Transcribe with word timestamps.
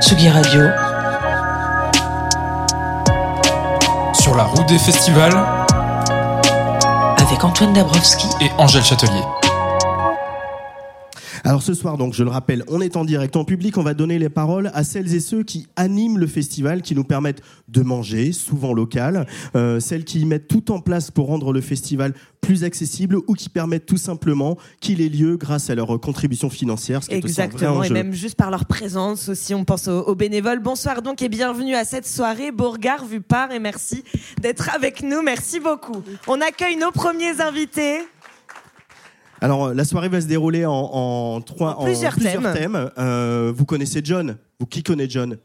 Tsugi 0.00 0.28
Radio. 0.28 0.62
Sur 4.12 4.34
la 4.34 4.44
route 4.44 4.66
des 4.66 4.78
festivals. 4.78 5.34
Avec 7.18 7.44
Antoine 7.44 7.72
Dabrowski 7.72 8.26
et 8.40 8.50
Angèle 8.58 8.84
Châtelier. 8.84 9.41
Alors 11.44 11.62
ce 11.62 11.74
soir, 11.74 11.98
donc, 11.98 12.14
je 12.14 12.22
le 12.22 12.30
rappelle, 12.30 12.64
on 12.68 12.80
est 12.80 12.96
en 12.96 13.04
direct 13.04 13.36
en 13.36 13.44
public. 13.44 13.76
On 13.76 13.82
va 13.82 13.94
donner 13.94 14.18
les 14.18 14.28
paroles 14.28 14.70
à 14.74 14.84
celles 14.84 15.12
et 15.14 15.20
ceux 15.20 15.42
qui 15.42 15.66
animent 15.76 16.18
le 16.18 16.26
festival, 16.28 16.82
qui 16.82 16.94
nous 16.94 17.04
permettent 17.04 17.42
de 17.68 17.82
manger, 17.82 18.32
souvent 18.32 18.72
local, 18.72 19.26
euh, 19.56 19.80
celles 19.80 20.04
qui 20.04 20.24
mettent 20.24 20.46
tout 20.46 20.70
en 20.70 20.80
place 20.80 21.10
pour 21.10 21.26
rendre 21.26 21.52
le 21.52 21.60
festival 21.60 22.14
plus 22.40 22.64
accessible 22.64 23.16
ou 23.26 23.34
qui 23.34 23.48
permettent 23.48 23.86
tout 23.86 23.96
simplement 23.96 24.56
qu'il 24.80 25.00
ait 25.00 25.08
lieu 25.08 25.36
grâce 25.36 25.70
à 25.70 25.74
leur 25.74 26.00
contribution 26.00 26.50
financière. 26.50 27.00
Exactement, 27.08 27.82
et 27.82 27.90
même 27.90 28.12
juste 28.12 28.36
par 28.36 28.50
leur 28.50 28.66
présence 28.66 29.28
aussi, 29.28 29.54
on 29.54 29.64
pense 29.64 29.88
aux, 29.88 30.14
bénévoles. 30.14 30.60
Bonsoir 30.60 31.02
donc 31.02 31.22
et 31.22 31.28
bienvenue 31.28 31.74
à 31.74 31.84
cette 31.84 32.06
soirée 32.06 32.52
Bourgard 32.52 33.04
vu 33.04 33.20
par 33.20 33.52
et 33.52 33.58
merci 33.58 34.04
d'être 34.40 34.74
avec 34.74 35.02
nous. 35.02 35.22
Merci 35.22 35.60
beaucoup. 35.60 36.02
On 36.26 36.40
accueille 36.40 36.76
nos 36.76 36.90
premiers 36.90 37.40
invités. 37.40 38.00
Alors, 39.42 39.66
euh, 39.66 39.74
la 39.74 39.84
soirée 39.84 40.08
va 40.08 40.20
se 40.20 40.26
dérouler 40.26 40.64
en, 40.64 41.40
trois, 41.40 41.78
en 41.78 41.84
plusieurs, 41.84 42.14
thèmes. 42.14 42.90
Euh, 42.98 43.52
vous 43.54 43.64
connaissez 43.64 44.00
John 44.02 44.36
Vous 44.60 44.66
qui 44.66 44.82
connaît 44.82 45.08
John 45.08 45.36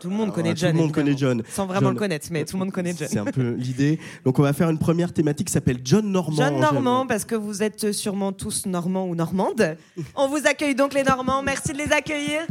tout 0.00 0.08
le 0.08 0.16
monde 0.16 0.32
connaît 0.32 0.56
John. 0.56 0.70
Tout 0.70 0.76
le 0.76 0.82
monde 0.82 0.92
connaît 0.92 1.16
John. 1.16 1.42
Sans 1.48 1.66
vraiment 1.66 1.90
le 1.90 1.96
connaître, 1.96 2.26
mais 2.30 2.44
tout 2.44 2.56
le 2.56 2.60
monde 2.60 2.72
connaît 2.72 2.94
John. 2.98 3.08
C'est 3.10 3.18
un 3.18 3.24
peu 3.24 3.50
l'idée. 3.58 3.98
Donc 4.24 4.38
on 4.38 4.42
va 4.42 4.52
faire 4.52 4.70
une 4.70 4.78
première 4.78 5.12
thématique 5.12 5.48
qui 5.48 5.52
s'appelle 5.52 5.80
John 5.84 6.10
Normand. 6.10 6.36
John 6.36 6.58
Normand, 6.58 7.06
parce 7.06 7.24
que 7.24 7.34
vous 7.34 7.62
êtes 7.62 7.92
sûrement 7.92 8.32
tous 8.32 8.66
normands 8.66 9.06
ou 9.06 9.14
normandes. 9.14 9.76
on 10.14 10.28
vous 10.28 10.46
accueille 10.46 10.74
donc 10.74 10.94
les 10.94 11.02
Normands. 11.02 11.42
Merci 11.42 11.72
de 11.72 11.78
les 11.78 11.92
accueillir. 11.92 12.46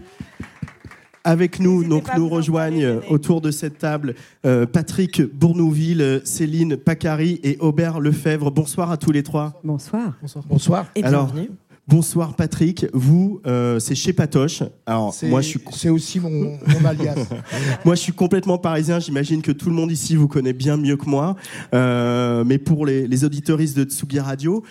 Avec 1.27 1.59
nous, 1.59 1.83
donc 1.83 2.07
nous 2.15 2.29
rejoignent 2.29 2.99
autour 3.09 3.41
de 3.41 3.49
cette 3.49 3.79
table 3.79 4.13
euh, 4.45 4.67
Patrick 4.67 5.23
Bournouville, 5.23 6.21
Céline 6.23 6.77
Pacari 6.77 7.39
et 7.41 7.57
Aubert 7.59 7.99
Lefebvre. 7.99 8.51
Bonsoir 8.51 8.91
à 8.91 8.97
tous 8.97 9.11
les 9.11 9.23
trois. 9.23 9.59
Bonsoir. 9.63 10.13
Bonsoir. 10.47 10.85
Et 10.93 11.01
bienvenue. 11.01 11.49
Bonsoir 11.87 12.35
Patrick, 12.35 12.85
vous 12.93 13.41
euh, 13.47 13.79
c'est 13.79 13.95
chez 13.95 14.13
Patoche. 14.13 14.61
Alors 14.85 15.15
moi 15.23 15.41
je 15.41 15.47
suis 15.47 15.59
c'est 15.71 15.89
aussi 15.89 16.19
mon, 16.19 16.29
mon 16.29 16.85
alias. 16.85 17.15
moi 17.85 17.95
je 17.95 18.01
suis 18.01 18.13
complètement 18.13 18.59
parisien, 18.59 18.99
j'imagine 18.99 19.41
que 19.41 19.51
tout 19.51 19.69
le 19.69 19.75
monde 19.75 19.91
ici 19.91 20.15
vous 20.15 20.27
connaît 20.27 20.53
bien 20.53 20.77
mieux 20.77 20.95
que 20.95 21.09
moi. 21.09 21.35
Euh, 21.73 22.43
mais 22.43 22.59
pour 22.59 22.85
les, 22.85 23.07
les 23.07 23.23
auditeuristes 23.23 23.77
de 23.77 23.83
Tsugi 23.83 24.19
Radio, 24.19 24.63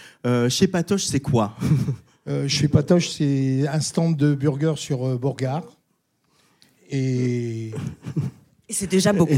chez 0.48 0.69
Patoche 0.69 1.05
c'est 1.05 1.20
quoi? 1.20 1.57
Chez 2.47 2.69
Patoche 2.69 3.11
c'est 3.11 3.67
un 3.69 3.81
stand 3.81 4.17
de 4.17 4.34
burgers 4.34 4.77
sur 4.77 5.19
Bourgard. 5.19 5.64
Et. 6.95 7.73
c'est 8.70 8.89
déjà 8.89 9.12
beaucoup. 9.12 9.34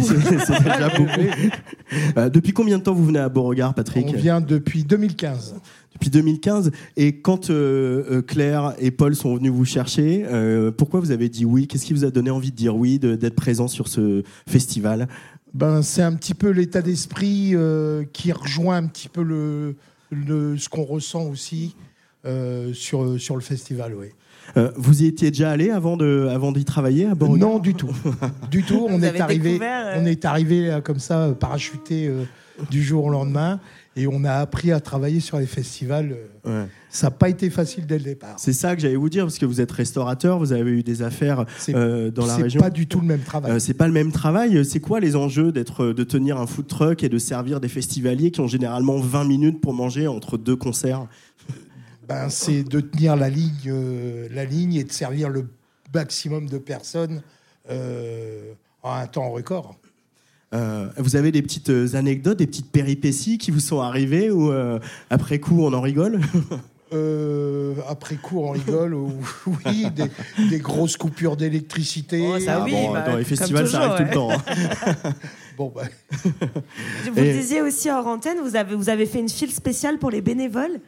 Euh, 2.16 2.28
depuis 2.28 2.52
combien 2.52 2.78
de 2.78 2.82
temps 2.82 2.94
vous 2.94 3.06
venez 3.06 3.18
à 3.18 3.28
Beauregard, 3.28 3.74
Patrick 3.74 4.06
On 4.08 4.12
vient 4.12 4.40
depuis 4.40 4.84
2015. 4.84 5.56
Depuis 5.94 6.10
2015. 6.10 6.70
Et 6.96 7.20
quand 7.20 7.48
euh, 7.48 8.04
euh, 8.10 8.22
Claire 8.22 8.74
et 8.78 8.90
Paul 8.90 9.16
sont 9.16 9.34
venus 9.36 9.52
vous 9.52 9.64
chercher, 9.64 10.26
pourquoi 10.76 11.00
vous 11.00 11.10
avez 11.10 11.28
dit 11.28 11.44
oui? 11.44 11.66
Qu'est-ce 11.66 11.86
qui 11.86 11.94
vous 11.94 12.04
a 12.04 12.10
donné 12.10 12.30
envie 12.30 12.50
de 12.50 12.56
dire 12.56 12.76
oui, 12.76 12.98
d'être 12.98 13.34
présent 13.34 13.68
sur 13.68 13.88
ce 13.88 14.22
festival? 14.46 15.08
Ben, 15.54 15.80
C'est 15.80 16.02
un 16.02 16.14
petit 16.14 16.34
peu 16.34 16.50
l'état 16.50 16.82
d'esprit 16.82 17.54
qui 18.12 18.32
rejoint 18.32 18.76
un 18.76 18.86
petit 18.86 19.08
peu 19.08 19.22
le, 19.22 19.76
le 20.10 20.58
ce 20.58 20.68
qu'on 20.68 20.84
ressent 20.84 21.24
aussi 21.24 21.74
sur, 22.74 23.18
sur 23.18 23.34
le 23.34 23.42
festival. 23.42 23.94
Oui. 23.94 24.08
Euh, 24.56 24.70
vous 24.76 25.02
y 25.02 25.06
étiez 25.06 25.30
déjà 25.30 25.50
allé 25.50 25.70
avant 25.70 25.96
de, 25.96 26.28
avant 26.30 26.52
d'y 26.52 26.64
travailler 26.64 27.06
à 27.06 27.14
Beauregard 27.14 27.50
Non, 27.50 27.58
du 27.58 27.74
tout, 27.74 27.90
du 28.50 28.62
tout. 28.62 28.86
On 28.88 29.02
est 29.02 29.20
arrivé, 29.20 29.58
euh, 29.60 30.00
on 30.00 30.06
est 30.06 30.24
arrivé 30.24 30.70
euh, 30.70 30.80
comme 30.80 30.98
ça, 30.98 31.34
parachuté 31.38 32.10
du 32.70 32.82
jour 32.82 33.04
au 33.04 33.10
lendemain, 33.10 33.60
et 33.96 34.06
on 34.06 34.24
a 34.24 34.32
appris 34.32 34.72
à 34.72 34.80
travailler 34.80 35.20
sur 35.20 35.38
les 35.38 35.46
festivals. 35.46 36.16
Ça 36.88 37.08
n'a 37.08 37.10
pas 37.10 37.28
été 37.28 37.50
facile 37.50 37.86
dès 37.86 37.98
le 37.98 38.04
départ. 38.04 38.36
C'est 38.38 38.54
ça 38.54 38.74
que 38.74 38.80
j'allais 38.80 38.96
vous 38.96 39.10
dire, 39.10 39.24
parce 39.24 39.38
que 39.38 39.44
vous 39.44 39.60
êtes 39.60 39.72
restaurateur, 39.72 40.38
vous 40.38 40.52
avez 40.52 40.70
eu 40.70 40.82
des 40.82 41.02
affaires 41.02 41.44
dans 41.68 42.26
la 42.26 42.36
région. 42.36 42.60
C'est 42.60 42.66
pas 42.66 42.70
du 42.70 42.86
tout 42.86 43.00
le 43.00 43.06
même 43.06 43.20
travail. 43.20 43.60
c'est 43.60 43.74
pas 43.74 43.86
le 43.86 43.92
même 43.92 44.12
travail. 44.12 44.64
C'est 44.64 44.80
quoi 44.80 45.00
les 45.00 45.16
enjeux 45.16 45.52
d'être, 45.52 45.88
de 45.88 46.04
tenir 46.04 46.38
un 46.38 46.46
food 46.46 46.66
truck 46.66 47.02
et 47.02 47.08
de 47.08 47.18
servir 47.18 47.60
des 47.60 47.68
festivaliers 47.68 48.30
qui 48.30 48.40
ont 48.40 48.48
généralement 48.48 48.98
20 48.98 49.24
minutes 49.24 49.60
pour 49.60 49.74
manger 49.74 50.06
entre 50.06 50.38
deux 50.38 50.56
concerts? 50.56 51.06
Ben, 52.08 52.28
c'est 52.28 52.62
de 52.62 52.80
tenir 52.80 53.16
la 53.16 53.28
ligne, 53.28 53.52
euh, 53.66 54.28
la 54.30 54.44
ligne 54.44 54.74
et 54.74 54.84
de 54.84 54.92
servir 54.92 55.28
le 55.28 55.48
maximum 55.94 56.48
de 56.48 56.58
personnes 56.58 57.22
euh, 57.70 58.52
en 58.82 58.92
un 58.92 59.06
temps 59.06 59.30
record. 59.30 59.76
Euh, 60.54 60.88
vous 60.98 61.16
avez 61.16 61.32
des 61.32 61.42
petites 61.42 61.72
anecdotes, 61.94 62.38
des 62.38 62.46
petites 62.46 62.70
péripéties 62.70 63.38
qui 63.38 63.50
vous 63.50 63.60
sont 63.60 63.80
arrivées 63.80 64.30
ou 64.30 64.52
après 65.10 65.40
coup 65.40 65.62
on 65.62 65.72
en 65.72 65.80
rigole? 65.80 66.20
Après 67.88 68.14
coup, 68.14 68.40
on 68.40 68.52
rigole. 68.52 68.94
oui, 69.46 69.86
des, 70.48 70.58
grosses 70.58 70.96
coupures 70.96 71.36
d'électricité. 71.36 72.24
Oh, 72.26 72.36
oui, 72.36 72.46
ah, 72.48 72.64
bah, 72.64 73.02
dans 73.02 73.16
les 73.16 73.24
festivals, 73.24 73.68
ça 73.68 73.82
arrive 73.82 73.96
tout 73.98 74.04
le 74.04 74.14
temps. 74.14 74.30
Hein. 74.30 75.12
bon, 75.58 75.72
bah. 75.74 75.82
Vous 77.04 77.20
disiez 77.20 77.60
aussi 77.60 77.90
hors 77.90 78.06
antenne, 78.06 78.38
vous 78.42 78.56
avez, 78.56 78.74
vous 78.74 78.88
avez 78.88 79.04
fait 79.04 79.18
une 79.18 79.28
file 79.28 79.52
spéciale 79.52 79.98
pour 79.98 80.10
les 80.10 80.22
bénévoles 80.22 80.80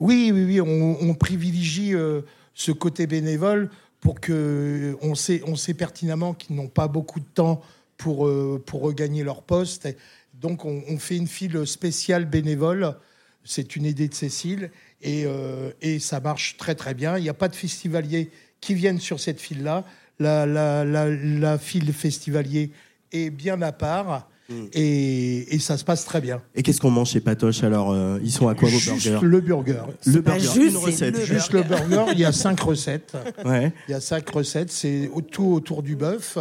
oui, 0.00 0.30
oui, 0.32 0.44
oui, 0.44 0.60
on, 0.62 1.14
privilégie 1.14 1.94
euh, 1.94 2.22
ce 2.54 2.72
côté 2.72 3.06
bénévole 3.06 3.68
pour 4.00 4.18
que 4.18 4.96
on 5.02 5.14
sait, 5.14 5.42
on 5.46 5.56
sait 5.56 5.74
pertinemment 5.74 6.32
qu'ils 6.32 6.56
n'ont 6.56 6.68
pas 6.68 6.88
beaucoup 6.88 7.20
de 7.20 7.26
temps 7.34 7.60
pour, 7.98 8.26
euh, 8.26 8.62
pour 8.64 8.80
regagner 8.80 9.22
leur 9.22 9.42
poste. 9.42 9.88
Donc, 10.32 10.64
on, 10.64 10.98
fait 10.98 11.18
une 11.18 11.26
file 11.26 11.66
spéciale 11.66 12.24
bénévole. 12.24 12.96
C'est 13.44 13.76
une 13.76 13.84
idée 13.84 14.08
de 14.08 14.14
Cécile 14.14 14.70
et, 15.02 15.24
euh, 15.26 15.70
et, 15.82 15.98
ça 15.98 16.18
marche 16.20 16.56
très 16.56 16.74
très 16.74 16.94
bien. 16.94 17.18
Il 17.18 17.22
n'y 17.22 17.28
a 17.28 17.34
pas 17.34 17.48
de 17.48 17.56
festivaliers 17.56 18.30
qui 18.62 18.72
viennent 18.72 19.00
sur 19.00 19.20
cette 19.20 19.40
file-là. 19.40 19.84
La, 20.18 20.46
la 20.46 21.58
file 21.58 21.92
festivalier 21.92 22.70
est 23.12 23.28
bien 23.28 23.60
à 23.60 23.72
part. 23.72 24.29
Mm. 24.50 24.66
Et, 24.72 25.58
ça 25.60 25.76
se 25.76 25.84
passe 25.84 26.04
très 26.04 26.20
bien. 26.20 26.42
Et 26.54 26.62
qu'est-ce 26.62 26.80
qu'on 26.80 26.90
mange 26.90 27.10
chez 27.10 27.20
Patoche 27.20 27.62
alors 27.62 27.92
euh, 27.92 28.18
Ils 28.22 28.32
sont 28.32 28.48
à 28.48 28.54
quoi 28.54 28.68
vos 28.68 28.78
burgers 28.78 29.18
Le 29.22 29.40
burger. 29.40 29.82
Le 30.06 30.20
burger, 30.20 30.40
juste, 30.40 30.56
une 30.56 30.76
recette. 30.76 31.24
juste 31.24 31.52
le 31.52 31.62
burger, 31.62 32.06
il 32.12 32.18
y 32.18 32.24
a 32.24 32.32
cinq 32.32 32.60
recettes. 32.60 33.16
Ouais. 33.44 33.72
Il 33.88 33.92
y 33.92 33.94
a 33.94 34.00
cinq 34.00 34.28
recettes, 34.30 34.72
c'est 34.72 35.10
tout 35.30 35.52
autour 35.52 35.82
du 35.82 35.96
bœuf, 35.96 36.38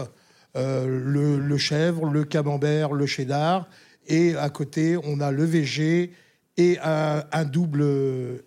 euh, 0.56 1.40
le, 1.40 1.58
chèvre, 1.58 2.06
le 2.06 2.24
camembert, 2.24 2.94
le 2.94 3.06
cheddar. 3.06 3.68
Et 4.08 4.36
à 4.36 4.50
côté, 4.50 4.98
on 5.04 5.20
a 5.20 5.32
le 5.32 5.44
VG 5.44 6.12
et 6.58 6.78
un, 6.84 7.46
double, 7.46 7.86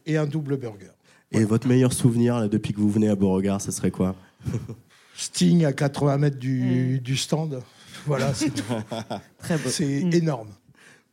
et 0.07 0.17
un 0.17 0.27
double 0.27 0.57
burger. 0.57 0.91
Et 1.31 1.45
votre 1.45 1.67
meilleur 1.67 1.93
souvenir 1.93 2.39
là, 2.39 2.49
depuis 2.49 2.75
que 2.75 2.81
vous 2.81 2.91
venez 2.91 3.09
à 3.09 3.15
Beauregard, 3.15 3.61
ce 3.61 3.71
serait 3.71 3.91
quoi? 3.91 4.17
Sting 5.17 5.65
à 5.65 5.73
80 5.73 6.19
mètres 6.19 6.39
du, 6.39 6.99
mm. 6.99 6.99
du 6.99 7.17
stand. 7.17 7.63
Voilà, 8.07 8.35
c'est 8.35 8.53
Très 9.39 9.57
beau. 9.57 9.69
C'est 9.69 10.05
mm. 10.05 10.13
énorme. 10.15 10.49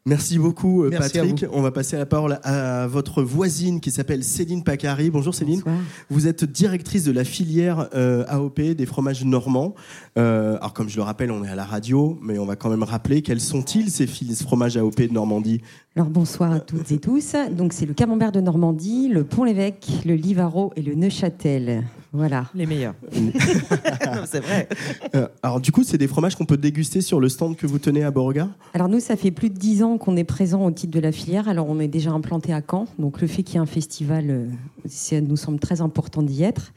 Merci 0.06 0.40
beaucoup, 0.40 0.86
euh, 0.86 0.90
Patrick. 0.90 1.46
On 1.52 1.62
va 1.62 1.72
passer 1.72 1.98
la 1.98 2.06
parole 2.06 2.40
à 2.44 2.88
votre 2.88 3.22
voisine 3.22 3.80
qui 3.80 3.92
s'appelle 3.92 4.24
Céline 4.24 4.64
Pacari. 4.64 5.12
Bonjour 5.12 5.36
Céline. 5.36 5.62
Vous 6.10 6.26
êtes 6.26 6.46
directrice 6.46 7.04
de 7.04 7.12
la 7.12 7.24
filière 7.24 7.90
euh, 7.94 8.24
AOP 8.28 8.60
des 8.62 8.86
fromages 8.86 9.24
normands. 9.26 9.76
Euh, 10.18 10.58
alors, 10.58 10.74
comme 10.74 10.90
je 10.90 10.96
le 10.96 11.04
rappelle, 11.04 11.32
on 11.32 11.44
est 11.44 11.50
à 11.50 11.56
la 11.56 11.66
radio, 11.66 12.18
mais 12.24 12.40
on 12.40 12.46
va 12.46 12.56
quand 12.56 12.70
même 12.70 12.84
rappeler 12.84 13.22
quels 13.22 13.42
sont-ils 13.42 13.92
ces 13.92 14.08
fromages 14.08 14.78
AOP 14.78 15.00
de 15.00 15.14
Normandie? 15.14 15.62
Alors, 16.00 16.12
bonsoir 16.12 16.54
à 16.54 16.62
toutes 16.62 16.94
et 16.94 16.98
tous. 16.98 17.36
Donc, 17.52 17.74
c'est 17.74 17.86
le 17.86 17.94
camembert 17.94 18.32
de 18.32 18.40
Normandie, 18.40 19.10
le 19.10 19.26
Pont-l'Évêque, 19.26 19.86
le 20.06 20.16
Livaro 20.16 20.72
et 20.78 20.82
le 20.82 20.96
Neuchâtel. 20.96 21.84
Voilà. 22.14 22.46
Les 22.56 22.66
meilleurs. 22.66 22.94
c'est 24.26 24.40
vrai. 24.40 24.70
Euh, 25.14 25.28
alors, 25.44 25.60
du 25.60 25.74
coup, 25.74 25.84
c'est 25.84 25.98
des 25.98 26.08
fromages 26.08 26.38
qu'on 26.38 26.46
peut 26.46 26.56
déguster 26.56 27.02
sur 27.02 27.20
le 27.20 27.28
stand 27.28 27.58
que 27.58 27.68
vous 27.68 27.80
tenez 27.80 28.06
à 28.06 28.12
Beauregard? 28.12 28.48
Alors, 28.74 28.88
nous, 28.88 29.02
ça 29.02 29.18
fait 29.18 29.32
plus 29.32 29.50
de 29.50 29.58
dix 29.58 29.84
ans 29.84 29.98
qu'on 29.98 30.16
est 30.16 30.24
présent 30.24 30.66
au 30.66 30.72
titre 30.72 30.94
de 30.94 31.02
la 31.02 31.12
filière. 31.12 31.50
Alors, 31.50 31.70
on 31.70 31.82
est 31.82 31.90
déjà 31.90 32.12
implanté 32.12 32.54
à 32.54 32.62
Caen. 32.66 32.86
Donc, 32.98 33.20
le 33.20 33.28
fait 33.28 33.44
qu'il 33.44 33.56
y 33.56 33.58
ait 33.58 33.62
un 33.62 33.66
festival, 33.66 34.28
euh, 34.30 34.46
ça 34.86 35.20
nous 35.20 35.36
semble 35.36 35.60
très 35.60 35.82
important 35.82 36.24
d'y 36.24 36.44
être. 36.44 36.72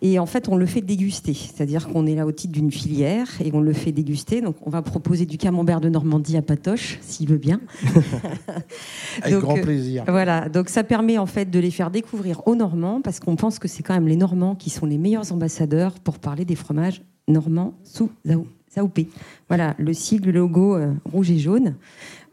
Et 0.00 0.18
en 0.18 0.26
fait, 0.26 0.48
on 0.48 0.56
le 0.56 0.66
fait 0.66 0.80
déguster. 0.80 1.34
C'est-à-dire 1.34 1.88
qu'on 1.88 2.06
est 2.06 2.14
là 2.14 2.26
au 2.26 2.32
titre 2.32 2.52
d'une 2.52 2.70
filière 2.70 3.28
et 3.44 3.50
on 3.52 3.60
le 3.60 3.72
fait 3.72 3.90
déguster. 3.90 4.40
Donc, 4.40 4.56
on 4.64 4.70
va 4.70 4.82
proposer 4.82 5.26
du 5.26 5.38
camembert 5.38 5.80
de 5.80 5.88
Normandie 5.88 6.36
à 6.36 6.42
Patoche, 6.42 6.98
s'il 7.02 7.28
veut 7.28 7.38
bien. 7.38 7.60
Avec 9.22 9.38
grand 9.40 9.58
euh, 9.58 9.62
plaisir. 9.62 10.04
voilà. 10.06 10.48
Donc, 10.48 10.68
ça 10.68 10.84
permet 10.84 11.18
en 11.18 11.26
fait 11.26 11.50
de 11.50 11.58
les 11.58 11.70
faire 11.70 11.90
découvrir 11.90 12.46
aux 12.46 12.54
Normands 12.54 13.00
parce 13.02 13.18
qu'on 13.18 13.36
pense 13.36 13.58
que 13.58 13.66
c'est 13.66 13.82
quand 13.82 13.94
même 13.94 14.08
les 14.08 14.16
Normands 14.16 14.54
qui 14.54 14.70
sont 14.70 14.86
les 14.86 14.98
meilleurs 14.98 15.32
ambassadeurs 15.32 15.94
pour 15.98 16.18
parler 16.18 16.44
des 16.44 16.54
fromages 16.54 17.02
normands 17.26 17.74
sous 17.82 18.10
ZAOP. 18.24 19.00
Voilà, 19.48 19.74
le 19.78 19.92
sigle, 19.92 20.30
le 20.30 20.38
logo 20.38 20.76
euh, 20.76 20.92
rouge 21.04 21.30
et 21.30 21.38
jaune. 21.38 21.74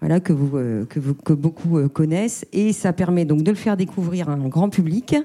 Voilà, 0.01 0.19
que, 0.19 0.33
vous, 0.33 0.55
euh, 0.57 0.85
que, 0.85 0.99
vous, 0.99 1.15
que 1.15 1.33
beaucoup 1.33 1.89
connaissent. 1.89 2.45
Et 2.53 2.73
ça 2.73 2.93
permet 2.93 3.25
donc 3.25 3.41
de 3.41 3.49
le 3.49 3.57
faire 3.57 3.75
découvrir 3.75 4.29
à 4.29 4.33
un 4.33 4.47
grand 4.47 4.69
public 4.69 5.15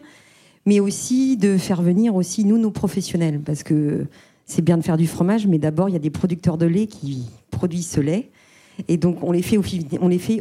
mais 0.67 0.81
aussi 0.81 1.37
de 1.37 1.57
faire 1.57 1.83
venir 1.83 2.15
aussi 2.15 2.45
nous 2.45 2.59
nos 2.59 2.71
professionnels, 2.71 3.41
parce 3.41 3.62
que 3.62 4.07
c'est 4.47 4.62
bien 4.62 4.77
de 4.77 4.83
faire 4.83 4.97
du 4.97 5.07
fromage, 5.07 5.47
mais 5.47 5.59
d'abord 5.59 5.89
il 5.89 5.93
y 5.93 5.97
a 5.97 6.01
des 6.01 6.11
producteurs 6.11 6.59
de 6.59 6.67
lait 6.67 6.87
qui 6.87 7.27
produisent 7.51 7.89
ce 7.89 8.01
lait. 8.01 8.31
Et 8.89 8.97
donc, 8.97 9.23
on 9.23 9.33
les, 9.33 9.43
fait, 9.43 9.59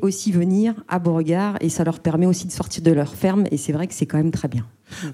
aussi 0.02 0.32
venir 0.32 0.74
à 0.88 1.00
Beauregard 1.00 1.58
et 1.60 1.68
ça 1.68 1.84
leur 1.84 2.00
permet 2.00 2.26
aussi 2.26 2.48
de 2.48 2.54
sortir 2.54 2.82
de 2.84 2.92
leur 2.92 3.14
ferme. 3.14 3.44
Et 3.52 3.58
c'est 3.58 3.74
vrai 3.74 3.86
que 3.86 3.94
c'est 3.94 4.06
quand 4.06 4.18
même 4.18 4.32
très 4.32 4.48
bien. 4.48 4.66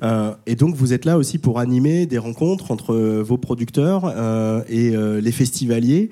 Euh, 0.04 0.36
et 0.46 0.56
donc, 0.56 0.76
vous 0.76 0.94
êtes 0.94 1.06
là 1.06 1.18
aussi 1.18 1.40
pour 1.40 1.60
animer 1.60 2.06
des 2.06 2.20
rencontres 2.20 2.70
entre 2.70 2.96
vos 3.22 3.38
producteurs 3.38 4.06
euh, 4.06 4.62
et 4.70 4.92
les 5.22 5.32
festivaliers. 5.32 6.12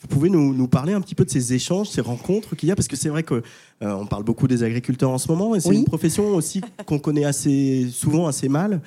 Vous 0.00 0.08
pouvez 0.08 0.30
nous, 0.30 0.66
parler 0.66 0.94
un 0.94 1.00
petit 1.00 1.14
peu 1.14 1.24
de 1.24 1.30
ces 1.30 1.52
échanges, 1.52 1.88
ces 1.88 2.00
rencontres 2.00 2.56
qu'il 2.56 2.68
y 2.68 2.72
a 2.72 2.76
Parce 2.76 2.88
que 2.88 2.96
c'est 2.96 3.10
vrai 3.10 3.22
qu'on 3.22 3.42
euh, 3.82 3.92
on 3.92 4.06
parle 4.06 4.24
beaucoup 4.24 4.48
des 4.48 4.62
agriculteurs 4.62 5.10
en 5.10 5.18
ce 5.18 5.28
moment, 5.28 5.54
et 5.54 5.60
c'est 5.60 5.74
une 5.74 5.84
profession 5.84 6.34
aussi 6.34 6.62
qu'on 6.86 6.98
connaît 6.98 7.24
assez 7.24 7.86
souvent 7.92 8.26
assez 8.26 8.48
mal. 8.48 8.80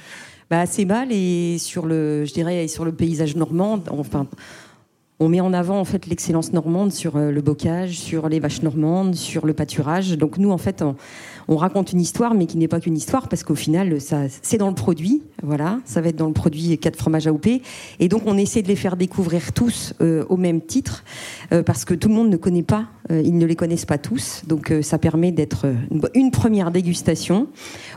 Bah, 0.50 0.62
assez 0.62 0.86
mal, 0.86 1.12
et 1.12 1.58
sur 1.60 1.86
le, 1.86 2.26
je 2.26 2.34
dirais, 2.34 2.68
sur 2.68 2.84
le 2.84 2.92
paysage 2.92 3.36
normand, 3.36 3.80
enfin, 3.92 4.28
on 5.20 5.30
met 5.30 5.40
en 5.40 5.54
avant 5.54 5.80
en 5.80 5.86
fait 5.86 6.08
l'excellence 6.08 6.52
normande 6.52 6.92
sur 6.92 7.16
euh, 7.16 7.32
le 7.32 7.42
bocage, 7.42 7.98
sur 8.00 8.28
les 8.28 8.40
vaches 8.40 8.62
normandes, 8.64 9.16
sur 9.16 9.46
le 9.46 9.54
pâturage. 9.54 10.18
Donc 10.18 10.38
nous, 10.38 10.52
en 10.52 10.58
fait, 10.58 10.82
on, 10.82 10.96
on 11.48 11.58
raconte 11.58 11.94
une 11.94 12.02
histoire, 12.02 12.34
mais 12.34 12.46
qui 12.46 12.58
n'est 12.58 12.68
pas 12.68 12.80
qu'une 12.80 12.96
histoire, 12.96 13.28
parce 13.28 13.44
qu'au 13.44 13.56
final, 13.56 14.00
ça, 14.02 14.24
c'est 14.42 14.58
dans 14.58 14.70
le 14.70 14.76
produit. 14.76 15.24
Voilà, 15.42 15.80
ça 15.86 16.02
va 16.02 16.10
être 16.10 16.16
dans 16.16 16.28
le 16.28 16.34
produit 16.34 16.78
4 16.78 16.96
fromages 16.96 17.28
AOP. 17.28 17.48
Et 18.00 18.08
donc, 18.08 18.24
on 18.26 18.38
essaie 18.38 18.62
de 18.62 18.68
les 18.68 18.76
faire 18.76 18.96
découvrir 18.96 19.52
tous 19.54 19.94
euh, 20.02 20.26
au 20.30 20.38
même 20.38 20.62
titre, 20.62 21.04
euh, 21.52 21.64
parce 21.64 21.86
que 21.86 21.94
tout 21.94 22.08
le 22.08 22.14
monde 22.14 22.30
ne 22.30 22.38
connaît 22.38 22.64
pas, 22.64 22.86
euh, 23.12 23.22
ils 23.24 23.38
ne 23.38 23.46
les 23.46 23.56
connaissent 23.56 23.86
pas 23.86 23.98
tous. 23.98 24.44
Donc, 24.48 24.74
ça 24.82 24.98
permet 24.98 25.32
d'être 25.32 25.66
une, 26.14 26.32
première 26.32 26.72
dégustation 26.72 27.48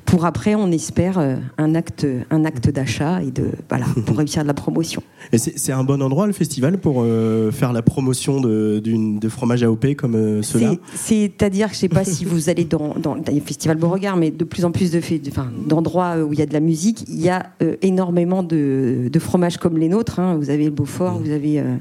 pour 0.04 0.25
après, 0.25 0.54
on 0.54 0.70
espère, 0.70 1.19
un 1.58 1.75
acte, 1.75 2.06
un 2.31 2.44
acte 2.44 2.69
d'achat 2.69 3.22
et 3.22 3.31
de, 3.31 3.50
voilà, 3.69 3.87
pour 4.04 4.16
réussir 4.19 4.43
de 4.43 4.48
la 4.48 4.54
promotion. 4.54 5.02
Et 5.32 5.38
c'est, 5.38 5.72
un 5.72 5.84
bon 5.84 6.02
endroit, 6.02 6.26
le 6.26 6.32
festival, 6.32 6.78
pour 6.78 7.04
faire 7.52 7.72
la 7.72 7.82
promotion 7.82 8.40
de, 8.40 8.81
de 8.84 9.28
fromage 9.28 9.62
AOP 9.62 9.94
comme 9.96 10.43
cela? 10.43 10.75
C'est, 10.94 11.43
à 11.43 11.50
dire 11.50 11.69
je 11.69 11.72
ne 11.72 11.76
sais 11.76 11.88
pas 11.88 12.04
si 12.04 12.25
vous 12.25 12.48
allez 12.48 12.64
dans, 12.64 12.94
dans 12.94 13.14
Festival 13.40 13.76
Beauregard, 13.76 14.16
mais 14.16 14.30
de 14.30 14.44
plus 14.44 14.64
en 14.64 14.70
plus 14.70 14.90
de, 14.90 15.00
enfin, 15.28 15.50
d'endroits 15.66 16.16
où 16.18 16.32
il 16.32 16.38
y 16.38 16.42
a 16.42 16.46
de 16.46 16.52
la 16.52 16.60
musique, 16.60 17.04
il 17.08 17.20
y 17.20 17.28
a 17.28 17.50
euh, 17.62 17.76
énormément 17.82 18.42
de, 18.42 19.10
fromages 19.18 19.56
comme 19.56 19.78
les 19.78 19.88
nôtres. 19.88 20.20
Hein. 20.20 20.36
Vous 20.36 20.50
avez 20.50 20.64
le 20.64 20.70
Beaufort, 20.70 21.18
vous 21.18 21.30
avez 21.30 21.58
euh, 21.58 21.76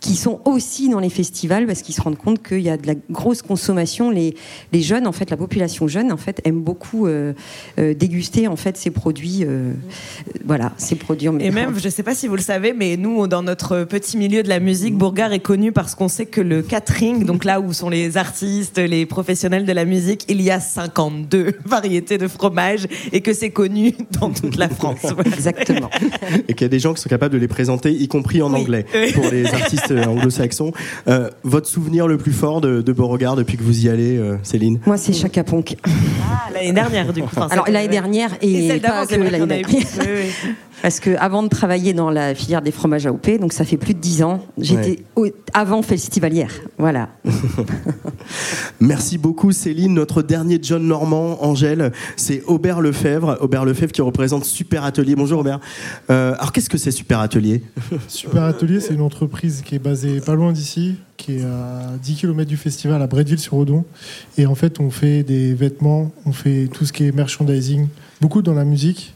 qui 0.00 0.14
sont 0.14 0.40
aussi 0.44 0.88
dans 0.88 1.00
les 1.00 1.10
festivals 1.10 1.66
parce 1.66 1.82
qu'ils 1.82 1.94
se 1.94 2.00
rendent 2.00 2.16
compte 2.16 2.42
qu'il 2.42 2.60
y 2.60 2.70
a 2.70 2.76
de 2.76 2.86
la 2.86 2.94
grosse 3.10 3.42
consommation. 3.42 4.10
Les, 4.10 4.34
les 4.72 4.82
jeunes, 4.82 5.06
en 5.06 5.12
fait, 5.12 5.30
la 5.30 5.36
population 5.36 5.88
jeune, 5.88 6.12
en 6.12 6.16
fait, 6.16 6.40
aime 6.44 6.60
beaucoup 6.60 7.06
euh, 7.06 7.32
déguster 7.76 8.48
en 8.48 8.56
fait 8.56 8.76
ces 8.76 8.90
produits. 8.90 9.44
voilà, 10.44 10.72
ces 10.76 10.94
produits. 10.94 11.28
Et 11.40 11.50
même, 11.50 11.78
je 11.78 11.84
ne 11.84 11.90
sais 11.90 12.02
pas 12.02 12.14
si 12.14 12.28
vous 12.28 12.36
le 12.36 12.42
savez, 12.42 12.72
mais 12.72 12.96
nous, 12.96 13.26
dans 13.26 13.42
notre 13.42 13.84
petit 13.84 14.16
milieu 14.16 14.42
de 14.42 14.48
la 14.48 14.60
musique, 14.60 14.96
Beauregard 14.96 15.32
est 15.32 15.40
connu 15.40 15.72
parce 15.72 15.94
qu'on 15.94 16.08
sait 16.08 16.26
que 16.26 16.40
le 16.40 16.62
catering, 16.62 17.24
donc 17.24 17.44
là 17.44 17.60
où 17.60 17.72
sont 17.72 17.88
les 17.88 18.16
artistes, 18.16 18.78
les 18.78 19.06
professionnels 19.06 19.64
de 19.64 19.72
la 19.72 19.84
musique, 19.84 20.24
il 20.28 20.40
y 20.40 20.50
a 20.50 20.60
50 20.60 20.95
52 20.96 21.52
variétés 21.64 22.18
de 22.18 22.26
fromage 22.28 22.86
et 23.12 23.20
que 23.20 23.32
c'est 23.32 23.50
connu 23.50 23.94
dans 24.18 24.30
toute 24.30 24.56
la 24.56 24.68
France. 24.68 25.04
Exactement. 25.26 25.90
Et 26.48 26.54
qu'il 26.54 26.62
y 26.62 26.64
a 26.64 26.68
des 26.68 26.78
gens 26.78 26.94
qui 26.94 27.02
sont 27.02 27.08
capables 27.08 27.34
de 27.34 27.38
les 27.38 27.48
présenter, 27.48 27.90
y 27.92 28.08
compris 28.08 28.42
en 28.42 28.52
anglais, 28.52 28.86
pour 29.14 29.26
les 29.30 29.46
artistes 29.46 29.90
euh, 29.90 30.04
anglo-saxons. 30.04 30.72
Euh, 31.08 31.30
votre 31.44 31.68
souvenir 31.68 32.08
le 32.08 32.16
plus 32.16 32.32
fort 32.32 32.60
de, 32.60 32.82
Beauregard 32.96 33.36
depuis 33.36 33.58
que 33.58 33.62
vous 33.62 33.84
y 33.84 33.90
allez, 33.90 34.16
euh, 34.16 34.36
Céline? 34.42 34.80
Moi, 34.86 34.96
c'est 34.96 35.12
Chaka 35.12 35.44
Ponk. 35.44 35.76
Ah, 35.84 36.48
l'année 36.54 36.72
dernière, 36.72 37.12
du 37.12 37.22
coup. 37.22 37.36
Alors, 37.50 37.68
l'année 37.68 37.88
dernière 37.88 38.30
et, 38.40 38.68
et 38.68 38.80
pas 38.80 39.06
que 39.06 39.16
l'année 39.16 39.46
dernière. 39.46 39.68
Parce 40.82 41.00
que 41.00 41.16
avant 41.18 41.42
de 41.42 41.48
travailler 41.48 41.94
dans 41.94 42.10
la 42.10 42.34
filière 42.34 42.62
des 42.62 42.70
fromages 42.70 43.06
AOP, 43.06 43.38
donc 43.40 43.52
ça 43.52 43.64
fait 43.64 43.76
plus 43.76 43.94
de 43.94 43.98
dix 43.98 44.22
ans, 44.22 44.44
j'étais 44.58 45.02
avant 45.52 45.82
festivalière. 45.82 46.52
Voilà. 46.78 47.08
Merci 48.80 49.18
beaucoup 49.18 49.52
Céline. 49.52 49.94
Notre 49.94 50.22
dernier 50.22 50.58
John 50.62 50.86
Normand, 50.86 51.42
Angèle, 51.42 51.92
c'est 52.16 52.42
Aubert 52.46 52.80
Lefebvre. 52.80 53.38
Aubert 53.40 53.64
Lefebvre 53.64 53.92
qui 53.92 54.02
représente 54.02 54.44
Super 54.44 54.84
Atelier. 54.84 55.16
Bonjour 55.16 55.40
Aubert. 55.40 55.60
Euh, 56.10 56.34
alors 56.34 56.52
qu'est-ce 56.52 56.70
que 56.70 56.78
c'est 56.78 56.90
Super 56.90 57.20
Atelier? 57.20 57.62
Super 58.08 58.44
Atelier, 58.44 58.80
c'est 58.80 58.94
une 58.94 59.00
entreprise 59.00 59.62
qui 59.64 59.74
est 59.74 59.80
basée 59.80 60.20
pas 60.20 60.34
loin 60.34 60.52
d'ici, 60.52 60.96
qui 61.16 61.38
est 61.38 61.44
à 61.44 61.96
10 62.02 62.16
km 62.16 62.48
du 62.48 62.56
festival 62.56 63.00
à 63.00 63.06
Bretteville-sur-Odon. 63.06 63.84
Et 64.36 64.46
en 64.46 64.54
fait, 64.54 64.78
on 64.78 64.90
fait 64.90 65.22
des 65.22 65.54
vêtements, 65.54 66.12
on 66.26 66.32
fait 66.32 66.68
tout 66.72 66.84
ce 66.84 66.92
qui 66.92 67.06
est 67.06 67.12
merchandising, 67.12 67.88
beaucoup 68.20 68.42
dans 68.42 68.54
la 68.54 68.64
musique 68.64 69.15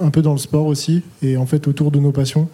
un 0.00 0.10
peu 0.10 0.22
dans 0.22 0.32
le 0.32 0.38
sport 0.38 0.66
aussi, 0.66 1.02
et 1.22 1.36
en 1.36 1.46
fait 1.46 1.66
autour 1.68 1.90
de 1.90 1.98
nos 1.98 2.12
passions. 2.12 2.48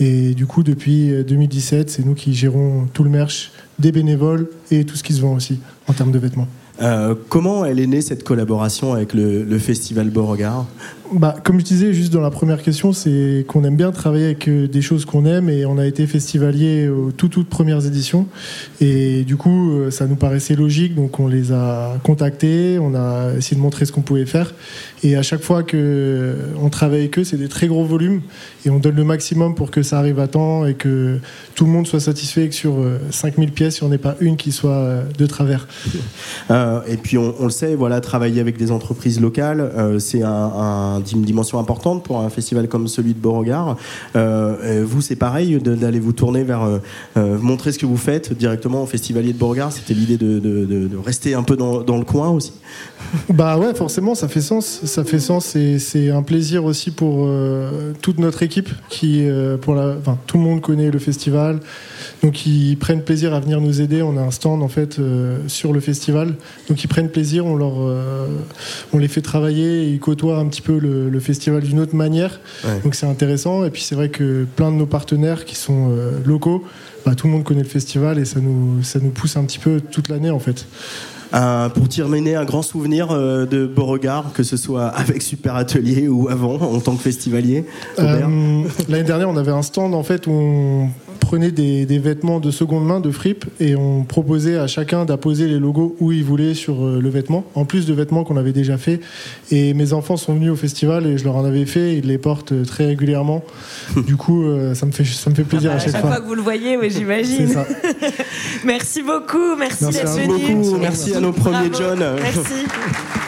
Et 0.00 0.34
du 0.34 0.46
coup, 0.46 0.62
depuis 0.62 1.12
2017, 1.24 1.90
c'est 1.90 2.04
nous 2.04 2.14
qui 2.14 2.34
gérons 2.34 2.86
tout 2.92 3.04
le 3.04 3.10
merch, 3.10 3.52
des 3.78 3.92
bénévoles 3.92 4.48
et 4.70 4.84
tout 4.84 4.96
ce 4.96 5.02
qui 5.02 5.12
se 5.12 5.20
vend 5.20 5.34
aussi 5.34 5.60
en 5.86 5.92
termes 5.92 6.12
de 6.12 6.18
vêtements. 6.18 6.48
Euh, 6.80 7.14
comment 7.28 7.64
elle 7.64 7.80
est 7.80 7.86
née 7.86 8.00
cette 8.00 8.22
collaboration 8.22 8.92
avec 8.94 9.12
le 9.14 9.58
Festival 9.58 10.10
Beauregard? 10.10 10.66
Bah, 11.12 11.34
Comme 11.44 11.60
je 11.60 11.64
disais 11.64 11.92
juste 11.92 12.12
dans 12.12 12.20
la 12.20 12.30
première 12.30 12.62
question, 12.62 12.92
c'est 12.92 13.44
qu'on 13.48 13.64
aime 13.64 13.76
bien 13.76 13.90
travailler 13.92 14.26
avec 14.26 14.48
euh, 14.48 14.66
des 14.66 14.82
choses 14.82 15.04
qu'on 15.04 15.24
aime 15.24 15.48
et 15.48 15.64
on 15.64 15.78
a 15.78 15.86
été 15.86 16.06
festivalier 16.06 16.88
aux 16.88 17.12
toutes, 17.12 17.32
toutes 17.32 17.48
premières 17.48 17.86
éditions. 17.86 18.26
Et 18.80 19.24
du 19.24 19.36
coup, 19.36 19.72
euh, 19.72 19.90
ça 19.90 20.06
nous 20.06 20.16
paraissait 20.16 20.54
logique, 20.54 20.94
donc 20.94 21.20
on 21.20 21.26
les 21.26 21.52
a 21.52 21.98
contactés, 22.02 22.78
on 22.80 22.94
a 22.94 23.34
essayé 23.36 23.56
de 23.56 23.62
montrer 23.62 23.86
ce 23.86 23.92
qu'on 23.92 24.00
pouvait 24.00 24.26
faire. 24.26 24.54
Et 25.02 25.16
à 25.16 25.22
chaque 25.22 25.42
fois 25.42 25.62
qu'on 25.62 26.68
travaille 26.70 27.00
avec 27.00 27.18
eux, 27.18 27.24
c'est 27.24 27.36
des 27.36 27.48
très 27.48 27.68
gros 27.68 27.84
volumes 27.84 28.22
et 28.66 28.70
on 28.70 28.78
donne 28.78 28.96
le 28.96 29.04
maximum 29.04 29.54
pour 29.54 29.70
que 29.70 29.82
ça 29.82 29.98
arrive 29.98 30.18
à 30.18 30.28
temps 30.28 30.66
et 30.66 30.74
que 30.74 31.18
tout 31.54 31.64
le 31.64 31.70
monde 31.70 31.86
soit 31.86 32.00
satisfait 32.00 32.46
et 32.46 32.48
que 32.48 32.54
sur 32.54 32.74
5000 33.10 33.52
pièces, 33.52 33.78
il 33.78 33.84
n'y 33.84 33.90
en 33.90 33.92
ait 33.92 33.98
pas 33.98 34.16
une 34.20 34.36
qui 34.36 34.52
soit 34.52 35.02
de 35.16 35.26
travers. 35.26 35.68
et 36.50 36.96
puis 36.96 37.16
on, 37.16 37.44
le 37.44 37.50
sait, 37.50 37.74
voilà, 37.74 38.00
travailler 38.00 38.40
avec 38.40 38.56
des 38.56 38.72
entreprises 38.72 39.20
locales, 39.20 39.70
c'est 39.98 40.22
un 40.22 40.97
une 41.00 41.22
dimension 41.22 41.58
importante 41.58 42.02
pour 42.02 42.20
un 42.20 42.30
festival 42.30 42.68
comme 42.68 42.88
celui 42.88 43.14
de 43.14 43.18
Beauregard. 43.18 43.76
Euh, 44.16 44.84
vous, 44.86 45.00
c'est 45.00 45.16
pareil, 45.16 45.58
d'aller 45.58 46.00
vous 46.00 46.12
tourner 46.12 46.44
vers 46.44 46.62
euh, 46.62 46.78
euh, 47.16 47.38
montrer 47.38 47.72
ce 47.72 47.78
que 47.78 47.86
vous 47.86 47.96
faites 47.96 48.32
directement 48.32 48.82
au 48.82 48.86
festivalier 48.86 49.32
de 49.32 49.38
Beauregard. 49.38 49.72
C'était 49.72 49.94
l'idée 49.94 50.16
de, 50.16 50.90
rester 51.04 51.34
un 51.34 51.42
peu 51.42 51.56
dans, 51.56 51.98
le 51.98 52.04
coin 52.04 52.30
aussi. 52.30 52.52
Bah 53.32 53.56
ouais, 53.58 53.74
forcément, 53.74 54.14
ça 54.14 54.28
fait 54.28 54.40
sens. 54.40 54.80
Ça 54.84 55.04
fait 55.04 55.20
sens 55.20 55.56
et 55.56 55.78
c'est 55.78 56.10
un 56.10 56.22
plaisir 56.22 56.64
aussi 56.64 56.90
pour 56.90 57.28
toute 58.02 58.18
notre 58.18 58.42
équipe 58.42 58.70
qui, 58.88 59.26
tout 60.26 60.36
le 60.36 60.42
monde 60.42 60.60
connaît 60.60 60.90
le 60.90 60.98
festival. 60.98 61.60
Donc 62.22 62.46
ils 62.46 62.76
prennent 62.76 63.02
plaisir 63.02 63.34
à 63.34 63.40
venir 63.40 63.60
nous 63.60 63.80
aider. 63.80 64.02
On 64.02 64.16
a 64.16 64.20
un 64.20 64.30
stand 64.30 64.62
en 64.62 64.68
fait 64.68 65.00
sur 65.46 65.72
le 65.72 65.80
festival. 65.80 66.34
Donc 66.68 66.82
ils 66.84 66.88
prennent 66.88 67.10
plaisir, 67.10 67.46
on 67.46 67.58
on 68.92 68.98
les 68.98 69.08
fait 69.08 69.22
travailler, 69.22 69.88
ils 69.90 70.00
côtoient 70.00 70.38
un 70.38 70.46
petit 70.46 70.62
peu 70.62 70.78
le 70.78 70.87
le, 70.88 71.20
festival 71.20 71.62
d'une 71.62 71.80
autre 71.80 71.94
manière. 71.94 72.40
Donc 72.84 72.94
c'est 72.94 73.06
intéressant. 73.06 73.64
Et 73.64 73.70
puis 73.70 73.82
c'est 73.82 73.94
vrai 73.94 74.08
que 74.08 74.46
plein 74.56 74.70
de 74.70 74.76
nos 74.76 74.86
partenaires 74.86 75.44
qui 75.44 75.54
sont 75.54 75.90
euh, 75.90 76.18
locaux, 76.24 76.64
bah, 77.04 77.14
tout 77.14 77.26
le 77.26 77.32
monde 77.32 77.44
connaît 77.44 77.62
le 77.62 77.68
festival 77.68 78.18
et 78.18 78.24
ça 78.24 78.40
nous, 78.40 78.82
ça 78.82 78.98
nous 79.00 79.10
pousse 79.10 79.36
un 79.36 79.44
petit 79.44 79.58
peu 79.58 79.80
toute 79.80 80.08
l'année 80.08 80.30
en 80.30 80.38
fait. 80.38 80.66
Euh, 81.34 81.68
pour 81.68 81.88
terminer, 81.88 82.36
un 82.36 82.44
grand 82.44 82.62
souvenir 82.62 83.10
euh, 83.10 83.44
de 83.44 83.66
Beauregard, 83.66 84.32
que 84.32 84.42
ce 84.42 84.56
soit 84.56 84.86
avec 84.96 85.22
Super 85.22 85.56
Atelier 85.56 86.08
ou 86.08 86.28
avant, 86.28 86.54
en 86.54 86.80
tant 86.80 86.96
que 86.96 87.02
festivalier 87.02 87.66
L'année 87.98 89.04
dernière, 89.04 89.28
on 89.28 89.36
avait 89.36 89.52
un 89.52 89.62
stand 89.62 89.94
en 89.94 90.02
fait 90.02 90.26
où 90.26 90.30
on 90.30 90.90
prenait 91.18 91.50
des, 91.50 91.98
vêtements 91.98 92.40
de 92.40 92.50
seconde 92.50 92.86
main, 92.86 93.00
de 93.00 93.10
fripe, 93.10 93.44
et 93.60 93.76
on 93.76 94.04
proposait 94.04 94.56
à 94.56 94.66
chacun 94.66 95.04
d'apposer 95.04 95.46
les 95.46 95.58
logos 95.58 95.96
où 96.00 96.12
il 96.12 96.24
voulait 96.24 96.54
sur 96.54 96.84
euh, 96.84 97.00
le 97.00 97.08
vêtement, 97.08 97.44
en 97.54 97.64
plus 97.64 97.86
de 97.86 97.94
vêtements 97.94 98.24
qu'on 98.24 98.36
avait 98.36 98.52
déjà 98.52 98.78
fait. 98.78 99.00
Et 99.50 99.74
mes 99.74 99.92
enfants 99.92 100.16
sont 100.16 100.34
venus 100.34 100.50
au 100.50 100.56
festival 100.56 101.06
et 101.06 101.18
je 101.18 101.24
leur 101.24 101.36
en 101.36 101.44
avais 101.44 101.66
fait, 101.66 101.96
ils 101.96 102.06
les 102.06 102.18
portent 102.18 102.52
euh, 102.52 102.64
très 102.64 102.86
régulièrement. 102.86 103.44
du 104.06 104.16
coup, 104.16 104.44
euh, 104.44 104.74
ça 104.74 104.86
me 104.86 104.92
fait, 104.92 105.04
ça 105.04 105.30
me 105.30 105.34
fait 105.34 105.44
plaisir 105.44 105.70
ah 105.72 105.76
bah, 105.76 105.82
à 105.82 105.84
chaque, 105.84 106.00
fois. 106.00 106.10
fois. 106.10 106.20
que 106.20 106.26
vous 106.26 106.34
le 106.34 106.42
voyez, 106.42 106.76
oui, 106.76 106.90
j'imagine. 106.90 107.54
merci 108.64 109.02
beaucoup, 109.02 109.56
merci, 109.58 109.84
d'être 109.84 110.16
venu. 110.16 110.78
Merci 110.80 111.14
à 111.14 111.20
nos 111.20 111.32
premiers 111.32 111.70
John. 111.72 111.98
Merci. 111.98 112.66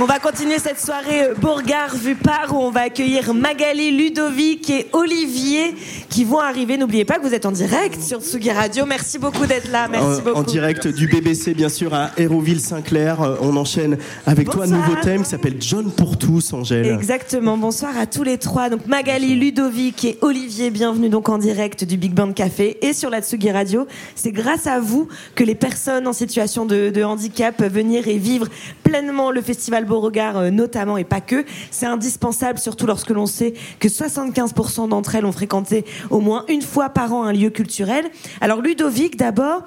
On 0.00 0.06
va 0.06 0.18
continuer 0.18 0.58
cette 0.58 0.80
soirée 0.80 1.22
euh, 1.22 1.34
Bourgard 1.34 1.94
vu 1.94 2.16
par 2.16 2.52
où 2.52 2.56
on 2.56 2.70
va 2.70 2.82
accueillir 2.82 3.32
Magali, 3.32 3.92
Ludovic 3.92 4.68
et 4.70 4.86
Olivier 4.92 5.74
qui 6.08 6.24
vont 6.24 6.40
arriver. 6.40 6.76
N'oubliez 6.76 7.04
pas 7.04 7.18
que 7.18 7.22
vous 7.22 7.34
êtes 7.34 7.46
en 7.46 7.52
direct 7.52 8.00
sur 8.00 8.20
Tsugi 8.20 8.50
Radio. 8.50 8.86
Merci 8.86 9.18
beaucoup 9.18 9.46
d'être 9.46 9.70
là. 9.70 9.86
Merci 9.86 10.20
en, 10.20 10.24
beaucoup. 10.24 10.38
En 10.38 10.42
direct 10.42 10.88
du 10.88 11.06
BBC, 11.06 11.54
bien 11.54 11.68
sûr, 11.68 11.94
à 11.94 12.10
Hérouville-Saint-Clair. 12.16 13.22
Euh, 13.22 13.36
on 13.40 13.56
enchaîne 13.56 13.98
avec 14.26 14.50
toi 14.50 14.64
un 14.64 14.68
nouveau 14.68 14.96
thème 14.96 15.22
qui 15.22 15.28
s'appelle 15.30 15.56
John 15.60 15.92
pour 15.92 16.18
tous, 16.18 16.52
Angèle. 16.52 16.86
Exactement. 16.86 17.56
Bonsoir 17.56 17.96
à 17.96 18.06
tous 18.06 18.24
les 18.24 18.38
trois. 18.38 18.70
Donc 18.70 18.86
Magali, 18.86 19.36
Ludovic 19.36 20.04
et 20.04 20.18
Olivier, 20.22 20.70
bienvenue 20.70 21.08
donc 21.08 21.28
en 21.28 21.38
direct 21.38 21.84
du 21.84 21.96
Big 21.96 22.14
Band 22.14 22.32
Café 22.32 22.78
et 22.82 22.94
sur 22.94 23.10
la 23.10 23.20
Tsugi 23.22 23.52
Radio. 23.52 23.86
C'est 24.16 24.32
grâce 24.32 24.66
à 24.66 24.80
vous 24.80 25.06
que 25.36 25.44
les 25.44 25.54
personnes 25.54 26.08
en 26.08 26.12
situation 26.12 26.66
de, 26.66 26.90
de 26.90 27.04
handicap 27.04 27.56
peuvent 27.56 27.72
venir 27.72 28.08
et 28.08 28.18
vivre 28.18 28.48
plein 28.82 28.94
pleinement 28.94 29.32
le 29.32 29.42
festival 29.42 29.83
Beauregard, 29.84 30.36
euh, 30.36 30.50
notamment 30.50 30.96
et 30.96 31.04
pas 31.04 31.20
que. 31.20 31.44
C'est 31.70 31.86
indispensable, 31.86 32.58
surtout 32.58 32.86
lorsque 32.86 33.10
l'on 33.10 33.26
sait 33.26 33.54
que 33.78 33.88
75% 33.88 34.88
d'entre 34.88 35.14
elles 35.14 35.24
ont 35.24 35.32
fréquenté 35.32 35.84
au 36.10 36.20
moins 36.20 36.44
une 36.48 36.62
fois 36.62 36.88
par 36.88 37.12
an 37.12 37.24
un 37.24 37.32
lieu 37.32 37.50
culturel. 37.50 38.04
Alors 38.40 38.60
Ludovic, 38.60 39.16
d'abord, 39.16 39.62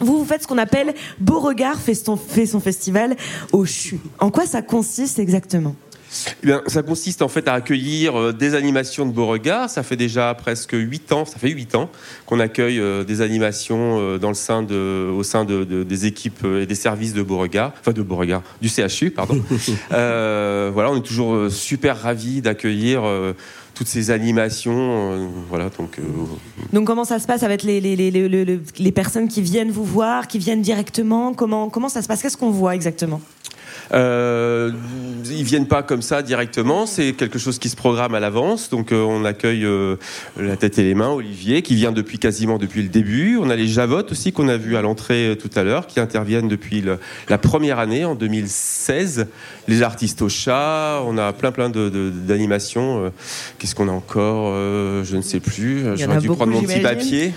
vous, 0.00 0.18
vous 0.18 0.24
faites 0.24 0.42
ce 0.42 0.46
qu'on 0.46 0.58
appelle 0.58 0.94
Beauregard 1.20 1.80
fait 1.80 1.94
fait 1.94 2.46
son 2.46 2.60
festival 2.60 3.16
au 3.52 3.64
CHU. 3.64 3.98
En 4.20 4.30
quoi 4.30 4.46
ça 4.46 4.62
consiste 4.62 5.18
exactement? 5.18 5.74
Eh 6.42 6.46
bien, 6.46 6.62
ça 6.66 6.82
consiste 6.82 7.22
en 7.22 7.28
fait 7.28 7.48
à 7.48 7.54
accueillir 7.54 8.18
euh, 8.18 8.32
des 8.32 8.54
animations 8.54 9.06
de 9.06 9.12
Beauregard. 9.12 9.70
Ça 9.70 9.82
fait 9.82 9.96
déjà 9.96 10.34
presque 10.34 10.72
8 10.72 11.12
ans, 11.12 11.24
ça 11.24 11.38
fait 11.38 11.50
8 11.50 11.74
ans 11.74 11.90
qu'on 12.26 12.40
accueille 12.40 12.80
euh, 12.80 13.04
des 13.04 13.20
animations 13.20 13.98
euh, 13.98 14.18
dans 14.18 14.28
le 14.28 14.34
sein 14.34 14.62
de, 14.62 15.10
au 15.10 15.22
sein 15.22 15.44
de, 15.44 15.64
des 15.64 16.06
équipes 16.06 16.44
et 16.44 16.66
des 16.66 16.74
services 16.74 17.12
de 17.12 17.22
Beauregard, 17.22 17.72
enfin 17.80 17.92
de 17.92 18.02
Beauregard, 18.02 18.42
du 18.60 18.68
CHU, 18.68 19.10
pardon. 19.10 19.40
voilà, 19.90 20.90
on 20.90 20.96
est 20.96 21.06
toujours 21.06 21.50
super 21.50 22.00
ravis 22.00 22.40
d'accueillir 22.40 23.02
toutes 23.74 23.86
ces 23.86 24.10
animations. 24.10 25.30
voilà, 25.48 25.70
donc, 25.78 25.98
donc 26.72 26.86
comment 26.86 27.04
ça 27.04 27.18
se 27.18 27.26
passe 27.26 27.42
avec 27.42 27.62
les, 27.62 27.80
les, 27.80 27.96
les, 27.96 28.60
les, 28.78 28.92
personnes 28.92 29.28
qui 29.28 29.42
viennent 29.42 29.70
vous 29.70 29.84
voir, 29.84 30.28
qui 30.28 30.38
viennent 30.38 30.62
directement? 30.62 31.34
Comment, 31.34 31.68
comment 31.68 31.88
ça 31.88 32.02
se 32.02 32.08
passe? 32.08 32.22
Qu'est-ce 32.22 32.36
qu'on 32.36 32.50
voit 32.50 32.74
exactement? 32.74 33.20
Euh, 33.92 34.72
ils 35.30 35.44
viennent 35.44 35.66
pas 35.66 35.82
comme 35.82 36.02
ça 36.02 36.22
directement, 36.22 36.86
c'est 36.86 37.12
quelque 37.12 37.38
chose 37.38 37.58
qui 37.58 37.68
se 37.68 37.76
programme 37.76 38.14
à 38.14 38.20
l'avance. 38.20 38.70
Donc 38.70 38.92
euh, 38.92 39.02
on 39.02 39.24
accueille 39.24 39.64
euh, 39.64 39.96
la 40.38 40.56
tête 40.56 40.78
et 40.78 40.82
les 40.82 40.94
mains, 40.94 41.10
Olivier, 41.10 41.62
qui 41.62 41.74
vient 41.74 41.92
depuis 41.92 42.18
quasiment 42.18 42.58
depuis 42.58 42.82
le 42.82 42.88
début. 42.88 43.38
On 43.40 43.50
a 43.50 43.56
les 43.56 43.68
Javottes 43.68 44.12
aussi 44.12 44.32
qu'on 44.32 44.48
a 44.48 44.56
vu 44.56 44.76
à 44.76 44.82
l'entrée 44.82 45.28
euh, 45.28 45.34
tout 45.34 45.50
à 45.54 45.62
l'heure, 45.62 45.86
qui 45.86 46.00
interviennent 46.00 46.48
depuis 46.48 46.84
la 47.28 47.38
première 47.38 47.78
année 47.78 48.04
en 48.04 48.14
2016. 48.14 49.26
Les 49.68 49.82
artistes 49.82 50.22
au 50.22 50.28
chat, 50.28 51.02
on 51.06 51.18
a 51.18 51.32
plein 51.32 51.52
plein 51.52 51.70
d'animations. 51.70 53.04
De, 53.04 53.12
Qu'est-ce 53.58 53.74
qu'on 53.74 53.88
a 53.88 53.92
encore 53.92 54.52
Je 55.04 55.16
ne 55.16 55.22
sais 55.22 55.40
plus. 55.40 55.84
J'aurais 55.96 56.18
dû 56.18 56.28
prendre 56.28 56.52
mon 56.52 56.62
petit 56.62 56.80
papier. 56.80 57.32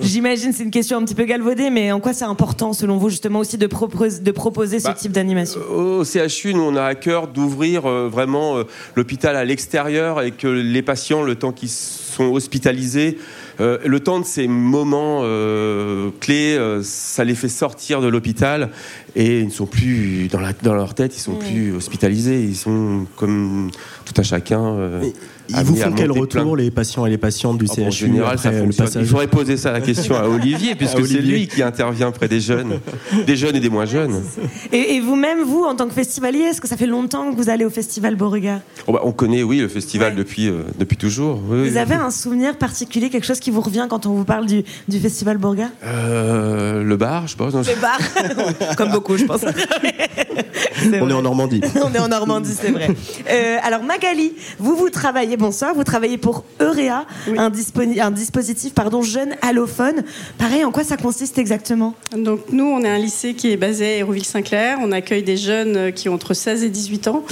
J'imagine, 0.00 0.52
c'est 0.52 0.62
une 0.62 0.70
question 0.70 0.98
un 0.98 1.04
petit 1.04 1.14
peu 1.14 1.24
galvaudée, 1.24 1.70
mais 1.70 1.92
en 1.92 2.00
quoi 2.00 2.12
c'est 2.12 2.24
important 2.24 2.72
selon 2.72 2.96
vous 2.96 3.10
justement 3.10 3.40
aussi 3.40 3.58
de, 3.58 3.66
proposer, 3.66 4.20
de 4.20 4.30
proposer 4.30 4.78
ce 4.78 4.84
bah, 4.84 4.94
type 4.94 5.12
d'animation? 5.12 5.60
Au 5.94 6.04
CHU, 6.04 6.54
nous, 6.54 6.62
on 6.62 6.76
a 6.76 6.84
à 6.84 6.94
cœur 6.94 7.28
d'ouvrir 7.28 7.86
euh, 7.86 8.08
vraiment 8.08 8.58
euh, 8.58 8.64
l'hôpital 8.96 9.36
à 9.36 9.44
l'extérieur 9.44 10.22
et 10.22 10.30
que 10.30 10.46
les 10.46 10.82
patients, 10.82 11.22
le 11.22 11.34
temps 11.34 11.52
qu'ils 11.52 11.70
sont 11.70 12.32
hospitalisés, 12.32 13.18
euh, 13.60 13.78
le 13.84 14.00
temps 14.00 14.20
de 14.20 14.24
ces 14.24 14.48
moments 14.48 15.22
clés, 16.20 16.58
ça 16.82 17.24
les 17.24 17.34
fait 17.34 17.48
sortir 17.48 18.00
de 18.00 18.08
l'hôpital 18.08 18.70
et 19.16 19.40
ils 19.40 19.46
ne 19.46 19.50
sont 19.50 19.66
plus 19.66 20.28
dans, 20.28 20.40
la, 20.40 20.52
dans 20.52 20.74
leur 20.74 20.94
tête, 20.94 21.16
ils 21.16 21.20
sont 21.20 21.36
plus 21.36 21.74
hospitalisés, 21.74 22.42
ils 22.42 22.56
sont 22.56 23.06
comme 23.16 23.70
tout 24.04 24.14
à 24.16 24.22
chacun. 24.22 25.00
Ils 25.48 25.56
vous 25.56 25.76
font 25.76 25.92
quel 25.92 26.10
retour, 26.10 26.56
les 26.56 26.70
patients 26.70 27.06
et 27.06 27.10
les 27.10 27.18
patientes 27.18 27.58
du 27.58 27.66
CHU 27.66 27.84
En 27.84 27.90
général, 27.90 28.38
ça 28.38 28.50
le 28.50 28.66
passage 28.72 29.02
Il 29.02 29.08
faudrait 29.08 29.26
poser 29.26 29.56
ça 29.56 29.72
la 29.72 29.80
question 29.80 30.16
à 30.16 30.26
Olivier, 30.28 30.74
puisque 30.78 31.06
c'est 31.06 31.20
lui 31.20 31.46
qui 31.46 31.62
intervient 31.62 32.10
près 32.10 32.28
des 32.28 32.40
jeunes, 32.40 32.80
des 33.26 33.36
jeunes 33.36 33.56
et 33.56 33.60
des 33.60 33.68
moins 33.68 33.84
jeunes. 33.84 34.22
Et, 34.72 35.00
vous-même, 35.00 35.42
vous, 35.42 35.64
en 35.64 35.74
tant 35.74 35.86
que 35.86 35.92
festivalier, 35.94 36.40
est-ce 36.40 36.60
que 36.60 36.68
ça 36.68 36.76
fait 36.76 36.86
longtemps 36.86 37.30
que 37.30 37.36
vous 37.36 37.48
allez 37.48 37.64
au 37.64 37.70
festival 37.70 38.16
Beauregard? 38.16 38.60
Oh 38.86 38.92
bah, 38.92 39.00
On 39.04 39.12
connaît, 39.12 39.42
oui, 39.42 39.58
le 39.58 39.68
festival 39.68 40.14
depuis, 40.14 40.48
euh, 40.48 40.62
depuis 40.78 40.96
toujours. 40.96 41.36
vous 41.36 41.76
avez 41.76 41.94
un 41.94 42.10
souvenir 42.10 42.56
particulier, 42.56 43.10
quelque 43.10 43.26
chose 43.26 43.40
qui 43.40 43.50
vous 43.50 43.60
revient 43.60 43.86
quand 43.88 44.06
on 44.06 44.14
vous 44.14 44.24
parle 44.24 44.46
du, 44.46 44.64
du 44.88 44.98
festival 44.98 45.38
Beauregard? 45.38 45.70
Euh, 45.84 46.82
Le 46.82 46.96
bar, 46.96 47.26
je 47.26 47.36
pense. 47.36 47.54
le 47.54 47.80
bar, 47.80 48.76
comme 48.76 48.90
beaucoup, 48.90 49.16
je 49.16 49.24
pense. 49.24 49.42
on 51.00 51.10
est 51.10 51.12
en 51.12 51.22
Normandie. 51.22 51.60
on 51.82 51.92
est 51.92 51.98
en 51.98 52.08
Normandie, 52.08 52.54
c'est 52.58 52.70
vrai. 52.70 52.88
Euh, 53.30 53.56
alors 53.62 53.82
Magali, 53.82 54.32
vous, 54.58 54.76
vous 54.76 54.90
travaillez 54.90 55.33
bonsoir. 55.36 55.74
Vous 55.74 55.84
travaillez 55.84 56.18
pour 56.18 56.44
Eurea, 56.60 57.06
un, 57.36 57.50
un, 58.00 58.10
dispositif 58.10 58.74
pardon, 58.74 59.02
jeune 59.02 59.34
allophone. 59.42 60.04
Pareil, 60.38 60.64
en 60.64 60.72
quoi 60.72 60.84
ça 60.84 60.96
consiste 60.96 61.38
exactement? 61.38 61.94
Donc 62.16 62.40
nous, 62.52 62.64
on 62.64 62.82
est 62.82 62.88
un 62.88 62.98
lycée 62.98 63.34
qui 63.34 63.50
est 63.50 63.56
basé 63.56 63.86
à 63.86 63.96
Hérouville-Saint-Clair. 63.98 64.78
On 64.80 64.92
accueille 64.92 65.22
des 65.22 65.36
jeunes 65.36 65.92
qui 65.92 66.08
ont 66.08 66.14
entre 66.14 66.34
16 66.34 66.64
et 66.64 66.68
18 66.68 67.08
ans, 67.08 67.24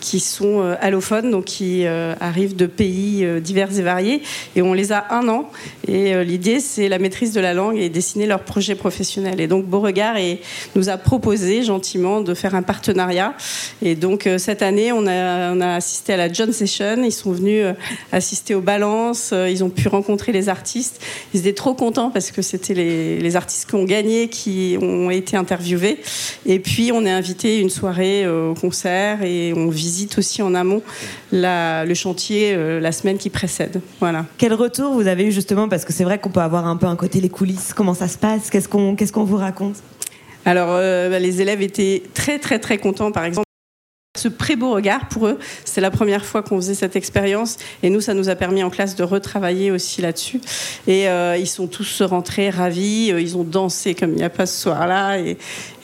qui 0.00 0.20
sont 0.20 0.62
euh, 0.62 0.74
allophones, 0.80 1.30
donc 1.30 1.44
qui 1.44 1.86
euh, 1.86 2.14
arrivent 2.20 2.56
de 2.56 2.66
pays 2.66 3.24
euh, 3.24 3.40
divers 3.40 3.78
et 3.78 3.82
variés. 3.82 4.22
Et 4.56 4.62
on 4.62 4.72
les 4.72 4.92
a 4.92 5.06
un 5.10 5.28
an. 5.28 5.50
Et 5.86 6.24
l'idée, 6.24 6.60
c'est 6.60 6.88
la 6.88 6.98
maîtrise 6.98 7.32
de 7.32 7.40
la 7.40 7.54
langue 7.54 7.76
et 7.76 7.88
dessiner 7.88 8.26
leur 8.26 8.40
projet 8.40 8.74
professionnel. 8.74 9.40
Et 9.40 9.46
donc 9.46 9.66
Beauregard 9.66 10.16
et, 10.16 10.40
nous 10.76 10.88
a 10.88 10.96
proposé 10.96 11.62
gentiment 11.62 12.20
de 12.20 12.34
faire 12.34 12.54
un 12.54 12.62
partenariat. 12.62 13.34
Et 13.82 13.94
donc 13.94 14.28
cette 14.38 14.62
année, 14.62 14.92
on 14.92 15.06
a, 15.06 15.52
on 15.52 15.60
a 15.60 15.74
assisté 15.74 16.12
à 16.12 16.16
la 16.16 16.32
John 16.32 16.52
Session. 16.52 17.02
Ils 17.02 17.12
sont 17.12 17.32
venus 17.32 17.49
euh, 17.58 17.72
assister 18.12 18.54
aux 18.54 18.60
balances, 18.60 19.30
euh, 19.32 19.50
ils 19.50 19.64
ont 19.64 19.70
pu 19.70 19.88
rencontrer 19.88 20.32
les 20.32 20.48
artistes. 20.48 21.02
Ils 21.34 21.40
étaient 21.40 21.52
trop 21.52 21.74
contents 21.74 22.10
parce 22.10 22.30
que 22.30 22.42
c'était 22.42 22.74
les, 22.74 23.36
artistes 23.36 23.68
qui 23.68 23.74
ont 23.76 23.84
gagné 23.84 24.28
qui 24.28 24.76
ont 24.80 25.10
été 25.10 25.36
interviewés. 25.36 25.98
Et 26.46 26.58
puis 26.58 26.90
on 26.92 27.04
est 27.04 27.10
invité 27.10 27.58
une 27.58 27.70
soirée 27.70 28.24
euh, 28.24 28.50
au 28.50 28.54
concert 28.54 29.22
et 29.22 29.52
on 29.54 29.68
visite 29.68 30.18
aussi 30.18 30.42
en 30.42 30.54
amont 30.54 30.82
le 31.32 31.94
chantier 31.94 32.56
la 32.80 32.92
semaine 32.92 33.18
qui 33.18 33.30
précède. 33.30 33.80
Voilà. 34.00 34.26
Quel 34.36 34.52
retour 34.54 34.94
vous 34.94 35.06
avez 35.06 35.24
eu 35.24 35.32
justement 35.32 35.68
parce 35.68 35.84
que 35.84 35.92
c'est 35.92 36.04
vrai 36.04 36.18
qu'on 36.18 36.30
peut 36.30 36.40
avoir 36.40 36.66
un 36.66 36.76
peu 36.76 36.86
un 36.86 36.96
côté 36.96 37.20
les 37.20 37.28
coulisses. 37.28 37.72
Comment 37.74 37.94
ça 37.94 38.08
se 38.08 38.18
passe? 38.18 38.50
Qu'est-ce 38.50 38.68
qu'on 38.68 38.96
qu'est-ce 38.96 39.12
qu'on 39.12 39.24
vous 39.24 39.36
raconte? 39.36 39.76
Alors, 40.44 40.68
bah, 40.68 41.18
les 41.18 41.40
élèves 41.40 41.62
étaient 41.62 42.02
très 42.14 42.38
très 42.38 42.58
très 42.58 42.78
contents. 42.78 43.12
Par 43.12 43.24
exemple, 43.24 43.49
ce 44.18 44.26
pré-beau 44.26 44.72
regard 44.72 45.08
pour 45.08 45.28
eux. 45.28 45.38
C'est 45.64 45.80
la 45.80 45.92
première 45.92 46.24
fois 46.24 46.42
qu'on 46.42 46.56
faisait 46.56 46.74
cette 46.74 46.96
expérience 46.96 47.58
et 47.84 47.90
nous, 47.90 48.00
ça 48.00 48.12
nous 48.12 48.28
a 48.28 48.34
permis 48.34 48.64
en 48.64 48.70
classe 48.70 48.96
de 48.96 49.04
retravailler 49.04 49.70
aussi 49.70 50.02
là-dessus. 50.02 50.40
Et 50.88 51.08
euh, 51.08 51.36
ils 51.36 51.46
sont 51.46 51.68
tous 51.68 52.02
rentrés 52.02 52.50
ravis, 52.50 53.12
euh, 53.12 53.20
ils 53.20 53.36
ont 53.36 53.44
dansé 53.44 53.94
comme 53.94 54.10
il 54.10 54.16
n'y 54.16 54.24
a 54.24 54.30
pas 54.30 54.46
ce 54.46 54.60
soir-là 54.62 55.18
et, 55.18 55.36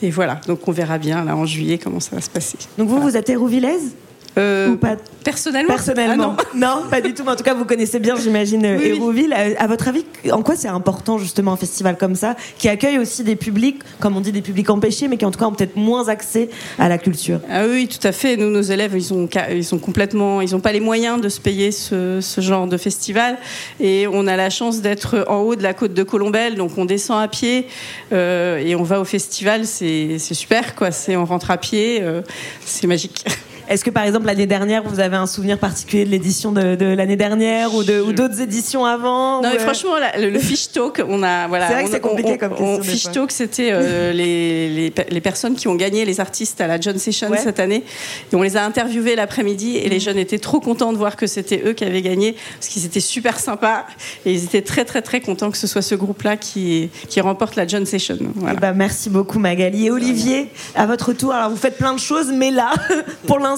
voilà. 0.09 0.41
Donc 0.45 0.67
on 0.67 0.73
verra 0.73 0.97
bien 0.97 1.23
là 1.23 1.37
en 1.37 1.45
juillet 1.45 1.77
comment 1.77 2.01
ça 2.01 2.15
va 2.17 2.21
se 2.21 2.29
passer. 2.29 2.57
Donc 2.77 2.89
vous, 2.89 2.99
vous 2.99 3.15
êtes 3.15 3.29
hérouvillaise? 3.29 3.95
Euh, 4.37 4.69
Ou 4.69 4.77
pas 4.77 4.95
Personnellement 5.23 5.73
Personnellement. 5.73 6.35
Ah 6.39 6.43
non. 6.55 6.83
pas 6.89 7.01
du 7.01 7.13
tout. 7.13 7.23
Mais 7.23 7.31
en 7.31 7.35
tout 7.35 7.43
cas, 7.43 7.53
vous 7.53 7.65
connaissez 7.65 7.99
bien, 7.99 8.15
j'imagine, 8.15 8.63
Hérouville. 8.63 9.33
À 9.33 9.67
votre 9.67 9.89
avis, 9.89 10.05
en 10.31 10.41
quoi 10.41 10.55
c'est 10.55 10.69
important, 10.69 11.17
justement, 11.17 11.51
un 11.53 11.57
festival 11.57 11.97
comme 11.97 12.15
ça, 12.15 12.35
qui 12.57 12.69
accueille 12.69 12.97
aussi 12.97 13.23
des 13.23 13.35
publics, 13.35 13.81
comme 13.99 14.15
on 14.15 14.21
dit, 14.21 14.31
des 14.31 14.41
publics 14.41 14.69
empêchés, 14.69 15.07
mais 15.07 15.17
qui 15.17 15.25
en 15.25 15.31
tout 15.31 15.39
cas 15.39 15.45
ont 15.45 15.51
peut-être 15.51 15.75
moins 15.75 16.07
accès 16.07 16.49
à 16.79 16.87
la 16.87 16.97
culture? 16.97 17.41
Ah 17.49 17.63
Oui, 17.67 17.87
tout 17.89 18.05
à 18.07 18.13
fait. 18.13 18.37
Nous, 18.37 18.49
nos 18.49 18.61
élèves, 18.61 18.93
ils, 18.95 19.13
ont, 19.13 19.27
ils 19.51 19.65
sont 19.65 19.79
complètement. 19.79 20.39
Ils 20.41 20.51
n'ont 20.51 20.61
pas 20.61 20.71
les 20.71 20.79
moyens 20.79 21.19
de 21.19 21.29
se 21.29 21.41
payer 21.41 21.71
ce, 21.71 22.21
genre 22.37 22.67
de 22.67 22.77
festival. 22.77 23.37
Et 23.79 24.07
on 24.07 24.27
a 24.27 24.37
la 24.37 24.49
chance 24.49 24.81
d'être 24.81 25.25
en 25.27 25.41
haut 25.41 25.55
de 25.55 25.63
la 25.63 25.73
côte 25.73 25.93
de 25.93 26.03
Colombelle. 26.03 26.55
Donc 26.55 26.77
on 26.77 26.85
descend 26.85 27.21
à 27.21 27.27
pied 27.27 27.67
euh, 28.13 28.57
et 28.57 28.75
on 28.75 28.83
va 28.83 29.01
au 29.01 29.05
festival. 29.05 29.65
C'est 29.65 30.19
super, 30.19 30.75
quoi. 30.75 30.89
On 31.09 31.25
rentre 31.25 31.51
à 31.51 31.57
pied. 31.57 31.99
Euh, 32.01 32.21
c'est 32.63 32.87
magique. 32.87 33.25
Est-ce 33.69 33.83
que 33.83 33.89
par 33.89 34.03
exemple 34.03 34.27
l'année 34.27 34.45
dernière, 34.45 34.83
vous 34.83 34.99
avez 34.99 35.17
un 35.17 35.27
souvenir 35.27 35.57
particulier 35.57 36.05
de 36.05 36.09
l'édition 36.09 36.51
de, 36.51 36.85
l'année 36.95 37.17
dernière 37.17 37.75
ou 37.75 37.83
de 37.83 37.99
ou 37.99 38.13
d'autres 38.13 38.39
éditions 38.41 38.85
avant 38.85 39.41
Non, 39.41 39.49
mais 39.51 39.59
franchement, 39.59 39.95
le, 40.17 40.39
fish 40.39 40.71
talk, 40.71 41.01
on 41.07 41.21
a 41.21 41.47
voilà. 41.47 41.67
C'est 41.67 41.73
vrai 41.73 41.83
que 41.83 41.89
c'est 41.89 41.99
compliqué 41.99 42.37
comme 42.37 42.55
question. 42.55 42.81
fish 42.81 43.11
talk, 43.11 43.31
c'était 43.31 43.69
euh, 43.71 44.13
les, 44.13 44.93
les, 45.09 45.21
personnes 45.21 45.55
qui 45.55 45.67
ont 45.67 45.75
gagné 45.75 46.05
les 46.05 46.19
artistes 46.21 46.61
à 46.61 46.67
la 46.67 46.79
John 46.79 46.97
Session 46.97 47.29
cette 47.37 47.59
année. 47.59 47.83
Et 48.31 48.35
on 48.35 48.41
les 48.41 48.55
a 48.55 48.63
interviewés 48.63 49.15
l'après-midi 49.15 49.77
et 49.77 49.89
les 49.89 49.99
jeunes 49.99 50.17
étaient 50.17 50.39
trop 50.39 50.61
contents 50.61 50.93
de 50.93 50.97
voir 50.97 51.17
que 51.17 51.27
c'était 51.27 51.61
eux 51.65 51.73
qui 51.73 51.83
avaient 51.83 52.01
gagné 52.01 52.35
parce 52.59 52.67
qu'ils 52.67 52.85
étaient 52.85 52.99
super 53.01 53.39
sympas 53.39 53.85
et 54.25 54.31
ils 54.31 54.45
étaient 54.45 54.61
très 54.61 54.85
très 54.85 55.01
très 55.01 55.19
contents 55.19 55.51
que 55.51 55.57
ce 55.57 55.67
soit 55.67 55.81
ce 55.81 55.95
groupe-là 55.95 56.37
qui 56.37 56.89
qui 57.09 57.19
remporte 57.19 57.55
la 57.55 57.67
John 57.67 57.85
Session. 57.85 58.17
Voilà. 58.35 58.59
bah, 58.59 58.73
merci 58.73 59.09
beaucoup 59.09 59.39
Magali 59.39 59.87
et 59.87 59.91
Olivier. 59.91 60.49
À 60.75 60.85
votre 60.85 61.11
tour, 61.11 61.33
alors 61.33 61.49
vous 61.49 61.57
faites 61.57 61.77
plein 61.77 61.93
de 61.93 61.99
choses, 61.99 62.31
mais 62.33 62.51
là, 62.51 62.71
pour 63.27 63.39
l'instant 63.39 63.56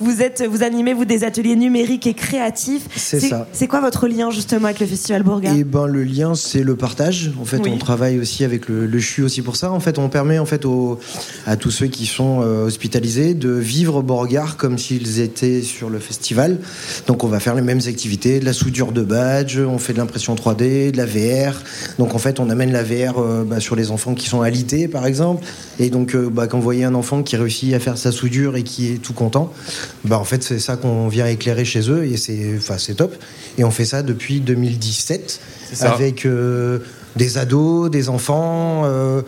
vous 0.00 0.22
êtes, 0.22 0.42
vous 0.42 0.62
animez 0.62 0.94
vous 0.94 1.04
des 1.04 1.24
ateliers 1.24 1.56
numériques 1.56 2.06
et 2.06 2.14
créatifs. 2.14 2.88
C'est 2.96 3.20
ça. 3.20 3.46
C'est 3.52 3.66
quoi 3.66 3.80
votre 3.80 4.08
lien 4.08 4.30
justement 4.30 4.66
avec 4.66 4.80
le 4.80 4.86
Festival 4.86 5.22
Bourga 5.22 5.50
Eh 5.56 5.64
ben 5.64 5.86
le 5.86 6.04
lien 6.04 6.34
c'est 6.34 6.62
le 6.62 6.76
partage. 6.76 7.32
En 7.40 7.44
fait, 7.44 7.60
on 7.66 7.78
travaille 7.78 8.18
aussi 8.18 8.44
avec 8.44 8.68
le, 8.68 8.86
le, 8.86 9.00
CHU 9.00 9.22
aussi 9.22 9.42
pour 9.42 9.56
ça. 9.56 9.72
En 9.72 9.80
fait, 9.80 9.98
on 9.98 10.08
permet 10.08 10.38
en 10.38 10.46
fait 10.46 10.62
à 11.46 11.56
tous 11.56 11.70
ceux 11.70 11.86
qui 11.86 12.06
sont 12.06 12.40
euh, 12.42 12.66
hospitalisés 12.66 13.34
de 13.34 13.50
vivre 13.50 14.02
Beauregard 14.02 14.56
comme 14.56 14.78
s'ils 14.78 15.20
étaient 15.20 15.62
sur 15.62 15.90
le 15.90 15.98
festival. 15.98 16.58
Donc 17.06 17.24
on 17.24 17.28
va 17.28 17.40
faire 17.40 17.54
les 17.54 17.62
mêmes 17.62 17.80
activités, 17.86 18.40
de 18.40 18.44
la 18.44 18.52
soudure 18.52 18.92
de 18.92 19.02
badge, 19.02 19.58
on 19.58 19.78
fait 19.78 19.92
de 19.92 19.98
l'impression 19.98 20.34
3D, 20.34 20.92
de 20.92 20.96
la 20.96 21.06
VR. 21.06 21.60
Donc 21.98 22.14
en 22.14 22.18
fait, 22.18 22.40
on 22.40 22.50
amène 22.50 22.72
la 22.72 22.82
VR 22.82 23.18
euh, 23.18 23.44
bah, 23.44 23.60
sur 23.60 23.76
les 23.76 23.90
enfants 23.90 24.14
qui 24.14 24.28
sont 24.28 24.42
alités 24.42 24.88
par 24.88 25.06
exemple. 25.06 25.44
Et 25.78 25.90
donc 25.90 26.14
euh, 26.14 26.30
bah, 26.30 26.46
quand 26.46 26.58
vous 26.58 26.64
voyez 26.64 26.84
un 26.84 26.94
enfant 26.94 27.22
qui 27.22 27.36
réussit 27.36 27.74
à 27.74 27.80
faire 27.80 27.98
sa 27.98 28.12
soudure 28.12 28.56
et 28.56 28.62
qui 28.62 28.92
est 28.92 29.02
tout 29.02 29.14
content 29.14 29.31
bah 30.04 30.18
en 30.18 30.24
fait 30.24 30.42
c'est 30.42 30.58
ça 30.58 30.76
qu'on 30.76 31.08
vient 31.08 31.26
éclairer 31.26 31.64
chez 31.64 31.90
eux 31.90 32.04
et 32.04 32.16
c'est 32.16 32.54
enfin 32.56 32.78
c'est 32.78 32.94
top. 32.94 33.14
Et 33.58 33.64
on 33.64 33.70
fait 33.70 33.84
ça 33.84 34.02
depuis 34.02 34.40
2017 34.40 35.40
avec 35.80 36.26
euh, 36.26 36.80
des 37.16 37.38
ados, 37.38 37.90
des 37.90 38.08
enfants. 38.08 38.82
Euh, 38.84 39.22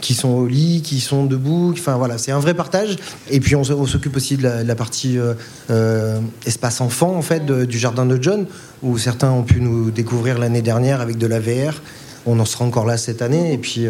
qui 0.00 0.14
sont 0.14 0.28
au 0.28 0.46
lit, 0.46 0.80
qui 0.82 1.00
sont 1.00 1.24
debout. 1.24 1.72
Enfin 1.72 1.96
voilà, 1.96 2.18
c'est 2.18 2.30
un 2.30 2.38
vrai 2.38 2.54
partage. 2.54 2.94
Et 3.30 3.40
puis 3.40 3.56
on, 3.56 3.64
s'occupe 3.64 4.14
aussi 4.14 4.36
de 4.36 4.44
la, 4.44 4.74
partie 4.76 5.18
espace 6.46 6.80
enfant 6.80 7.16
en 7.16 7.20
fait 7.20 7.44
du 7.44 7.80
jardin 7.80 8.06
de 8.06 8.16
John, 8.22 8.46
où 8.84 8.96
certains 8.96 9.32
ont 9.32 9.42
pu 9.42 9.60
nous 9.60 9.90
découvrir 9.90 10.38
l'année 10.38 10.62
dernière 10.62 11.00
avec 11.00 11.18
de 11.18 11.26
la 11.26 11.40
VR. 11.40 11.82
On 12.26 12.38
en 12.38 12.44
sera 12.44 12.64
encore 12.64 12.86
là 12.86 12.96
cette 12.96 13.22
année. 13.22 13.52
Et 13.52 13.58
puis 13.58 13.88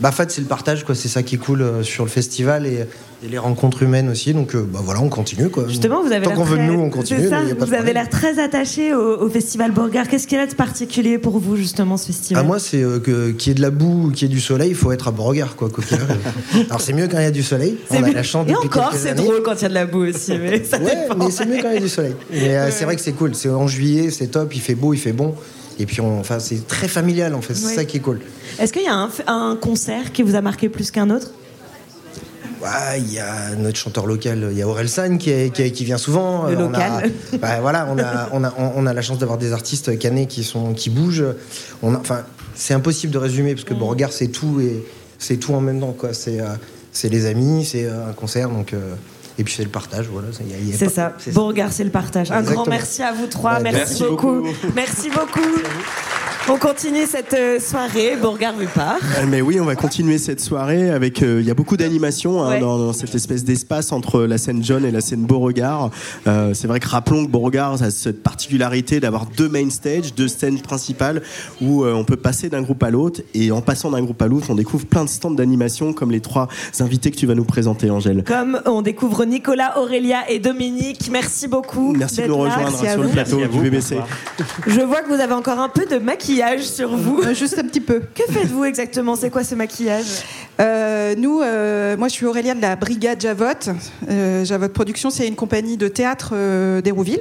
bah, 0.00 0.08
en 0.08 0.12
fait, 0.12 0.30
c'est 0.30 0.40
le 0.40 0.48
partage, 0.48 0.84
quoi. 0.84 0.94
C'est 0.94 1.08
ça 1.08 1.22
qui 1.22 1.36
est 1.36 1.38
cool 1.38 1.62
euh, 1.62 1.82
sur 1.82 2.04
le 2.04 2.10
festival 2.10 2.66
et, 2.66 2.86
les 3.26 3.38
rencontres 3.38 3.82
humaines 3.82 4.10
aussi. 4.10 4.34
Donc, 4.34 4.54
euh, 4.54 4.68
bah 4.70 4.80
voilà, 4.82 5.00
on 5.00 5.08
continue, 5.08 5.48
quoi. 5.48 5.64
Justement, 5.66 6.02
vous 6.02 6.12
avez 6.12 6.26
Tant 6.26 6.34
qu'on 6.34 6.44
veut 6.44 6.58
de 6.58 6.62
nous, 6.64 6.78
on 6.78 6.90
continue. 6.90 7.26
Ça, 7.30 7.40
vous 7.58 7.72
avez 7.72 7.94
l'air 7.94 8.10
très 8.10 8.38
attaché 8.38 8.92
au, 8.92 9.30
festival 9.30 9.70
Borgard. 9.70 10.08
Qu'est-ce 10.08 10.26
qu'il 10.26 10.36
y 10.36 10.40
a 10.40 10.46
de 10.46 10.54
particulier 10.54 11.16
pour 11.16 11.38
vous, 11.38 11.56
justement, 11.56 11.96
ce 11.96 12.08
festival 12.08 12.42
ah, 12.44 12.46
Moi, 12.46 12.58
c'est 12.58 12.82
euh, 12.82 12.98
que 12.98 13.30
qu'il 13.30 13.50
y 13.50 13.52
ait 13.52 13.54
de 13.54 13.62
la 13.62 13.70
boue 13.70 14.08
ou 14.08 14.10
qu'il 14.10 14.28
y 14.28 14.30
ait 14.30 14.34
du 14.34 14.42
soleil, 14.42 14.70
il 14.70 14.74
faut 14.74 14.92
être 14.92 15.08
à 15.08 15.10
Borgard, 15.10 15.56
quoi. 15.56 15.70
Alors, 16.68 16.82
c'est 16.82 16.92
mieux 16.92 17.08
quand 17.08 17.18
il 17.18 17.22
y 17.24 17.26
a 17.26 17.30
du 17.30 17.42
soleil. 17.42 17.78
On 17.88 18.02
a 18.02 18.10
la 18.10 18.22
chance 18.22 18.46
Et 18.46 18.54
encore, 18.54 18.92
c'est 18.94 19.14
drôle 19.14 19.42
quand 19.42 19.54
il 19.54 19.62
y 19.62 19.66
a 19.66 19.68
de 19.70 19.74
la 19.74 19.86
boue 19.86 20.06
aussi. 20.06 20.32
Mais 20.32 20.60
ouais, 20.60 21.08
mais 21.16 21.30
c'est 21.30 21.46
mieux 21.46 21.62
quand 21.62 21.70
il 21.70 21.74
y 21.74 21.78
a 21.78 21.80
du 21.80 21.88
soleil. 21.88 22.14
Mais 22.30 22.70
c'est 22.72 22.84
vrai 22.84 22.96
que 22.96 23.02
c'est 23.02 23.12
cool. 23.12 23.34
C'est 23.34 23.48
en 23.48 23.68
juillet, 23.68 24.10
c'est 24.10 24.26
top, 24.26 24.54
il 24.54 24.60
fait 24.60 24.74
beau, 24.74 24.92
il 24.92 24.98
fait 24.98 25.12
bon. 25.12 25.34
Et 25.78 25.86
puis, 25.86 26.00
on, 26.00 26.20
enfin, 26.20 26.38
c'est 26.38 26.66
très 26.66 26.88
familial, 26.88 27.34
en 27.34 27.40
fait. 27.40 27.54
C'est 27.54 27.74
ça 27.74 27.84
qui 27.84 27.98
est 27.98 28.00
cool. 28.00 28.20
Est-ce 28.58 28.72
qu'il 28.72 28.82
y 28.82 28.88
a 28.88 29.08
un, 29.26 29.56
concert 29.56 30.12
qui 30.12 30.22
vous 30.22 30.34
a 30.34 30.40
marqué 30.40 30.68
plus 30.68 30.90
qu'un 30.90 31.10
autre? 31.10 31.30
Il 32.96 33.12
y 33.12 33.18
a 33.18 33.54
notre 33.56 33.76
chanteur 33.76 34.06
local, 34.06 34.48
il 34.50 34.56
y 34.56 34.62
a 34.62 34.66
Aurel 34.66 34.88
San 34.88 35.18
qui, 35.18 35.50
qui, 35.50 35.84
vient 35.84 35.98
souvent. 35.98 36.46
Le 36.46 36.54
local. 36.54 37.12
bah, 37.40 37.60
voilà, 37.60 37.86
on 37.90 37.98
a, 37.98 38.30
on, 38.32 38.42
a, 38.42 38.54
on 38.56 38.86
a 38.86 38.94
la 38.94 39.02
chance 39.02 39.18
d'avoir 39.18 39.36
des 39.36 39.52
artistes 39.52 39.98
canés 39.98 40.26
qui, 40.26 40.44
sont, 40.44 40.72
qui 40.72 40.88
bougent. 40.88 41.26
On 41.82 41.94
enfin, 41.94 42.22
c'est 42.54 42.72
impossible 42.72 43.12
de 43.12 43.18
résumer 43.18 43.54
parce 43.54 43.64
que 43.64 43.74
mm. 43.74 43.78
Beauregard, 43.78 44.12
c'est 44.12 44.28
tout 44.28 44.60
et 44.60 44.82
c'est 45.18 45.36
tout 45.36 45.52
en 45.52 45.60
même 45.60 45.80
temps. 45.80 45.92
Quoi. 45.92 46.14
C'est, 46.14 46.40
euh, 46.40 46.54
c'est 46.90 47.10
les 47.10 47.26
amis, 47.26 47.66
c'est 47.66 47.84
euh, 47.84 48.08
un 48.08 48.12
concert. 48.12 48.48
Donc. 48.48 48.72
Euh, 48.72 48.94
et 49.38 49.44
puis 49.44 49.54
c'est 49.54 49.64
le 49.64 49.70
partage, 49.70 50.06
voilà. 50.06 50.28
C'est 50.76 50.88
ça. 50.88 51.14
Beauregard, 51.32 51.72
c'est 51.72 51.84
le 51.84 51.90
partage. 51.90 52.30
Un 52.30 52.42
grand 52.42 52.66
merci 52.66 53.02
à 53.02 53.12
vous 53.12 53.26
trois. 53.26 53.60
Bah, 53.60 53.70
merci, 53.72 54.02
beaucoup. 54.04 54.46
Merci 54.74 55.10
beaucoup. 55.10 55.40
On 56.46 56.58
continue 56.58 57.06
cette 57.06 57.32
euh, 57.32 57.58
soirée, 57.58 58.16
Beauregard 58.20 58.58
Rupard. 58.58 58.98
Euh, 59.16 59.24
mais 59.26 59.40
oui, 59.40 59.58
on 59.60 59.64
va 59.64 59.76
continuer 59.76 60.18
cette 60.18 60.40
soirée 60.40 60.90
avec. 60.90 61.22
Euh, 61.22 61.40
il 61.40 61.46
y 61.46 61.50
a 61.50 61.54
beaucoup 61.54 61.78
d'animation 61.78 62.42
hein, 62.42 62.60
dans, 62.60 62.92
cette 62.92 63.14
espèce 63.14 63.44
d'espace 63.44 63.92
entre 63.92 64.24
la 64.24 64.36
scène 64.36 64.62
John 64.62 64.84
et 64.84 64.90
la 64.90 65.00
scène 65.00 65.24
Beauregard. 65.24 65.90
c'est 66.26 66.66
vrai 66.66 66.80
que 66.80 66.88
rappelons 66.88 67.24
que 67.24 67.30
Beauregard 67.30 67.82
a 67.82 67.90
cette 67.90 68.22
particularité 68.22 69.00
d'avoir 69.00 69.24
deux 69.24 69.48
main 69.48 69.70
stage, 69.70 70.14
deux 70.14 70.28
scènes 70.28 70.60
principales 70.60 71.22
où 71.62 71.86
on 71.86 72.04
peut 72.04 72.16
passer 72.16 72.50
d'un 72.50 72.60
groupe 72.60 72.82
à 72.82 72.90
l'autre. 72.90 73.22
Et 73.32 73.50
en 73.50 73.62
passant 73.62 73.90
d'un 73.90 74.02
groupe 74.02 74.20
à 74.20 74.26
l'autre, 74.26 74.48
on 74.50 74.54
découvre 74.54 74.84
plein 74.84 75.04
de 75.04 75.08
stands 75.08 75.30
d'animation 75.30 75.94
comme 75.94 76.10
les 76.10 76.20
trois 76.20 76.48
invités 76.80 77.10
que 77.10 77.16
tu 77.16 77.26
vas 77.26 77.34
nous 77.34 77.44
présenter, 77.44 77.90
Angèle. 77.90 78.22
Comme 78.24 78.60
on 78.66 78.82
découvre 78.82 79.24
Nicolas, 79.24 79.78
Aurélia 79.78 80.30
et 80.30 80.40
Dominique. 80.40 81.08
Merci 81.10 81.48
beaucoup. 81.48 81.94
Merci 81.96 82.22
de 82.22 82.26
nous 82.26 82.36
rejoindre 82.36 82.76
sur 82.76 83.02
le 83.02 83.08
plateau 83.08 83.38
du 83.38 83.58
BBC. 83.58 83.96
Je 84.66 84.80
vois 84.80 85.00
que 85.00 85.08
vous 85.08 85.20
avez 85.20 85.34
encore 85.34 85.58
un 85.58 85.70
peu 85.70 85.86
de 85.86 85.98
maquillage 85.98 86.33
sur 86.60 86.96
vous. 86.96 87.20
Euh, 87.22 87.34
juste 87.34 87.58
un 87.58 87.64
petit 87.64 87.80
peu. 87.80 88.00
Que 88.14 88.24
faites-vous 88.30 88.64
exactement? 88.64 89.16
C'est 89.16 89.30
quoi 89.30 89.44
ce 89.44 89.54
maquillage? 89.54 90.22
Euh, 90.60 91.14
Nous, 91.16 91.40
euh, 91.40 91.96
moi 91.96 92.08
je 92.08 92.14
suis 92.14 92.26
Aurélia 92.26 92.54
de 92.54 92.60
la 92.60 92.76
Brigade 92.76 93.20
Javotte. 93.20 93.70
Javotte 94.42 94.72
Production, 94.72 95.10
c'est 95.10 95.28
une 95.28 95.36
compagnie 95.36 95.76
de 95.76 95.88
théâtre 95.88 96.34
d'Hérouville. 96.80 97.20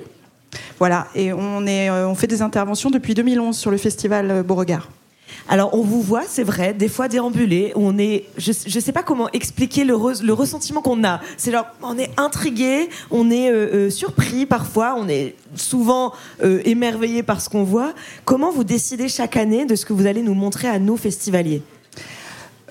Voilà, 0.80 1.08
et 1.16 1.34
on, 1.34 1.66
est, 1.66 1.90
on 1.90 2.16
fait 2.16 2.28
des 2.28 2.42
interventions 2.42 2.90
depuis 2.92 3.14
2011 3.14 3.58
sur 3.58 3.72
le 3.72 3.78
festival 3.78 4.44
Beauregard. 4.44 4.90
Alors 5.50 5.74
on 5.74 5.82
vous 5.82 6.02
voit, 6.02 6.24
c'est 6.28 6.44
vrai, 6.44 6.74
des 6.74 6.88
fois 6.88 7.08
déambuler, 7.08 7.74
on 7.76 7.98
est, 7.98 8.26
je 8.38 8.52
ne 8.52 8.80
sais 8.80 8.92
pas 8.92 9.04
comment 9.04 9.30
expliquer 9.32 9.84
le, 9.84 9.94
ressentiment 9.96 10.82
qu'on 10.82 11.04
a. 11.04 11.20
C'est 11.38 11.52
genre, 11.52 11.66
on 11.82 11.98
est 11.98 12.12
intrigué, 12.18 12.90
on 13.12 13.30
est 13.30 13.50
euh, 13.50 13.88
euh, 13.88 13.90
surpris 13.90 14.46
parfois, 14.46 14.96
on 14.98 15.08
est 15.08 15.36
souvent 15.56 16.14
euh, 16.44 16.62
émerveillé 16.66 17.24
par 17.24 17.42
ce 17.42 17.50
qu'on 17.50 17.64
voit. 17.64 17.94
Comment 18.26 18.52
vous 18.52 18.64
décidez 18.64 19.10
chaque 19.10 19.38
année 19.38 19.66
de 19.66 19.76
ce 19.76 19.86
que 19.86 19.94
vous 19.94 20.06
allez 20.06 20.22
nous 20.22 20.34
montrer 20.34 20.68
à 20.68 20.80
nos 20.80 20.98
festivaliers? 20.98 21.62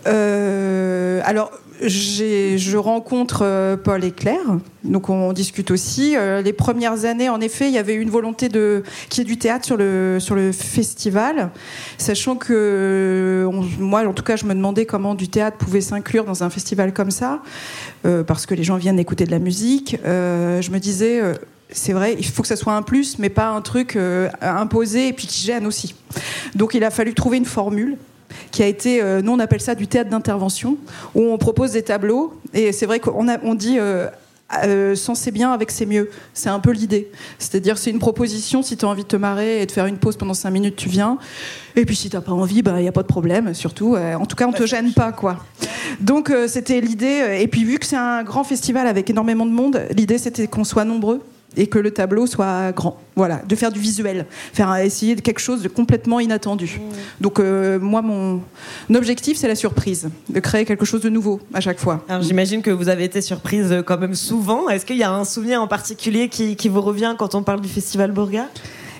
Alors, 0.04 1.52
je 1.88 2.76
rencontre 2.76 3.40
euh, 3.42 3.76
Paul 3.76 4.04
et 4.04 4.10
Claire, 4.10 4.58
donc 4.84 5.08
on 5.08 5.32
discute 5.32 5.70
aussi. 5.70 6.16
Euh, 6.16 6.42
les 6.42 6.52
premières 6.52 7.04
années, 7.04 7.28
en 7.28 7.40
effet, 7.40 7.68
il 7.68 7.74
y 7.74 7.78
avait 7.78 7.94
une 7.94 8.10
volonté 8.10 8.48
de 8.48 8.82
qu'il 9.08 9.22
y 9.22 9.26
ait 9.26 9.30
du 9.30 9.38
théâtre 9.38 9.64
sur 9.64 9.76
le 9.76 10.18
sur 10.20 10.34
le 10.34 10.52
festival, 10.52 11.50
sachant 11.98 12.36
que 12.36 13.48
moi, 13.78 14.06
en 14.06 14.12
tout 14.12 14.22
cas, 14.22 14.36
je 14.36 14.44
me 14.44 14.54
demandais 14.54 14.86
comment 14.86 15.14
du 15.14 15.28
théâtre 15.28 15.56
pouvait 15.56 15.80
s'inclure 15.80 16.24
dans 16.24 16.44
un 16.44 16.50
festival 16.50 16.92
comme 16.92 17.10
ça, 17.10 17.42
euh, 18.06 18.22
parce 18.22 18.46
que 18.46 18.54
les 18.54 18.64
gens 18.64 18.76
viennent 18.76 18.98
écouter 18.98 19.24
de 19.24 19.30
la 19.30 19.38
musique. 19.38 19.96
je 20.04 20.70
me 20.70 20.78
disais 20.78 21.20
c'est 21.74 21.94
vrai, 21.94 22.14
il 22.18 22.26
faut 22.26 22.42
que 22.42 22.48
ça 22.48 22.56
soit 22.56 22.74
un 22.74 22.82
plus, 22.82 23.18
mais 23.18 23.30
pas 23.30 23.48
un 23.48 23.62
truc 23.62 23.98
imposé 24.40 25.08
et 25.08 25.12
puis 25.12 25.26
qui 25.26 25.44
gêne 25.44 25.66
aussi. 25.66 25.94
Donc 26.54 26.74
il 26.74 26.84
a 26.84 26.90
fallu 26.90 27.14
trouver 27.14 27.38
une 27.38 27.46
formule 27.46 27.96
qui 28.50 28.62
a 28.62 28.66
été, 28.66 29.02
euh, 29.02 29.22
nous 29.22 29.32
on 29.32 29.38
appelle 29.38 29.60
ça 29.60 29.74
du 29.74 29.86
théâtre 29.86 30.10
d'intervention, 30.10 30.76
où 31.14 31.22
on 31.22 31.38
propose 31.38 31.72
des 31.72 31.82
tableaux, 31.82 32.34
et 32.54 32.72
c'est 32.72 32.86
vrai 32.86 33.00
qu'on 33.00 33.26
on 33.42 33.54
dit 33.54 33.78
euh, 33.78 34.06
euh, 34.64 34.94
sans 34.94 35.14
c'est 35.14 35.30
bien, 35.30 35.52
avec 35.52 35.70
c'est 35.70 35.86
mieux. 35.86 36.10
C'est 36.34 36.50
un 36.50 36.60
peu 36.60 36.72
l'idée. 36.72 37.10
C'est-à-dire, 37.38 37.78
c'est 37.78 37.90
une 37.90 37.98
proposition. 37.98 38.62
Si 38.62 38.76
tu 38.76 38.84
as 38.84 38.88
envie 38.88 39.02
de 39.02 39.08
te 39.08 39.16
marrer 39.16 39.62
et 39.62 39.66
de 39.66 39.72
faire 39.72 39.86
une 39.86 39.96
pause 39.96 40.16
pendant 40.16 40.34
5 40.34 40.50
minutes, 40.50 40.76
tu 40.76 40.90
viens. 40.90 41.16
Et 41.74 41.86
puis, 41.86 41.96
si 41.96 42.10
tu 42.10 42.16
n'as 42.16 42.20
pas 42.20 42.32
envie, 42.32 42.56
il 42.56 42.62
bah, 42.62 42.78
n'y 42.78 42.86
a 42.86 42.92
pas 42.92 43.00
de 43.00 43.06
problème. 43.06 43.54
Surtout, 43.54 43.96
en 43.96 44.26
tout 44.26 44.36
cas, 44.36 44.46
on 44.46 44.52
te 44.52 44.66
gêne 44.66 44.92
pas. 44.92 45.10
quoi. 45.10 45.38
Donc, 46.00 46.30
c'était 46.48 46.82
l'idée. 46.82 47.38
Et 47.40 47.48
puis, 47.48 47.64
vu 47.64 47.78
que 47.78 47.86
c'est 47.86 47.96
un 47.96 48.24
grand 48.24 48.44
festival 48.44 48.86
avec 48.86 49.08
énormément 49.08 49.46
de 49.46 49.52
monde, 49.52 49.86
l'idée, 49.96 50.18
c'était 50.18 50.46
qu'on 50.46 50.64
soit 50.64 50.84
nombreux 50.84 51.22
et 51.56 51.66
que 51.66 51.78
le 51.78 51.90
tableau 51.90 52.26
soit 52.26 52.72
grand. 52.72 52.98
Voilà, 53.14 53.42
de 53.46 53.54
faire 53.54 53.70
du 53.70 53.78
visuel, 53.78 54.26
faire 54.52 54.74
essayer 54.76 55.14
de 55.14 55.20
quelque 55.20 55.40
chose 55.40 55.62
de 55.62 55.68
complètement 55.68 56.18
inattendu. 56.18 56.80
Mmh. 56.80 56.92
Donc 57.20 57.38
euh, 57.40 57.78
moi, 57.78 58.00
mon 58.00 58.40
objectif, 58.94 59.36
c'est 59.36 59.48
la 59.48 59.54
surprise, 59.54 60.08
de 60.28 60.40
créer 60.40 60.64
quelque 60.64 60.84
chose 60.84 61.02
de 61.02 61.10
nouveau 61.10 61.40
à 61.52 61.60
chaque 61.60 61.78
fois. 61.78 62.04
Alors 62.08 62.22
j'imagine 62.22 62.62
que 62.62 62.70
vous 62.70 62.88
avez 62.88 63.04
été 63.04 63.20
surprise 63.20 63.70
euh, 63.70 63.82
quand 63.82 63.98
même 63.98 64.14
souvent. 64.14 64.68
Est-ce 64.68 64.86
qu'il 64.86 64.96
y 64.96 65.02
a 65.02 65.12
un 65.12 65.24
souvenir 65.24 65.60
en 65.60 65.68
particulier 65.68 66.28
qui, 66.28 66.68
vous 66.68 66.80
revient 66.80 67.14
quand 67.18 67.34
on 67.34 67.42
parle 67.42 67.60
du 67.60 67.68
Festival 67.68 68.12
Bourga 68.12 68.48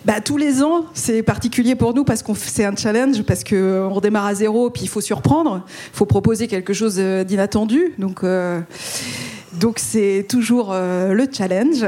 bah, 0.05 0.21
tous 0.21 0.37
les 0.37 0.65
ans, 0.65 0.87
c'est 0.95 1.23
particulier 1.23 1.77
pour 1.77 1.95
nous 1.95 2.03
parce 2.03 2.25
qu'on 2.25 2.35
c'est 2.35 2.65
un 2.65 2.75
challenge, 2.75 3.23
parce 3.23 3.45
qu'on 3.45 3.89
redémarre 3.89 4.27
à 4.27 4.35
zéro, 4.35 4.69
puis 4.69 4.83
il 4.83 4.89
faut 4.89 5.01
surprendre, 5.01 5.63
il 5.65 5.97
faut 5.97 6.07
proposer 6.07 6.49
quelque 6.49 6.73
chose 6.73 6.97
euh, 6.99 7.23
d'inattendu. 7.23 7.95
Donc, 7.99 8.25
donc 9.53 9.79
c'est 9.79 10.25
toujours 10.29 10.71
euh, 10.73 11.13
le 11.13 11.29
challenge. 11.31 11.85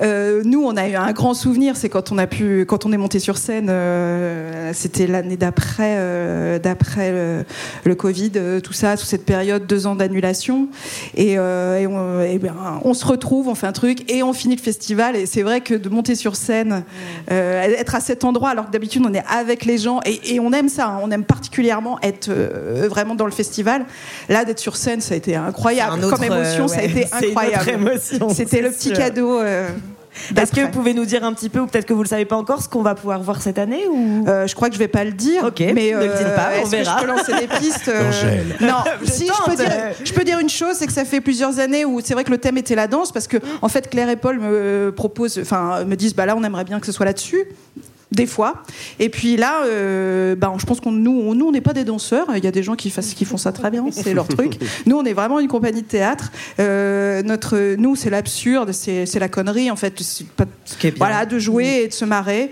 Euh, 0.00 0.42
nous, 0.44 0.62
on 0.64 0.76
a 0.76 0.88
eu 0.88 0.94
un 0.94 1.12
grand 1.12 1.34
souvenir, 1.34 1.76
c'est 1.76 1.88
quand 1.88 2.10
on 2.10 2.18
a 2.18 2.26
pu, 2.26 2.64
quand 2.66 2.86
on 2.86 2.92
est 2.92 2.96
monté 2.96 3.18
sur 3.18 3.36
scène. 3.36 3.68
Euh, 3.70 4.70
c'était 4.72 5.06
l'année 5.06 5.36
d'après, 5.36 6.58
d'après 6.58 7.44
le, 7.84 7.94
Covid, 7.94 8.32
tout 8.62 8.72
ça, 8.72 8.96
toute 8.96 9.06
cette 9.06 9.26
période, 9.26 9.66
deux 9.66 9.86
ans 9.86 9.94
d'annulation, 9.94 10.68
et, 11.16 11.38
on, 11.38 12.94
se 12.94 13.04
retrouve, 13.04 13.48
on 13.48 13.54
fait 13.54 13.66
un 13.66 13.72
truc, 13.72 14.10
et 14.10 14.22
on 14.22 14.32
finit 14.32 14.56
le 14.56 14.62
festival. 14.62 15.14
Et 15.14 15.26
c'est 15.26 15.42
vrai 15.42 15.60
que 15.60 15.74
de 15.74 15.88
monter 15.88 16.14
sur 16.14 16.36
scène, 16.36 16.84
être 17.28 17.94
à 17.94 18.00
cet 18.00 18.24
endroit, 18.24 18.50
alors 18.50 18.66
que 18.66 18.72
d'habitude 18.72 19.02
on 19.06 19.12
est 19.12 19.24
avec 19.28 19.64
les 19.64 19.78
gens, 19.78 20.00
et, 20.04 20.40
on 20.40 20.52
aime 20.52 20.68
ça, 20.68 20.86
hein, 20.86 21.00
on 21.02 21.10
aime 21.10 21.24
particulièrement 21.24 21.98
être 22.02 22.32
vraiment 22.88 23.14
dans 23.14 23.26
le 23.26 23.32
festival. 23.32 23.84
Là, 24.28 24.44
d'être 24.44 24.58
sur 24.60 24.76
scène, 24.76 25.00
ça 25.00 25.14
a 25.14 25.16
été 25.16 25.36
incroyable 25.36 26.00
comme 26.08 26.24
émotion, 26.24 26.66
ça 26.66 26.80
a 26.80 26.82
été 26.82 27.01
incroyable. 27.10 28.00
C'était 28.34 28.62
le 28.62 28.70
petit 28.70 28.92
cadeau. 28.92 29.40
Euh, 29.40 29.68
est-ce 30.36 30.52
que 30.52 30.60
vous 30.60 30.70
pouvez 30.70 30.94
nous 30.94 31.04
dire 31.04 31.24
un 31.24 31.32
petit 31.32 31.48
peu, 31.48 31.60
ou 31.60 31.66
peut-être 31.66 31.86
que 31.86 31.92
vous 31.92 32.00
ne 32.00 32.04
le 32.04 32.08
savez 32.08 32.24
pas 32.24 32.36
encore, 32.36 32.62
ce 32.62 32.68
qu'on 32.68 32.82
va 32.82 32.94
pouvoir 32.94 33.20
voir 33.22 33.40
cette 33.40 33.58
année 33.58 33.86
ou... 33.90 34.24
Euh, 34.28 34.46
je 34.46 34.54
crois 34.54 34.68
que 34.68 34.74
je 34.74 34.78
ne 34.78 34.84
vais 34.84 34.88
pas 34.88 35.04
le 35.04 35.12
dire. 35.12 35.44
Ok, 35.44 35.60
mais 35.60 35.92
ne 35.92 35.98
le 35.98 36.08
dites 36.08 36.34
pas, 36.36 36.50
on 36.62 36.66
verra. 36.66 36.94
Que 36.94 37.00
je 37.00 37.04
peux 37.04 37.10
lancer 37.10 37.32
des 37.40 37.48
pistes 37.48 37.88
euh, 37.88 38.42
Non, 38.60 38.84
si 39.04 39.26
je 39.26 39.50
peux, 39.50 39.56
dire, 39.56 39.72
je 40.04 40.12
peux, 40.12 40.24
dire, 40.24 40.38
une 40.38 40.50
chose, 40.50 40.76
c'est 40.76 40.86
que 40.86 40.92
ça 40.92 41.04
fait 41.04 41.20
plusieurs 41.20 41.58
années 41.58 41.84
où 41.84 42.00
c'est 42.02 42.14
vrai 42.14 42.24
que 42.24 42.30
le 42.30 42.38
thème 42.38 42.58
était 42.58 42.74
la 42.74 42.88
danse, 42.88 43.10
parce 43.12 43.26
que 43.26 43.38
en 43.62 43.68
fait 43.68 43.88
Claire 43.88 44.10
et 44.10 44.16
Paul 44.16 44.38
me 44.38 44.92
proposent, 44.94 45.38
enfin 45.40 45.84
me 45.84 45.96
disent, 45.96 46.14
bah 46.14 46.26
là 46.26 46.36
on 46.36 46.44
aimerait 46.44 46.64
bien 46.64 46.78
que 46.78 46.86
ce 46.86 46.92
soit 46.92 47.06
là-dessus 47.06 47.46
des 48.12 48.26
fois. 48.26 48.62
Et 48.98 49.08
puis 49.08 49.36
là, 49.36 49.64
euh, 49.64 50.34
ben, 50.36 50.52
je 50.58 50.66
pense 50.66 50.80
qu'on 50.80 50.92
nous, 50.92 51.22
on, 51.24 51.34
nous, 51.34 51.46
on 51.46 51.52
n'est 51.52 51.60
pas 51.60 51.72
des 51.72 51.84
danseurs. 51.84 52.26
Il 52.36 52.44
y 52.44 52.46
a 52.46 52.50
des 52.50 52.62
gens 52.62 52.74
qui, 52.74 52.90
fassent, 52.90 53.14
qui 53.14 53.24
font 53.24 53.36
ça 53.36 53.52
très 53.52 53.70
bien, 53.70 53.84
c'est 53.90 54.14
leur 54.14 54.28
truc. 54.28 54.58
Nous, 54.86 54.96
on 54.96 55.04
est 55.04 55.12
vraiment 55.12 55.40
une 55.40 55.48
compagnie 55.48 55.82
de 55.82 55.86
théâtre. 55.86 56.30
Euh, 56.60 57.22
notre, 57.22 57.76
nous, 57.76 57.96
c'est 57.96 58.10
l'absurde, 58.10 58.72
c'est, 58.72 59.18
la 59.18 59.28
connerie 59.28 59.70
en 59.70 59.76
fait. 59.76 60.02
voilà, 60.96 61.24
de 61.26 61.38
jouer 61.38 61.82
et 61.84 61.88
de 61.88 61.92
se 61.92 62.04
marrer, 62.04 62.50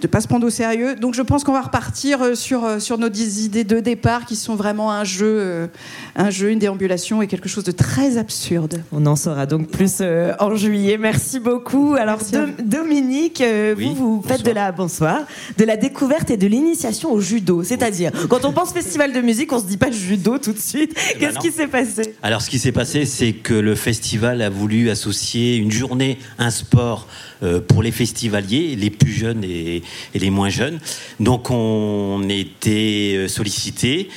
de 0.00 0.06
pas 0.06 0.20
se 0.20 0.28
prendre 0.28 0.46
au 0.46 0.50
sérieux. 0.50 0.96
Donc, 0.96 1.14
je 1.14 1.22
pense 1.22 1.44
qu'on 1.44 1.52
va 1.52 1.62
repartir 1.62 2.22
euh, 2.22 2.34
sur 2.34 2.80
sur 2.80 2.98
nos 2.98 3.10
idées 3.10 3.64
de 3.64 3.80
départ 3.80 4.26
qui 4.26 4.36
sont 4.36 4.56
vraiment 4.56 4.90
un 4.90 5.04
jeu, 5.04 5.68
un 6.16 6.30
jeu, 6.30 6.50
une 6.50 6.58
déambulation 6.58 7.22
et 7.22 7.26
quelque 7.26 7.48
chose 7.48 7.64
de 7.64 7.72
très 7.72 8.16
absurde. 8.16 8.82
On 8.92 9.04
en 9.06 9.16
saura 9.16 9.46
donc 9.46 9.68
plus 9.68 10.02
en 10.38 10.54
juillet. 10.56 10.98
Merci 10.98 11.38
beaucoup. 11.38 11.94
Alors, 11.94 12.18
Dominique, 12.62 13.42
vous, 13.76 13.94
vous 13.94 14.24
faites 14.26 14.44
de 14.44 14.50
la 14.50 14.72
bonsoir 14.72 14.95
soir, 14.96 15.20
de 15.58 15.64
la 15.64 15.76
découverte 15.76 16.30
et 16.30 16.36
de 16.36 16.46
l'initiation 16.46 17.12
au 17.12 17.20
judo. 17.20 17.62
C'est-à-dire, 17.62 18.12
quand 18.28 18.44
on 18.44 18.52
pense 18.52 18.72
festival 18.72 19.12
de 19.12 19.20
musique, 19.20 19.52
on 19.52 19.60
se 19.60 19.66
dit 19.66 19.76
pas 19.76 19.90
judo 19.90 20.38
tout 20.38 20.52
de 20.52 20.58
suite. 20.58 20.94
Eh 20.96 21.18
ben 21.18 21.20
Qu'est-ce 21.20 21.38
qui 21.38 21.52
s'est 21.52 21.66
passé? 21.66 22.14
Alors, 22.22 22.42
ce 22.42 22.50
qui 22.50 22.58
s'est 22.58 22.72
passé, 22.72 23.04
c'est 23.04 23.32
que 23.32 23.54
le 23.54 23.74
festival 23.74 24.42
a 24.42 24.50
voulu 24.50 24.90
associer 24.90 25.56
une 25.56 25.70
journée, 25.70 26.18
un 26.38 26.50
sport 26.50 27.06
euh, 27.42 27.60
pour 27.60 27.82
les 27.82 27.92
festivaliers, 27.92 28.76
les 28.76 28.90
plus 28.90 29.12
jeunes 29.12 29.44
et, 29.44 29.82
les 30.14 30.30
moins 30.30 30.48
jeunes. 30.48 30.78
Donc, 31.20 31.50
on 31.50 32.26
était 32.28 33.14
euh, 33.16 33.28
sollicités. 33.28 34.08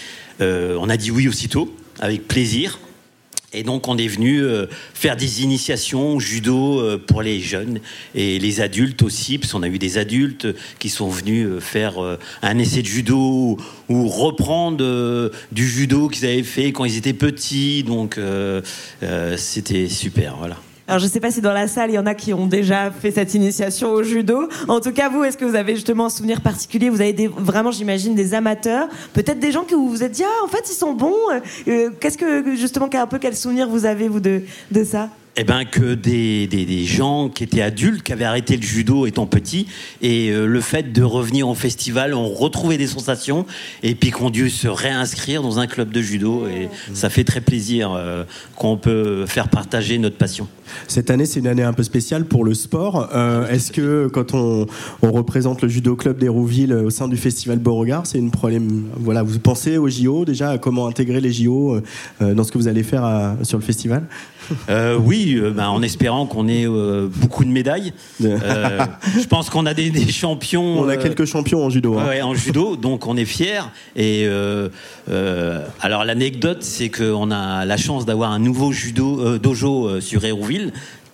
Euh, 0.41 0.77
on 0.79 0.89
a 0.89 0.97
dit 0.97 1.11
oui 1.11 1.27
aussitôt, 1.27 1.73
avec 1.99 2.27
plaisir. 2.27 2.79
Et 3.51 3.63
donc 3.63 3.88
on 3.88 3.97
est 3.97 4.07
venu 4.07 4.41
euh, 4.41 4.67
faire 4.93 5.17
des 5.17 5.41
initiations 5.41 6.19
judo 6.19 6.79
euh, 6.79 6.97
pour 6.97 7.23
les 7.23 7.39
jeunes 7.39 7.79
et 8.13 8.38
les 8.38 8.62
adultes 8.62 9.01
aussi, 9.01 9.39
parce 9.39 9.53
qu'on 9.53 9.63
a 9.63 9.67
eu 9.67 9.79
des 9.79 9.97
adultes 9.97 10.47
qui 10.77 10.89
sont 10.89 11.09
venus 11.09 11.47
euh, 11.47 11.59
faire 11.59 11.95
un 12.41 12.59
essai 12.59 12.83
de 12.83 12.88
judo 12.88 13.57
ou 13.89 14.07
reprendre 14.07 15.31
du 15.51 15.67
judo 15.67 16.09
qu'ils 16.09 16.25
avaient 16.25 16.43
fait 16.43 16.71
quand 16.71 16.85
ils 16.85 16.97
étaient 16.97 17.13
petits. 17.13 17.83
Donc 17.83 18.19
c'était 19.38 19.88
super, 19.88 20.35
voilà. 20.38 20.57
Alors 20.89 20.97
je 20.97 21.06
ne 21.06 21.12
sais 21.12 21.19
pas 21.19 21.30
si 21.30 21.39
dans 21.39 21.54
la 21.54 21.67
salle 21.67 21.91
il 21.91 21.93
y 21.93 21.99
en 21.99 22.08
a 22.08 22.15
qui 22.15 22.34
ont 22.34 22.47
déjà 22.47 22.89
fait 22.89 23.12
cette 23.12 23.36
initiation 23.36 23.91
au 23.91 24.02
judo. 24.02 24.49
En 24.67 24.80
tout 24.80 24.91
cas, 24.91 25.08
vous, 25.08 25.23
est-ce 25.23 25.38
que 25.38 25.45
vous 25.45 25.54
avez 25.54 25.75
justement 25.75 26.08
un 26.08 26.10
souvenir 26.10 26.41
particulier? 26.41 26.89
Vous 26.89 26.99
avez 26.99 27.13
des, 27.13 27.28
vraiment, 27.28 27.69
j'imagine, 27.69 28.15
des 28.15 28.34
amateurs, 28.34 28.88
peut-être 29.13 29.38
des 29.38 29.52
gens 29.52 29.65
que 29.65 29.75
vous 29.75 29.88
vous 29.88 30.02
êtes 30.02 30.13
dit 30.13 30.23
ah 30.25 30.43
en 30.43 30.47
fait 30.47 30.67
ils 30.67 30.73
sont 30.73 30.93
bons. 30.93 31.13
Euh, 31.67 31.91
qu'est-ce 31.99 32.17
que 32.17 32.56
justement 32.56 32.89
un 32.91 33.06
peu 33.06 33.19
quel 33.19 33.36
souvenir 33.36 33.69
vous 33.69 33.86
avez 33.86 34.08
vous 34.08 34.19
de, 34.19 34.41
de 34.71 34.84
ça? 34.84 35.10
Eh 35.41 35.45
ben, 35.45 35.63
que 35.63 35.93
des, 35.93 36.47
des, 36.47 36.84
gens 36.84 37.30
qui 37.30 37.45
étaient 37.45 37.62
adultes, 37.62 38.04
qui 38.04 38.12
avaient 38.12 38.25
arrêté 38.25 38.58
le 38.58 38.62
judo 38.62 39.06
étant 39.06 39.25
petits, 39.25 39.67
et 40.02 40.32
euh, 40.32 40.45
le 40.45 40.60
fait 40.60 40.91
de 40.91 41.02
revenir 41.02 41.47
au 41.47 41.56
festival, 41.56 42.13
ont 42.13 42.28
retrouvé 42.28 42.78
des 42.78 42.88
sensations, 42.88 43.45
et 43.82 43.95
puis 43.95 44.12
qu'on 44.12 44.32
dû 44.32 44.49
se 44.49 44.67
réinscrire 44.67 45.41
dans 45.41 45.60
un 45.60 45.67
club 45.67 45.91
de 45.91 46.02
judo, 46.02 46.45
et 46.47 46.67
ça 46.93 47.10
fait 47.10 47.23
très 47.23 47.39
plaisir 47.39 47.93
euh, 47.93 48.25
qu'on 48.58 48.75
peut 48.75 49.25
faire 49.28 49.47
partager 49.47 49.97
notre 49.97 50.17
passion. 50.17 50.49
Cette 50.88 51.10
année, 51.10 51.25
c'est 51.25 51.39
une 51.39 51.47
année 51.47 51.63
un 51.63 51.73
peu 51.73 51.84
spéciale 51.84 52.25
pour 52.25 52.43
le 52.43 52.53
sport. 52.53 53.10
Euh, 53.13 53.47
est-ce 53.47 53.71
que 53.71 54.08
quand 54.08 54.34
on, 54.34 54.65
on, 55.01 55.12
représente 55.12 55.62
le 55.62 55.67
judo 55.67 55.95
club 55.95 56.17
d'Hérouville 56.17 56.73
au 56.73 56.89
sein 56.89 57.08
du 57.08 57.17
festival 57.17 57.60
Beauregard, 57.60 58.05
c'est 58.05 58.19
une 58.19 58.32
problème 58.32 58.86
Voilà, 58.97 59.23
vous 59.23 59.39
pensez 59.39 59.77
aux 59.77 59.89
JO 59.89 60.25
déjà 60.25 60.51
à 60.51 60.58
comment 60.58 60.88
intégrer 60.88 61.21
les 61.21 61.32
JO 61.32 61.79
dans 62.21 62.43
ce 62.43 62.51
que 62.51 62.58
vous 62.58 62.67
allez 62.67 62.84
faire 62.84 63.36
sur 63.43 63.58
le 63.58 63.63
festival? 63.63 64.03
Euh, 64.69 64.97
oui, 64.97 65.36
euh, 65.36 65.51
bah, 65.51 65.69
en 65.69 65.82
espérant 65.82 66.25
qu'on 66.25 66.47
ait 66.47 66.65
euh, 66.65 67.08
beaucoup 67.12 67.43
de 67.43 67.49
médailles. 67.49 67.93
je 68.19 69.27
pense 69.27 69.49
qu'on 69.49 69.65
a 69.65 69.73
des, 69.73 69.91
champions. 70.12 70.79
On 70.79 70.88
a 70.88 70.97
quelques 70.97 71.25
champions 71.25 71.63
en 71.63 71.69
judo. 71.69 71.97
Hein. 71.97 72.23
en 72.23 72.34
judo, 72.34 72.75
donc 72.75 73.08
on 73.08 73.17
est 73.17 73.25
fiers. 73.25 73.62
Et 73.95 74.27
alors 75.82 76.05
l'anecdote, 76.05 76.60
c'est 76.62 76.89
qu'on 76.89 77.32
a 77.32 77.65
la 77.65 77.77
chance 77.77 78.05
d'avoir 78.05 78.32
un 78.32 78.39
nouveau 78.39 78.71
judo 78.71 79.38
dojo 79.38 79.99
sur 80.01 80.23
Hérouville 80.23 80.59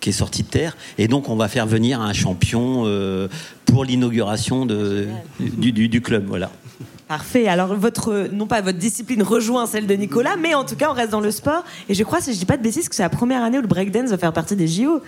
qui 0.00 0.10
est 0.10 0.12
sorti 0.12 0.42
de 0.42 0.48
terre. 0.48 0.76
Et 0.98 1.08
donc, 1.08 1.28
on 1.28 1.36
va 1.36 1.48
faire 1.48 1.66
venir 1.66 2.00
un 2.00 2.12
champion 2.12 2.84
pour 3.64 3.84
l'inauguration 3.84 4.66
du, 4.66 5.72
du, 5.72 6.00
club. 6.00 6.24
Voilà. 6.26 6.50
Parfait. 7.08 7.46
Alors, 7.46 7.74
votre, 7.74 8.28
non 8.32 8.46
pas 8.46 8.60
votre 8.60 8.78
discipline 8.78 9.22
rejoint 9.22 9.66
celle 9.66 9.86
de 9.86 9.94
Nicolas, 9.94 10.36
mais 10.36 10.54
en 10.54 10.64
tout 10.64 10.74
cas, 10.74 10.88
on 10.90 10.94
reste 10.94 11.12
dans 11.12 11.20
le 11.20 11.30
sport. 11.30 11.64
Et 11.88 11.94
je 11.94 12.02
crois, 12.02 12.20
si 12.20 12.32
je 12.32 12.38
dis 12.38 12.44
pas 12.46 12.56
de 12.56 12.62
bêtises, 12.62 12.88
que 12.88 12.96
c'est 12.96 13.02
la 13.02 13.08
première 13.08 13.42
année 13.44 13.58
où 13.58 13.62
le 13.62 13.68
breakdance 13.68 14.10
va 14.10 14.18
faire 14.18 14.32
partie 14.32 14.56
des 14.56 14.66
JO. 14.66 15.00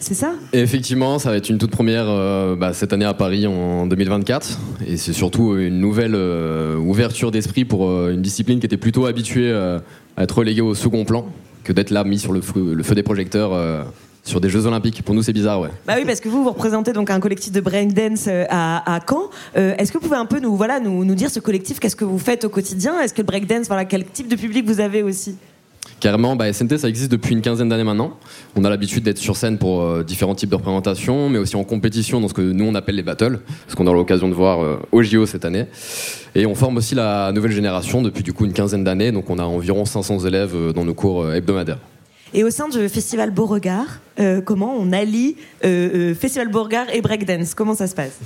C'est 0.00 0.14
ça? 0.14 0.32
Effectivement, 0.52 1.18
ça 1.18 1.30
va 1.30 1.36
être 1.36 1.48
une 1.48 1.58
toute 1.58 1.70
première 1.70 2.06
euh, 2.08 2.56
bah, 2.56 2.72
cette 2.72 2.92
année 2.92 3.04
à 3.04 3.14
Paris 3.14 3.46
en 3.46 3.86
2024. 3.86 4.58
Et 4.86 4.96
c'est 4.96 5.12
surtout 5.12 5.56
une 5.56 5.78
nouvelle 5.78 6.14
euh, 6.14 6.76
ouverture 6.76 7.30
d'esprit 7.30 7.64
pour 7.64 7.88
euh, 7.88 8.12
une 8.12 8.20
discipline 8.20 8.58
qui 8.58 8.66
était 8.66 8.76
plutôt 8.76 9.06
habituée 9.06 9.52
à 9.52 10.22
être 10.22 10.38
reléguée 10.38 10.60
au 10.60 10.74
second 10.74 11.04
plan 11.04 11.26
que 11.64 11.72
d'être 11.72 11.90
là 11.90 12.04
mis 12.04 12.18
sur 12.18 12.32
le 12.32 12.40
feu, 12.40 12.74
le 12.74 12.82
feu 12.82 12.94
des 12.94 13.02
projecteurs 13.02 13.52
sur 14.24 14.40
des 14.40 14.48
Jeux 14.48 14.66
Olympiques. 14.66 15.02
Pour 15.02 15.14
nous, 15.14 15.22
c'est 15.22 15.32
bizarre, 15.32 15.60
ouais. 15.60 15.68
Bah 15.86 15.94
oui, 15.98 16.04
parce 16.06 16.20
que 16.20 16.28
vous, 16.28 16.42
vous 16.42 16.50
représentez 16.50 16.92
donc 16.92 17.10
un 17.10 17.20
collectif 17.20 17.52
de 17.52 17.60
breakdance 17.60 18.24
euh, 18.26 18.46
à, 18.48 18.94
à 18.94 19.00
Caen. 19.06 19.30
Euh, 19.56 19.74
est-ce 19.76 19.92
que 19.92 19.98
vous 19.98 20.04
pouvez 20.04 20.16
un 20.16 20.24
peu 20.26 20.40
nous, 20.40 20.56
voilà, 20.56 20.80
nous, 20.80 21.04
nous 21.04 21.14
dire 21.14 21.30
ce 21.30 21.40
collectif, 21.40 21.78
qu'est-ce 21.78 21.96
que 21.96 22.06
vous 22.06 22.18
faites 22.18 22.44
au 22.44 22.48
quotidien? 22.48 22.98
Est-ce 23.00 23.12
que 23.12 23.20
le 23.20 23.26
breakdance, 23.26 23.66
voilà, 23.66 23.84
quel 23.84 24.04
type 24.06 24.28
de 24.28 24.36
public 24.36 24.64
vous 24.66 24.80
avez 24.80 25.02
aussi? 25.02 25.36
Carrément, 26.04 26.36
bah, 26.36 26.52
ça 26.52 26.66
existe 26.86 27.10
depuis 27.10 27.32
une 27.32 27.40
quinzaine 27.40 27.70
d'années 27.70 27.82
maintenant. 27.82 28.18
On 28.56 28.64
a 28.66 28.68
l'habitude 28.68 29.04
d'être 29.04 29.16
sur 29.16 29.38
scène 29.38 29.56
pour 29.56 29.80
euh, 29.80 30.02
différents 30.02 30.34
types 30.34 30.50
de 30.50 30.54
représentations, 30.54 31.30
mais 31.30 31.38
aussi 31.38 31.56
en 31.56 31.64
compétition 31.64 32.20
dans 32.20 32.28
ce 32.28 32.34
que 32.34 32.42
nous 32.42 32.66
on 32.66 32.74
appelle 32.74 32.96
les 32.96 33.02
battles, 33.02 33.40
ce 33.68 33.74
qu'on 33.74 33.86
aura 33.86 33.96
l'occasion 33.96 34.28
de 34.28 34.34
voir 34.34 34.80
au 34.92 35.02
JO 35.02 35.24
cette 35.24 35.46
année. 35.46 35.64
Et 36.34 36.44
on 36.44 36.54
forme 36.54 36.76
aussi 36.76 36.94
la 36.94 37.32
nouvelle 37.32 37.52
génération 37.52 38.02
depuis 38.02 38.22
du 38.22 38.34
coup 38.34 38.44
une 38.44 38.52
quinzaine 38.52 38.84
d'années, 38.84 39.12
donc 39.12 39.30
on 39.30 39.38
a 39.38 39.44
environ 39.44 39.86
500 39.86 40.26
élèves 40.26 40.54
dans 40.74 40.84
nos 40.84 40.92
cours 40.92 41.32
hebdomadaires. 41.32 41.78
Et 42.36 42.42
au 42.42 42.50
sein 42.50 42.68
du 42.68 42.88
Festival 42.88 43.30
Beauregard, 43.30 44.00
euh, 44.18 44.40
comment 44.40 44.74
on 44.76 44.90
allie 44.90 45.36
euh, 45.64 46.10
euh, 46.10 46.14
Festival 46.16 46.48
Beauregard 46.48 46.86
et 46.92 47.00
breakdance? 47.00 47.54
Comment 47.54 47.76
ça 47.76 47.86
se 47.86 47.94
passe? 47.94 48.18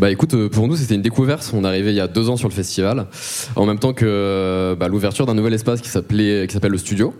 Bah 0.00 0.10
écoute, 0.10 0.48
pour 0.48 0.66
nous 0.66 0.76
c'était 0.76 0.94
une 0.94 1.02
découverte. 1.02 1.50
On 1.54 1.62
est 1.62 1.66
arrivé 1.66 1.90
il 1.90 1.96
y 1.96 2.00
a 2.00 2.08
deux 2.08 2.28
ans 2.28 2.36
sur 2.36 2.48
le 2.48 2.54
festival, 2.54 3.06
en 3.54 3.66
même 3.66 3.78
temps 3.78 3.92
que 3.92 4.74
bah, 4.78 4.88
l'ouverture 4.88 5.26
d'un 5.26 5.34
nouvel 5.34 5.54
espace 5.54 5.80
qui 5.80 5.88
s'appelait, 5.88 6.46
qui 6.46 6.54
s'appelle 6.54 6.72
le 6.72 6.78
Studio, 6.78 7.14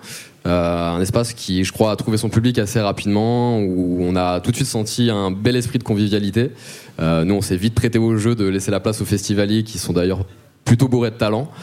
un 0.44 1.00
espace 1.00 1.32
qui, 1.32 1.62
je 1.64 1.72
crois, 1.72 1.92
a 1.92 1.96
trouvé 1.96 2.16
son 2.16 2.30
public 2.30 2.58
assez 2.58 2.80
rapidement, 2.80 3.60
où 3.60 3.98
on 4.00 4.16
a 4.16 4.40
tout 4.40 4.50
de 4.50 4.56
suite 4.56 4.68
senti 4.68 5.10
un 5.10 5.30
bel 5.30 5.56
esprit 5.56 5.78
de 5.78 5.84
convivialité. 5.84 6.52
nous, 6.98 7.34
on 7.34 7.42
s'est 7.42 7.56
vite 7.56 7.74
prêté 7.74 7.98
au 7.98 8.16
jeu 8.16 8.34
de 8.34 8.46
laisser 8.46 8.70
la 8.70 8.80
place 8.80 9.00
aux 9.02 9.06
festivaliers, 9.06 9.62
qui 9.62 9.78
sont 9.78 9.92
d'ailleurs 9.92 10.24
plutôt 10.70 10.88
bourré 10.88 11.10
de 11.10 11.16
talent. 11.16 11.48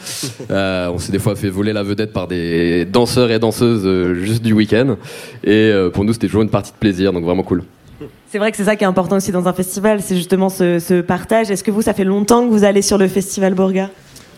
Euh, 0.50 0.88
on 0.88 0.98
s'est 0.98 1.12
des 1.12 1.18
fois 1.18 1.36
fait 1.36 1.50
voler 1.50 1.74
la 1.74 1.82
vedette 1.82 2.12
par 2.12 2.26
des 2.26 2.86
danseurs 2.86 3.30
et 3.30 3.38
danseuses 3.38 3.82
euh, 3.84 4.14
juste 4.14 4.42
du 4.42 4.54
week-end. 4.54 4.96
Et 5.44 5.50
euh, 5.50 5.90
pour 5.90 6.04
nous, 6.04 6.14
c'était 6.14 6.26
toujours 6.26 6.40
une 6.40 6.48
partie 6.48 6.72
de 6.72 6.76
plaisir, 6.78 7.12
donc 7.12 7.22
vraiment 7.22 7.42
cool. 7.42 7.64
C'est 8.28 8.38
vrai 8.38 8.50
que 8.50 8.56
c'est 8.56 8.64
ça 8.64 8.76
qui 8.76 8.84
est 8.84 8.86
important 8.86 9.16
aussi 9.16 9.32
dans 9.32 9.48
un 9.48 9.52
festival, 9.52 10.00
c'est 10.02 10.16
justement 10.16 10.48
ce, 10.48 11.00
partage. 11.00 11.50
Est-ce 11.50 11.64
que 11.64 11.70
vous, 11.70 11.82
ça 11.82 11.94
fait 11.94 12.04
longtemps 12.04 12.46
que 12.46 12.50
vous 12.50 12.64
allez 12.64 12.82
sur 12.82 12.98
le 12.98 13.08
festival 13.08 13.54
Borga? 13.54 13.90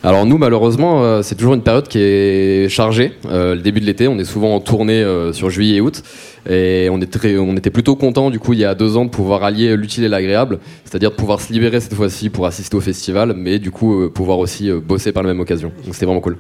Alors 0.03 0.25
nous, 0.25 0.39
malheureusement, 0.39 1.03
euh, 1.05 1.21
c'est 1.21 1.35
toujours 1.35 1.53
une 1.53 1.63
période 1.63 1.87
qui 1.87 1.99
est 1.99 2.71
chargée. 2.71 3.13
Euh, 3.27 3.55
le 3.55 3.61
début 3.61 3.81
de 3.81 3.85
l'été, 3.85 4.09
on 4.09 4.19
est 4.19 4.25
souvent 4.25 4.55
en 4.55 4.61
tournée 4.61 5.03
euh, 5.03 5.35
sur 5.35 5.51
juillet 5.51 5.77
et 5.77 5.81
août. 5.83 6.03
Et 6.49 6.89
on, 6.91 6.99
on 6.99 7.57
était 7.57 7.71
plutôt 7.71 7.97
content, 7.97 8.31
du 8.31 8.39
coup, 8.39 8.55
il 8.55 8.61
y 8.61 8.65
a 8.65 8.75
deux 8.75 8.97
ans, 8.97 9.05
de 9.05 9.11
pouvoir 9.11 9.45
allier 9.45 9.77
l'utile 9.77 10.05
et 10.05 10.09
l'agréable. 10.09 10.59
C'est-à-dire 10.87 11.11
de 11.11 11.17
pouvoir 11.17 11.43
se 11.43 11.53
libérer 11.53 11.81
cette 11.81 11.95
fois-ci 11.95 12.31
pour 12.31 12.47
assister 12.47 12.75
au 12.79 12.81
festival, 12.81 13.35
mais 13.37 13.59
du 13.59 13.71
coup, 13.71 14.09
pouvoir 14.09 14.39
aussi 14.39 14.71
bosser 14.73 15.13
par 15.13 15.23
la 15.23 15.29
même 15.29 15.41
occasion. 15.41 15.71
Donc 15.85 15.95
c'était 15.95 16.07
vraiment 16.07 16.23
cool. 16.23 16.39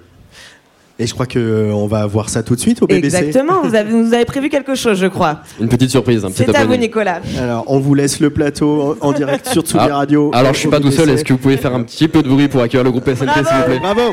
Et 1.00 1.06
je 1.06 1.14
crois 1.14 1.24
qu'on 1.24 1.38
euh, 1.38 1.86
va 1.88 2.04
voir 2.04 2.28
ça 2.28 2.42
tout 2.42 2.54
de 2.54 2.60
suite 2.60 2.82
au 2.82 2.86
BBC. 2.86 3.16
Exactement, 3.16 3.62
vous 3.62 3.74
avez, 3.74 3.90
vous 3.90 4.12
avez 4.12 4.26
prévu 4.26 4.50
quelque 4.50 4.74
chose, 4.74 4.98
je 4.98 5.06
crois. 5.06 5.40
Une 5.58 5.68
petite 5.68 5.88
surprise, 5.88 6.22
un 6.26 6.28
petit 6.28 6.44
C'est 6.44 6.54
à 6.54 6.66
vous, 6.66 6.76
Nicolas. 6.76 7.20
Alors, 7.38 7.64
on 7.68 7.80
vous 7.80 7.94
laisse 7.94 8.20
le 8.20 8.28
plateau 8.28 8.98
en, 9.00 9.12
direct 9.12 9.48
sur 9.48 9.62
Tsugi 9.62 9.86
ah, 9.90 9.96
Radio. 9.96 10.30
Alors, 10.34 10.52
je 10.52 10.58
suis 10.58 10.68
pas 10.68 10.78
tout 10.78 10.90
seul, 10.90 11.08
est-ce 11.08 11.24
que 11.24 11.32
vous 11.32 11.38
pouvez 11.38 11.56
faire 11.56 11.74
un 11.74 11.82
petit 11.84 12.06
peu 12.06 12.22
de 12.22 12.28
bruit 12.28 12.48
pour 12.48 12.60
accueillir 12.60 12.84
le 12.84 12.90
groupe 12.90 13.08
SNT, 13.08 13.16
s'il 13.16 13.56
vous 13.56 13.64
plaît? 13.64 13.78
Bravo 13.78 14.12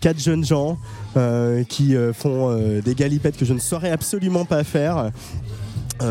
quatre 0.00 0.18
jeunes 0.18 0.44
gens 0.44 0.78
euh, 1.16 1.64
qui 1.64 1.96
euh, 1.96 2.12
font 2.12 2.56
des 2.84 2.94
galipettes 2.94 3.36
que 3.36 3.44
je 3.44 3.52
ne 3.52 3.58
saurais 3.58 3.90
absolument 3.90 4.44
pas 4.44 4.64
faire. 4.64 5.10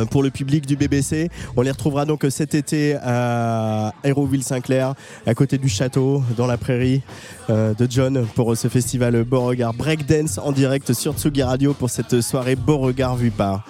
pour 0.09 0.23
le 0.23 0.31
public 0.31 0.65
du 0.65 0.75
BBC. 0.75 1.29
On 1.55 1.61
les 1.61 1.69
retrouvera 1.69 2.05
donc 2.05 2.25
cet 2.31 2.55
été 2.55 2.95
à 3.03 3.93
Hérouville-Saint-Clair, 4.03 4.95
à 5.27 5.35
côté 5.35 5.59
du 5.59 5.69
château, 5.69 6.23
dans 6.37 6.47
la 6.47 6.57
prairie 6.57 7.03
de 7.49 7.87
John, 7.87 8.25
pour 8.33 8.57
ce 8.57 8.67
festival 8.67 9.23
Beauregard 9.23 9.75
Breakdance 9.75 10.39
en 10.39 10.53
direct 10.53 10.91
sur 10.93 11.13
Tsugi 11.13 11.43
Radio 11.43 11.75
pour 11.75 11.91
cette 11.91 12.21
soirée 12.21 12.55
Beauregard 12.55 13.15
vue 13.15 13.29
par. 13.29 13.63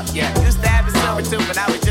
Used 0.00 0.16
Yeah, 0.16 0.32
you 0.40 0.46
it 0.88 0.92
silver 0.96 1.22
tooth, 1.22 1.46
but 1.46 1.58
I 1.58 1.70
was 1.70 1.80
just 1.80 1.89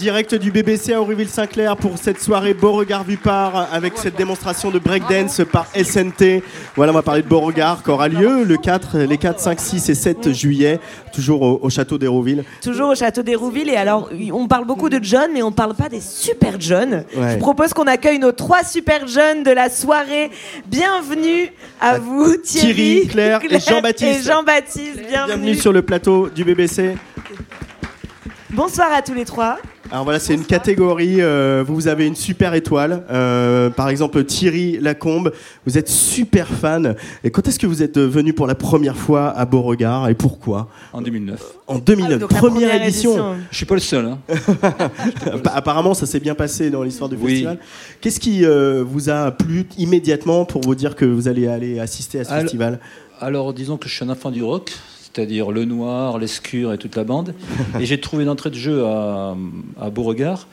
direct 0.00 0.34
du 0.34 0.50
BBC 0.50 0.94
à 0.94 1.02
Auréville-Saint-Clair 1.02 1.76
pour 1.76 1.98
cette 1.98 2.22
soirée 2.22 2.54
Beauregard 2.54 3.04
Vupar 3.04 3.68
avec 3.70 3.98
cette 3.98 4.16
démonstration 4.16 4.70
de 4.70 4.78
breakdance 4.78 5.42
par 5.52 5.66
SNT. 5.76 6.42
Voilà, 6.74 6.92
on 6.92 6.94
va 6.94 7.02
parler 7.02 7.20
de 7.20 7.28
Beauregard 7.28 7.82
qui 7.82 7.90
aura 7.90 8.08
lieu 8.08 8.42
le 8.44 8.56
4, 8.56 9.00
les 9.00 9.18
4, 9.18 9.38
5, 9.38 9.60
6 9.60 9.90
et 9.90 9.94
7 9.94 10.32
juillet, 10.32 10.80
toujours 11.12 11.42
au, 11.62 11.68
château 11.68 11.98
d'Hérouville. 11.98 12.44
Toujours 12.62 12.88
au 12.88 12.94
château 12.94 13.22
d'Hérouville. 13.22 13.68
Et 13.68 13.76
alors, 13.76 14.08
on 14.32 14.48
parle 14.48 14.64
beaucoup 14.64 14.88
de 14.88 14.98
John, 15.02 15.30
mais 15.34 15.42
on 15.42 15.52
parle 15.52 15.74
pas 15.74 15.90
des 15.90 16.00
super 16.00 16.58
jeunes. 16.58 17.04
Je 17.14 17.36
propose 17.36 17.74
qu'on 17.74 17.86
accueille 17.86 18.18
nos 18.18 18.32
trois 18.32 18.64
super 18.64 19.06
jeunes 19.06 19.42
de 19.42 19.50
la 19.50 19.68
soirée. 19.68 20.30
Bienvenue 20.66 21.52
à 21.78 21.98
vous, 21.98 22.38
Thierry, 22.38 22.74
Thierry 22.74 23.06
Claire, 23.06 23.40
et 23.44 23.60
Jean-Baptiste. 23.60 24.26
Jean-Baptiste, 24.26 24.96
bienvenue. 24.96 25.26
bienvenue 25.26 25.54
sur 25.56 25.74
le 25.74 25.82
plateau 25.82 26.30
du 26.30 26.42
BBC. 26.42 26.96
Bonsoir 28.48 28.90
à 28.94 29.02
tous 29.02 29.14
les 29.14 29.26
trois. 29.26 29.58
Alors 29.92 30.04
voilà, 30.04 30.20
c'est 30.20 30.34
une 30.34 30.44
catégorie. 30.44 31.20
Euh, 31.20 31.64
vous 31.66 31.88
avez 31.88 32.06
une 32.06 32.14
super 32.14 32.54
étoile. 32.54 33.04
Euh, 33.10 33.70
par 33.70 33.88
exemple, 33.88 34.22
Thierry 34.22 34.78
Lacombe, 34.80 35.32
vous 35.66 35.78
êtes 35.78 35.88
super 35.88 36.46
fan. 36.46 36.94
Et 37.24 37.30
quand 37.30 37.48
est-ce 37.48 37.58
que 37.58 37.66
vous 37.66 37.82
êtes 37.82 37.98
venu 37.98 38.32
pour 38.32 38.46
la 38.46 38.54
première 38.54 38.96
fois 38.96 39.30
à 39.30 39.44
Beauregard 39.46 40.08
et 40.08 40.14
pourquoi 40.14 40.68
En 40.92 41.02
2009. 41.02 41.42
En 41.66 41.78
2009, 41.78 42.22
ah, 42.22 42.34
première, 42.34 42.82
édition. 42.82 43.34
Je 43.34 43.40
Je 43.50 43.56
suis 43.56 43.66
pas 43.66 43.74
le 43.74 43.80
seul. 43.80 44.04
Hein. 44.06 44.18
Apparemment, 45.46 45.94
ça 45.94 46.06
s'est 46.06 46.20
bien 46.20 46.36
passé 46.36 46.70
dans 46.70 46.84
l'histoire 46.84 47.10
du 47.10 47.16
festival. 47.16 47.58
Qu'est-ce 48.00 48.20
qui 48.20 48.44
euh, 48.44 48.84
vous 48.86 49.10
a 49.10 49.32
plu 49.32 49.66
immédiatement 49.76 50.44
pour 50.44 50.60
vous 50.60 50.76
dire 50.76 50.94
que 50.94 51.04
vous 51.04 51.26
allez 51.26 51.48
aller 51.48 51.80
assister 51.80 52.20
à 52.20 52.24
ce 52.24 52.32
festival? 52.32 52.78
Alors, 53.18 53.52
disons 53.52 53.76
que 53.76 53.88
je 53.88 53.94
suis 53.94 54.04
un 54.04 54.08
enfant 54.08 54.30
du 54.30 54.44
rock 54.44 54.70
c'est-à-dire 55.12 55.50
Le 55.50 55.64
Noir, 55.64 56.18
L'Escure 56.18 56.72
et 56.72 56.78
toute 56.78 56.96
la 56.96 57.04
bande. 57.04 57.34
Et 57.80 57.86
j'ai 57.86 58.00
trouvé 58.00 58.24
une 58.24 58.28
entrée 58.28 58.50
de 58.50 58.54
jeu 58.54 58.84
à, 58.84 59.34
Beauregard, 59.92 60.46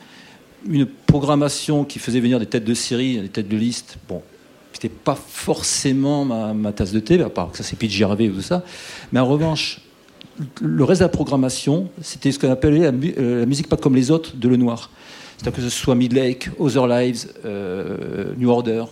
une 0.68 0.86
programmation 0.86 1.84
qui 1.84 1.98
faisait 1.98 2.20
venir 2.20 2.40
des 2.40 2.46
têtes 2.46 2.64
de 2.64 2.74
série, 2.74 3.20
des 3.20 3.28
têtes 3.28 3.48
de 3.48 3.56
liste. 3.56 3.98
Bon, 4.08 4.22
c'était 4.72 4.88
pas 4.88 5.14
forcément 5.16 6.24
ma, 6.24 6.72
tasse 6.72 6.92
de 6.92 7.00
thé, 7.00 7.20
à 7.22 7.30
part 7.30 7.52
que 7.52 7.58
ça 7.58 7.64
c'est 7.64 7.76
PJ 7.76 8.02
Harvey 8.02 8.28
ou 8.28 8.34
tout 8.34 8.42
ça. 8.42 8.64
Mais 9.12 9.20
en 9.20 9.26
revanche, 9.26 9.80
le 10.60 10.84
reste 10.84 11.00
de 11.00 11.04
la 11.04 11.10
programmation, 11.10 11.88
c'était 12.02 12.32
ce 12.32 12.38
qu'on 12.38 12.50
appelait 12.50 12.90
la, 12.90 12.92
musique 13.46 13.68
pas 13.68 13.76
comme 13.76 13.94
les 13.94 14.10
autres 14.10 14.36
de 14.36 14.48
Le 14.48 14.56
Noir. 14.56 14.90
C'est-à-dire 15.36 15.56
que 15.56 15.62
ce 15.62 15.70
soit 15.70 15.94
Midlake, 15.94 16.50
Other 16.58 16.88
Lives, 16.88 17.28
euh, 17.44 18.32
New 18.36 18.50
Order, 18.50 18.84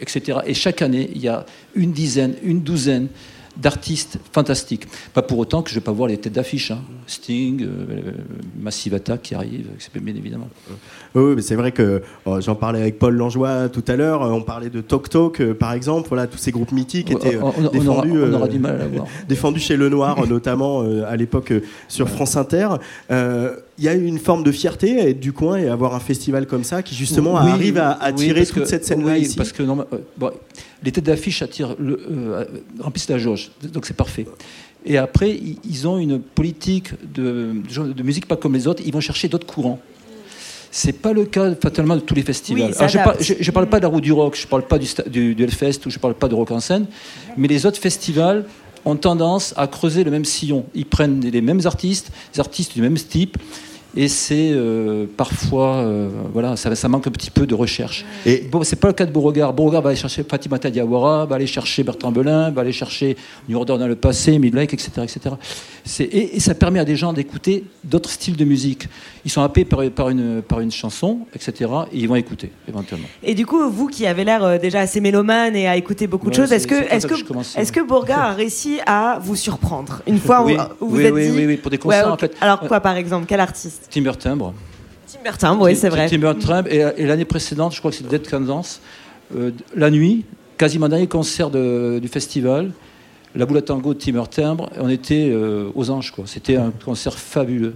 etc. 0.00 0.38
Et 0.46 0.54
chaque 0.54 0.80
année, 0.80 1.10
il 1.12 1.20
y 1.20 1.26
a 1.26 1.44
une 1.74 1.90
dizaine, 1.90 2.34
une 2.44 2.60
douzaine 2.60 3.08
d'artistes 3.58 4.18
fantastiques. 4.32 4.86
Pas 5.12 5.22
pour 5.22 5.38
autant 5.38 5.62
que 5.62 5.70
je 5.70 5.74
ne 5.74 5.80
vais 5.80 5.84
pas 5.84 5.92
voir 5.92 6.08
les 6.08 6.16
têtes 6.16 6.32
d'affiche. 6.32 6.70
Hein. 6.70 6.78
Sting, 7.06 7.62
euh, 7.62 8.12
Massive 8.60 8.94
Attack 8.94 9.22
qui 9.22 9.34
arrive, 9.34 9.66
bien 10.00 10.14
évidemment. 10.14 10.48
Oui, 11.14 11.34
mais 11.36 11.42
c'est 11.42 11.56
vrai 11.56 11.72
que 11.72 12.02
oh, 12.24 12.40
j'en 12.40 12.54
parlais 12.54 12.80
avec 12.80 12.98
Paul 12.98 13.14
Langeois 13.14 13.68
tout 13.68 13.84
à 13.88 13.96
l'heure. 13.96 14.22
On 14.22 14.42
parlait 14.42 14.70
de 14.70 14.80
Tok 14.80 15.10
Tok, 15.10 15.40
euh, 15.40 15.54
par 15.54 15.72
exemple. 15.72 16.08
Voilà, 16.08 16.26
tous 16.26 16.38
ces 16.38 16.52
groupes 16.52 16.72
mythiques 16.72 17.10
étaient 17.10 17.36
on, 17.36 17.48
on, 17.48 17.68
défendus, 17.70 18.22
on 18.22 18.32
aura, 18.32 18.48
du 18.48 18.58
mal 18.58 18.80
à 18.80 18.86
voir. 18.86 19.06
défendus 19.28 19.60
chez 19.60 19.76
Le 19.76 19.88
Noir, 19.88 20.26
notamment 20.28 20.82
euh, 20.82 21.04
à 21.08 21.16
l'époque 21.16 21.52
sur 21.88 22.08
France 22.08 22.36
Inter. 22.36 22.68
Il 23.78 23.84
y 23.84 23.88
a 23.88 23.94
une 23.94 24.18
forme 24.18 24.42
de 24.42 24.50
fierté 24.50 25.00
à 25.00 25.08
être 25.08 25.20
du 25.20 25.32
coin 25.32 25.56
et 25.56 25.68
avoir 25.68 25.94
un 25.94 26.00
festival 26.00 26.46
comme 26.46 26.64
ça 26.64 26.82
qui 26.82 26.94
justement 26.94 27.36
arrive 27.36 27.78
à 27.78 27.92
attirer 27.92 28.44
toute 28.44 28.66
cette 28.66 28.84
scène-là 28.84 29.12
oui, 29.14 29.20
ici. 29.20 29.36
Parce 29.36 29.52
que 29.52 29.62
bon, 29.62 30.30
les 30.82 30.92
têtes 30.92 31.04
d'affiche 31.04 31.42
attirent, 31.42 31.76
le, 31.78 32.00
remplissent 32.80 33.08
la 33.08 33.18
jauge, 33.18 33.50
donc 33.72 33.86
c'est 33.86 33.96
parfait. 33.96 34.26
Et 34.84 34.96
après, 34.96 35.38
ils 35.64 35.88
ont 35.88 35.98
une 35.98 36.20
politique 36.20 36.90
de, 37.14 37.52
de, 37.94 38.02
musique 38.02 38.26
pas 38.26 38.36
comme 38.36 38.54
les 38.54 38.66
autres. 38.66 38.82
Ils 38.84 38.92
vont 38.92 39.00
chercher 39.00 39.28
d'autres 39.28 39.46
courants. 39.46 39.80
C'est 40.70 40.92
pas 40.92 41.12
le 41.12 41.24
cas 41.24 41.54
fatalement 41.54 41.96
de 41.96 42.00
tous 42.00 42.14
les 42.14 42.22
festivals. 42.22 42.72
je, 42.72 42.98
ne 42.98 43.50
parle, 43.50 43.68
pas 43.68 43.78
de 43.78 43.82
la 43.82 43.88
roue 43.88 44.00
du 44.00 44.12
rock, 44.12 44.36
je 44.36 44.46
parle 44.46 44.66
pas 44.66 44.78
du, 44.78 44.86
du, 45.06 45.34
du 45.34 45.42
Hellfest 45.42 45.86
ou 45.86 45.90
je 45.90 45.98
parle 45.98 46.14
pas 46.14 46.28
de 46.28 46.34
rock 46.34 46.50
en 46.50 46.60
scène, 46.60 46.86
mais 47.36 47.48
les 47.48 47.64
autres 47.64 47.80
festivals 47.80 48.44
ont 48.84 48.96
tendance 48.96 49.54
à 49.56 49.66
creuser 49.66 50.04
le 50.04 50.10
même 50.10 50.24
sillon. 50.24 50.66
Ils 50.74 50.86
prennent 50.86 51.20
les 51.20 51.40
mêmes 51.40 51.60
artistes, 51.64 52.10
des 52.34 52.40
artistes 52.40 52.74
du 52.74 52.82
même 52.82 52.96
type, 52.96 53.38
et 53.96 54.08
c'est 54.08 54.50
euh, 54.52 55.06
parfois 55.16 55.76
euh, 55.76 56.08
voilà 56.32 56.56
ça, 56.56 56.74
ça, 56.74 56.88
manque 56.88 57.06
un 57.06 57.10
petit 57.10 57.30
peu 57.30 57.46
de 57.46 57.54
recherche. 57.54 58.04
Et 58.26 58.46
bon, 58.50 58.62
c'est 58.62 58.76
pas 58.76 58.88
le 58.88 58.94
cas 58.94 59.06
de 59.06 59.12
Beauregard. 59.12 59.52
Beauregard 59.54 59.82
va 59.82 59.90
aller 59.90 59.98
chercher 59.98 60.24
Fatimata 60.24 60.70
Diawara, 60.70 61.24
va 61.26 61.36
aller 61.36 61.46
chercher 61.46 61.84
Bertrand 61.84 62.12
Belin, 62.12 62.50
va 62.50 62.60
aller 62.60 62.72
chercher 62.72 63.16
New 63.48 63.56
Order 63.56 63.78
dans 63.78 63.86
le 63.86 63.96
passé, 63.96 64.38
Midlake, 64.38 64.74
etc., 64.74 64.90
etc. 65.02 65.34
Et, 66.00 66.36
et, 66.36 66.40
ça 66.40 66.54
permet 66.54 66.78
à 66.78 66.84
des 66.84 66.96
gens 66.96 67.12
d'écouter 67.12 67.64
d'autres 67.84 68.10
styles 68.10 68.36
de 68.36 68.44
musique. 68.44 68.88
Ils 69.24 69.30
sont 69.30 69.42
happés 69.42 69.64
par, 69.64 69.88
par, 69.90 70.10
une, 70.10 70.42
par 70.42 70.60
une 70.60 70.70
chanson, 70.70 71.20
etc. 71.34 71.70
Et 71.92 71.98
ils 71.98 72.08
vont 72.08 72.16
écouter 72.16 72.50
éventuellement. 72.68 73.08
Et 73.22 73.34
du 73.34 73.46
coup, 73.46 73.68
vous 73.70 73.86
qui 73.86 74.06
avez 74.06 74.24
l'air 74.24 74.44
euh, 74.44 74.58
déjà 74.58 74.80
assez 74.80 75.00
mélomane 75.00 75.56
et 75.56 75.66
à 75.66 75.76
écouter 75.76 76.06
beaucoup 76.06 76.30
de 76.30 76.34
choses, 76.34 76.52
est-ce 76.52 76.66
que, 76.66 76.74
est-ce 76.74 77.06
que, 77.06 77.14
est-ce 77.58 77.72
que 77.72 77.80
Beauregard 77.80 78.20
a 78.20 78.32
réussi 78.34 78.80
à 78.86 79.18
vous 79.22 79.36
surprendre 79.36 80.02
une 80.06 80.18
fois 80.18 80.44
oui, 80.44 80.56
où, 80.80 80.88
vous 80.88 80.96
oui, 80.96 81.04
êtes 81.04 81.14
oui, 81.14 81.30
dit... 81.30 81.36
oui, 81.36 81.46
oui, 81.46 81.56
pour 81.56 81.70
des 81.70 81.78
concerts 81.78 82.12
en 82.12 82.16
fait. 82.16 82.34
Alors 82.40 82.60
quoi, 82.60 82.80
par 82.80 82.96
exemple, 82.96 83.26
quel 83.26 83.40
artiste? 83.40 83.88
Timber 83.90 84.12
Timbre. 84.18 84.54
Timber 85.10 85.38
Timbre, 85.38 85.64
oui, 85.64 85.76
c'est 85.76 85.88
vrai. 85.88 86.08
Timber 86.08 86.32
Timbre, 86.38 86.68
et, 86.70 87.06
l'année 87.06 87.24
précédente, 87.24 87.74
je 87.74 87.78
crois 87.78 87.90
que 87.90 87.96
c'est 87.96 88.06
Dead 88.06 88.28
Kansas, 88.28 88.80
euh, 89.34 89.50
la 89.74 89.90
nuit, 89.90 90.24
quasiment 90.58 90.88
dernier 90.88 91.06
concert 91.06 91.50
de, 91.50 91.98
du 92.00 92.08
festival, 92.08 92.72
la 93.34 93.46
boule 93.46 93.58
à 93.58 93.62
tango 93.62 93.94
de 93.94 93.98
Timber 93.98 94.24
Timbre, 94.30 94.70
on 94.78 94.88
était 94.88 95.28
euh, 95.30 95.70
aux 95.74 95.90
anges, 95.90 96.10
quoi. 96.12 96.24
C'était 96.26 96.56
un 96.56 96.72
concert 96.84 97.18
fabuleux. 97.18 97.74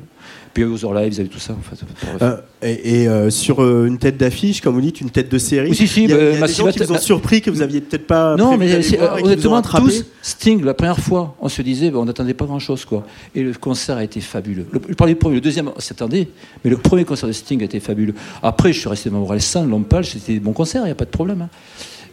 Puis 0.55 0.65
Other 0.65 0.93
Lives, 0.93 1.21
et 1.21 1.25
tout 1.29 1.39
ça. 1.39 1.55
En 1.55 1.63
fait. 1.63 1.83
Euh, 2.23 2.37
et, 2.63 3.09
euh, 3.09 3.31
sur 3.31 3.63
euh, 3.63 3.87
une 3.87 3.99
tête 3.99 4.19
d'affiche, 4.19 4.61
comme 4.61 4.75
vous 4.75 4.83
dites, 4.83 5.01
une 5.01 5.11
tête 5.11 5.31
de 5.31 5.39
série, 5.39 5.71
oui, 5.71 5.77
si, 5.77 5.89
si, 5.89 6.05
il 6.05 6.11
y 6.11 6.13
a, 6.13 6.17
bah, 6.17 6.23
il 6.23 6.41
y 6.41 6.43
a 6.43 6.47
des 6.47 6.53
gens 6.53 6.69
qui 6.69 6.79
vous 6.81 6.93
ont 6.93 6.99
surpris 6.99 7.41
que 7.41 7.51
vous 7.51 7.63
aviez 7.63 7.81
peut-être 7.81 8.07
pas. 8.07 8.37
Non, 8.37 8.59
mais 8.59 8.81
honnêtement, 9.23 9.63
tous, 9.63 10.05
Sting, 10.21 10.63
la 10.63 10.75
première 10.75 10.99
fois, 10.99 11.35
on 11.41 11.49
se 11.49 11.63
disait, 11.63 11.91
bah, 11.91 11.99
on 12.01 12.05
n'attendait 12.05 12.35
pas 12.35 12.45
grand-chose, 12.45 12.85
quoi. 12.85 13.07
Et 13.35 13.43
le 13.43 13.55
concert 13.55 13.97
a 13.97 14.05
été 14.05 14.21
fabuleux. 14.21 14.67
Le, 14.71 14.81
je 14.91 14.95
parlais 14.95 15.15
du 15.15 15.19
premier, 15.19 15.37
le 15.37 15.41
deuxième, 15.41 15.71
on 15.75 15.81
s'attendait, 15.81 16.29
mais 16.65 16.71
le 16.71 16.77
premier 16.77 17.05
concert 17.05 17.29
de 17.29 17.33
Sting 17.33 17.63
a 17.63 17.65
été 17.65 17.81
fabuleux. 17.81 18.15
Après, 18.43 18.73
je 18.73 18.81
suis 18.81 18.89
resté 18.89 19.09
dans 19.09 19.27
Saint, 19.39 19.67
Lompal, 19.67 20.05
c'était 20.05 20.39
bon 20.39 20.53
concert, 20.53 20.83
il 20.83 20.87
n'y 20.87 20.93
a 20.93 20.97
pas 20.97 21.07
de 21.07 21.11
problème. 21.11 21.43
Hein. 21.43 21.49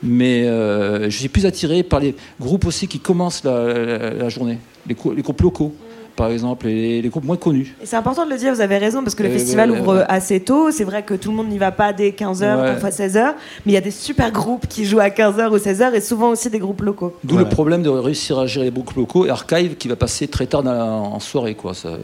Mais 0.02 0.46
je 0.46 1.10
suis 1.10 1.30
plus 1.30 1.46
attiré 1.46 1.84
par 1.84 2.00
les 2.00 2.16
groupes 2.40 2.66
aussi 2.66 2.88
qui 2.88 3.00
commencent 3.00 3.44
la, 3.44 4.30
journée, 4.30 4.58
les, 4.88 4.96
les 5.16 5.22
groupes 5.22 5.42
locaux 5.42 5.76
par 6.20 6.32
exemple, 6.32 6.68
et 6.68 7.02
les 7.02 7.08
groupes 7.08 7.24
moins 7.24 7.38
connus. 7.38 7.74
C'est 7.86 7.96
important 7.96 8.26
de 8.26 8.30
le 8.30 8.38
dire, 8.38 8.54
vous 8.54 8.60
avez 8.60 8.78
raison, 8.78 9.04
parce 9.04 9.16
que 9.16 9.24
le 9.24 9.30
festival 9.30 9.72
ouvre 9.72 10.04
assez 10.10 10.42
tôt. 10.42 10.70
C'est 10.70 10.84
vrai 10.84 11.04
que 11.04 11.14
tout 11.14 11.30
le 11.30 11.38
monde 11.38 11.48
n'y 11.48 11.58
va 11.58 11.72
pas 11.72 11.94
dès 11.94 12.10
15h, 12.10 12.58
parfois 12.58 12.90
16h, 12.90 13.36
mais 13.66 13.72
il 13.72 13.74
y 13.74 13.78
a 13.78 13.82
des 13.82 13.90
super 13.90 14.30
groupes 14.30 14.68
qui 14.68 14.84
jouent 14.84 15.00
à 15.00 15.08
15h 15.08 15.50
ou 15.50 15.56
16h, 15.56 15.94
et 15.94 16.02
souvent 16.02 16.32
aussi 16.32 16.50
des 16.50 16.60
groupes 16.60 16.82
locaux. 16.82 17.16
D'où 17.24 17.38
le 17.38 17.48
problème 17.48 17.84
de 17.84 17.90
réussir 17.90 18.38
à 18.38 18.48
gérer 18.48 18.66
les 18.66 18.72
groupes 18.72 18.92
locaux 18.98 19.28
et 19.28 19.30
Archive 19.30 19.78
qui 19.78 19.88
va 19.88 19.96
passer 19.96 20.28
très 20.28 20.46
tard 20.46 20.66
en 20.66 21.22
soirée. 21.22 21.56
Il 21.58 21.70
euh, 21.86 21.98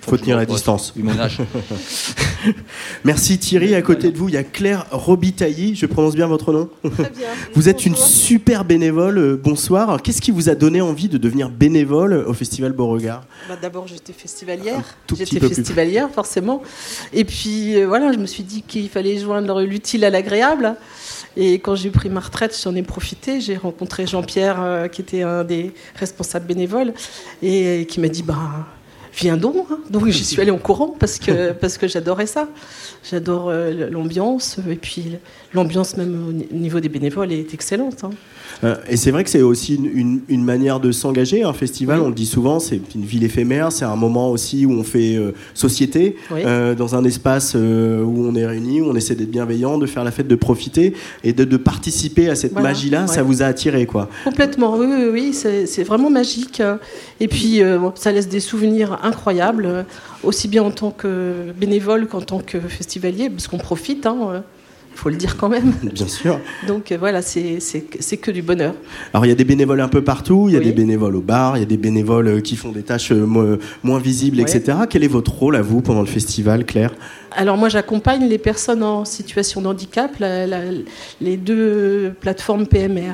faut 0.00 0.16
tenir 0.16 0.36
la 0.36 0.46
distance. 0.46 0.94
Merci 3.04 3.38
Thierry. 3.38 3.74
À 3.74 3.82
côté 3.82 4.12
de 4.12 4.16
vous, 4.16 4.28
il 4.28 4.36
y 4.36 4.38
a 4.38 4.44
Claire 4.44 4.86
Robitailly. 4.92 5.74
Je 5.74 5.86
prononce 5.86 6.14
bien 6.14 6.28
votre 6.28 6.52
nom 6.52 6.68
Très 6.82 7.10
bien. 7.10 7.28
Vous 7.54 7.68
êtes 7.68 7.84
une 7.84 7.96
super 7.96 8.64
bénévole. 8.64 9.18
Euh, 9.18 9.40
bonsoir. 9.42 10.00
Qu'est-ce 10.02 10.20
qui 10.20 10.30
vous 10.30 10.48
a 10.48 10.54
donné 10.54 10.80
envie 10.80 11.08
de 11.08 11.18
devenir 11.18 11.50
bénévole 11.50 12.24
au 12.26 12.32
Festival 12.32 12.72
Beauregard? 12.72 13.24
Bah, 13.48 13.55
D'abord, 13.60 13.86
j'étais 13.86 14.12
festivalière. 14.12 14.82
J'étais 15.16 15.40
festivalière, 15.40 16.10
forcément. 16.10 16.62
Et 17.12 17.24
puis, 17.24 17.76
euh, 17.76 17.86
voilà, 17.86 18.12
je 18.12 18.18
me 18.18 18.26
suis 18.26 18.42
dit 18.42 18.62
qu'il 18.62 18.88
fallait 18.88 19.18
joindre 19.18 19.62
l'utile 19.62 20.04
à 20.04 20.10
l'agréable. 20.10 20.76
Et 21.36 21.54
quand 21.54 21.74
j'ai 21.74 21.90
pris 21.90 22.08
ma 22.08 22.20
retraite, 22.20 22.58
j'en 22.62 22.74
ai 22.74 22.82
profité. 22.82 23.40
J'ai 23.40 23.56
rencontré 23.56 24.06
Jean-Pierre, 24.06 24.60
euh, 24.60 24.88
qui 24.88 25.02
était 25.02 25.22
un 25.22 25.44
des 25.44 25.74
responsables 25.94 26.46
bénévoles, 26.46 26.94
et 27.42 27.86
qui 27.88 28.00
m'a 28.00 28.08
dit 28.08 28.22
bah, 28.22 28.66
viens 29.16 29.36
donc. 29.36 29.66
Hein. 29.70 29.78
Donc 29.90 30.06
j'y 30.08 30.24
suis 30.24 30.40
allée 30.40 30.50
en 30.50 30.58
courant 30.58 30.94
parce 30.98 31.18
que, 31.18 31.52
parce 31.60 31.78
que 31.78 31.88
j'adorais 31.88 32.26
ça. 32.26 32.48
J'adore 33.08 33.48
euh, 33.48 33.90
l'ambiance. 33.90 34.58
Et 34.68 34.76
puis 34.76 35.16
l'ambiance, 35.52 35.96
même 35.96 36.28
au 36.28 36.32
niveau 36.54 36.80
des 36.80 36.88
bénévoles, 36.88 37.32
est 37.32 37.54
excellente. 37.54 38.04
Hein. 38.04 38.10
Euh, 38.64 38.76
et 38.88 38.96
c'est 38.96 39.10
vrai 39.10 39.24
que 39.24 39.30
c'est 39.30 39.42
aussi 39.42 39.74
une, 39.74 40.20
une, 40.28 40.44
manière 40.44 40.80
de 40.80 40.92
s'engager. 40.92 41.42
Un 41.42 41.52
festival, 41.52 42.00
on 42.00 42.08
le 42.08 42.14
dit 42.14 42.26
souvent, 42.26 42.58
c'est 42.58 42.80
une 42.94 43.04
ville 43.04 43.24
éphémère. 43.24 43.72
C'est 43.72 43.84
un 43.84 43.96
moment 43.96 44.30
aussi 44.30 44.66
où 44.66 44.72
on 44.72 44.82
fait 44.82 45.16
euh, 45.16 45.32
société, 45.54 46.16
euh, 46.32 46.74
dans 46.74 46.94
un 46.94 47.04
espace 47.04 47.54
où 47.54 47.58
on 47.58 48.34
est 48.34 48.46
réunis, 48.46 48.80
où 48.80 48.86
on 48.86 48.94
essaie 48.94 49.14
d'être 49.14 49.30
bienveillant, 49.30 49.78
de 49.78 49.86
faire 49.86 50.04
la 50.04 50.10
fête, 50.10 50.28
de 50.28 50.34
profiter 50.34 50.94
et 51.24 51.32
de, 51.32 51.44
de 51.44 51.56
participer 51.56 52.28
à 52.28 52.34
cette 52.34 52.52
magie-là. 52.52 53.06
Ça 53.06 53.22
vous 53.22 53.42
a 53.42 53.46
attiré, 53.46 53.86
quoi 53.86 54.08
Complètement, 54.24 54.76
oui, 54.76 54.86
oui, 54.88 55.08
oui 55.12 55.32
c'est 55.32 55.84
vraiment 55.84 56.10
magique. 56.10 56.62
Et 57.20 57.28
puis, 57.28 57.60
ça 57.94 58.12
laisse 58.12 58.28
des 58.28 58.40
souvenirs 58.40 58.98
incroyables, 59.02 59.84
aussi 60.22 60.48
bien 60.48 60.62
en 60.62 60.70
tant 60.70 60.90
que 60.90 61.52
bénévole 61.58 62.06
qu'en 62.06 62.20
tant 62.20 62.40
que 62.40 62.58
festivalier, 62.60 63.30
parce 63.30 63.48
qu'on 63.48 63.58
profite. 63.58 64.06
Hein, 64.06 64.42
il 64.96 64.98
faut 64.98 65.10
le 65.10 65.16
dire 65.16 65.36
quand 65.36 65.50
même. 65.50 65.74
Bien 65.82 66.08
sûr. 66.08 66.40
Donc 66.66 66.90
euh, 66.90 66.96
voilà, 66.98 67.20
c'est 67.20 67.60
que 68.16 68.30
du 68.30 68.40
bonheur. 68.40 68.74
Alors 69.12 69.26
il 69.26 69.28
y 69.28 69.32
a 69.32 69.34
des 69.34 69.44
bénévoles 69.44 69.82
un 69.82 69.88
peu 69.88 70.02
partout, 70.02 70.46
il 70.48 70.54
y 70.54 70.56
a 70.56 70.60
des 70.60 70.72
bénévoles 70.72 71.16
au 71.16 71.20
bar, 71.20 71.58
il 71.58 71.60
y 71.60 71.62
a 71.62 71.66
des 71.66 71.76
bénévoles 71.76 72.28
euh, 72.28 72.40
qui 72.40 72.56
font 72.56 72.72
des 72.72 72.82
tâches 72.82 73.12
euh, 73.12 73.58
moins 73.82 73.98
visibles, 73.98 74.40
etc. 74.40 74.78
Quel 74.88 75.04
est 75.04 75.08
votre 75.08 75.32
rôle 75.32 75.56
à 75.56 75.62
vous 75.62 75.82
pendant 75.82 76.00
le 76.00 76.06
festival, 76.06 76.64
Claire? 76.64 76.94
Alors 77.32 77.58
moi 77.58 77.68
j'accompagne 77.68 78.26
les 78.26 78.38
personnes 78.38 78.82
en 78.82 79.04
situation 79.04 79.60
de 79.60 79.66
handicap, 79.66 80.12
les 81.20 81.36
deux 81.36 82.14
plateformes 82.18 82.66
PMR 82.66 83.12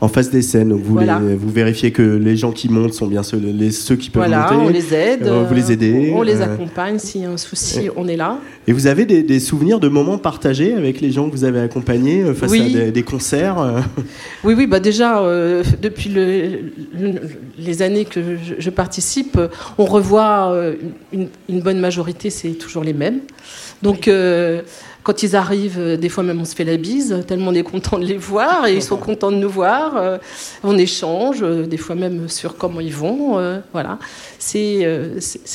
en 0.00 0.08
face 0.08 0.30
des 0.30 0.42
scènes. 0.42 0.72
Vous, 0.72 0.98
vous 1.38 1.50
vérifiez 1.50 1.90
que 1.90 2.02
les 2.02 2.36
gens 2.36 2.52
qui 2.52 2.68
montent 2.68 2.94
sont 2.94 3.06
bien 3.06 3.22
ceux, 3.22 3.38
les, 3.38 3.70
ceux 3.70 3.96
qui 3.96 4.10
peuvent 4.10 4.26
voilà, 4.26 4.50
monter. 4.52 4.66
On 4.66 4.68
les 4.68 4.94
aide. 4.94 5.26
Euh, 5.26 5.44
vous 5.48 5.54
les 5.54 5.72
aidez. 5.72 6.12
On 6.14 6.22
les 6.22 6.40
euh, 6.40 6.44
accompagne. 6.44 6.98
S'il 6.98 7.22
y 7.22 7.24
a 7.24 7.30
un 7.30 7.36
souci, 7.36 7.88
on 7.96 8.06
est 8.08 8.16
là. 8.16 8.38
Et 8.66 8.72
vous 8.72 8.86
avez 8.86 9.04
des, 9.04 9.40
souvenirs 9.40 9.80
de 9.80 9.88
moments 9.88 10.18
partagés 10.18 10.74
avec 10.74 11.00
les 11.00 11.10
gens 11.10 11.28
que 11.28 11.32
vous 11.32 11.44
avez 11.44 11.60
accompagnés 11.60 12.22
euh, 12.22 12.34
face 12.34 12.52
à 12.52 12.90
des, 12.90 13.02
concerts 13.02 13.84
Oui, 14.44 14.54
oui. 14.56 14.66
Bah 14.66 14.80
déjà, 14.80 15.22
depuis 15.80 16.10
les 17.58 17.82
années 17.82 18.04
que 18.04 18.20
je, 18.58 18.70
participe, 18.70 19.38
on 19.78 19.84
revoit 19.84 20.54
une, 21.12 21.28
une 21.48 21.60
bonne 21.60 21.80
majorité, 21.80 22.30
c'est 22.30 22.50
toujours 22.50 22.84
les 22.84 22.92
mêmes. 22.92 23.20
Donc 23.82 24.08
quand 25.08 25.22
ils 25.22 25.36
arrivent, 25.36 25.78
euh, 25.78 25.96
des 25.96 26.10
fois 26.10 26.22
même 26.22 26.38
on 26.38 26.44
se 26.44 26.54
fait 26.54 26.64
la 26.64 26.76
bise, 26.76 27.24
tellement 27.26 27.50
on 27.50 27.54
est 27.54 27.62
content 27.62 27.98
de 27.98 28.04
les 28.04 28.18
voir 28.18 28.66
et 28.66 28.74
ils 28.74 28.82
sont 28.82 28.96
contents 29.08 29.32
de 29.32 29.38
nous 29.38 29.48
voir. 29.48 29.96
Euh, 29.96 30.18
on 30.62 30.76
échange, 30.76 31.38
euh, 31.40 31.66
des 31.66 31.78
fois 31.78 31.94
même 31.94 32.28
sur 32.28 32.58
comment 32.58 32.80
ils 32.80 32.92
vont. 32.92 33.38
Voilà, 33.72 33.98
c'est 34.38 34.84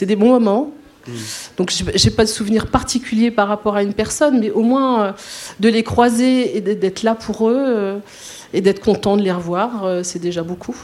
des 0.01 0.15
bons 0.15 0.29
moments. 0.29 0.71
Mm. 1.07 1.11
Donc 1.57 1.71
j'ai 1.93 2.09
pas 2.09 2.23
de 2.23 2.29
souvenir 2.29 2.65
particulier 2.65 3.29
par 3.29 3.47
rapport 3.47 3.75
à 3.75 3.83
une 3.83 3.93
personne, 3.93 4.39
mais 4.39 4.49
au 4.49 4.63
moins 4.63 5.13
de 5.59 5.69
les 5.69 5.83
croiser 5.83 6.57
et 6.57 6.61
d'être 6.61 7.03
là 7.03 7.13
pour 7.13 7.47
eux 7.47 8.01
et 8.53 8.61
d'être 8.61 8.81
content 8.81 9.17
de 9.17 9.21
les 9.21 9.31
revoir, 9.31 10.03
c'est 10.03 10.19
déjà 10.19 10.43
beaucoup. 10.43 10.75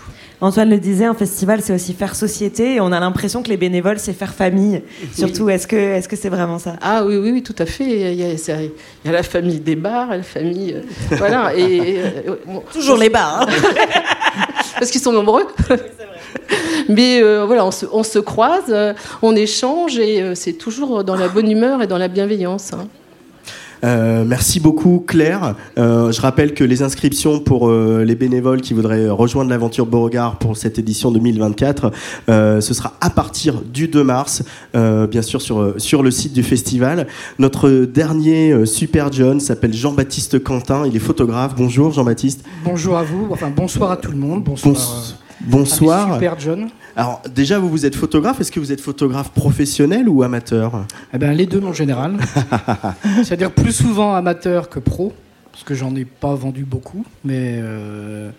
Antoine 0.42 0.70
le 0.70 0.78
disait, 0.78 1.04
un 1.04 1.14
festival, 1.14 1.62
c'est 1.62 1.74
aussi 1.74 1.94
faire 1.94 2.16
société. 2.16 2.76
Et 2.76 2.82
on 2.82 2.94
a 2.94 3.00
l'impression 3.00 3.44
que 3.44 3.50
les 3.50 3.58
bénévoles, 3.58 4.00
c'est 4.00 4.14
faire 4.14 4.34
famille. 4.34 4.82
Surtout, 5.14 5.50
est-ce 5.50 5.68
que 5.68 5.76
est-ce 5.76 6.08
que 6.08 6.16
c'est 6.16 6.30
vraiment 6.30 6.60
ça? 6.60 6.76
Ah 6.82 7.04
oui, 7.06 7.18
oui, 7.18 7.32
oui, 7.32 7.44
tout 7.44 7.56
à 7.58 7.66
fait. 7.66 8.14
Il 8.14 8.16
y 8.16 9.10
a, 9.10 9.12
la 9.12 9.24
famille 9.24 9.60
des 9.60 9.76
bars, 9.76 10.10
la 10.10 10.24
famille, 10.24 10.76
euh, 10.76 11.16
voilà. 11.18 11.54
Et, 11.56 12.00
euh, 12.00 12.36
toujours 12.74 12.98
les 12.98 13.10
bars, 13.10 13.42
hein. 13.42 13.48
parce 14.80 14.92
qu'ils 14.92 15.02
sont 15.02 15.12
nombreux. 15.12 15.46
Mais 16.88 17.22
euh, 17.22 17.46
voilà, 17.46 17.66
on 17.66 17.72
se, 17.72 17.86
on 17.92 18.04
se, 18.04 18.20
croise, 18.20 18.74
on 19.22 19.36
échange 19.36 20.00
et 20.00 20.36
c'est 20.36 20.54
toujours 20.54 21.04
dans 21.04 21.16
la 21.16 21.28
bonne 21.28 21.52
humeur 21.52 21.82
et 21.82 21.88
dans 21.88 21.98
la 21.98 22.08
bienveillance. 22.08 22.74
Hein. 22.74 22.88
Euh, 23.84 24.24
merci 24.26 24.60
beaucoup 24.60 25.04
Claire. 25.06 25.56
Euh, 25.78 26.12
je 26.12 26.22
rappelle 26.22 26.54
que 26.54 26.64
les 26.64 26.82
inscriptions 26.82 27.40
pour 27.40 27.70
euh, 27.70 28.04
les 28.06 28.16
bénévoles 28.16 28.62
qui 28.62 28.74
voudraient 28.74 29.10
rejoindre 29.10 29.50
l'aventure 29.50 29.86
Beauregard 29.86 30.38
pour 30.38 30.58
cette 30.58 30.80
édition 30.80 31.12
2024, 31.12 31.92
ce 32.28 32.74
sera 32.74 32.94
à 33.02 33.10
partir 33.10 33.62
du 33.62 33.88
2 33.88 34.04
mars, 34.04 34.44
bien 34.74 35.22
sûr 35.22 35.42
sur, 35.42 35.76
sur 35.78 36.04
le 36.04 36.12
site 36.12 36.34
du 36.34 36.44
festival. 36.44 37.08
Notre 37.38 37.70
dernier 37.70 38.66
super 38.66 39.12
John 39.12 39.40
s'appelle 39.40 39.74
Jean-Baptiste 39.74 40.44
Quentin, 40.44 40.86
il 40.86 40.96
est 40.96 41.00
photographe. 41.00 41.54
Bonjour 41.58 41.92
Jean-Baptiste. 41.92 42.44
Bonjour 42.64 42.98
à 42.98 43.04
vous, 43.04 43.28
enfin 43.32 43.52
bonsoir 43.56 43.92
à 43.92 43.98
tout 43.98 44.12
le 44.12 44.18
monde. 44.18 44.44
Bonsoir. 44.44 44.74
bonsoir. 44.74 45.29
Super 45.66 46.40
John. 46.40 46.70
Alors 46.96 47.22
déjà, 47.34 47.60
vous, 47.60 47.70
vous 47.70 47.86
êtes 47.86 47.96
photographe. 47.96 48.42
Est-ce 48.42 48.52
que 48.52 48.60
vous 48.60 48.72
êtes 48.72 48.82
photographe 48.82 49.32
professionnel 49.32 50.10
ou 50.10 50.24
amateur? 50.24 50.86
Eh 51.14 51.18
bien, 51.18 51.34
les 51.34 51.46
deux 51.46 51.64
en 51.64 51.74
général. 51.74 52.18
C'est-à-dire 53.24 53.52
plus 53.52 53.72
souvent 53.72 54.16
amateur 54.16 54.70
que 54.70 54.80
pro, 54.80 55.14
parce 55.52 55.64
que 55.64 55.74
j'en 55.74 55.96
ai 55.96 56.06
pas 56.06 56.36
vendu 56.36 56.66
beaucoup, 56.66 57.06
mais, 57.24 57.60
euh, 57.62 58.32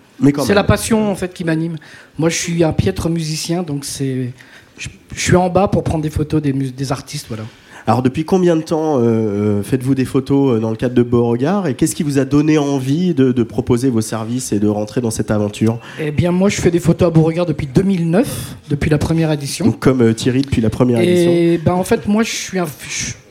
c'est 0.44 0.54
la 0.54 0.64
passion 0.64 1.10
en 1.10 1.14
fait 1.14 1.32
qui 1.32 1.44
m'anime. 1.44 1.76
Moi, 2.18 2.28
je 2.28 2.36
suis 2.36 2.62
un 2.64 2.72
piètre 2.72 3.08
musicien, 3.08 3.62
donc 3.62 3.84
c'est, 3.84 4.32
je, 4.76 4.88
suis 5.14 5.36
en 5.36 5.48
bas 5.48 5.68
pour 5.68 5.84
prendre 5.84 6.02
des 6.02 6.10
photos 6.10 6.42
des, 6.42 6.52
des 6.52 6.92
artistes, 6.92 7.26
voilà. 7.28 7.44
Alors 7.86 8.02
depuis 8.02 8.24
combien 8.24 8.56
de 8.56 8.62
temps 8.62 8.98
euh, 8.98 9.02
euh, 9.02 9.62
faites-vous 9.62 9.94
des 9.94 10.04
photos 10.04 10.56
euh, 10.56 10.60
dans 10.60 10.70
le 10.70 10.76
cadre 10.76 10.94
de 10.94 11.02
Beauregard 11.02 11.66
et 11.66 11.74
qu'est-ce 11.74 11.94
qui 11.94 12.02
vous 12.02 12.18
a 12.18 12.24
donné 12.24 12.58
envie 12.58 13.14
de, 13.14 13.42
proposer 13.42 13.88
vos 13.88 14.02
services 14.02 14.52
et 14.52 14.60
de 14.60 14.68
rentrer 14.68 15.00
dans 15.00 15.10
cette 15.10 15.30
aventure? 15.30 15.78
Eh 15.98 16.10
bien 16.10 16.30
moi 16.30 16.48
je 16.48 16.60
fais 16.60 16.70
des 16.70 16.80
photos 16.80 17.08
à 17.08 17.10
Beauregard 17.10 17.46
depuis 17.46 17.66
2009, 17.66 18.56
depuis 18.68 18.90
la 18.90 18.98
première 18.98 19.32
édition. 19.32 19.72
comme 19.72 20.14
Thierry 20.14 20.42
depuis 20.42 20.60
la 20.60 20.70
première 20.70 21.00
édition. 21.00 21.30
Et 21.30 21.58
ben 21.58 21.72
en 21.72 21.84
fait 21.84 22.06
moi 22.06 22.22
je 22.22 22.30
suis 22.30 22.58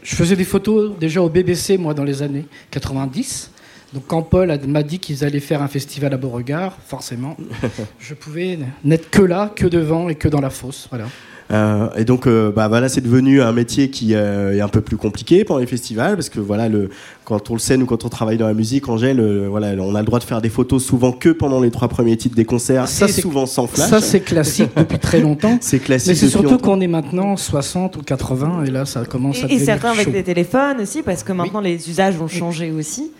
je 0.01 0.15
faisais 0.15 0.35
des 0.35 0.45
photos 0.45 0.91
déjà 0.99 1.21
au 1.21 1.29
BBC 1.29 1.77
moi 1.77 1.93
dans 1.93 2.03
les 2.03 2.21
années 2.21 2.45
90. 2.71 3.51
Donc 3.93 4.03
quand 4.07 4.21
Paul 4.21 4.59
m'a 4.67 4.83
dit 4.83 4.99
qu'ils 4.99 5.23
allaient 5.23 5.39
faire 5.39 5.61
un 5.61 5.67
festival 5.67 6.13
à 6.13 6.17
Beauregard, 6.17 6.77
forcément, 6.85 7.37
je 7.99 8.13
pouvais 8.13 8.59
n'être 8.83 9.09
que 9.09 9.21
là, 9.21 9.51
que 9.55 9.65
devant 9.65 10.09
et 10.09 10.15
que 10.15 10.27
dans 10.27 10.41
la 10.41 10.49
fosse. 10.49 10.87
Voilà. 10.89 11.05
Euh, 11.51 11.89
et 11.95 12.05
donc, 12.05 12.27
euh, 12.27 12.51
bah, 12.51 12.67
voilà, 12.67 12.89
c'est 12.89 13.01
devenu 13.01 13.41
un 13.41 13.51
métier 13.51 13.89
qui 13.89 14.13
euh, 14.13 14.55
est 14.55 14.61
un 14.61 14.67
peu 14.67 14.81
plus 14.81 14.97
compliqué 14.97 15.43
pendant 15.43 15.59
les 15.59 15.65
festivals, 15.65 16.15
parce 16.15 16.29
que 16.29 16.39
voilà, 16.39 16.69
le, 16.69 16.89
quand 17.29 17.49
on 17.49 17.53
le 17.53 17.59
sait, 17.59 17.77
nous, 17.77 17.85
quand 17.85 18.03
on 18.05 18.09
travaille 18.09 18.37
dans 18.37 18.47
la 18.47 18.53
musique, 18.53 18.89
Angèle, 18.89 19.21
voilà, 19.47 19.69
on 19.81 19.95
a 19.95 19.99
le 19.99 20.05
droit 20.05 20.19
de 20.19 20.23
faire 20.23 20.41
des 20.41 20.49
photos 20.49 20.83
souvent 20.83 21.11
que 21.11 21.29
pendant 21.29 21.61
les 21.61 21.71
trois 21.71 21.87
premiers 21.87 22.17
titres 22.17 22.35
des 22.35 22.45
concerts, 22.45 22.87
ça, 22.87 23.05
et 23.05 23.11
souvent 23.11 23.45
sans 23.45 23.67
flash. 23.67 23.89
Ça, 23.89 24.01
c'est 24.01 24.19
classique 24.19 24.71
depuis 24.75 24.99
très 24.99 25.21
longtemps. 25.21 25.57
c'est 25.61 25.79
classique. 25.79 26.09
Mais 26.09 26.15
c'est 26.15 26.29
surtout 26.29 26.57
qu'on 26.57 26.81
est 26.81 26.87
maintenant 26.87 27.37
60 27.37 27.97
ou 27.97 28.01
80, 28.01 28.65
et 28.65 28.71
là, 28.71 28.85
ça 28.85 29.05
commence 29.05 29.39
à 29.39 29.43
devenir 29.43 29.61
Et 29.61 29.65
certains 29.65 29.91
avec 29.91 30.11
des 30.11 30.23
téléphones 30.23 30.81
aussi, 30.81 31.01
parce 31.03 31.23
que 31.23 31.31
maintenant, 31.31 31.61
les 31.61 31.89
usages 31.89 32.19
ont 32.19 32.27
changé 32.27 32.71
aussi. 32.71 33.11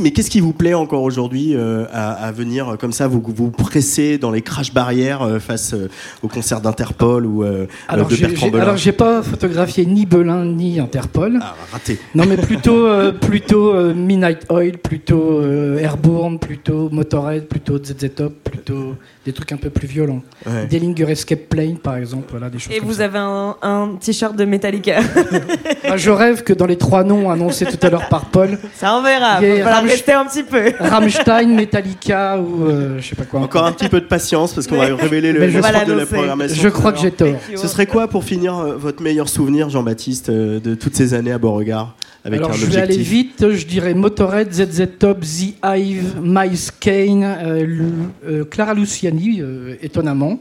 mais 0.00 0.10
qu'est-ce 0.12 0.30
qui 0.30 0.40
vous 0.40 0.52
plaît 0.52 0.74
encore 0.74 1.02
aujourd'hui 1.02 1.56
à, 1.92 2.30
venir 2.32 2.76
comme 2.78 2.92
ça, 2.92 3.08
vous 3.08 3.22
vous 3.26 3.50
presser 3.50 4.18
dans 4.18 4.30
les 4.30 4.42
crash 4.42 4.72
barrières 4.72 5.38
face 5.40 5.74
aux 6.22 6.28
concerts 6.28 6.60
d'Interpol 6.60 7.26
ou 7.26 7.44
euh, 7.44 7.66
alors, 7.88 8.08
de 8.08 8.16
Bertrand 8.16 8.52
Alors 8.54 8.76
j'ai 8.76 8.92
pas 8.92 9.22
photographié 9.22 9.86
ni 9.86 10.06
Belin 10.06 10.44
ni 10.44 10.80
Interpol. 10.80 11.38
Ah, 11.40 11.54
raté. 11.72 11.98
Non 12.14 12.24
mais 12.26 12.36
plutôt 12.36 12.86
euh, 12.90 13.12
plutôt 13.12 13.74
euh, 13.74 13.94
Midnight 13.94 14.46
Oil, 14.50 14.78
plutôt 14.78 15.42
Airborne, 15.78 16.38
plutôt 16.38 16.88
Motorhead, 16.90 17.46
plutôt 17.46 17.78
ZZ 17.78 18.14
Top, 18.14 18.34
plutôt 18.44 18.96
des 19.24 19.32
trucs 19.32 19.52
un 19.52 19.56
peu 19.56 19.70
plus 19.70 19.86
violents. 19.86 20.22
Ouais. 20.46 20.66
Dillinger 20.66 21.10
Escape 21.10 21.48
Plane 21.48 21.78
par 21.78 21.96
exemple, 21.96 22.26
voilà 22.30 22.50
des 22.50 22.58
choses. 22.58 22.74
Et 22.74 22.80
vous 22.80 23.00
avez 23.00 23.18
un, 23.18 23.96
t-shirt 24.00 24.36
de 24.36 24.44
Metallica. 24.44 25.00
Ah, 25.92 25.96
je 25.96 26.10
rêve 26.10 26.44
que 26.44 26.52
dans 26.52 26.66
les 26.66 26.76
trois 26.76 27.02
noms 27.02 27.30
annoncés 27.30 27.64
tout 27.64 27.84
à 27.84 27.90
l'heure 27.90 28.08
par 28.08 28.26
Paul. 28.26 28.58
Ça 28.74 28.94
on 28.94 29.02
verra. 29.02 29.44
Il 29.44 29.62
va 29.62 29.80
rester 29.80 30.12
un 30.12 30.24
petit 30.24 30.44
peu. 30.44 30.72
Rammstein, 30.78 31.48
Metallica 31.48 32.38
ou 32.38 32.68
je 32.98 33.04
sais 33.04 33.16
pas 33.16 33.24
quoi. 33.24 33.40
Encore 33.40 33.64
un 33.64 33.72
petit 33.72 33.88
peu 33.88 34.00
de 34.00 34.06
patience 34.06 34.52
parce 34.52 34.68
qu'on 34.68 34.76
va 34.76 34.94
révéler 34.94 35.32
le, 35.32 35.40
le 35.40 35.50
de 35.50 35.92
la 35.92 36.06
programmation. 36.06 36.62
Je 36.62 36.68
crois 36.68 36.92
que 36.92 37.00
j'ai 37.00 37.10
tort. 37.10 37.36
Ce 37.56 37.66
serait 37.66 37.86
quoi 37.86 38.08
pour 38.08 38.24
finir 38.24 38.56
euh, 38.56 38.76
votre 38.76 39.02
meilleur 39.02 39.28
souvenir, 39.28 39.68
Jean-Baptiste, 39.68 40.28
euh, 40.28 40.60
de 40.60 40.74
toutes 40.74 40.94
ces 40.94 41.14
années 41.14 41.32
à 41.32 41.38
Beauregard 41.38 41.94
avec 42.24 42.40
Alors, 42.40 42.52
un 42.52 42.54
je 42.54 42.66
vais 42.80 42.92
aller 42.94 43.02
vite, 43.02 43.50
je 43.50 43.66
dirais 43.66 43.94
Motorhead, 43.94 44.52
ZZ 44.52 44.88
Top, 44.98 45.20
The 45.20 45.54
Hive, 45.64 46.16
Miles 46.22 46.70
Kane, 46.78 47.24
euh, 47.24 48.44
Clara 48.44 48.74
Luciani, 48.74 49.42
étonnamment. 49.82 50.38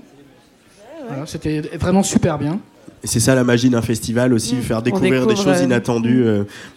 C'était 1.25 1.61
vraiment 1.79 2.03
super 2.03 2.37
bien. 2.37 2.59
Et 3.01 3.07
c'est 3.07 3.21
ça 3.21 3.33
la 3.33 3.45
magie 3.45 3.69
d'un 3.69 3.81
festival 3.81 4.33
aussi, 4.33 4.55
mmh. 4.55 4.61
faire 4.61 4.81
découvrir 4.81 5.25
des 5.25 5.35
choses 5.35 5.61
inattendues. 5.61 6.25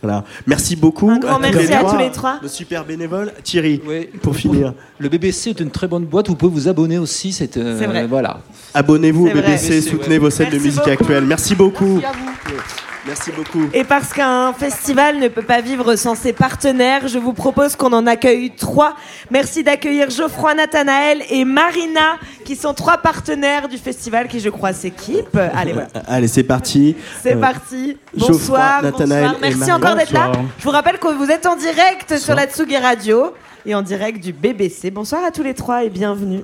voilà. 0.00 0.24
Merci 0.46 0.76
beaucoup. 0.76 1.10
Un 1.10 1.18
grand 1.18 1.38
merci 1.38 1.72
à 1.72 1.84
tous 1.84 1.98
les 1.98 2.10
trois. 2.10 2.38
Le 2.40 2.48
super 2.48 2.84
bénévole. 2.84 3.32
Thierry, 3.42 3.80
pour 4.22 4.36
finir. 4.36 4.72
Le 4.98 5.08
BBC 5.08 5.50
est 5.50 5.60
une 5.60 5.70
très 5.70 5.88
bonne 5.88 6.04
boîte, 6.04 6.28
vous 6.28 6.36
pouvez 6.36 6.52
vous 6.52 6.68
abonner 6.68 6.98
aussi. 6.98 7.32
C'est 7.32 7.56
vrai. 7.56 8.06
Voilà. 8.06 8.40
Abonnez-vous 8.74 9.26
au 9.28 9.32
BBC, 9.32 9.82
soutenez 9.82 10.18
vos 10.18 10.30
scènes 10.30 10.50
de 10.50 10.58
musique 10.58 10.86
actuelle. 10.88 11.24
Merci 11.24 11.54
beaucoup. 11.54 12.00
Merci 12.00 12.06
à 12.06 12.12
vous. 12.12 12.91
Merci 13.06 13.32
beaucoup. 13.32 13.68
Et 13.72 13.82
parce 13.82 14.12
qu'un 14.12 14.52
festival 14.52 15.18
ne 15.18 15.28
peut 15.28 15.42
pas 15.42 15.60
vivre 15.60 15.96
sans 15.96 16.14
ses 16.14 16.32
partenaires, 16.32 17.08
je 17.08 17.18
vous 17.18 17.32
propose 17.32 17.74
qu'on 17.74 17.92
en 17.92 18.06
accueille 18.06 18.52
trois. 18.54 18.94
Merci 19.30 19.64
d'accueillir 19.64 20.08
Geoffroy, 20.10 20.54
Nathanaël 20.54 21.22
et 21.28 21.44
Marina, 21.44 22.18
qui 22.44 22.54
sont 22.54 22.74
trois 22.74 22.98
partenaires 22.98 23.68
du 23.68 23.76
festival 23.76 24.28
qui, 24.28 24.38
je 24.38 24.50
crois, 24.50 24.72
s'équipent. 24.72 25.36
Allez, 25.54 25.72
voilà. 25.72 25.88
Allez, 26.06 26.28
c'est 26.28 26.44
parti. 26.44 26.96
C'est 27.22 27.36
parti. 27.36 27.98
Bonsoir. 28.16 28.82
bonsoir. 28.82 29.36
Merci 29.40 29.72
encore 29.72 29.96
d'être 29.96 30.12
là. 30.12 30.30
Je 30.58 30.64
vous 30.64 30.70
rappelle 30.70 30.98
que 30.98 31.08
vous 31.08 31.30
êtes 31.30 31.46
en 31.46 31.56
direct 31.56 32.18
sur 32.18 32.34
la 32.34 32.46
Tsugi 32.46 32.76
Radio 32.76 33.34
et 33.66 33.74
en 33.74 33.82
direct 33.82 34.22
du 34.22 34.32
BBC. 34.32 34.90
Bonsoir 34.90 35.24
à 35.24 35.30
tous 35.30 35.42
les 35.42 35.54
trois 35.54 35.84
et 35.84 35.90
bienvenue. 35.90 36.42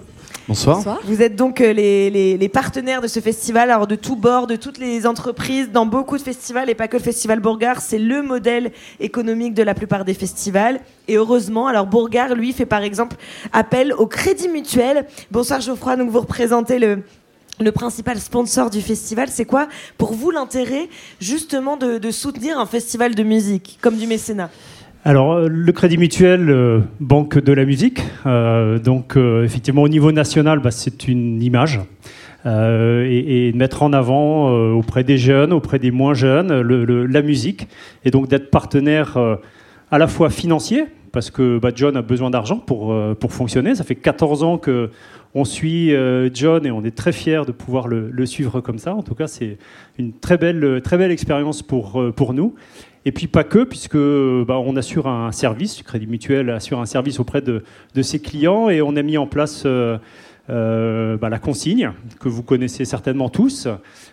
Bonsoir. 0.49 0.99
Vous 1.05 1.21
êtes 1.21 1.37
donc 1.37 1.61
euh, 1.61 1.75
les, 1.75 2.49
partenaires 2.49 3.03
de 3.03 3.07
ce 3.07 3.21
festival, 3.21 3.71
alors 3.71 3.87
de 3.87 3.97
tous 3.97 4.17
bords, 4.17 4.47
de 4.47 4.57
toutes 4.57 4.79
les 4.79 5.07
entreprises, 5.07 5.71
dans 5.71 5.85
beaucoup 5.85 6.17
de 6.17 6.23
festivals 6.23 6.71
et 6.71 6.75
pas 6.75 6.89
que 6.89 6.97
le 6.97 7.03
Festival 7.03 7.39
Bourgard. 7.39 7.83
C'est 7.83 7.99
le 7.99 8.23
modèle 8.23 8.73
économique 8.99 9.53
de 9.53 9.63
la 9.63 9.75
plupart 9.75 10.07
des 10.07 10.15
festivals. 10.15 10.81
Et 11.07 11.17
heureusement, 11.17 11.67
alors 11.67 11.85
Bourgard, 11.85 12.35
lui, 12.35 12.55
fait 12.55 12.65
par 12.65 12.81
exemple 12.81 13.17
appel 13.53 13.93
au 13.93 14.07
Crédit 14.07 14.49
Mutuel. 14.49 15.05
Bonsoir 15.31 15.61
Geoffroy, 15.61 15.97
donc 15.97 16.09
vous 16.09 16.21
représentez 16.21 16.79
le, 16.79 17.03
le 17.61 17.73
principal 17.73 18.19
sponsor 18.19 18.71
du 18.71 18.81
festival, 18.81 19.29
c'est 19.29 19.45
quoi 19.45 19.69
pour 19.97 20.13
vous 20.13 20.31
l'intérêt 20.31 20.89
justement 21.21 21.77
de, 21.77 22.11
soutenir 22.11 22.59
un 22.59 22.67
festival 22.67 23.15
de 23.15 23.23
musique, 23.23 23.79
comme 23.81 23.97
du 23.97 24.07
mécénat? 24.07 24.51
Alors, 25.09 25.49
le 25.49 25.73
Crédit 25.73 25.97
Mutuel, 25.97 26.83
banque 27.01 27.39
de 27.39 27.53
la 27.55 27.65
musique. 27.65 28.03
donc, 28.27 29.17
effectivement, 29.17 29.81
au 29.81 29.89
niveau 29.89 30.13
national, 30.13 30.59
bah, 30.59 30.71
c'est 30.71 31.09
une 31.09 31.43
image. 31.43 31.81
et, 32.45 33.53
mettre 33.55 33.83
en 33.83 33.95
avant 33.95 34.51
auprès 34.75 35.05
des 35.05 35.17
jeunes, 35.17 35.55
auprès 35.55 35.79
des 35.79 35.91
moins 35.91 36.13
jeunes, 36.13 36.61
la 36.61 37.23
musique. 37.23 37.69
Et 38.05 38.11
donc, 38.11 38.29
d'être 38.29 38.51
partenaire 38.51 39.17
à 39.91 39.97
la 39.97 40.09
fois 40.09 40.29
financier, 40.29 40.85
parce 41.11 41.31
que 41.31 41.59
bah, 41.59 41.71
John 41.75 41.97
a 41.97 42.03
besoin 42.03 42.29
d'argent 42.29 42.59
pour, 42.59 42.95
pour 43.19 43.33
fonctionner. 43.33 43.75
Ça 43.77 43.85
fait 43.85 43.95
14 43.95 44.43
ans 44.43 44.59
que 44.59 44.91
on 45.35 45.45
suit 45.45 45.95
euh, 45.95 46.31
John 46.33 46.65
et 46.67 46.71
on 46.71 46.85
est 46.85 46.97
très 46.97 47.13
fiers 47.13 47.43
de 47.47 47.53
pouvoir 47.53 47.89
le, 47.89 48.27
suivre 48.27 48.61
comme 48.61 48.79
ça. 48.79 48.95
En 48.95 49.03
tout 49.03 49.15
cas, 49.15 49.27
c'est 49.27 49.59
une 49.99 50.13
très 50.13 50.39
belle, 50.39 50.81
très 50.83 50.97
belle 50.97 51.11
expérience 51.11 51.63
pour, 51.63 52.01
euh, 52.01 52.13
pour 52.13 52.35
nous. 52.35 52.55
Et 53.09 53.11
puis 53.11 53.27
pas 53.27 53.43
que, 53.43 53.65
puisque 53.65 53.97
bah, 53.97 54.59
on 54.59 54.77
assure 54.77 55.07
un 55.07 55.33
service, 55.33 55.83
Crédit 55.83 56.07
Mutuel 56.07 56.51
assure 56.51 56.79
un 56.79 56.85
service 56.85 57.19
auprès 57.19 57.41
de, 57.41 57.63
ses 58.03 58.21
clients 58.21 58.69
et 58.69 58.83
on 58.83 58.97
a 58.97 59.03
mis 59.03 59.17
en 59.17 59.27
place 59.27 59.63
euh, 59.65 59.97
bah, 61.17 61.31
la 61.31 61.39
consigne, 61.39 61.93
que 62.21 62.29
vous 62.29 62.43
connaissez 62.43 62.85
certainement 62.85 63.31
tous, 63.31 63.67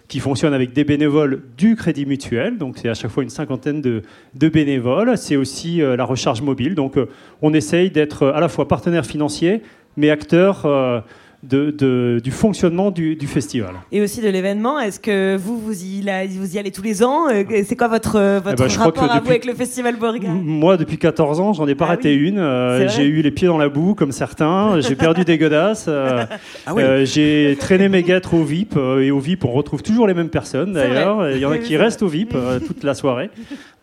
qui 0.08 0.22
fonctionne 0.22 0.54
avec 0.54 0.72
des 0.72 0.86
bénévoles 0.86 1.42
du 1.58 1.76
Crédit 1.76 2.06
Mutuel. 2.06 2.58
Donc 2.58 2.78
c'est 2.78 2.88
à 2.88 2.94
chaque 2.94 3.12
fois 3.12 3.24
une 3.24 3.30
cinquantaine 3.30 3.82
de, 3.82 4.02
de 4.34 4.48
bénévoles. 4.48 5.18
C'est 5.18 5.36
aussi 5.36 5.80
la 5.80 6.06
recharge 6.06 6.42
mobile. 6.42 6.74
Donc 6.74 6.98
on 7.42 7.54
essaye 7.54 7.92
d'être 7.92 8.28
à 8.28 8.40
la 8.40 8.48
fois 8.48 8.70
partenaire 8.70 9.06
financier, 9.06 9.62
mais 9.98 10.10
acteur 10.10 10.66
euh, 11.54 11.72
de, 11.72 12.20
du 12.24 12.32
fonctionnement 12.32 12.92
du, 12.92 13.18
festival. 13.28 13.72
Et 13.92 14.02
aussi 14.02 14.22
de 14.22 14.30
l'événement. 14.30 14.80
Est-ce 14.80 15.00
que 15.00 15.36
vous, 15.36 15.60
vous 15.60 15.84
y, 15.84 16.02
vous 16.38 16.56
y 16.56 16.60
allez 16.60 16.72
tous 16.72 16.82
les 16.82 17.04
ans 17.04 17.28
euh, 17.30 17.44
C'est 17.66 17.76
quoi 17.76 17.88
votre, 17.88 18.18
euh, 18.18 18.40
votre 18.40 18.64
eh 18.64 18.68
ben, 18.68 18.84
rapport 18.84 19.12
à 19.12 19.20
vous 19.20 19.30
avec 19.30 19.46
le 19.46 19.54
Festival 19.54 19.98
Beauregard 19.98 20.32
Moi, 20.32 20.78
depuis 20.78 20.98
14 20.98 21.40
ans, 21.40 21.54
j'en 21.54 21.68
ai 21.68 21.76
pas 21.76 21.86
ah 21.86 21.90
raté 21.90 22.14
une. 22.14 22.40
j'ai 22.88 23.06
eu 23.06 23.22
les 23.22 23.32
pieds 23.32 23.48
dans 23.48 23.58
la 23.58 23.70
boue, 23.70 23.96
comme 23.96 24.12
certains. 24.12 24.80
J'ai 24.82 24.96
perdu 24.96 25.24
des 25.24 25.38
godasses. 25.38 25.90
Ah 26.68 26.76
j'ai 27.04 27.58
traîné 27.60 27.90
mes 27.90 28.04
guêtres 28.04 28.34
au 28.34 28.44
VIP. 28.44 28.76
et 28.76 29.12
au 29.12 29.20
VIP, 29.20 29.46
on 29.46 29.52
retrouve 29.52 29.84
toujours 29.84 30.08
les 30.08 30.14
mêmes 30.14 30.30
personnes, 30.30 30.74
d'ailleurs. 30.74 31.30
Il 31.30 31.38
y 31.38 31.46
en 31.46 31.52
a 31.52 31.58
qui 31.66 31.78
restent 31.78 32.02
au 32.02 32.08
VIP 32.08 32.36
toute 32.66 32.84
la 32.84 32.94
soirée. 32.94 33.30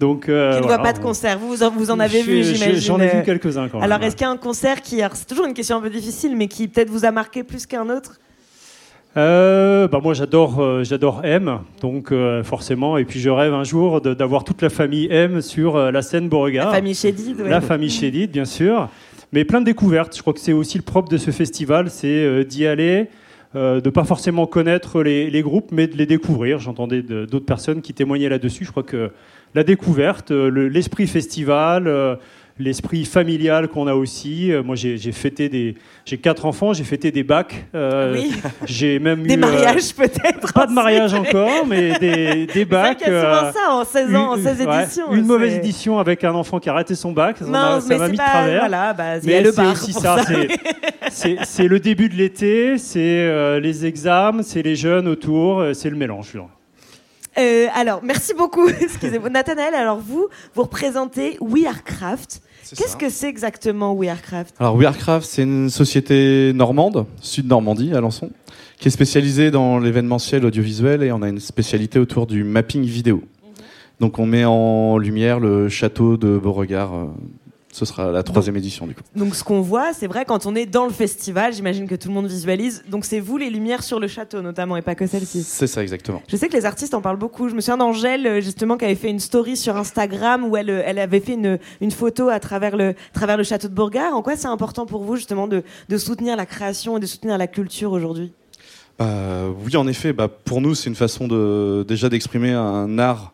Donc, 0.03 0.29
euh, 0.29 0.57
qui 0.57 0.63
ne 0.63 0.67
voit 0.67 0.79
pas 0.79 0.93
de 0.93 0.99
concert. 0.99 1.39
Vous, 1.39 1.55
vous 1.55 1.91
en, 1.93 2.01
avez 2.01 2.23
vu, 2.23 2.43
j'imagine. 2.43 2.81
J'en 2.81 2.99
ai 2.99 3.07
vu 3.07 3.23
quelques-uns 3.23 3.69
quand 3.69 3.79
même. 3.79 3.85
Alors, 3.85 4.03
est-ce 4.03 4.17
qu'il 4.17 4.25
y 4.25 4.29
a 4.29 4.33
un 4.33 4.37
concert 4.37 4.83
qui. 4.83 5.01
C'est 5.13 5.29
toujours 5.29 5.47
une 5.47 5.55
question 5.55 5.77
un 5.77 5.81
peu 5.81 5.91
difficile, 5.91 6.37
mais 6.37 6.49
qui 6.49 6.67
peut-être 6.67 6.91
vous 6.91 7.05
a 7.05 7.13
marqué 7.13 7.45
plus 7.53 7.67
qu'un 7.67 7.89
autre 7.91 8.19
euh, 9.15 9.89
bah 9.89 10.01
moi 10.03 10.15
j'adore 10.15 10.59
euh, 10.59 10.85
j'adore 10.85 11.21
M 11.23 11.59
donc 11.83 12.15
forcément 12.45 12.97
et 12.97 13.05
puis 13.05 13.21
je 13.21 13.29
rêve 13.29 13.53
un 13.53 13.63
jour 13.63 14.01
d'avoir 14.01 14.43
toute 14.43 14.63
la 14.63 14.71
famille 14.71 15.07
M 15.11 15.43
sur 15.43 15.77
la 15.77 16.01
scène 16.01 16.31
Beauregard. 16.31 16.69
La 16.69 16.77
famille 16.77 16.95
Chédid. 16.95 17.39
La 17.41 17.61
famille 17.61 17.91
Chédid 17.91 18.31
bien 18.31 18.47
sûr, 18.47 18.89
mais 19.33 19.45
plein 19.45 19.61
de 19.61 19.67
découvertes. 19.67 20.17
Je 20.17 20.23
crois 20.23 20.33
que 20.33 20.41
c'est 20.41 20.55
aussi 20.55 20.79
le 20.79 20.85
propre 20.85 21.11
de 21.11 21.19
ce 21.19 21.31
festival, 21.31 21.91
c'est 21.91 22.45
d'y 22.47 22.67
aller, 22.67 23.09
de 23.55 23.91
pas 23.91 24.05
forcément 24.05 24.47
connaître 24.47 25.03
les, 25.03 25.29
les, 25.29 25.43
groupes, 25.43 25.73
mais 25.73 25.89
de 25.89 25.97
les 25.99 26.07
découvrir. 26.07 26.59
J'entendais 26.59 27.03
d'autres 27.03 27.45
personnes 27.45 27.83
qui 27.83 27.93
témoignaient 27.93 28.31
là-dessus. 28.31 28.65
Je 28.65 28.71
crois 28.71 28.83
que 28.83 29.11
la 29.55 29.65
découverte, 29.65 30.31
euh, 30.31 30.69
l'esprit 30.69 31.07
festival, 31.07 31.87
euh, 31.87 32.17
l'esprit 32.63 33.05
familial 33.05 33.69
qu'on 33.69 33.87
a 33.87 33.95
aussi. 33.95 34.53
Euh, 34.53 34.63
moi, 34.63 34.77
j'ai 34.77 35.13
fêté 35.13 35.49
des, 35.49 35.75
j'ai 36.05 36.19
quatre 36.19 36.47
enfants, 36.47 36.73
j'ai 36.73 36.85
fêté 36.85 37.11
des 37.11 37.23
bacs. 37.23 37.67
oui. 37.75 38.33
J'ai 38.67 38.99
même 38.99 39.27
des 39.27 39.37
mariages 39.37 39.95
peut-être. 39.95 40.53
Pas 40.53 40.67
de 40.67 40.73
mariage 40.73 41.15
encore, 41.15 41.67
mais 41.67 41.99
des, 41.99 42.47
des 42.47 42.65
bacs. 42.67 42.99
C'est 43.01 43.07
souvent 43.07 43.53
ça 43.53 43.71
en 43.71 43.85
16 43.85 44.15
ans, 44.15 44.33
en 44.33 44.37
16 44.37 44.61
éditions. 44.61 45.13
une 45.13 45.27
mauvaise 45.27 45.55
édition 45.55 45.99
avec 45.99 46.25
un 46.25 46.35
enfant 46.35 46.59
qui 46.59 46.69
a 46.69 46.73
raté 46.73 46.95
son 46.95 47.13
bac, 47.13 47.39
ça 47.39 47.45
m'a 47.45 48.09
mis 48.09 48.13
de 48.13 48.17
travers. 48.17 48.61
Voilà, 48.61 48.93
bah, 48.93 49.05
mais 49.23 49.45
c'est 49.51 49.67
aussi 49.67 49.93
ça. 49.93 50.17
c'est 51.11 51.69
le 51.69 51.81
début 51.81 52.09
de 52.09 52.15
l'été, 52.15 52.79
c'est 52.79 53.61
les 53.61 53.87
examens, 53.87 54.43
c'est 54.43 54.63
les 54.63 54.77
jeunes 54.77 55.09
autour, 55.09 55.65
c'est 55.75 55.91
le 55.91 55.97
mélange. 55.97 56.37
Euh, 57.39 57.67
alors, 57.75 58.01
merci 58.03 58.35
beaucoup. 58.35 58.69
Excusez-moi. 58.81 59.31
Nathanaël, 59.31 59.75
alors 59.75 59.99
vous, 59.99 60.29
vous 60.55 60.63
représentez 60.63 61.37
We 61.41 61.67
Are 61.67 61.83
Craft. 61.83 62.43
Qu'est-ce 62.77 62.97
que 62.97 63.11
c'est 63.11 63.29
exactement 63.29 63.93
We 63.93 64.09
Are 64.09 64.21
Craft 64.21 64.55
Alors, 64.59 64.77
We 64.77 64.87
Are 64.87 64.97
Craft, 64.97 65.27
c'est 65.27 65.43
une 65.43 65.71
société 65.71 66.53
normande, 66.55 67.07
sud-Normandie, 67.21 67.93
à 67.93 67.99
Alençon, 67.99 68.31
qui 68.79 68.89
est 68.89 68.91
spécialisée 68.91 69.51
dans 69.51 69.79
l'événementiel 69.79 70.45
audiovisuel 70.45 71.03
et 71.03 71.13
on 71.13 71.23
a 71.23 71.29
une 71.29 71.41
spécialité 71.41 71.99
autour 71.99 72.27
du 72.27 72.45
mapping 72.45 72.85
vidéo. 72.85 73.17
Mhm. 73.17 73.65
Donc, 74.01 74.19
on 74.19 74.27
met 74.27 74.45
en 74.45 74.99
lumière 74.99 75.39
le 75.39 75.69
château 75.69 76.17
de 76.17 76.39
Beauregard 76.39 76.95
euh, 76.95 77.07
ce 77.73 77.87
sera 77.87 78.13
la 78.13 78.23
troisième 78.23 78.57
édition 78.57 78.87
du 78.87 78.95
coup. 78.95 79.01
Donc 79.17 79.35
ce 79.35 79.43
qu'on 79.43 79.63
voit, 79.63 79.95
c'est 79.95 80.07
vrai 80.07 80.25
quand 80.27 80.45
on 80.45 80.55
est 80.55 80.67
dans 80.67 80.85
le 80.85 80.93
festival, 80.93 81.55
j'imagine 81.55 81.89
que 81.89 81.95
tout 81.95 82.09
le 82.09 82.15
monde 82.15 82.27
visualise. 82.27 82.85
Donc 82.89 83.07
c'est 83.07 83.19
vous 83.19 83.39
les 83.39 83.49
lumières 83.49 83.83
sur 83.83 83.99
le 83.99 84.09
château 84.09 84.43
notamment 84.43 84.77
et 84.77 84.83
pas 84.83 84.95
que 84.95 85.07
celle-ci. 85.07 85.43
C'est 85.43 85.67
ça 85.67 85.83
exactement. 85.83 86.23
Je 86.29 86.37
sais 86.37 86.49
que 86.49 86.53
les 86.53 86.67
artistes 86.67 86.93
en 86.93 87.01
parlent 87.01 87.17
beaucoup. 87.17 87.49
Je 87.49 87.55
me 87.55 87.61
souviens 87.63 87.79
d'Angèle 87.79 88.27
euh, 88.27 88.41
justement 88.43 88.77
qui 88.77 88.85
avait 88.85 88.95
fait 88.95 89.09
une 89.09 89.21
story 89.21 89.57
sur 89.57 89.77
Instagram 89.77 90.45
où 90.45 90.57
elle, 90.57 90.69
euh, 90.69 90.83
elle 90.85 90.99
avait 90.99 91.21
fait 91.21 91.33
une, 91.33 91.59
une 91.81 91.91
photo 91.91 92.29
à 92.29 92.41
travers 92.41 92.77
le, 92.77 92.95
travers 93.15 93.39
le 93.39 93.43
château 93.43 93.69
de 93.69 93.75
Bourgard. 93.75 94.15
En 94.15 94.21
quoi 94.21 94.37
c'est 94.37 94.49
important 94.49 94.85
pour 94.85 95.03
vous 95.03 95.17
justement 95.17 95.49
de, 95.49 95.65
de, 95.89 95.97
soutenir 95.97 96.37
la 96.37 96.45
création 96.45 96.99
et 96.99 97.01
de 97.01 97.07
soutenir 97.07 97.39
la 97.39 97.47
culture 97.47 97.93
aujourd'hui? 97.93 98.33
Bah, 98.99 99.49
Oui 99.65 99.75
en 99.77 99.87
effet, 99.87 100.13
bah, 100.13 100.29
pour 100.29 100.61
nous 100.61 100.75
c'est 100.75 100.91
une 100.91 100.97
façon 100.97 101.27
de, 101.27 101.87
déjà 101.89 102.11
d'exprimer 102.11 102.53
un 102.53 102.99
art 102.99 103.33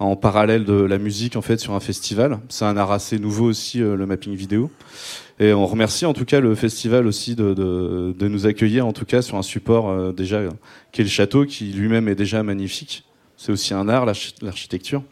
en 0.00 0.16
parallèle 0.16 0.64
de 0.64 0.72
la 0.72 0.98
musique 0.98 1.36
en 1.36 1.42
fait 1.42 1.58
sur 1.58 1.74
un 1.74 1.80
festival. 1.80 2.40
C'est 2.48 2.64
un 2.64 2.76
art 2.76 2.90
assez 2.90 3.18
nouveau 3.18 3.44
aussi 3.44 3.82
euh, 3.82 3.96
le 3.96 4.06
mapping 4.06 4.34
vidéo. 4.34 4.70
Et 5.38 5.52
on 5.52 5.66
remercie 5.66 6.06
en 6.06 6.14
tout 6.14 6.24
cas 6.24 6.40
le 6.40 6.54
festival 6.54 7.06
aussi 7.06 7.34
de, 7.36 8.14
nous 8.20 8.46
accueillir 8.46 8.86
en 8.86 8.92
tout 8.92 9.04
cas 9.04 9.22
sur 9.22 9.36
un 9.36 9.42
support 9.42 9.88
euh, 9.88 10.12
déjà 10.12 10.40
qui 10.92 11.02
est 11.02 11.04
le 11.04 11.10
château 11.10 11.44
qui 11.44 11.66
lui-même 11.72 12.08
est 12.08 12.14
déjà 12.14 12.42
magnifique. 12.42 13.04
C'est 13.36 13.52
aussi 13.52 13.72
un 13.72 13.88
art 13.88 14.04
l'architecture. 14.06 15.02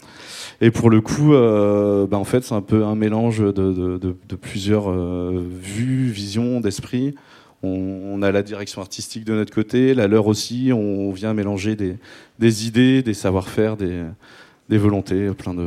Et 0.61 0.70
pour 0.70 0.91
le 0.91 1.01
coup, 1.01 1.32
euh, 1.32 2.07
bah, 2.07 2.18
en 2.18 2.24
fait 2.24 2.45
c'est 2.45 2.55
un 2.55 2.62
peu 2.62 2.84
un 2.84 2.95
mélange 2.95 3.41
de, 3.41 4.36
plusieurs 4.41 4.91
vues, 4.91 6.11
visions, 6.11 6.61
d'esprit. 6.61 7.14
On, 7.62 8.22
a 8.22 8.30
la 8.30 8.43
direction 8.43 8.80
artistique 8.80 9.24
de 9.24 9.34
notre 9.34 9.53
côté, 9.53 9.93
la 9.93 10.07
leur 10.07 10.26
aussi. 10.26 10.70
On 10.72 11.11
vient 11.11 11.34
mélanger 11.34 11.76
des 12.39 12.66
idées, 12.66 13.03
des 13.03 13.14
savoir-faire, 13.14 13.76
des 13.76 14.05
des 14.69 14.79
volontés, 14.79 15.31
plein 15.31 15.55
de. 15.55 15.66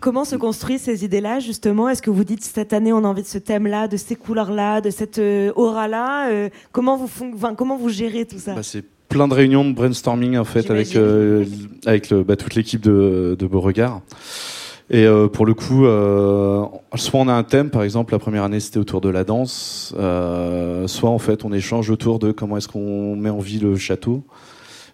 Comment 0.00 0.24
se 0.24 0.36
construisent 0.36 0.82
ces 0.82 1.04
idées-là, 1.04 1.40
justement? 1.40 1.88
Est-ce 1.88 2.02
que 2.02 2.10
vous 2.10 2.24
dites 2.24 2.42
cette 2.42 2.72
année 2.72 2.92
on 2.92 3.04
a 3.04 3.08
envie 3.08 3.22
de 3.22 3.26
ce 3.26 3.38
thème-là, 3.38 3.88
de 3.88 3.96
ces 3.96 4.16
couleurs-là, 4.16 4.80
de 4.80 4.90
cette 4.90 5.18
euh, 5.18 5.52
aura-là 5.54 6.30
euh, 6.30 6.48
comment, 6.72 6.96
vous 6.96 7.08
comment 7.56 7.76
vous 7.76 7.88
gérez 7.88 8.26
tout 8.26 8.38
ça? 8.38 8.54
Bah, 8.54 8.62
C'est 8.62 8.84
plein 9.08 9.28
de 9.28 9.34
réunions 9.34 9.64
de 9.64 9.72
brainstorming 9.72 10.36
en 10.36 10.44
fait 10.44 10.70
avec, 10.70 10.96
euh, 10.96 11.44
avec 11.86 12.10
le, 12.10 12.24
bah, 12.24 12.36
toute 12.36 12.54
l'équipe 12.54 12.80
de, 12.80 13.36
de 13.38 13.46
Beauregard. 13.46 14.00
Et 14.90 15.06
pour 15.32 15.46
le 15.46 15.54
coup, 15.54 15.86
soit 16.98 17.20
on 17.20 17.28
a 17.28 17.32
un 17.32 17.44
thème, 17.44 17.70
par 17.70 17.82
exemple, 17.82 18.12
la 18.12 18.18
première 18.18 18.42
année 18.42 18.60
c'était 18.60 18.78
autour 18.78 19.00
de 19.00 19.08
la 19.08 19.24
danse, 19.24 19.94
soit 20.86 21.08
en 21.08 21.18
fait 21.18 21.46
on 21.46 21.52
échange 21.52 21.88
autour 21.88 22.18
de 22.18 22.30
comment 22.30 22.58
est-ce 22.58 22.68
qu'on 22.68 23.16
met 23.16 23.30
en 23.30 23.38
vie 23.38 23.58
le 23.58 23.76
château. 23.76 24.22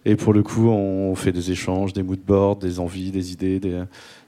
Et 0.05 0.17
pour 0.17 0.33
le 0.33 0.43
coup, 0.43 0.69
on 0.69 1.15
fait 1.15 1.33
des 1.33 1.51
échanges, 1.51 1.93
des 1.93 2.03
moodboards, 2.03 2.57
des 2.57 2.81
envies, 2.81 3.11
des 3.11 3.33
idées, 3.33 3.61
des, 3.61 3.83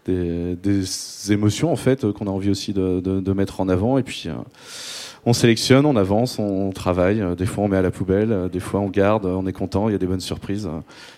des, 0.06 1.32
émotions 1.32 1.72
en 1.72 1.76
fait 1.76 2.10
qu'on 2.12 2.26
a 2.26 2.30
envie 2.30 2.50
aussi 2.50 2.72
de, 2.72 3.00
de, 3.00 3.32
mettre 3.32 3.60
en 3.60 3.68
avant. 3.68 3.98
Et 3.98 4.02
puis 4.02 4.24
euh, 4.26 4.32
on 5.26 5.32
sélectionne, 5.32 5.84
on 5.84 5.96
avance, 5.96 6.38
on 6.38 6.70
travaille. 6.70 7.22
Des 7.36 7.46
fois, 7.46 7.64
on 7.64 7.68
met 7.68 7.76
à 7.76 7.82
la 7.82 7.90
poubelle. 7.90 8.48
Des 8.50 8.60
fois, 8.60 8.80
on 8.80 8.88
garde. 8.88 9.26
On 9.26 9.46
est 9.46 9.52
content. 9.52 9.88
Il 9.88 9.92
y 9.92 9.94
a 9.94 9.98
des 9.98 10.06
bonnes 10.06 10.20
surprises. 10.20 10.68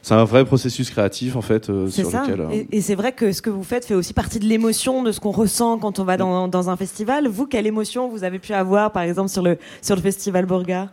C'est 0.02 0.14
un 0.14 0.24
vrai 0.24 0.44
processus 0.44 0.90
créatif, 0.90 1.36
en 1.36 1.40
fait, 1.40 1.70
euh, 1.70 1.88
sur 1.88 2.10
ça. 2.10 2.22
lequel. 2.22 2.40
Euh, 2.40 2.50
et, 2.50 2.66
et 2.72 2.80
c'est 2.80 2.96
vrai 2.96 3.12
que 3.12 3.32
ce 3.32 3.40
que 3.40 3.50
vous 3.50 3.62
faites 3.62 3.84
fait 3.84 3.94
aussi 3.94 4.12
partie 4.12 4.40
de 4.40 4.44
l'émotion, 4.44 5.02
de 5.02 5.12
ce 5.12 5.20
qu'on 5.20 5.30
ressent 5.30 5.78
quand 5.78 6.00
on 6.00 6.04
va 6.04 6.16
dans, 6.16 6.48
dans, 6.48 6.68
un 6.68 6.76
festival. 6.76 7.28
Vous, 7.28 7.46
quelle 7.46 7.66
émotion 7.66 8.08
vous 8.08 8.24
avez 8.24 8.40
pu 8.40 8.52
avoir, 8.52 8.90
par 8.90 9.04
exemple, 9.04 9.28
sur 9.28 9.42
le 9.42 9.58
sur 9.80 9.94
le 9.94 10.02
festival 10.02 10.46
Bourga 10.46 10.90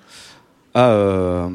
Ah, 0.75 0.89
euh... 0.91 1.49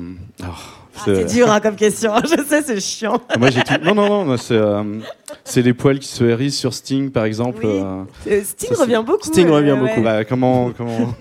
Ah, 0.97 1.01
c'est 1.05 1.25
dur 1.25 1.51
hein, 1.51 1.61
comme 1.61 1.77
question, 1.77 2.13
je 2.23 2.43
sais, 2.43 2.63
c'est 2.63 2.81
chiant. 2.81 3.21
Moi, 3.39 3.51
tout... 3.51 3.59
Non, 3.83 3.95
non, 3.95 4.25
non, 4.25 4.37
euh, 4.51 5.01
c'est 5.45 5.63
les 5.63 5.75
poils 5.75 5.99
qui 5.99 6.09
se 6.09 6.25
hérissent 6.25 6.59
sur 6.59 6.73
Sting, 6.73 7.11
par 7.11 7.25
exemple. 7.25 7.63
Euh, 7.65 8.05
euh, 8.29 8.41
Sting 8.45 8.75
revient 8.77 9.03
beaucoup. 9.05 9.27
Sting 9.27 9.49
revient 9.49 9.77
beaucoup. 9.79 10.03
Bah, 10.03 10.25
comment, 10.25 10.71
comment... 10.71 11.15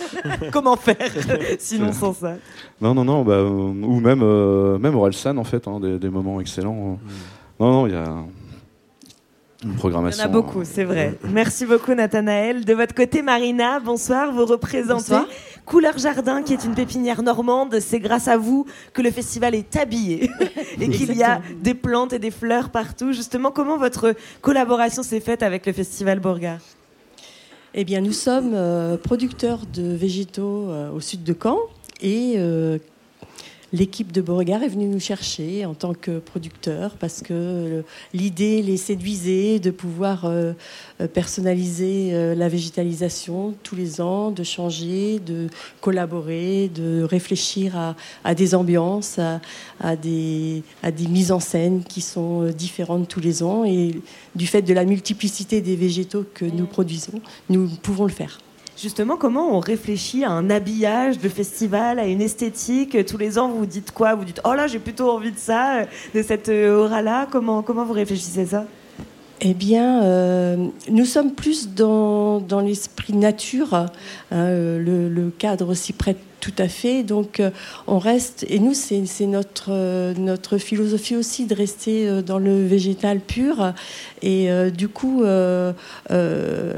comment 0.52 0.76
faire, 0.76 0.96
sinon 1.58 1.92
sans 1.92 2.12
ça 2.12 2.34
Non, 2.80 2.94
non, 2.94 3.04
non, 3.04 3.22
bah, 3.22 3.42
ou 3.42 4.00
même, 4.00 4.24
même 4.78 4.94
Orelsan, 4.96 5.36
en 5.36 5.44
fait, 5.44 5.66
hein, 5.68 5.78
des, 5.80 5.98
des, 5.98 6.10
moments 6.10 6.40
excellents. 6.40 6.74
Mm. 6.74 6.98
Non, 7.60 7.70
non, 7.72 7.86
il 7.86 7.92
y 7.92 7.96
a 7.96 8.06
programmation. 9.76 10.24
Il 10.24 10.26
y 10.26 10.28
en 10.28 10.30
a 10.30 10.32
beaucoup, 10.32 10.64
c'est 10.64 10.84
vrai. 10.84 11.18
Merci 11.30 11.66
beaucoup, 11.66 11.94
Nathanaël. 11.94 12.64
De 12.64 12.74
votre 12.74 12.94
côté, 12.94 13.22
Marina, 13.22 13.80
bonsoir. 13.80 14.32
Vous 14.32 14.46
représentez 14.46 15.16
Couleur 15.66 15.98
Jardin, 15.98 16.42
qui 16.42 16.54
est 16.54 16.64
une 16.64 16.74
pépinière 16.74 17.22
normande. 17.22 17.78
C'est 17.80 18.00
grâce 18.00 18.28
à 18.28 18.36
vous 18.36 18.66
que 18.92 19.02
le 19.02 19.10
festival 19.10 19.54
est 19.54 19.76
habillé 19.76 20.30
et 20.80 20.88
qu'il 20.88 21.14
y 21.16 21.22
a 21.22 21.40
des 21.60 21.74
plantes 21.74 22.12
et 22.12 22.18
des 22.18 22.30
fleurs 22.30 22.70
partout. 22.70 23.12
Justement, 23.12 23.50
comment 23.50 23.76
votre 23.76 24.14
collaboration 24.40 25.02
s'est 25.02 25.20
faite 25.20 25.42
avec 25.42 25.66
le 25.66 25.72
festival 25.72 26.20
Bourgard 26.20 26.60
Eh 27.74 27.84
bien, 27.84 28.00
nous 28.00 28.12
sommes 28.12 28.56
producteurs 29.02 29.60
de 29.72 29.94
végétaux 29.94 30.70
au 30.94 31.00
sud 31.00 31.22
de 31.22 31.36
Caen 31.40 31.58
et 32.00 32.36
l'équipe 33.72 34.12
de 34.12 34.20
Beauregard 34.20 34.62
est 34.62 34.68
venue 34.68 34.86
nous 34.86 35.00
chercher 35.00 35.64
en 35.64 35.74
tant 35.74 35.94
que 35.94 36.18
producteur 36.18 36.96
parce 36.98 37.20
que 37.22 37.32
euh, 37.32 37.82
l'idée 38.12 38.62
les 38.62 38.76
séduisait 38.76 39.58
de 39.60 39.70
pouvoir 39.70 40.24
euh, 40.24 40.52
euh, 41.00 41.06
personnaliser 41.06 42.34
la 42.34 42.48
végétalisation 42.48 43.54
tous 43.62 43.76
les 43.76 44.00
ans, 44.00 44.30
de 44.30 44.42
changer, 44.42 45.20
de 45.20 45.48
collaborer, 45.80 46.70
de 46.74 47.02
réfléchir 47.02 47.94
à, 48.24 48.34
des 48.34 48.54
ambiances, 48.54 49.18
à, 49.80 49.96
des, 49.96 50.62
à 50.82 50.90
des 50.90 51.06
mises 51.06 51.32
en 51.32 51.40
scène 51.40 51.82
qui 51.84 52.00
sont 52.00 52.44
différentes 52.46 53.08
tous 53.08 53.20
les 53.20 53.42
ans. 53.42 53.64
Et 53.64 54.00
du 54.34 54.46
fait 54.46 54.62
de 54.62 54.74
la 54.74 54.84
multiplicité 54.84 55.60
des 55.60 55.76
végétaux 55.76 56.24
que 56.34 56.44
nous 56.44 56.66
produisons, 56.66 57.20
nous 57.48 57.68
pouvons 57.68 58.04
le 58.04 58.12
faire. 58.12 58.38
Justement, 58.80 59.16
comment 59.16 59.54
on 59.54 59.60
réfléchit 59.60 60.24
à 60.24 60.30
un 60.30 60.48
habillage 60.48 61.18
de 61.18 61.28
festival, 61.28 61.98
à 61.98 62.06
une 62.06 62.22
esthétique 62.22 63.04
Tous 63.04 63.18
les 63.18 63.38
ans, 63.38 63.48
vous 63.48 63.66
dites 63.66 63.90
quoi? 63.90 64.14
Vous 64.14 64.24
dites, 64.24 64.40
oh 64.44 64.54
là, 64.54 64.68
j'ai 64.68 64.78
plutôt 64.78 65.10
envie 65.10 65.32
de 65.32 65.38
ça, 65.38 65.82
de 66.14 66.22
cette 66.22 66.48
aura-là. 66.48 67.28
Comment, 67.30 67.60
comment 67.60 67.84
vous 67.84 67.92
réfléchissez 67.92 68.46
ça? 68.46 68.64
Eh 69.42 69.52
bien, 69.52 70.02
euh, 70.04 70.56
nous 70.90 71.04
sommes 71.04 71.32
plus 71.32 71.68
dans, 71.68 72.40
dans 72.40 72.60
l'esprit 72.60 73.12
nature. 73.12 73.74
Hein, 73.74 73.86
le, 74.30 75.08
le, 75.08 75.30
cadre 75.30 75.74
s'y 75.74 75.92
prête 75.92 76.18
tout 76.40 76.54
à 76.58 76.68
fait. 76.68 77.02
Donc, 77.02 77.38
euh, 77.38 77.50
on 77.86 77.98
reste, 77.98 78.44
et 78.48 78.58
nous, 78.58 78.74
c'est 78.74 79.26
notre, 79.26 79.68
euh, 79.70 80.14
notre 80.16 80.58
philosophie 80.58 81.14
aussi 81.14 81.46
de 81.46 81.54
rester 81.54 82.08
euh, 82.08 82.22
dans 82.22 82.38
le 82.38 82.66
végétal 82.66 83.20
pur. 83.20 83.74
Et 84.22 84.48
du 84.70 84.88
coup, 84.88 85.22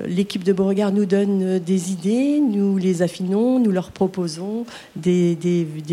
l'équipe 0.06 0.44
de 0.44 0.52
Beauregard 0.52 0.92
nous 0.92 1.06
donne 1.06 1.58
des 1.58 1.90
idées, 1.90 2.38
nous 2.40 2.78
les 2.78 3.02
affinons, 3.02 3.58
nous 3.58 3.72
leur 3.72 3.90
proposons 3.90 4.64
des, 4.94 5.36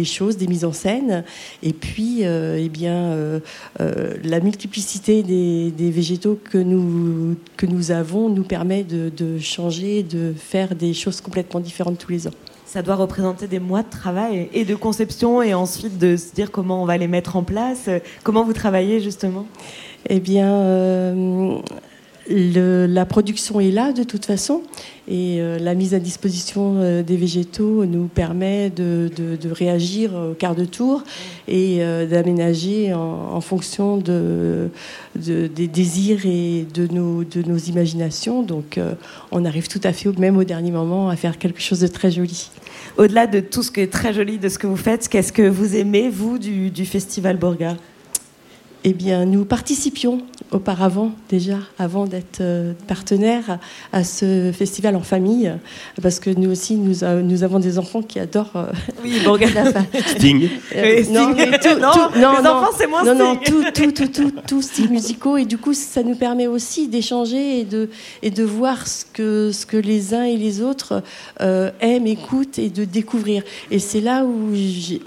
choses, 0.04 0.38
des 0.38 0.46
mises 0.48 0.64
en 0.64 0.74
scène. 0.74 1.24
Et 1.64 1.74
puis, 1.74 2.22
eh 2.22 2.70
bien, 2.70 3.42
la 3.80 4.40
multiplicité 4.42 5.24
des, 5.24 5.90
végétaux 5.90 6.40
que 6.52 6.60
nous, 6.60 7.92
avons 7.92 8.30
nous 8.30 8.44
permet 8.44 8.84
de 8.84 9.40
changer, 9.40 10.04
de 10.04 10.34
faire 10.38 10.76
des 10.76 10.94
choses 10.94 11.20
complètement 11.20 11.60
différentes 11.60 11.98
tous 11.98 12.12
les 12.12 12.28
ans 12.28 12.34
ça 12.72 12.84
doit 12.84 12.96
représenter 12.96 13.48
des 13.48 13.60
mois 13.60 13.82
de 13.82 13.90
travail 13.90 14.48
et 14.54 14.64
de 14.64 14.76
conception 14.76 15.42
et 15.42 15.56
ensuite 15.56 15.98
de 15.98 16.16
se 16.16 16.36
dire 16.36 16.52
comment 16.52 16.84
on 16.84 16.86
va 16.86 16.98
les 16.98 17.08
mettre 17.08 17.36
en 17.36 17.42
place. 17.42 17.90
Comment 18.24 18.44
vous 18.44 18.54
travaillez 18.54 19.00
justement? 19.00 19.48
Eh 20.08 20.20
bien, 20.20 20.48
euh, 22.32 22.88
la 22.88 23.06
production 23.06 23.60
est 23.60 23.72
là 23.72 23.92
de 23.92 24.04
toute 24.04 24.26
façon 24.26 24.62
et 25.08 25.38
euh, 25.40 25.58
la 25.58 25.74
mise 25.74 25.96
à 25.96 26.00
disposition 26.00 26.76
euh, 26.78 27.02
des 27.02 27.18
végétaux 27.18 27.86
nous 27.86 28.06
permet 28.06 28.70
de, 28.70 29.10
réagir 29.52 30.14
au 30.14 30.34
quart 30.36 30.54
de 30.54 30.66
tour 30.66 31.04
et 31.48 31.80
d'aménager 32.10 32.94
en, 32.94 33.42
fonction 33.42 33.98
de, 33.98 34.70
des 35.16 35.68
désirs 35.68 36.26
et 36.26 36.68
de 36.72 36.88
nos, 36.94 37.24
de 37.24 37.42
nos 37.42 37.58
imaginations. 37.58 38.44
Donc 38.44 38.80
on 39.32 39.44
arrive 39.44 39.68
tout 39.68 39.82
à 39.84 39.92
fait, 39.92 40.16
même 40.20 40.38
au 40.38 40.44
dernier 40.44 40.72
moment, 40.72 41.10
à 41.10 41.16
faire 41.16 41.40
quelque 41.40 41.62
chose 41.62 41.80
de 41.80 41.88
très 41.88 42.12
joli 42.12 42.50
au-delà 42.98 43.28
de 43.28 43.40
tout 43.40 43.64
ce 43.64 43.72
qui 43.72 43.82
est 43.82 43.92
très 43.92 44.14
joli 44.14 44.38
de 44.38 44.50
ce 44.50 44.58
que 44.60 44.68
vous 44.68 44.78
faites, 44.78 45.08
qu'est-ce 45.08 45.34
que 45.34 45.48
vous 45.48 45.76
aimez, 45.76 46.10
vous, 46.10 46.38
du, 46.38 46.86
Festival 46.86 47.38
Borga 47.38 47.76
eh 48.86 48.94
bien, 48.94 49.26
nous 49.26 49.44
participions 49.44 50.22
auparavant, 50.52 51.12
déjà, 51.28 51.58
avant 51.78 52.06
d'être 52.06 52.40
euh, 52.40 52.74
partenaires 52.88 53.60
à 53.92 54.04
ce 54.04 54.52
festival 54.54 54.96
en 54.96 55.02
famille, 55.02 55.52
parce 56.02 56.20
que 56.20 56.30
nous 56.30 56.50
aussi, 56.50 56.76
nous, 56.76 57.06
nous 57.24 57.44
avons 57.44 57.60
des 57.60 57.78
enfants 57.78 58.02
qui 58.02 58.20
adorent. 58.20 58.56
Euh, 58.56 58.72
oui, 59.04 59.20
bon, 59.24 59.38
Sting. 60.08 60.50
Euh, 60.76 61.04
non, 61.12 61.36
mais 61.36 61.60
tout, 61.60 61.68
non, 61.80 61.92
tout, 61.92 62.20
non, 62.20 62.32
les 62.32 62.48
enfants, 62.48 62.72
c'est 62.78 62.88
moins 62.88 63.04
non, 63.04 63.16
non, 63.16 63.36
tout, 63.36 63.64
tout, 63.74 63.92
tout, 63.92 64.08
tout, 64.08 64.32
tout 64.48 64.62
style 64.62 64.90
musicaux, 64.90 65.36
et 65.36 65.46
du 65.46 65.58
coup, 65.58 65.74
ça 65.74 66.02
nous 66.02 66.16
permet 66.16 66.48
aussi 66.48 66.88
d'échanger 66.88 67.60
et 67.60 67.64
de, 67.66 67.90
et 68.24 68.32
de 68.32 68.44
voir 68.44 68.88
ce 68.88 69.04
que, 69.12 69.52
ce 69.52 69.66
que 69.66 69.78
les 69.78 70.14
uns 70.14 70.24
et 70.24 70.38
les 70.38 70.62
autres 70.62 71.04
aiment, 71.40 72.08
écoutent 72.08 72.58
et 72.58 72.70
de 72.70 72.86
découvrir. 72.86 73.44
Et 73.72 73.80
c'est 73.80 74.02
là 74.02 74.24
où 74.24 74.54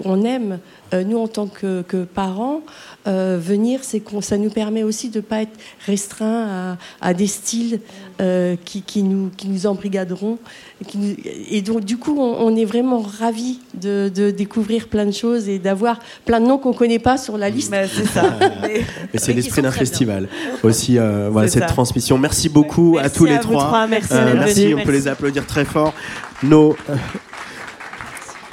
on 0.05 0.23
aime, 0.23 0.59
nous, 1.01 1.17
en 1.17 1.27
tant 1.27 1.47
que, 1.47 1.81
que 1.81 2.03
parents, 2.03 2.61
euh, 3.05 3.37
venir, 3.41 3.81
c'est 3.81 3.99
qu'on 3.99 4.21
ça 4.21 4.37
nous 4.37 4.49
permet 4.49 4.83
aussi 4.83 5.09
de 5.09 5.17
ne 5.17 5.23
pas 5.23 5.41
être 5.41 5.57
restreint 5.85 6.77
à, 7.01 7.13
des 7.13 7.27
styles 7.27 7.81
euh, 8.21 8.55
qui, 8.63 8.81
qui, 8.81 9.03
nous, 9.03 9.29
qui 9.35 9.49
nous 9.49 9.67
embrigaderont. 9.67 10.37
Et, 11.51 11.61
donc, 11.61 11.83
du 11.83 11.97
coup, 11.97 12.17
on, 12.17 12.55
est 12.55 12.63
vraiment 12.63 12.99
ravis 13.01 13.59
de, 13.73 14.09
découvrir 14.31 14.87
plein 14.87 15.05
de 15.05 15.11
choses 15.11 15.49
et 15.49 15.59
d'avoir 15.59 15.99
plein 16.25 16.39
de 16.39 16.45
noms 16.45 16.57
qu'on 16.57 16.71
ne 16.71 16.77
connaît 16.77 16.99
pas 16.99 17.17
sur 17.17 17.37
la 17.37 17.49
liste. 17.49 17.71
Bah, 17.71 17.87
c'est 17.87 18.07
ça. 18.07 18.37
mais, 18.61 18.83
c'est 19.15 19.33
l'esprit 19.33 19.61
d'un 19.61 19.71
festival. 19.71 20.29
Aussi, 20.63 20.97
euh, 20.97 21.29
voilà, 21.29 21.49
cette 21.49 21.67
transmission. 21.67 22.17
Merci 22.17 22.47
beaucoup 22.47 22.97
à 23.01 23.09
tous 23.09 23.25
les 23.25 23.39
trois. 23.39 23.85
Merci, 23.87 24.13
merci, 24.13 24.73
on 24.77 24.83
peut 24.83 24.91
les 24.91 25.09
applaudir 25.09 25.45
très 25.45 25.65
fort. 25.65 25.93
Nos. 26.41 26.75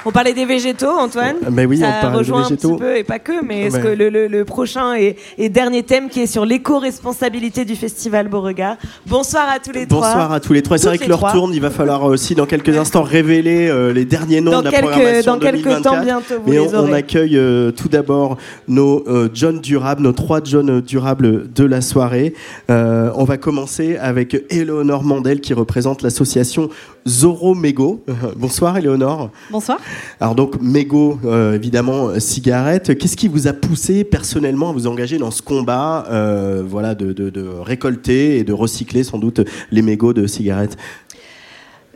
On 0.03 0.11
parlait 0.11 0.33
des 0.33 0.45
végétaux, 0.45 0.89
Antoine. 0.89 1.35
Mais 1.51 1.65
oui, 1.65 1.77
ça 1.77 1.87
on 1.87 2.01
parle 2.01 2.15
rejoint 2.15 2.41
des 2.41 2.55
végétaux. 2.55 2.73
un 2.73 2.77
petit 2.77 2.83
peu 2.83 2.97
et 2.97 3.03
pas 3.03 3.19
que, 3.19 3.45
mais 3.45 3.63
est-ce 3.63 3.77
que 3.77 3.87
le, 3.87 4.45
prochain 4.45 4.95
et, 4.95 5.49
dernier 5.49 5.83
thème 5.83 6.09
qui 6.09 6.21
est 6.21 6.27
sur 6.27 6.45
l'éco-responsabilité 6.45 7.65
du 7.65 7.75
festival 7.75 8.27
Beauregard? 8.27 8.77
Bonsoir 9.05 9.47
à 9.49 9.59
tous 9.59 9.71
les 9.71 9.85
trois. 9.85 10.07
Bonsoir 10.07 10.31
à 10.31 10.39
tous 10.39 10.53
les 10.53 10.61
trois. 10.63 10.77
C'est 10.77 10.87
vrai 10.87 10.97
que 10.97 11.07
leur 11.07 11.31
tourne. 11.31 11.53
Il 11.53 11.61
va 11.61 11.69
falloir 11.69 12.03
aussi 12.03 12.33
dans 12.33 12.45
quelques 12.45 12.75
instants 12.75 13.03
révéler 13.03 13.67
euh, 13.69 13.93
les 13.93 14.05
derniers 14.05 14.41
noms 14.41 14.61
de 14.61 14.69
la 14.69 14.71
programmation 14.71 15.33
Dans 15.33 15.39
quelques 15.39 15.81
temps 15.81 16.01
bientôt. 16.01 16.35
Vous 16.43 16.51
mais 16.51 16.59
les 16.59 16.75
on, 16.75 16.91
accueille 16.93 17.37
euh, 17.37 17.71
tout 17.71 17.89
d'abord 17.89 18.37
nos 18.67 19.07
euh, 19.07 19.29
John 19.33 19.59
durables, 19.59 20.01
nos 20.01 20.13
trois 20.13 20.39
John 20.43 20.81
durables 20.81 21.51
de 21.51 21.63
la 21.63 21.81
soirée. 21.81 22.33
on 22.69 23.23
va 23.23 23.37
commencer 23.37 23.97
avec 23.97 24.45
Eleonore 24.49 25.03
Mandel 25.03 25.41
qui 25.41 25.53
représente 25.53 26.01
l'association 26.01 26.69
Zoro 27.07 27.55
Mego. 27.55 28.03
Bonsoir 28.35 28.77
Eleonore. 28.77 29.31
Bonsoir. 29.49 29.79
Alors 30.19 30.35
donc 30.35 30.61
mégot, 30.61 31.19
euh, 31.25 31.53
évidemment, 31.53 32.09
euh, 32.09 32.19
cigarette. 32.19 32.97
Qu'est-ce 32.97 33.17
qui 33.17 33.27
vous 33.27 33.47
a 33.47 33.53
poussé 33.53 34.03
personnellement 34.03 34.69
à 34.69 34.73
vous 34.73 34.87
engager 34.87 35.17
dans 35.17 35.31
ce 35.31 35.41
combat, 35.41 36.05
euh, 36.09 36.63
voilà, 36.65 36.95
de, 36.95 37.11
de, 37.13 37.41
récolter 37.61 38.37
et 38.37 38.43
de 38.43 38.53
recycler 38.53 39.03
sans 39.03 39.17
doute 39.17 39.41
les 39.71 39.81
mégots 39.81 40.13
de 40.13 40.27
cigarettes? 40.27 40.77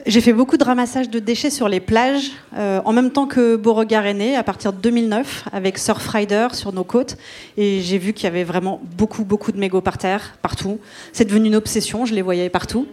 J'ai 0.05 0.21
fait 0.21 0.33
beaucoup 0.33 0.57
de 0.57 0.63
ramassage 0.63 1.09
de 1.09 1.17
déchets 1.17 1.49
sur 1.49 1.67
les 1.67 1.79
plages, 1.79 2.31
euh, 2.55 2.79
en 2.85 2.93
même 2.93 3.09
temps 3.09 3.25
que 3.25 3.55
Beauregard 3.55 4.05
est 4.05 4.13
né, 4.13 4.35
à 4.35 4.43
partir 4.43 4.71
de 4.71 4.77
2009, 4.77 5.45
avec 5.51 5.79
Surfrider 5.79 6.49
sur 6.53 6.71
nos 6.73 6.83
côtes. 6.83 7.17
Et 7.57 7.81
j'ai 7.81 7.97
vu 7.97 8.13
qu'il 8.13 8.25
y 8.25 8.27
avait 8.27 8.43
vraiment 8.43 8.81
beaucoup, 8.97 9.25
beaucoup 9.25 9.51
de 9.51 9.57
mégots 9.57 9.81
par 9.81 9.97
terre, 9.97 10.37
partout. 10.43 10.79
C'est 11.11 11.25
devenu 11.25 11.47
une 11.47 11.55
obsession, 11.55 12.05
je 12.05 12.13
les 12.13 12.21
voyais 12.21 12.49
partout. 12.49 12.87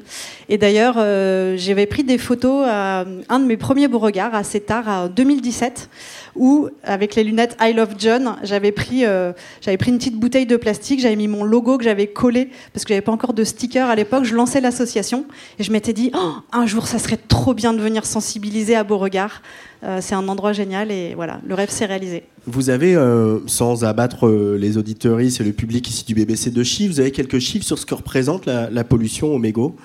Et 0.48 0.56
d'ailleurs, 0.56 0.94
euh, 0.96 1.54
j'avais 1.58 1.86
pris 1.86 2.02
des 2.02 2.16
photos 2.16 2.66
à 2.66 3.04
un 3.28 3.38
de 3.40 3.44
mes 3.44 3.58
premiers 3.58 3.88
Beauregard, 3.88 4.34
assez 4.34 4.60
tard, 4.60 4.88
en 4.88 5.08
2017 5.08 5.90
où, 6.36 6.68
avec 6.82 7.14
les 7.14 7.24
lunettes 7.24 7.56
I 7.60 7.72
Love 7.72 7.94
John, 7.98 8.36
j'avais 8.42 8.72
pris, 8.72 9.04
euh, 9.04 9.32
pris 9.62 9.90
une 9.90 9.98
petite 9.98 10.18
bouteille 10.18 10.46
de 10.46 10.56
plastique, 10.56 11.00
j'avais 11.00 11.16
mis 11.16 11.28
mon 11.28 11.44
logo 11.44 11.78
que 11.78 11.84
j'avais 11.84 12.06
collé, 12.06 12.48
parce 12.72 12.84
que 12.84 12.90
j'avais 12.90 13.02
pas 13.02 13.12
encore 13.12 13.34
de 13.34 13.44
sticker 13.44 13.88
à 13.88 13.94
l'époque, 13.94 14.24
je 14.24 14.34
lançais 14.34 14.60
l'association, 14.60 15.26
et 15.58 15.62
je 15.62 15.72
m'étais 15.72 15.92
dit, 15.92 16.10
oh, 16.14 16.32
un 16.52 16.66
jour, 16.66 16.86
ça 16.86 16.98
serait 16.98 17.18
trop 17.28 17.54
bien 17.54 17.72
de 17.72 17.80
venir 17.80 18.06
sensibiliser 18.06 18.74
à 18.74 18.84
Beauregard. 18.84 19.42
Euh, 19.84 19.98
c'est 20.00 20.14
un 20.14 20.28
endroit 20.28 20.52
génial, 20.52 20.90
et 20.90 21.14
voilà, 21.14 21.40
le 21.46 21.54
rêve 21.54 21.70
s'est 21.70 21.86
réalisé. 21.86 22.22
Vous 22.46 22.70
avez, 22.70 22.94
euh, 22.94 23.38
sans 23.46 23.84
abattre 23.84 24.28
les 24.28 24.78
auditories 24.78 25.36
et 25.38 25.44
le 25.44 25.52
public 25.52 25.88
ici 25.88 26.04
du 26.04 26.14
BBC 26.14 26.50
de 26.50 26.62
chiffres, 26.62 26.94
vous 26.94 27.00
avez 27.00 27.10
quelques 27.10 27.38
chiffres 27.38 27.64
sur 27.64 27.78
ce 27.78 27.86
que 27.86 27.94
représente 27.94 28.46
la, 28.46 28.70
la 28.70 28.84
pollution 28.84 29.34
au 29.34 29.38
mégot 29.38 29.76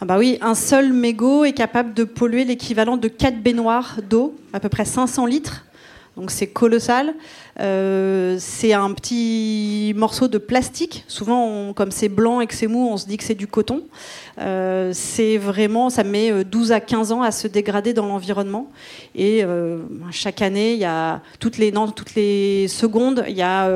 ah 0.00 0.04
bah 0.04 0.18
oui, 0.18 0.38
un 0.40 0.54
seul 0.54 0.92
mégot 0.92 1.44
est 1.44 1.52
capable 1.52 1.94
de 1.94 2.04
polluer 2.04 2.44
l'équivalent 2.44 2.96
de 2.96 3.08
4 3.08 3.40
baignoires 3.40 3.98
d'eau, 4.08 4.34
à 4.52 4.60
peu 4.60 4.68
près 4.68 4.84
500 4.84 5.26
litres. 5.26 5.64
Donc 6.16 6.30
c'est 6.30 6.46
colossal. 6.46 7.14
Euh, 7.60 8.36
c'est 8.38 8.72
un 8.72 8.92
petit 8.92 9.92
morceau 9.96 10.28
de 10.28 10.38
plastique. 10.38 11.04
Souvent, 11.08 11.72
comme 11.72 11.90
c'est 11.90 12.08
blanc 12.08 12.40
et 12.40 12.46
que 12.46 12.54
c'est 12.54 12.68
mou, 12.68 12.88
on 12.90 12.96
se 12.96 13.06
dit 13.06 13.16
que 13.16 13.24
c'est 13.24 13.34
du 13.34 13.46
coton. 13.46 13.82
Euh, 14.38 14.90
c'est 14.92 15.38
vraiment, 15.38 15.90
ça 15.90 16.04
met 16.04 16.44
12 16.44 16.70
euh, 16.70 16.74
à 16.74 16.80
15 16.80 17.12
ans 17.12 17.22
à 17.22 17.32
se 17.32 17.48
dégrader 17.48 17.94
dans 17.94 18.06
l'environnement. 18.06 18.70
Et 19.14 19.44
chaque 20.10 20.42
année, 20.42 20.74
il 20.74 20.80
y 20.80 20.84
a 20.84 21.20
toutes 21.40 21.58
les, 21.58 21.72
non, 21.72 21.88
toutes 21.88 22.14
les 22.14 22.68
secondes, 22.68 23.24
il 23.28 23.36
y 23.36 23.42
a 23.42 23.68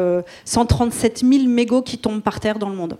137 0.44 1.24
000 1.28 1.44
mégots 1.48 1.82
qui 1.82 1.98
tombent 1.98 2.22
par 2.22 2.40
terre 2.40 2.58
dans 2.58 2.68
le 2.68 2.76
monde. 2.76 2.96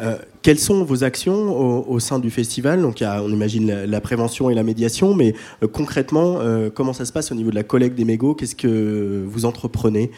Euh, 0.00 0.16
quelles 0.42 0.58
sont 0.58 0.84
vos 0.84 1.02
actions 1.02 1.88
au, 1.88 1.98
sein 1.98 2.18
du 2.18 2.30
festival 2.30 2.80
Donc, 2.80 3.02
on 3.02 3.30
imagine 3.30 3.84
la, 3.84 4.00
prévention 4.00 4.48
et 4.48 4.54
la 4.54 4.62
médiation, 4.62 5.14
mais 5.14 5.34
euh, 5.62 5.66
concrètement, 5.66 6.38
euh, 6.40 6.70
comment 6.72 6.92
ça 6.92 7.04
se 7.04 7.12
passe 7.12 7.32
au 7.32 7.34
niveau 7.34 7.50
de 7.50 7.56
la 7.56 7.64
collecte 7.64 7.96
des 7.96 8.04
mégots? 8.04 8.34
Qu'est-ce 8.34 8.56
que 8.56 9.24
vous 9.26 9.44
entreprenez? 9.44 10.10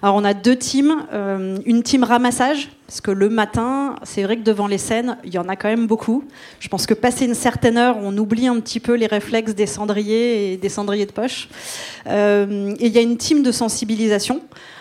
Alors 0.00 0.14
on 0.14 0.24
a 0.24 0.32
deux 0.32 0.54
teams, 0.54 1.04
une 1.66 1.82
team 1.82 2.04
ramassage, 2.04 2.68
parce 2.86 3.00
que 3.00 3.10
le 3.10 3.28
matin, 3.28 3.96
c'est 4.04 4.22
vrai 4.22 4.36
que 4.36 4.42
devant 4.42 4.68
les 4.68 4.78
scènes, 4.78 5.18
il 5.24 5.34
y 5.34 5.38
en 5.38 5.48
a 5.48 5.56
quand 5.56 5.68
même 5.68 5.88
beaucoup. 5.88 6.22
Je 6.60 6.68
pense 6.68 6.86
que 6.86 6.94
passé 6.94 7.26
une 7.26 7.34
certaine 7.34 7.76
heure, 7.76 7.96
on 8.00 8.16
oublie 8.16 8.46
un 8.46 8.60
petit 8.60 8.78
peu 8.78 8.94
les 8.94 9.08
réflexes 9.08 9.56
des 9.56 9.66
cendriers 9.66 10.52
et 10.52 10.56
des 10.56 10.68
cendriers 10.68 11.04
de 11.04 11.12
poche. 11.12 11.48
Et 12.06 12.46
il 12.80 12.92
y 12.92 12.98
a 12.98 13.02
une 13.02 13.16
team 13.16 13.42
de 13.42 13.50
sensibilisation. 13.50 14.40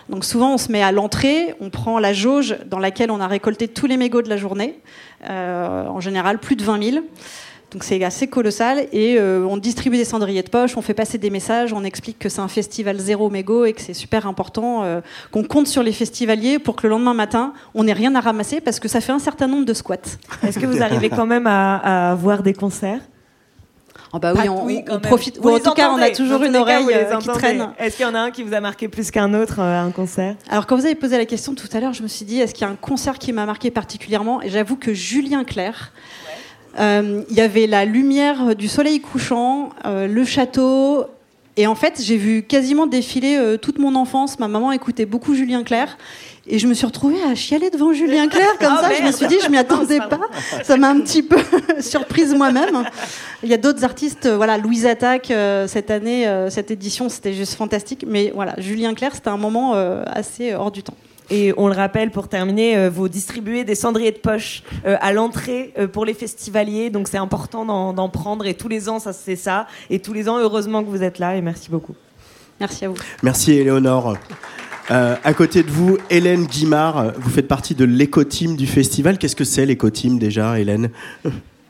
Donc 0.10 0.24
souvent, 0.24 0.54
on 0.54 0.58
se 0.58 0.72
met 0.72 0.82
à 0.82 0.92
l'entrée, 0.92 1.54
on 1.60 1.70
prend 1.70 2.00
la 2.00 2.14
jauge 2.14 2.56
dans 2.66 2.80
laquelle 2.80 3.12
on 3.12 3.20
a 3.20 3.28
récolté 3.28 3.68
tous 3.68 3.88
les 3.88 3.98
mégots 3.98 4.22
de 4.22 4.30
la 4.30 4.38
journée, 4.38 4.80
euh, 5.30 5.86
en 5.88 6.00
général 6.00 6.40
plus 6.40 6.56
de 6.56 6.64
20 6.64 6.84
000. 6.92 7.06
Donc 7.72 7.84
c'est 7.84 8.02
assez 8.02 8.28
colossal 8.28 8.88
et 8.94 9.18
euh, 9.20 9.46
on 9.46 9.58
distribue 9.58 9.98
des 9.98 10.06
cendriers 10.06 10.42
de 10.42 10.50
poche, 10.50 10.78
on 10.78 10.82
fait 10.82 10.94
passer 10.94 11.18
des 11.18 11.30
messages, 11.30 11.74
on 11.74 11.84
explique 11.84 12.18
que 12.18 12.30
c'est 12.30 12.40
un 12.40 12.48
festival 12.48 12.98
zéro 12.98 13.30
mégot 13.30 13.66
et 13.66 13.74
que 13.74 13.82
c'est 13.82 13.94
super 13.94 14.26
important, 14.26 14.84
euh, 14.84 15.02
qu'on 15.32 15.44
compte 15.44 15.68
sur 15.68 15.84
les 15.84 15.92
festivaliers 15.92 16.60
pour 16.60 16.78
que 16.78 16.84
le 16.84 16.92
lendemain 16.92 17.14
matin 17.14 17.52
on 17.76 17.84
n'ait 17.84 17.94
rien 17.94 18.16
à 18.16 18.22
ramasser 18.22 18.62
parce 18.62 18.80
que 18.80 18.88
ça 18.88 19.02
fait 19.02 19.12
un 19.12 19.20
certain 19.20 19.48
nombre 19.48 19.66
de 19.66 19.74
squats. 19.74 19.98
Est-ce 20.44 20.60
que 20.60 20.66
vous 20.66 20.82
arrivez 20.82 21.10
quand 21.10 21.26
même 21.26 21.46
à, 21.46 22.16
voir 22.16 22.42
des 22.42 22.54
concerts? 22.54 23.02
Oh 24.14 24.20
bah 24.20 24.34
oui, 24.36 24.80
on, 24.90 25.00
profite. 25.00 25.38
en 25.44 25.60
tout 25.60 25.72
cas, 25.72 25.92
on 25.92 26.02
a 26.02 26.10
toujours 26.12 26.44
une 26.44 26.56
oreille 26.56 26.88
euh, 26.94 27.18
qui 27.18 27.28
traîne. 27.28 27.70
Est-ce 27.78 27.98
qu'il 27.98 28.06
y 28.06 28.10
en 28.10 28.16
a 28.16 28.20
un 28.20 28.32
qui 28.32 28.44
vous 28.44 28.54
a 28.54 28.62
marqué 28.62 28.88
plus 28.88 29.12
qu'un 29.12 29.34
autre 29.34 29.60
à 29.60 29.82
un 29.82 29.92
concert? 29.92 30.36
Alors, 30.50 30.66
quand 30.66 30.78
vous 30.78 30.86
avez 30.86 30.96
posé 30.96 31.18
la 31.18 31.26
question 31.26 31.56
tout 31.56 31.68
à 31.74 31.80
l'heure, 31.80 31.94
je 31.94 32.04
me 32.04 32.08
suis 32.08 32.26
dit 32.26 32.40
est-ce 32.40 32.54
qu'il 32.54 32.66
y 32.66 32.70
a 32.70 32.72
un 32.72 32.78
concert 32.78 33.20
qui 33.20 33.34
m'a 33.34 33.46
marqué 33.46 33.70
particulièrement? 33.70 34.42
Et 34.42 34.50
j'avoue 34.50 34.78
que 34.78 34.94
Julien 34.94 35.44
Clerc, 35.44 35.92
euh, 36.80 37.24
il 37.30 37.36
y 37.36 37.42
avait 37.42 37.68
la 37.68 37.86
lumière 37.86 38.56
du 38.56 38.68
soleil 38.68 39.02
couchant, 39.02 39.70
euh, 39.86 40.08
le 40.08 40.26
château. 40.26 41.06
Et 41.56 41.66
en 41.66 41.76
fait, 41.76 42.00
j'ai 42.04 42.18
vu 42.18 42.44
quasiment 42.44 42.86
défiler 42.86 43.38
euh, 43.38 43.58
toute 43.58 43.80
mon 43.80 43.96
enfance. 43.96 44.38
Ma 44.38 44.48
maman 44.48 44.72
écoutait 44.72 45.08
beaucoup 45.08 45.34
Julien 45.34 45.64
Clerc. 45.64 45.98
Et 46.48 46.60
je 46.60 46.68
me 46.68 46.74
suis 46.74 46.86
retrouvée 46.86 47.22
à 47.24 47.36
chialer 47.36 47.70
devant 47.70 47.94
Julien 47.94 48.28
Clerc 48.28 48.58
comme 48.60 48.74
oh, 48.78 48.82
ça. 48.82 48.94
Je 48.94 49.04
me 49.04 49.12
suis 49.12 49.28
dit, 49.28 49.38
je 49.44 49.50
m'y 49.50 49.58
attendais 49.58 50.00
pas. 50.00 50.20
Ça 50.64 50.78
m'a 50.78 50.90
un 50.90 51.02
petit 51.02 51.24
peu 51.24 51.38
surprise 51.82 52.34
moi-même. 52.34 52.84
Il 53.44 53.50
y 53.50 53.54
a 53.54 53.58
d'autres 53.58 53.84
artistes, 53.84 54.28
voilà, 54.28 54.58
Louise 54.58 54.86
Attaque 54.86 55.32
cette 55.68 55.92
année, 55.92 56.26
cette 56.50 56.72
édition, 56.72 57.10
c'était 57.10 57.34
juste 57.34 57.56
fantastique. 57.56 58.06
Mais 58.08 58.32
voilà, 58.34 58.56
Julien 58.58 58.94
Clerc, 58.94 59.16
c'était 59.16 59.30
un 59.30 59.38
moment 59.38 59.74
assez 59.74 60.54
hors 60.54 60.72
du 60.72 60.84
temps. 60.84 60.96
Et 61.30 61.54
on 61.58 61.68
le 61.68 61.74
rappelle 61.74 62.12
pour 62.12 62.30
terminer, 62.30 62.78
euh, 62.78 62.90
vous 62.90 63.10
distribuez 63.10 63.66
des 63.66 63.76
cendriers 63.76 64.12
de 64.12 64.18
poche 64.18 64.64
euh, 64.86 64.96
à 65.02 65.12
l'entrée 65.12 65.74
euh, 65.78 65.88
pour 65.88 66.06
les 66.06 66.14
festivaliers, 66.14 66.90
donc 66.90 67.10
c'est 67.10 67.18
important 67.18 67.66
d'en 67.94 68.10
prendre. 68.10 68.46
Et 68.46 68.54
tous 68.54 68.70
les 68.70 68.88
ans, 68.88 69.00
ça 69.00 69.12
c'est 69.12 69.36
ça. 69.36 69.68
Et 69.90 70.00
tous 70.00 70.14
les 70.14 70.30
ans, 70.30 70.38
heureusement 70.38 70.84
que 70.84 70.90
vous 70.90 71.04
êtes 71.04 71.20
là. 71.20 71.36
Et 71.36 71.42
merci 71.42 71.70
beaucoup. 71.70 71.96
Merci 72.60 72.86
à 72.86 72.90
vous. 72.90 72.96
Merci 73.24 73.54
Éléonore. 73.54 74.16
À 74.90 75.34
côté 75.34 75.64
de 75.64 75.70
vous, 75.70 75.98
Hélène 76.10 76.46
Guimard, 76.46 77.14
vous 77.18 77.30
faites 77.30 77.48
partie 77.48 77.76
de 77.76 77.86
l'éco-team 77.86 78.56
du 78.56 78.68
festival. 78.68 79.18
Qu'est-ce 79.18 79.36
que 79.36 79.44
c'est 79.44 79.66
l'éco-team 79.66 80.18
déjà, 80.18 80.60
Hélène? 80.60 80.90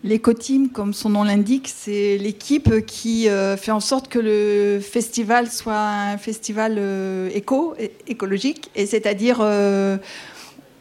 L'éco-team, 0.04 0.70
comme 0.70 0.94
son 0.94 1.10
nom 1.10 1.24
l'indique, 1.24 1.68
c'est 1.68 2.18
l'équipe 2.18 2.86
qui 2.86 3.28
euh, 3.28 3.58
fait 3.58 3.72
en 3.72 3.80
sorte 3.80 4.08
que 4.08 4.20
le 4.20 4.80
festival 4.80 5.50
soit 5.50 5.80
un 5.80 6.18
festival 6.18 6.76
euh, 6.78 7.30
éco, 7.34 7.76
écologique, 8.08 8.70
et 8.76 8.86
c'est-à-dire 8.86 9.40
euh, 9.42 9.98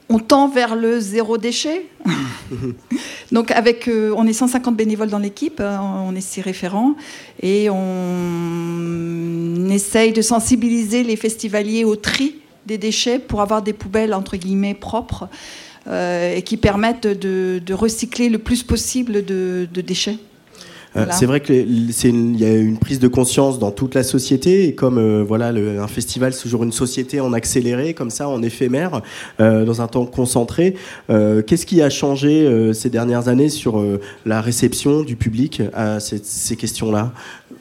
on 0.09 0.19
tend 0.19 0.49
vers 0.49 0.77
le 0.77 1.01
zéro 1.01 1.39
déchet. 1.39 1.87
Donc 3.33 3.51
avec, 3.51 3.89
on 3.89 4.27
est 4.27 4.33
150 4.33 4.77
bénévoles 4.77 5.11
dans 5.11 5.19
l'équipe, 5.19 5.61
hein, 5.61 6.05
on 6.07 6.15
est 6.15 6.21
six 6.21 6.41
référents, 6.41 6.95
et 7.43 7.69
on 7.71 9.69
essaye 9.71 10.13
de 10.13 10.23
sensibiliser 10.23 11.03
les 11.03 11.17
festivaliers 11.17 11.85
au 11.85 11.97
tri 11.97 12.37
des 12.67 12.79
déchets 12.79 13.19
pour 13.19 13.41
avoir 13.41 13.63
des 13.63 13.73
poubelles 13.73 14.15
entre 14.15 14.37
guillemets 14.37 14.75
propres. 14.75 15.29
Euh, 15.89 16.35
et 16.35 16.43
qui 16.43 16.57
permettent 16.57 17.07
de, 17.07 17.73
recycler 17.73 18.29
le 18.29 18.39
plus 18.39 18.65
possible 18.65 19.25
de, 19.25 19.69
déchets. 19.73 20.19
Euh, 20.97 21.07
c'est 21.11 21.27
vrai 21.27 21.41
qu'il 21.41 21.91
y 22.41 22.45
a 22.45 22.55
une 22.55 22.79
prise 22.79 22.99
de 22.99 23.09
conscience 23.09 23.59
dans 23.59 23.71
toute 23.71 23.95
la 23.95 24.03
société 24.03 24.69
et 24.69 24.75
comme 24.75 24.99
euh, 24.99 25.23
voilà 25.23 25.49
un 25.49 25.87
festival 25.89 26.33
c'est 26.33 26.43
toujours 26.43 26.65
une 26.65 26.73
société 26.73 27.21
en 27.21 27.33
accéléré 27.33 27.95
comme 27.95 28.11
ça 28.11 28.29
en 28.29 28.43
éphémère 28.43 29.03
dans 29.39 29.83
un 29.83 29.87
temps 29.87 30.07
concentré. 30.07 30.75
Qu'est-ce 31.09 31.67
qui 31.67 31.83
a 31.83 31.91
changé 31.91 32.73
ces 32.73 32.91
dernières 32.91 33.29
années 33.29 33.49
sur 33.49 33.83
la 34.25 34.41
réception 34.41 35.03
du 35.03 35.17
public 35.17 35.63
à 35.73 36.01
ces, 36.01 36.21
ces 36.23 36.57
questions-là? 36.57 37.13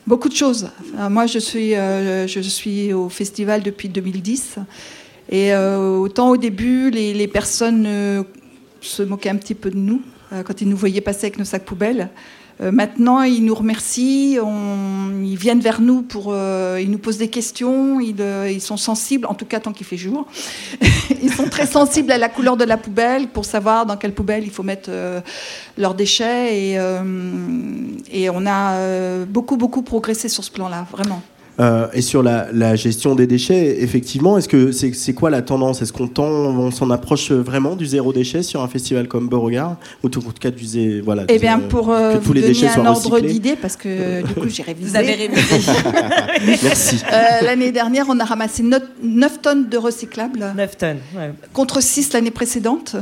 Beaucoup 0.08 0.30
de 0.30 0.36
choses. 0.36 0.68
moi 1.10 1.26
je 1.26 1.40
suis 1.40 1.72
je 1.72 2.42
suis 2.42 2.94
au 2.94 3.10
festival 3.10 3.64
depuis 3.64 3.90
2010 3.90 4.60
et 5.30 5.54
euh, 5.54 5.98
autant 5.98 6.30
au 6.30 6.38
début, 6.38 6.92
les, 6.92 7.28
personnes 7.28 7.86
euh, 7.88 8.24
se 8.82 9.02
moquaient 9.04 9.30
un 9.30 9.38
petit 9.38 9.56
peu 9.56 9.72
de 9.72 9.78
nous 9.78 10.02
euh, 10.32 10.44
quand 10.44 10.62
ils 10.62 10.70
nous 10.70 10.78
voyaient 10.78 11.02
passer 11.02 11.28
avec 11.28 11.40
nos 11.40 11.46
sacs 11.46 11.66
poubelles. 11.66 12.10
Maintenant, 12.60 13.22
ils 13.24 13.43
nous 13.43 13.56
remercient, 13.56 14.38
ils 14.38 15.36
viennent 15.36 15.60
vers 15.60 15.82
nous 15.82 16.01
pour, 16.01 16.34
ils 16.34 16.89
nous 16.89 16.97
posent 16.97 17.18
des 17.18 17.28
questions, 17.28 17.99
ils, 17.99 18.62
sont 18.62 18.78
sensibles, 18.78 19.26
en 19.26 19.34
tout 19.34 19.45
cas 19.45 19.60
tant 19.60 19.74
qu'il 19.74 19.86
fait 19.86 19.97
jour. 19.97 20.26
ils 21.22 21.34
sont 21.34 21.49
très 21.49 21.68
sensibles 21.68 22.12
à 22.12 22.18
la 22.18 22.30
couleur 22.30 22.56
de 22.56 22.64
la 22.64 22.78
poubelle 22.78 23.28
pour 23.28 23.45
savoir 23.45 23.86
dans 23.86 23.97
quelle 23.97 24.14
poubelle 24.14 24.43
il 24.43 24.51
faut 24.51 24.64
mettre 24.64 24.89
leurs 25.78 25.95
déchets 25.95 26.58
et, 26.58 26.80
et 28.12 28.30
on 28.30 28.45
a 28.45 29.26
beaucoup 29.26 29.58
beaucoup 29.58 29.82
progressé 29.82 30.30
sur 30.30 30.43
ce 30.43 30.51
plan-là, 30.51 30.88
vraiment. 30.91 31.22
Euh, 31.60 31.88
et 31.93 32.01
sur 32.01 32.22
la, 32.22 32.76
gestion 32.76 33.16
des 33.16 33.28
déchets, 33.28 33.82
effectivement, 33.82 34.38
est-ce 34.38 34.49
que 34.49 34.72
c'est 34.72 35.14
quoi 35.14 35.30
la 35.30 35.41
tendance? 35.41 35.82
Est-ce 35.82 35.93
qu'on 35.93 36.10
on 36.18 36.72
s'en 36.72 36.89
approche 36.89 37.32
vraiment 37.32 37.76
du 37.76 37.86
zéro 37.86 38.12
déchet 38.12 38.43
sur 38.43 38.62
un 38.62 38.68
festival 38.68 39.08
comme 39.08 39.28
Beauregard? 39.28 39.78
Ou 40.03 40.08
en 40.08 40.10
tout 40.10 40.22
cas 40.39 40.51
du 40.51 41.01
voilà 41.01 41.24
Eh 41.30 41.39
bien, 41.39 41.60
pour 41.60 41.91
euh, 41.91 42.18
tous 42.24 42.34
les 42.34 42.41
déchets 42.41 42.68
un 42.68 42.86
ordre 42.86 43.20
d'idée, 43.20 43.56
parce 43.56 43.76
que 43.76 44.22
du 44.26 44.34
coup 44.34 44.49
j'ai 44.49 44.64
révisé. 44.64 44.89
Vous 44.89 44.95
avez 44.95 45.14
révisé. 45.14 45.72
Merci. 46.64 47.01
Euh, 47.12 47.45
l'année 47.45 47.72
dernière, 47.72 48.06
on 48.10 48.20
a 48.20 48.26
ramassé 48.26 48.64
9 48.64 49.41
tonnes 49.41 49.70
de 49.70 49.78
recyclables. 49.78 50.53
9 50.56 50.78
tonnes. 50.78 50.97
Contre 51.53 51.82
6 51.82 52.14
l'année 52.14 52.32
précédente 52.32 52.95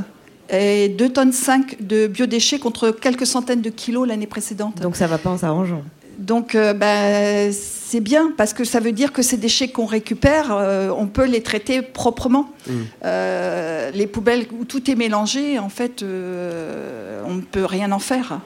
et 0.50 0.90
2 0.90 1.10
tonnes 1.10 1.32
5 1.32 1.78
de 1.82 2.08
biodéchets 2.08 2.60
contre 2.60 2.92
quelques 2.92 3.26
centaines 3.26 3.62
de 3.62 3.70
kilos 3.70 4.08
l'année 4.08 4.28
précédente. 4.28 4.82
Donc 4.82 4.96
ça 4.96 5.08
va 5.08 5.18
pas 5.18 5.30
en 5.30 5.38
s'arrangeant. 5.38 5.82
Donc 6.24 6.56
euh, 6.56 6.74
bah, 6.74 7.52
c'est 7.52 8.00
bien 8.00 8.32
parce 8.38 8.54
que 8.54 8.64
ça 8.64 8.80
veut 8.80 8.94
dire 8.94 9.12
que 9.12 9.22
ces 9.22 9.36
déchets 9.36 9.68
qu'on 9.68 9.86
récupère, 9.86 10.52
euh, 10.52 10.90
on 10.96 11.08
peut 11.08 11.26
les 11.26 11.44
traiter 11.44 11.82
proprement. 11.82 12.50
Mm. 12.66 12.72
Euh, 13.04 13.92
les 13.92 14.08
poubelles 14.08 14.46
où 14.58 14.64
tout 14.64 14.90
est 14.90 14.96
mélangé, 14.96 15.60
en 15.60 15.70
fait, 15.70 16.02
on 16.02 17.34
ne 17.34 17.42
peut 17.42 17.66
rien 17.66 17.92
en 17.92 18.00
faire. 18.00 18.40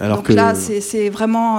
Donc 0.00 0.28
là, 0.30 0.54
c'est 0.56 1.10
vraiment, 1.10 1.58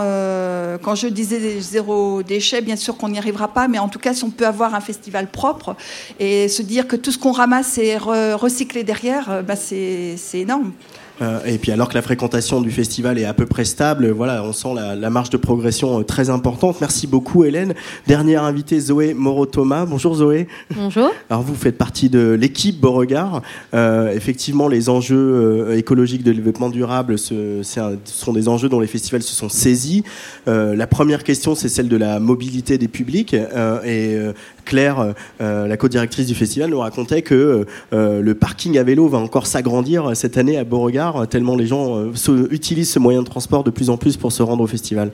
quand 0.82 0.96
je 0.96 1.08
disais 1.08 1.62
zéro 1.62 2.24
déchet, 2.24 2.60
bien 2.60 2.76
sûr 2.76 2.98
qu'on 2.98 3.08
n'y 3.08 3.18
arrivera 3.18 3.48
pas, 3.48 3.70
mais 3.70 3.80
en 3.80 3.88
tout 3.88 4.00
cas, 4.00 4.14
si 4.14 4.26
on 4.26 4.32
peut 4.32 4.46
avoir 4.46 4.76
un 4.76 4.82
festival 4.82 5.28
propre 5.28 5.78
et 6.20 6.50
se 6.50 6.62
dire 6.62 6.90
que 6.90 6.98
tout 6.98 7.12
ce 7.12 7.18
qu'on 7.18 7.32
ramasse 7.32 7.78
est 7.78 7.96
recyclé 7.98 8.84
derrière, 8.84 9.42
bah, 9.48 9.56
c'est 9.56 10.18
énorme. 10.34 10.74
Euh, 11.22 11.40
et 11.46 11.58
puis 11.58 11.72
alors 11.72 11.90
que 11.90 11.94
la 11.94 12.02
fréquentation 12.02 12.62
du 12.62 12.72
festival 12.72 13.20
est 13.20 13.26
à 13.26 13.34
peu 13.34 13.46
près 13.46 13.66
stable, 13.66 14.10
voilà, 14.10 14.44
on 14.44 14.54
sent 14.54 14.70
la, 14.76 15.10
marge 15.10 15.30
de 15.30 15.38
progression 15.38 16.00
euh, 16.00 16.04
très 16.04 16.30
importante. 16.30 16.78
Merci 16.82 17.06
beaucoup 17.06 17.44
Hélène. 17.44 17.74
Dernière 18.08 18.44
invitée 18.44 18.80
Zoé 18.80 19.14
Moreau-Thomas. 19.14 19.86
Bonjour 19.86 20.16
Zoé. 20.16 20.48
Bonjour. 20.76 21.12
Alors 21.30 21.44
vous 21.44 21.56
faites 21.56 21.78
partie 21.78 22.10
de 22.10 22.32
l'équipe 22.40 22.80
Beauregard. 22.80 23.42
Euh, 23.74 24.14
effectivement, 24.14 24.68
les 24.68 24.90
enjeux 24.90 25.74
écologiques 25.76 26.24
de 26.24 26.32
développement 26.32 26.70
durable, 26.70 27.20
ce, 27.20 27.62
sont 28.06 28.34
des 28.34 28.48
enjeux 28.48 28.70
dont 28.70 28.80
les 28.80 28.88
festivals 28.88 29.22
se 29.22 29.36
sont 29.36 29.50
saisis. 29.50 30.04
la 30.48 30.88
première 30.88 31.24
question, 31.24 31.56
c'est 31.56 31.70
celle 31.70 31.88
de 31.88 31.98
la 31.98 32.20
mobilité 32.20 32.78
des 32.78 32.88
publics. 32.88 33.36
et 33.86 34.18
Claire, 34.66 35.14
la 35.40 35.78
co-directrice 35.78 36.28
du 36.28 36.36
festival, 36.36 36.70
nous 36.70 36.80
racontait 36.80 37.22
que 37.22 37.66
le 37.92 38.34
parking 38.34 38.78
à 38.78 38.84
vélo 38.84 39.08
va 39.08 39.18
encore 39.18 39.48
s'agrandir 39.48 40.16
cette 40.16 40.38
année 40.38 40.58
à 40.58 40.64
Beauregard 40.64 41.11
tellement 41.30 41.56
les 41.56 41.68
gens 41.68 41.98
euh, 41.98 42.48
utilisent 42.52 42.92
ce 42.92 43.00
moyen 43.00 43.22
de 43.22 43.28
transport 43.28 43.64
de 43.64 43.72
plus 43.72 43.90
en 43.90 43.98
plus 43.98 44.18
pour 44.18 44.32
se 44.32 44.44
rendre 44.44 44.64
au 44.64 44.68
festival. 44.68 45.12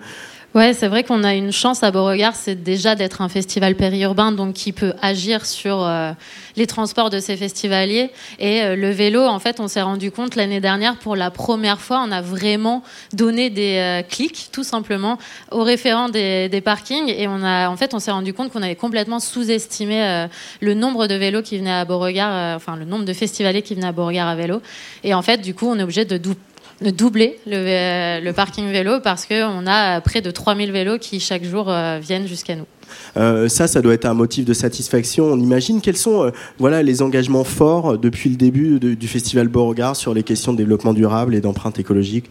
Ouais, 0.55 0.73
c'est 0.73 0.87
vrai 0.87 1.03
qu'on 1.03 1.23
a 1.23 1.35
une 1.35 1.51
chance 1.51 1.83
à 1.83 1.91
Beauregard, 1.91 2.35
c'est 2.35 2.63
déjà 2.63 2.95
d'être 2.95 3.21
un 3.21 3.29
festival 3.29 3.75
périurbain, 3.75 4.31
donc 4.31 4.53
qui 4.53 4.71
peut 4.71 4.93
agir 5.01 5.45
sur 5.45 5.83
euh, 5.83 6.13
les 6.55 6.65
transports 6.65 7.09
de 7.09 7.19
ces 7.19 7.35
festivaliers. 7.35 8.09
Et 8.39 8.63
euh, 8.63 8.75
le 8.75 8.89
vélo, 8.89 9.21
en 9.23 9.39
fait, 9.39 9.59
on 9.59 9.67
s'est 9.67 9.81
rendu 9.81 10.09
compte 10.09 10.35
l'année 10.35 10.61
dernière, 10.61 10.95
pour 10.95 11.15
la 11.15 11.31
première 11.31 11.81
fois, 11.81 12.01
on 12.07 12.11
a 12.11 12.21
vraiment 12.21 12.81
donné 13.13 13.49
des 13.49 14.03
clics, 14.09 14.47
tout 14.51 14.63
simplement, 14.63 15.19
aux 15.51 15.63
référents 15.63 16.09
des, 16.09 16.61
parkings. 16.63 17.09
Et 17.09 17.27
on 17.27 17.43
a, 17.43 17.69
en 17.69 17.75
fait, 17.75 17.93
on 17.93 17.99
s'est 17.99 18.11
rendu 18.11 18.33
compte 18.33 18.51
qu'on 18.51 18.63
avait 18.63 18.75
complètement 18.75 19.19
sous-estimé 19.19 20.27
le 20.61 20.73
nombre 20.73 21.07
de 21.07 21.15
vélos 21.15 21.43
qui 21.43 21.57
venaient 21.57 21.71
à 21.71 21.85
Beauregard, 21.85 22.55
enfin 22.55 22.77
le 22.77 22.85
nombre 22.85 23.05
de 23.05 23.13
festivaliers 23.13 23.61
qui 23.61 23.75
venaient 23.75 23.87
à 23.87 23.91
Beauregard 23.91 24.27
à 24.27 24.35
vélo. 24.35 24.61
Et 25.03 25.13
en 25.13 25.21
fait, 25.21 25.37
du 25.39 25.53
coup, 25.53 25.67
on 25.67 25.77
est 25.77 25.83
obligé 25.83 26.05
de 26.05 26.17
de 26.17 26.33
doubler 26.81 27.39
le, 27.47 28.23
le, 28.23 28.33
parking 28.33 28.69
vélo 28.71 28.99
parce 29.03 29.25
qu'on 29.25 29.65
a 29.67 29.99
près 30.01 30.21
de 30.21 30.31
3000 30.31 30.71
vélos 30.71 30.99
qui 30.99 31.19
chaque 31.19 31.43
jour 31.43 31.69
euh, 31.69 31.99
viennent 32.01 32.27
jusqu'à 32.27 32.55
nous. 32.55 33.49
ça, 33.49 33.67
ça 33.67 33.81
doit 33.81 33.93
être 33.93 34.05
un 34.05 34.13
motif 34.13 34.45
de 34.45 34.53
satisfaction. 34.53 35.25
On 35.25 35.39
imagine 35.39 35.81
quels 35.81 35.97
sont 35.97 36.31
les 36.59 37.01
engagements 37.01 37.43
forts 37.43 37.97
depuis 37.97 38.29
le 38.29 38.35
début 38.35 38.79
du 38.79 39.07
Festival 39.07 39.47
Beauregard 39.47 39.95
sur 39.95 40.13
les 40.13 40.23
questions 40.23 40.53
de 40.53 40.57
développement 40.57 40.93
durable 40.93 41.35
et 41.35 41.41
d'empreinte 41.41 41.79
écologique 41.79 42.29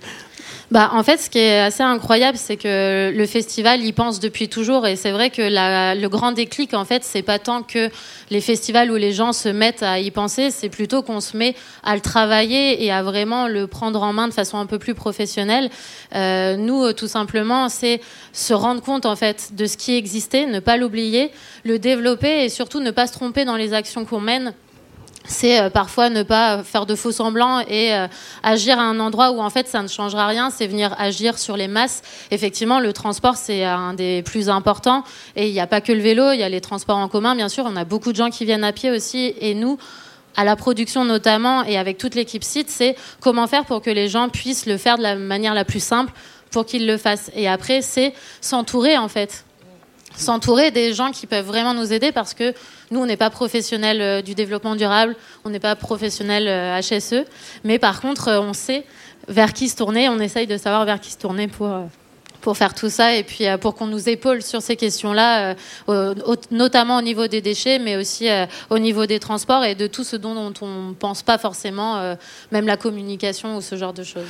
bah, 0.73 0.91
en 0.95 1.05
fait, 1.05 1.19
ce 1.19 1.31
qui 1.31 1.39
est 1.39 1.61
assez 1.61 1.85
incroyable, 1.85 2.37
c'est 2.37 2.57
que 2.57 3.13
le 3.15 3.27
festival 3.27 3.85
y 3.85 3.93
pense 3.93 4.19
depuis 4.19 4.49
toujours. 4.49 4.87
Et 4.87 4.97
c'est 4.97 5.13
vrai 5.13 5.31
que 5.31 5.43
le 5.43 6.09
grand 6.09 6.33
déclic, 6.33 6.75
en 6.75 6.85
fait, 6.85 7.05
c'est 7.05 7.23
pas 7.23 7.39
tant 7.39 7.63
que 7.63 7.89
les 8.31 8.41
festivals 8.41 8.91
où 8.91 8.97
les 8.97 9.13
gens 9.13 9.33
se 9.33 9.49
mettent 9.49 9.85
à 9.85 10.01
y 10.01 10.11
penser, 10.11 10.51
c'est 10.51 10.69
plutôt 10.69 11.03
qu'on 11.03 11.21
se 11.21 11.37
met 11.37 11.55
à 11.85 11.95
le 11.95 12.01
travailler 12.01 12.85
et 12.85 12.91
à 12.91 13.05
vraiment 13.05 13.47
le 13.47 13.69
prendre 13.69 14.03
en 14.03 14.13
main 14.13 14.27
de 14.27 14.35
façon 14.35 14.59
un 14.59 14.67
peu 14.67 14.81
plus 14.81 14.95
professionnelle. 14.95 15.71
Euh, 16.17 16.57
nous, 16.57 16.93
tout 16.95 17.09
simplement, 17.09 17.69
c'est 17.69 18.01
se 18.33 18.53
rendre 18.53 18.83
compte, 18.83 19.07
en 19.07 19.15
fait, 19.15 19.51
de 19.55 19.67
ce 19.67 19.77
qui 19.77 19.95
existait, 19.95 20.47
ne 20.47 20.59
pas 20.59 20.77
l'oublier, 20.77 21.31
le 21.65 21.79
développer 21.79 22.45
et 22.45 22.49
surtout 22.49 22.81
ne 22.81 22.91
pas 22.91 23.07
se 23.07 23.13
tromper 23.13 23.45
dans 23.45 23.57
les 23.57 23.73
actions 23.73 24.05
qu'on 24.05 24.21
mène 24.21 24.53
c'est 25.29 25.61
euh, 25.61 25.71
parfois 25.71 26.11
ne 26.11 26.23
pas 26.23 26.63
faire 26.63 26.87
de 26.87 26.95
faux 26.95 27.13
semblants 27.13 27.61
et 27.61 27.95
euh, 27.95 28.07
agir 28.43 28.79
à 28.79 28.83
un 28.83 29.01
endroit 29.01 29.31
où 29.33 29.41
en 29.41 29.51
fait 29.51 29.69
ça 29.69 29.83
ne 29.83 29.89
changera 29.89 30.27
rien, 30.27 30.51
c'est 30.51 30.67
venir 30.67 30.95
agir 30.99 31.39
sur 31.39 31.57
les 31.57 31.69
masses. 31.69 32.03
Effectivement, 32.31 32.81
le 32.81 32.93
transport 32.93 33.37
c'est 33.37 33.65
un 33.65 33.95
des 33.95 34.23
plus 34.23 34.49
importants 34.49 35.05
et 35.35 35.49
il 35.49 35.53
n'y 35.53 35.61
a 35.61 35.67
pas 35.67 35.81
que 35.81 35.93
le 35.93 36.01
vélo, 36.01 36.33
il 36.33 36.39
y 36.39 36.43
a 36.43 36.49
les 36.49 36.61
transports 36.61 36.99
en 36.99 37.09
commun 37.09 37.35
bien 37.35 37.49
sûr, 37.49 37.65
on 37.67 37.77
a 37.77 37.85
beaucoup 37.85 38.13
de 38.13 38.17
gens 38.17 38.31
qui 38.31 38.45
viennent 38.45 38.65
à 38.65 38.73
pied 38.73 38.91
aussi 38.91 39.35
et 39.41 39.55
nous 39.55 39.79
à 40.37 40.45
la 40.45 40.55
production 40.55 41.05
notamment 41.05 41.65
et 41.65 41.79
avec 41.79 41.99
toute 41.99 42.15
l'équipe 42.15 42.45
site, 42.45 42.71
c'est 42.71 42.97
comment 43.21 43.47
faire 43.47 43.65
pour 43.65 43.81
que 43.83 43.91
les 43.91 44.09
gens 44.09 44.29
puissent 44.29 44.67
le 44.67 44.77
faire 44.77 44.99
de 44.99 45.03
la 45.03 45.17
manière 45.17 45.55
la 45.55 45.65
plus 45.65 45.83
simple 45.83 46.13
pour 46.51 46.67
qu'ils 46.67 46.87
le 46.87 46.97
fassent. 46.97 47.31
Et 47.35 47.49
après, 47.49 47.83
c'est 47.83 48.15
s'entourer 48.41 48.97
en 48.97 49.09
fait 49.09 49.45
s'entourer 50.17 50.71
des 50.71 50.95
gens 50.95 51.11
qui 51.13 51.27
peuvent 51.27 51.45
vraiment 51.45 51.75
nous 51.75 51.93
aider 51.93 52.13
parce 52.13 52.35
que 52.35 52.55
nous, 52.91 53.01
on 53.01 53.07
n'est 53.07 53.17
pas 53.17 53.31
professionnels 53.31 54.01
euh, 54.01 54.23
du 54.23 54.35
développement 54.35 54.77
durable, 54.77 55.17
on 55.45 55.51
n'est 55.51 55.61
pas 55.61 55.77
professionnels 55.77 56.47
HSE, 56.83 57.13
euh, 57.13 57.25
mais 57.65 57.79
par 57.79 58.01
contre, 58.01 58.29
euh, 58.29 58.41
on 58.41 58.53
sait 58.53 58.85
vers 59.29 59.53
qui 59.53 59.69
se 59.69 59.77
tourner, 59.77 60.09
on 60.09 60.21
essaye 60.21 60.47
de 60.47 60.57
savoir 60.57 60.85
vers 60.85 61.01
qui 61.01 61.11
se 61.11 61.19
tourner 61.19 61.49
pour 61.49 61.69
pour 62.47 62.57
faire 62.57 62.75
tout 62.75 62.91
ça 62.91 63.17
et 63.17 63.25
puis 63.25 63.45
euh, 63.45 63.59
pour 63.59 63.75
qu'on 63.75 63.89
nous 63.89 64.09
épaule 64.09 64.41
sur 64.41 64.63
ces 64.63 64.77
questions-là, 64.77 65.57
euh, 65.89 66.15
notamment 66.53 66.99
au 66.99 67.03
niveau 67.03 67.27
des 67.27 67.41
déchets, 67.41 67.81
mais 67.81 67.97
aussi 67.97 68.31
euh, 68.31 68.47
au 68.71 68.79
niveau 68.79 69.05
des 69.05 69.19
transports 69.19 69.65
et 69.65 69.75
de 69.75 69.89
tout 69.89 70.05
ce 70.05 70.15
dont, 70.15 70.53
on 70.61 70.91
ne 70.91 70.95
pense 70.95 71.25
pas 71.25 71.39
forcément, 71.39 72.15
même 72.53 72.67
la 72.67 72.77
communication 72.77 73.57
ou 73.57 73.61
ce 73.61 73.75
genre 73.75 73.93
de 73.93 74.05
choses. 74.05 74.29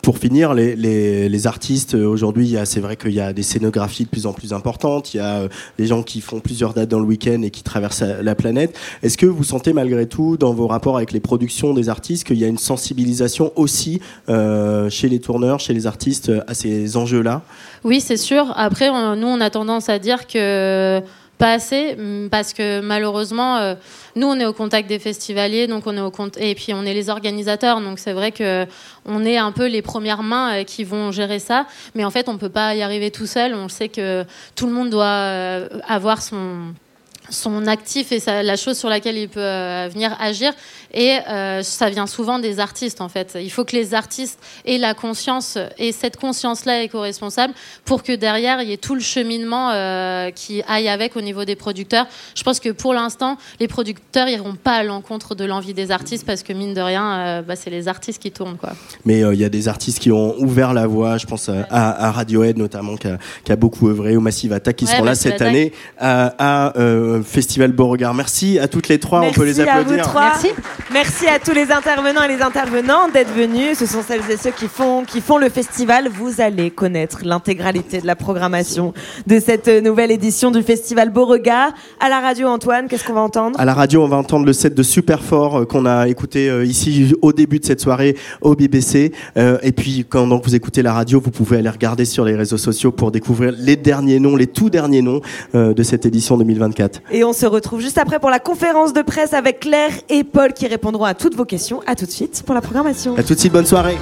pour 0.00 0.18
finir, 0.18 0.54
les, 0.54 0.76
les, 0.76 1.46
artistes, 1.48 1.94
aujourd'hui, 1.94 2.56
c'est 2.64 2.78
vrai 2.78 2.94
qu'il 2.96 3.14
y 3.14 3.20
a 3.20 3.32
des 3.32 3.42
scénographies 3.42 4.04
de 4.04 4.10
plus 4.10 4.26
en 4.26 4.32
plus 4.32 4.52
importantes, 4.52 5.12
il 5.14 5.16
y 5.16 5.20
a 5.20 5.48
des 5.76 5.86
gens 5.86 6.04
qui 6.04 6.20
font 6.20 6.38
plusieurs 6.38 6.72
dates 6.72 6.88
dans 6.88 7.00
le 7.00 7.06
week-end 7.06 7.42
et 7.42 7.50
qui 7.50 7.64
traversent 7.64 8.02
la 8.02 8.34
planète. 8.36 8.78
Est-ce 9.02 9.18
que 9.18 9.26
vous 9.26 9.42
sentez 9.44 9.72
malgré 9.72 10.06
tout, 10.06 10.36
dans 10.36 10.52
vos 10.52 10.68
rapports 10.68 10.96
avec 10.96 11.10
les 11.10 11.20
productions 11.20 11.74
des 11.74 11.88
artistes, 11.88 12.24
qu'il 12.24 12.38
y 12.38 12.44
a 12.44 12.48
une 12.48 12.58
sensibilisation 12.58 13.52
aussi 13.56 14.00
chez 14.28 15.08
les 15.08 15.18
tourneurs, 15.18 15.58
chez 15.58 15.74
les 15.74 15.88
artistes 15.88 16.30
à 16.46 16.54
ces 16.54 16.96
enjeux-là? 16.96 17.39
Oui, 17.84 18.00
c'est 18.00 18.16
sûr. 18.16 18.52
Après, 18.56 18.90
nous, 18.90 19.26
on 19.26 19.40
a 19.40 19.50
tendance 19.50 19.88
à 19.88 19.98
dire 19.98 20.26
que 20.26 21.02
pas 21.40 21.54
assez 21.54 21.96
parce 22.30 22.52
que 22.52 22.80
malheureusement 22.80 23.56
euh, 23.56 23.74
nous 24.14 24.26
on 24.26 24.38
est 24.38 24.44
au 24.44 24.52
contact 24.52 24.86
des 24.88 24.98
festivaliers 24.98 25.66
donc 25.66 25.86
on 25.86 25.96
est 25.96 26.00
au 26.00 26.10
compte 26.10 26.36
et 26.36 26.54
puis 26.54 26.74
on 26.74 26.84
est 26.84 26.92
les 26.92 27.08
organisateurs 27.08 27.80
donc 27.80 27.98
c'est 27.98 28.12
vrai 28.12 28.30
que 28.30 28.66
on 29.06 29.24
est 29.24 29.38
un 29.38 29.50
peu 29.50 29.66
les 29.66 29.80
premières 29.80 30.22
mains 30.22 30.52
euh, 30.52 30.64
qui 30.64 30.84
vont 30.84 31.10
gérer 31.10 31.38
ça 31.38 31.66
mais 31.94 32.04
en 32.04 32.10
fait 32.10 32.28
on 32.28 32.36
peut 32.36 32.50
pas 32.50 32.74
y 32.74 32.82
arriver 32.82 33.10
tout 33.10 33.26
seul 33.26 33.54
on 33.54 33.70
sait 33.70 33.88
que 33.88 34.24
tout 34.54 34.66
le 34.66 34.72
monde 34.72 34.90
doit 34.90 35.06
euh, 35.06 35.68
avoir 35.88 36.20
son 36.20 36.74
son 37.30 37.66
actif 37.66 38.12
et 38.12 38.20
la 38.42 38.56
chose 38.56 38.76
sur 38.76 38.88
laquelle 38.88 39.16
il 39.16 39.28
peut 39.28 39.40
venir 39.88 40.16
agir. 40.18 40.52
Et 40.92 41.18
euh, 41.28 41.62
ça 41.62 41.90
vient 41.90 42.06
souvent 42.06 42.38
des 42.38 42.58
artistes, 42.60 43.00
en 43.00 43.08
fait. 43.08 43.38
Il 43.40 43.50
faut 43.50 43.64
que 43.64 43.76
les 43.76 43.94
artistes 43.94 44.38
aient 44.64 44.78
la 44.78 44.94
conscience, 44.94 45.58
et 45.78 45.92
cette 45.92 46.16
conscience-là 46.16 46.82
éco-responsable, 46.82 47.54
pour 47.84 48.02
que 48.02 48.12
derrière, 48.12 48.62
il 48.62 48.68
y 48.68 48.72
ait 48.72 48.78
tout 48.78 48.94
le 48.94 49.00
cheminement 49.00 49.70
euh, 49.70 50.30
qui 50.30 50.62
aille 50.68 50.88
avec 50.88 51.16
au 51.16 51.20
niveau 51.20 51.44
des 51.44 51.56
producteurs. 51.56 52.06
Je 52.34 52.42
pense 52.42 52.60
que 52.60 52.70
pour 52.70 52.94
l'instant, 52.94 53.36
les 53.60 53.68
producteurs 53.68 54.28
iront 54.28 54.54
pas 54.54 54.72
à 54.72 54.82
l'encontre 54.82 55.34
de 55.34 55.44
l'envie 55.44 55.74
des 55.74 55.90
artistes, 55.90 56.26
parce 56.26 56.42
que 56.42 56.52
mine 56.52 56.74
de 56.74 56.80
rien, 56.80 57.42
bah, 57.42 57.56
c'est 57.56 57.70
les 57.70 57.88
artistes 57.88 58.20
qui 58.20 58.32
tournent. 58.32 58.56
Quoi. 58.56 58.72
Mais 59.04 59.20
il 59.20 59.40
y 59.40 59.44
a 59.44 59.48
des 59.48 59.68
artistes 59.68 59.98
qui 59.98 60.10
ont 60.10 60.34
ouvert 60.38 60.72
la 60.72 60.86
voie, 60.86 61.18
je 61.18 61.26
pense 61.26 61.48
à, 61.48 62.10
Radiohead 62.10 62.58
notamment, 62.58 62.96
qui 62.96 63.08
a, 63.52 63.56
beaucoup 63.56 63.88
œuvré, 63.88 64.16
au 64.16 64.20
Massive 64.20 64.52
Attack, 64.52 64.76
qui 64.76 64.86
seront 64.86 65.04
là 65.04 65.14
cette 65.14 65.42
année, 65.42 65.72
à 65.98 66.72
Festival 67.24 67.72
Beauregard. 67.72 68.14
Merci 68.14 68.58
à 68.58 68.68
toutes 68.68 68.88
les 68.88 68.98
trois, 68.98 69.20
on 69.20 69.32
peut 69.32 69.44
les 69.44 69.60
applaudir. 69.60 70.00
À 70.00 70.02
vous 70.02 70.08
trois. 70.08 70.30
Merci. 70.30 70.48
Merci 70.92 71.26
à 71.26 71.38
tous 71.38 71.52
les 71.52 71.70
intervenants 71.70 72.24
et 72.24 72.28
les 72.28 72.42
intervenantes 72.42 73.12
d'être 73.12 73.32
venus. 73.32 73.78
Ce 73.78 73.86
sont 73.86 74.02
celles 74.02 74.28
et 74.30 74.36
ceux 74.36 74.50
qui 74.50 74.66
font, 74.66 75.04
qui 75.04 75.20
font 75.20 75.38
le 75.38 75.48
festival. 75.48 76.08
Vous 76.08 76.40
allez 76.40 76.70
connaître 76.70 77.20
l'intégralité 77.22 78.00
de 78.00 78.06
la 78.06 78.16
programmation 78.16 78.92
de 79.26 79.38
cette 79.38 79.68
nouvelle 79.68 80.10
édition 80.10 80.50
du 80.50 80.62
Festival 80.62 81.10
Beauregard. 81.10 81.72
À 82.00 82.08
la 82.08 82.20
radio, 82.20 82.48
Antoine, 82.48 82.88
qu'est-ce 82.88 83.04
qu'on 83.04 83.12
va 83.12 83.20
entendre? 83.20 83.58
À 83.60 83.64
la 83.64 83.74
radio, 83.74 84.02
on 84.02 84.08
va 84.08 84.16
entendre 84.16 84.46
le 84.46 84.52
set 84.52 84.74
de 84.74 84.82
Super 84.82 85.22
Fort 85.22 85.58
euh, 85.58 85.64
qu'on 85.64 85.86
a 85.86 86.08
écouté 86.08 86.48
euh, 86.48 86.64
ici 86.64 87.14
au 87.22 87.32
début 87.32 87.58
de 87.58 87.64
cette 87.64 87.80
soirée 87.80 88.16
au 88.40 88.54
BBC. 88.54 89.12
Euh, 89.36 89.58
et 89.62 89.72
puis, 89.72 90.06
quand 90.08 90.26
donc, 90.26 90.44
vous 90.44 90.54
écoutez 90.54 90.82
la 90.82 90.92
radio, 90.92 91.20
vous 91.20 91.30
pouvez 91.30 91.58
aller 91.58 91.70
regarder 91.70 92.04
sur 92.04 92.24
les 92.24 92.34
réseaux 92.34 92.58
sociaux 92.58 92.92
pour 92.92 93.10
découvrir 93.10 93.52
les 93.56 93.76
derniers 93.76 94.18
noms, 94.18 94.36
les 94.36 94.46
tout 94.46 94.70
derniers 94.70 95.02
noms 95.02 95.20
de 95.54 95.82
cette 95.82 96.06
édition 96.06 96.36
2024. 96.36 97.02
Et 97.10 97.24
on 97.24 97.32
se 97.32 97.46
retrouve 97.46 97.80
juste 97.80 97.98
après 97.98 98.18
pour 98.18 98.30
la 98.30 98.38
conférence 98.38 98.92
de 98.92 99.02
presse 99.02 99.32
avec 99.32 99.60
Claire 99.60 99.92
et 100.08 100.24
Paul 100.24 100.52
qui 100.52 100.66
répondront 100.70 101.04
à 101.04 101.14
toutes 101.14 101.34
vos 101.34 101.44
questions. 101.44 101.82
À 101.86 101.94
tout 101.94 102.06
de 102.06 102.10
suite 102.10 102.42
pour 102.46 102.54
la 102.54 102.60
programmation. 102.62 103.16
À 103.16 103.22
tout 103.22 103.34
de 103.34 103.38
suite, 103.38 103.52
bonne 103.52 103.66
soirée. 103.66 103.98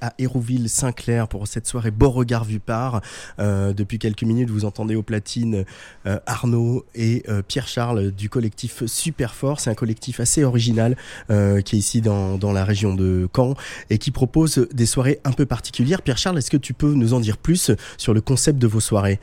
À 0.00 0.12
Hérouville-Saint-Clair 0.18 1.28
pour 1.28 1.46
cette 1.46 1.66
soirée 1.66 1.90
Beauregard 1.90 2.44
vu 2.44 2.60
par. 2.60 3.00
Euh, 3.38 3.72
depuis 3.72 3.98
quelques 3.98 4.22
minutes, 4.22 4.50
vous 4.50 4.64
entendez 4.64 4.94
au 4.94 5.02
platine 5.02 5.64
euh, 6.06 6.18
Arnaud 6.26 6.84
et 6.94 7.22
euh, 7.28 7.42
Pierre-Charles 7.46 8.10
du 8.10 8.28
collectif 8.28 8.84
Superfort. 8.86 9.60
C'est 9.60 9.70
un 9.70 9.74
collectif 9.74 10.20
assez 10.20 10.44
original 10.44 10.96
qui 11.28 11.76
est 11.76 11.78
ici 11.78 12.00
dans, 12.00 12.38
dans, 12.38 12.52
la 12.52 12.64
région 12.64 12.94
de 12.94 13.28
Caen 13.34 13.54
et 13.88 13.98
qui 13.98 14.10
propose 14.10 14.66
des 14.72 14.86
soirées 14.86 15.20
un 15.24 15.32
peu 15.32 15.46
particulières. 15.46 16.02
Pierre-Charles, 16.02 16.38
est-ce 16.38 16.50
que 16.50 16.56
tu 16.56 16.74
peux 16.74 16.92
nous 16.92 17.14
en 17.14 17.20
dire 17.20 17.38
plus 17.38 17.70
sur 17.96 18.14
le 18.14 18.20
concept 18.20 18.58
de 18.58 18.66
vos 18.66 18.80
soirées? 18.80 19.20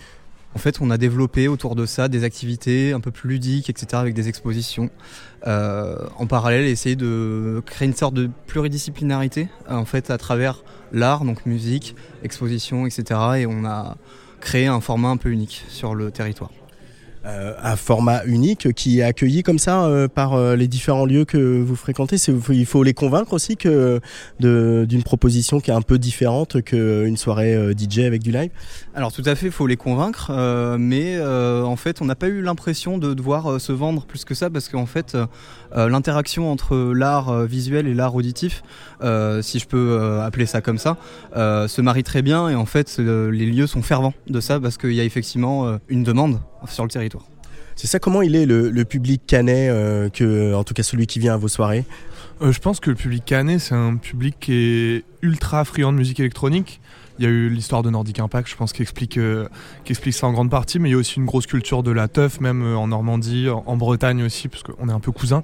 En 0.57 0.59
fait, 0.59 0.81
on 0.81 0.89
a 0.89 0.97
développé 0.97 1.47
autour 1.47 1.75
de 1.75 1.85
ça 1.85 2.07
des 2.07 2.23
activités 2.23 2.91
un 2.91 2.99
peu 2.99 3.11
plus 3.11 3.29
ludiques, 3.29 3.69
etc., 3.69 3.87
avec 3.93 4.15
des 4.15 4.27
expositions. 4.27 4.89
Euh, 5.47 5.95
en 6.17 6.27
parallèle, 6.27 6.65
essayer 6.65 6.97
de 6.97 7.61
créer 7.65 7.87
une 7.87 7.95
sorte 7.95 8.13
de 8.13 8.29
pluridisciplinarité, 8.47 9.47
en 9.69 9.85
fait, 9.85 10.11
à 10.11 10.17
travers 10.17 10.63
l'art, 10.91 11.23
donc 11.23 11.45
musique, 11.45 11.95
exposition, 12.23 12.85
etc. 12.85 13.19
Et 13.37 13.45
on 13.45 13.63
a 13.63 13.95
créé 14.41 14.67
un 14.67 14.81
format 14.81 15.09
un 15.09 15.17
peu 15.17 15.29
unique 15.29 15.63
sur 15.69 15.95
le 15.95 16.11
territoire. 16.11 16.51
Euh, 17.27 17.53
un 17.61 17.75
format 17.75 18.23
unique 18.25 18.73
qui 18.73 18.99
est 18.99 19.03
accueilli 19.03 19.43
comme 19.43 19.59
ça 19.59 19.83
euh, 19.83 20.07
par 20.07 20.33
euh, 20.33 20.55
les 20.55 20.69
différents 20.69 21.05
lieux 21.05 21.25
que 21.25 21.61
vous 21.61 21.75
fréquentez. 21.75 22.15
Il 22.49 22.65
faut 22.65 22.83
les 22.83 22.93
convaincre 22.93 23.33
aussi 23.33 23.57
que 23.57 23.99
d'une 24.39 25.03
proposition 25.03 25.59
qui 25.59 25.71
est 25.71 25.73
un 25.73 25.81
peu 25.81 25.97
différente 25.97 26.61
qu'une 26.61 27.17
soirée 27.17 27.73
DJ 27.77 27.99
avec 27.99 28.23
du 28.23 28.31
live. 28.31 28.51
Alors 28.95 29.11
tout 29.11 29.23
à 29.25 29.35
fait, 29.35 29.47
il 29.47 29.51
faut 29.51 29.67
les 29.67 29.75
convaincre, 29.75 30.31
mais 30.79 31.19
en 31.21 31.75
fait 31.75 32.01
on 32.01 32.05
n'a 32.05 32.15
pas 32.15 32.27
eu 32.27 32.41
l'impression 32.41 32.97
de 32.97 33.13
devoir 33.13 33.59
se 33.59 33.71
vendre 33.71 34.05
plus 34.05 34.23
que 34.23 34.33
ça 34.33 34.49
parce 34.49 34.69
qu'en 34.69 34.85
fait 34.85 35.17
l'interaction 35.75 36.51
entre 36.51 36.93
l'art 36.93 37.43
visuel 37.43 37.87
et 37.87 37.93
l'art 37.93 38.15
auditif, 38.15 38.63
si 39.01 39.59
je 39.59 39.67
peux 39.67 40.19
appeler 40.21 40.45
ça 40.45 40.61
comme 40.61 40.77
ça, 40.77 40.97
se 41.33 41.81
marie 41.81 42.03
très 42.03 42.21
bien 42.21 42.49
et 42.49 42.55
en 42.55 42.65
fait 42.65 42.97
les 42.97 43.45
lieux 43.45 43.67
sont 43.67 43.81
fervents 43.81 44.13
de 44.27 44.39
ça 44.39 44.59
parce 44.59 44.77
qu'il 44.77 44.93
y 44.93 45.01
a 45.01 45.03
effectivement 45.03 45.77
une 45.89 46.03
demande 46.03 46.39
sur 46.67 46.83
le 46.83 46.89
territoire. 46.89 47.23
C'est 47.77 47.85
ça, 47.85 47.99
comment 47.99 48.23
il 48.23 48.35
est 48.35 48.47
le, 48.47 48.85
public 48.85 49.21
canet, 49.27 49.69
euh, 49.69 50.09
que, 50.09 50.55
en 50.55 50.63
tout 50.63 50.73
cas 50.73 50.81
celui 50.81 51.05
qui 51.05 51.19
vient 51.19 51.35
à 51.35 51.37
vos 51.37 51.47
soirées? 51.47 51.85
Euh, 52.41 52.51
Je 52.51 52.59
pense 52.59 52.79
que 52.79 52.89
le 52.89 52.95
public 52.95 53.23
canet, 53.23 53.59
c'est 53.59 53.75
un 53.75 53.97
public 53.97 54.35
qui 54.39 54.53
est 54.53 55.03
ultra 55.21 55.63
friand 55.63 55.93
de 55.93 55.97
musique 55.97 56.19
électronique. 56.19 56.81
Il 57.19 57.25
y 57.25 57.27
a 57.27 57.31
eu 57.31 57.49
l'histoire 57.49 57.81
de 57.81 57.89
Nordic 57.89 58.19
Impact, 58.19 58.47
je 58.47 58.55
pense, 58.55 58.73
qui 58.73 58.83
explique, 58.83 59.17
euh, 59.17 59.47
qui 59.85 59.91
explique 59.91 60.13
ça 60.13 60.27
en 60.27 60.33
grande 60.33 60.51
partie, 60.51 60.77
mais 60.77 60.89
il 60.89 60.91
y 60.91 60.95
a 60.95 60.97
aussi 60.97 61.17
une 61.17 61.25
grosse 61.25 61.47
culture 61.47 61.81
de 61.81 61.89
la 61.89 62.07
teuf, 62.07 62.39
même 62.39 62.61
euh, 62.61 62.77
en 62.77 62.87
Normandie, 62.87 63.47
en 63.49 63.75
Bretagne 63.75 64.23
aussi, 64.23 64.47
parce 64.49 64.61
qu'on 64.61 64.87
est 64.87 64.91
un 64.91 64.99
peu 64.99 65.11
cousins. 65.11 65.43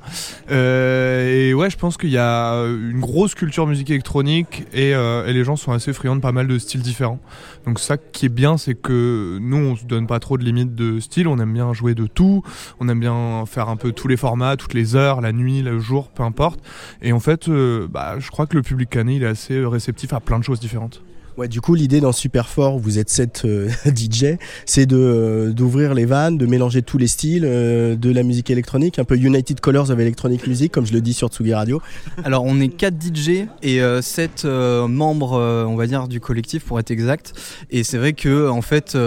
Euh, 0.51 1.49
et 1.49 1.53
ouais, 1.53 1.71
je 1.71 1.77
pense 1.77 1.97
qu'il 1.97 2.11
y 2.11 2.17
a 2.17 2.53
une 2.65 2.99
grosse 2.99 3.33
culture 3.33 3.65
musique 3.65 3.89
électronique 3.89 4.65
et, 4.71 4.91
et, 4.91 5.33
les 5.33 5.43
gens 5.43 5.55
sont 5.55 5.71
assez 5.71 5.93
friands 5.93 6.15
de 6.15 6.21
pas 6.21 6.31
mal 6.31 6.47
de 6.47 6.57
styles 6.59 6.81
différents. 6.81 7.19
Donc 7.65 7.79
ça 7.79 7.97
qui 7.97 8.27
est 8.27 8.29
bien, 8.29 8.57
c'est 8.57 8.75
que 8.75 9.39
nous, 9.41 9.57
on 9.57 9.75
se 9.75 9.85
donne 9.85 10.05
pas 10.05 10.19
trop 10.19 10.37
de 10.37 10.43
limites 10.43 10.75
de 10.75 10.99
style, 10.99 11.27
on 11.27 11.39
aime 11.39 11.53
bien 11.53 11.73
jouer 11.73 11.95
de 11.95 12.05
tout, 12.05 12.43
on 12.79 12.87
aime 12.89 12.99
bien 12.99 13.45
faire 13.47 13.69
un 13.69 13.77
peu 13.77 13.91
tous 13.91 14.07
les 14.07 14.17
formats, 14.17 14.57
toutes 14.57 14.73
les 14.73 14.95
heures, 14.95 15.21
la 15.21 15.31
nuit, 15.31 15.63
le 15.63 15.79
jour, 15.79 16.09
peu 16.09 16.23
importe. 16.23 16.59
Et 17.01 17.13
en 17.13 17.19
fait, 17.19 17.49
bah, 17.49 18.19
je 18.19 18.29
crois 18.29 18.45
que 18.45 18.55
le 18.55 18.61
public 18.61 18.89
canet, 18.89 19.15
il 19.15 19.23
est 19.23 19.27
assez 19.27 19.65
réceptif 19.65 20.13
à 20.13 20.19
plein 20.19 20.37
de 20.37 20.43
choses 20.43 20.59
différentes. 20.59 21.01
Ouais, 21.35 21.47
du 21.47 21.61
coup, 21.61 21.73
l'idée 21.73 21.99
dans 21.99 22.11
Superfort, 22.11 22.77
vous 22.77 22.99
êtes 22.99 23.09
7 23.09 23.41
euh, 23.45 23.69
DJ, 23.85 24.37
c'est 24.67 24.85
de 24.85 24.97
euh, 24.97 25.51
d'ouvrir 25.51 25.95
les 25.95 26.05
vannes, 26.05 26.37
de 26.37 26.45
mélanger 26.45 26.83
tous 26.83 26.99
les 26.99 27.07
styles 27.07 27.45
euh, 27.45 27.95
de 27.95 28.11
la 28.11 28.21
musique 28.21 28.51
électronique, 28.51 28.99
un 28.99 29.03
peu 29.03 29.17
United 29.17 29.59
Colors 29.59 29.89
of 29.89 29.99
Electronic 29.99 30.45
Music, 30.45 30.71
comme 30.71 30.85
je 30.85 30.93
le 30.93 31.01
dis 31.01 31.13
sur 31.13 31.29
Tsugi 31.29 31.55
Radio. 31.55 31.81
Alors, 32.23 32.43
on 32.45 32.59
est 32.59 32.67
4 32.67 32.93
DJ 33.01 33.47
et 33.63 33.81
7 34.01 34.45
membres, 34.45 35.39
on 35.67 35.75
va 35.75 35.87
dire, 35.87 36.07
du 36.07 36.19
collectif 36.19 36.65
pour 36.65 36.79
être 36.79 36.91
exact. 36.91 37.33
Et 37.71 37.83
c'est 37.83 37.97
vrai 37.97 38.13
que, 38.13 38.49
en 38.49 38.61
fait, 38.61 38.97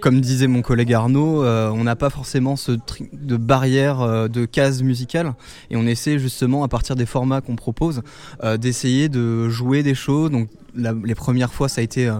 comme 0.00 0.20
disait 0.20 0.48
mon 0.48 0.62
collègue 0.62 0.92
Arnaud, 0.92 1.44
on 1.44 1.84
n'a 1.84 1.96
pas 1.96 2.10
forcément 2.10 2.56
ce 2.56 2.72
de 3.12 3.36
barrière 3.36 4.28
de 4.28 4.44
cases 4.44 4.82
musicales 4.82 5.34
et 5.70 5.76
on 5.76 5.86
essaie 5.86 6.18
justement, 6.18 6.64
à 6.64 6.68
partir 6.68 6.96
des 6.96 7.06
formats 7.06 7.40
qu'on 7.40 7.56
propose, 7.56 8.02
d'essayer 8.58 9.08
de 9.08 9.48
jouer 9.48 9.82
des 9.82 9.94
choses. 9.94 10.30
Les 10.76 11.14
premières 11.14 11.52
fois, 11.52 11.68
ça 11.68 11.80
a 11.80 11.84
été, 11.84 12.06
euh, 12.06 12.14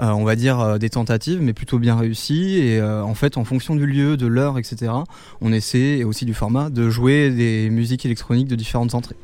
euh, 0.00 0.10
on 0.10 0.24
va 0.24 0.36
dire, 0.36 0.60
euh, 0.60 0.78
des 0.78 0.90
tentatives, 0.90 1.40
mais 1.42 1.52
plutôt 1.52 1.78
bien 1.78 1.96
réussies. 1.96 2.58
Et 2.58 2.82
en 2.82 3.14
fait, 3.14 3.36
en 3.36 3.44
fonction 3.44 3.76
du 3.76 3.86
lieu, 3.86 4.16
de 4.16 4.26
l'heure, 4.26 4.58
etc., 4.58 4.92
on 5.40 5.52
essaie, 5.52 5.98
et 5.98 6.04
aussi 6.04 6.24
du 6.24 6.34
format, 6.34 6.70
de 6.70 6.88
jouer 6.90 7.30
des 7.30 7.70
musiques 7.70 8.04
électroniques 8.04 8.48
de 8.48 8.56
différentes 8.56 8.94
entrées. 8.94 9.16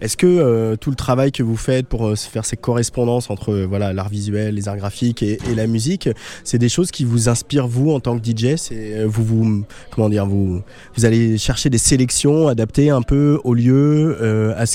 Est-ce 0.00 0.16
que 0.16 0.76
tout 0.76 0.90
le 0.90 0.96
travail 0.96 1.32
que 1.32 1.42
vous 1.42 1.56
faites 1.56 1.88
pour 1.88 2.16
faire 2.16 2.44
ces 2.44 2.56
correspondances 2.56 3.30
entre 3.30 3.66
voilà 3.68 3.92
l'art 3.92 4.08
visuel, 4.08 4.54
les 4.54 4.68
arts 4.68 4.76
graphiques 4.76 5.24
et, 5.24 5.38
la 5.56 5.66
musique, 5.66 6.08
c'est 6.44 6.58
des 6.58 6.68
choses 6.68 6.92
qui 6.92 7.04
vous 7.04 7.28
inspirent 7.28 7.66
vous 7.66 7.90
en 7.90 7.98
tant 7.98 8.16
que 8.16 8.24
DJ 8.24 8.54
C'est 8.56 9.04
vous 9.04 9.24
vous 9.24 9.64
comment 9.90 10.08
dire 10.08 10.24
vous 10.24 10.62
vous 10.96 11.04
allez 11.04 11.36
chercher 11.36 11.68
des 11.68 11.78
sélections 11.78 12.46
adaptées 12.46 12.90
un 12.90 13.02
peu 13.02 13.40
au 13.42 13.54
lieu 13.54 14.16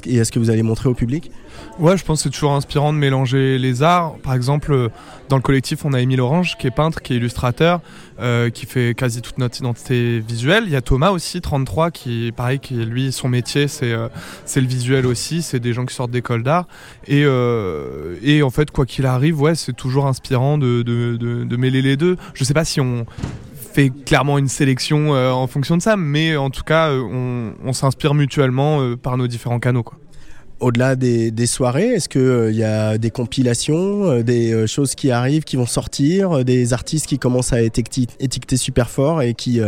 et 0.06 0.20
à 0.20 0.26
ce 0.26 0.32
que 0.32 0.40
vous 0.40 0.50
allez 0.50 0.64
montrer 0.64 0.90
au 0.90 0.94
public? 0.94 1.32
Ouais, 1.80 1.98
je 1.98 2.06
pense 2.06 2.20
que 2.20 2.24
c'est 2.24 2.30
toujours 2.30 2.54
inspirant 2.54 2.94
de 2.94 3.00
mélanger 3.00 3.58
les 3.58 3.82
arts. 3.82 4.16
Par 4.22 4.36
exemple, 4.36 4.72
euh, 4.72 4.90
dans 5.30 5.38
le 5.38 5.42
collectif, 5.42 5.86
on 5.86 5.94
a 5.94 6.02
Émile 6.02 6.22
Orange, 6.22 6.56
qui 6.58 6.68
est 6.68 6.72
peintre, 6.72 7.02
qui 7.02 7.14
est 7.14 7.18
illustrateur, 7.18 7.82
euh, 8.20 8.52
qui 8.52 8.68
fait 8.68 8.94
quasi 8.96 9.24
toute 9.24 9.40
notre 9.40 9.58
identité 9.58 10.20
visuelle. 10.20 10.66
Il 10.68 10.72
y 10.72 10.76
a 10.76 10.82
Thomas 10.82 11.10
aussi, 11.10 11.42
33, 11.42 11.90
qui, 11.90 12.32
pareil, 12.36 12.60
qui 12.60 12.76
lui, 12.76 13.12
son 13.12 13.28
métier, 13.28 13.68
c'est 13.68 13.92
euh, 13.92 14.08
c'est 14.46 14.62
le 14.62 14.68
visuel 14.68 15.08
aussi. 15.08 15.42
C'est 15.42 15.60
des 15.60 15.74
gens 15.74 15.86
qui 15.86 15.96
sortent 15.96 16.12
d'école 16.12 16.44
d'art. 16.44 16.68
Et, 17.08 17.24
et 18.22 18.44
en 18.44 18.50
fait, 18.50 18.72
quoi 18.72 18.86
qu'il 18.86 19.06
arrive, 19.06 19.42
ouais, 19.42 19.56
c'est 19.56 19.74
toujours 19.74 20.06
inspirant 20.06 20.58
de, 20.58 20.84
de, 20.84 21.18
de, 21.18 21.58
mêler 21.58 21.82
les 21.82 21.98
deux. 21.98 22.18
Je 22.34 22.44
sais 22.44 22.54
pas 22.54 22.66
si 22.66 22.80
on 22.82 23.06
fait 23.74 23.90
clairement 23.90 24.38
une 24.38 24.48
sélection 24.48 25.12
en 25.12 25.48
fonction 25.48 25.76
de 25.78 25.82
ça, 25.82 25.98
mais 25.98 26.38
en 26.38 26.50
tout 26.50 26.64
cas, 26.64 26.92
on 26.92 27.74
s'inspire 27.74 28.14
mutuellement 28.14 28.96
par 28.96 29.18
nos 29.18 29.28
différents 29.28 29.60
canaux. 29.60 29.84
Quoi 29.84 29.98
au-delà 30.64 30.96
des, 30.96 31.46
soirées, 31.46 31.90
est-ce 31.90 32.08
qu'il 32.08 32.22
euh, 32.22 32.52
y 32.52 32.64
a 32.64 32.98
des 32.98 33.12
compilations, 33.12 34.06
euh, 34.06 34.24
des 34.24 34.54
euh, 34.54 34.66
choses 34.66 34.96
qui 34.96 35.12
arrivent, 35.12 35.44
qui 35.44 35.58
vont 35.58 35.66
sortir, 35.66 36.46
des 36.46 36.72
artistes 36.72 37.06
qui 37.06 37.20
commencent 37.20 37.52
à 37.52 37.62
être 37.62 37.78
étiquetés 37.78 38.58
super 38.58 38.90
fort 38.90 39.22
et 39.22 39.34
qui 39.34 39.60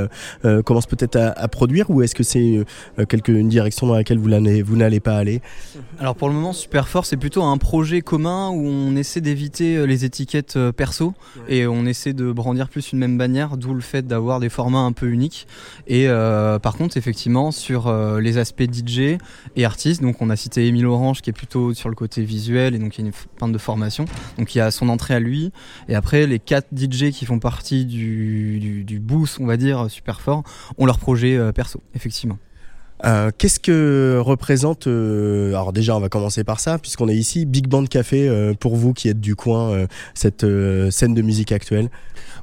commencent 0.63 0.85
peut-être 0.85 1.17
à, 1.17 1.47
produire 1.47 1.89
Ou 1.89 2.01
est-ce 2.01 2.15
que 2.15 2.23
c'est 2.23 2.63
une 3.27 3.49
direction 3.49 3.87
dans 3.87 3.95
laquelle 3.95 4.19
vous 4.19 4.75
n'allez 4.75 4.99
pas 4.99 5.17
aller? 5.17 5.41
Alors 5.99 6.15
pour 6.15 6.29
le 6.29 6.33
moment, 6.33 6.53
super 6.53 6.87
fort, 6.87 7.05
c'est 7.05 7.17
plutôt 7.17 7.43
un 7.43 7.57
projet 7.57 8.01
commun 8.01 8.49
où 8.49 8.65
on 8.65 8.95
essaie 8.95 9.21
d'éviter 9.21 9.85
les 9.85 10.05
étiquettes 10.05 10.57
perso 10.71 11.13
et 11.49 11.67
on 11.67 11.85
essaie 11.85 12.13
de 12.13 12.31
brandir 12.31 12.69
plus 12.69 12.93
une 12.93 12.99
même 12.99 13.17
bannière, 13.17 13.57
d'où 13.57 13.73
le 13.73 13.81
fait 13.81 14.07
d'avoir 14.07 14.39
des 14.39 14.49
formats 14.49 14.79
un 14.79 14.93
peu 14.93 15.09
uniques. 15.09 15.47
Et 15.87 16.07
par 16.07 16.75
contre, 16.77 16.97
effectivement, 16.97 17.51
sur 17.51 17.93
les 18.19 18.37
aspects 18.37 18.63
DJ 18.63 19.17
et 19.55 19.65
artistes, 19.65 20.01
donc 20.01 20.21
on 20.21 20.29
a 20.29 20.35
cité 20.35 20.67
Orange 20.87 21.21
qui 21.21 21.29
est 21.29 21.33
plutôt 21.33 21.73
sur 21.73 21.89
le 21.89 21.95
côté 21.95 22.23
visuel 22.23 22.75
et 22.75 22.79
donc 22.79 22.97
il 22.97 23.01
y 23.01 23.03
a 23.03 23.07
une 23.07 23.13
pente 23.37 23.51
de 23.51 23.57
formation. 23.57 24.05
Donc 24.37 24.55
il 24.55 24.59
y 24.59 24.61
a 24.61 24.71
son 24.71 24.89
entrée 24.89 25.13
à 25.13 25.19
lui. 25.19 25.51
Et 25.87 25.95
après, 25.95 26.27
les 26.27 26.39
quatre 26.39 26.67
DJ 26.75 27.11
qui 27.11 27.25
font 27.25 27.39
partie 27.39 27.85
du, 27.85 28.83
du, 28.83 28.99
boost, 28.99 29.39
on 29.39 29.45
va 29.45 29.57
dire, 29.57 29.89
super 29.89 30.21
fort, 30.21 30.43
ont 30.77 30.85
leur 30.85 30.99
projet 30.99 31.37
euh, 31.37 31.51
perso, 31.51 31.81
effectivement. 31.93 32.37
Euh, 33.03 33.29
qu'est-ce 33.37 33.59
que 33.59 34.19
représente, 34.23 34.87
euh, 34.87 35.49
alors 35.49 35.73
déjà 35.73 35.95
on 35.95 35.99
va 35.99 36.07
commencer 36.07 36.43
par 36.43 36.59
ça, 36.59 36.79
puisqu'on 36.79 37.09
est 37.09 37.15
ici, 37.15 37.45
Big 37.45 37.67
Band 37.67 37.85
Café, 37.85 38.53
pour 38.59 38.75
vous 38.75 38.93
qui 38.93 39.09
êtes 39.09 39.19
du 39.19 39.35
coin, 39.35 39.87
cette 40.13 40.45
scène 40.91 41.13
de 41.13 41.21
musique 41.21 41.51
actuelle? 41.51 41.89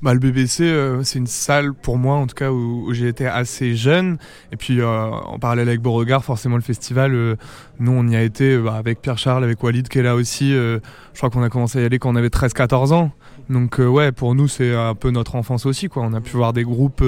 Bah, 0.03 0.15
le 0.15 0.19
BBC, 0.19 0.65
euh, 0.65 1.05
c'est 1.05 1.21
une 1.21 1.29
salle 1.29 1.75
pour 1.75 1.97
moi, 1.97 2.17
en 2.17 2.27
tout 2.27 2.35
cas, 2.35 2.51
où, 2.51 2.93
j'ai 2.93 3.07
été 3.07 3.25
assez 3.29 3.77
jeune. 3.77 4.19
Et 4.51 4.57
puis, 4.57 4.81
euh, 4.81 4.89
en 4.89 5.39
parallèle 5.39 5.69
avec 5.69 5.81
Beauregard, 5.81 6.25
forcément, 6.25 6.57
le 6.57 6.63
festival, 6.63 7.15
euh, 7.15 7.37
nous, 7.79 7.93
on 7.93 8.09
y 8.09 8.17
a 8.17 8.23
été 8.23 8.59
bah, 8.59 8.75
avec 8.75 9.01
Pierre 9.01 9.19
Charles, 9.19 9.45
avec 9.45 9.63
Walid 9.63 9.87
qui 9.89 10.01
est 10.01 10.03
là 10.03 10.17
aussi. 10.17 10.51
je 10.51 10.81
crois 11.17 11.31
qu'on 11.31 11.45
a 11.45 11.49
commencé 11.49 11.79
à 11.79 11.83
y 11.83 11.85
aller 11.85 12.01
quand 12.01 12.11
on 12.11 12.17
avait 12.17 12.31
13-14 12.31 12.93
ans. 12.93 13.13
Donc, 13.51 13.79
ouais, 13.79 14.13
pour 14.13 14.35
nous, 14.35 14.49
c'est 14.49 14.75
un 14.75 14.95
peu 14.95 15.11
notre 15.11 15.35
enfance 15.35 15.67
aussi, 15.67 15.89
quoi. 15.89 16.03
On 16.05 16.13
a 16.15 16.21
pu 16.21 16.37
voir 16.37 16.53
des 16.53 16.65
groupes 16.65 17.05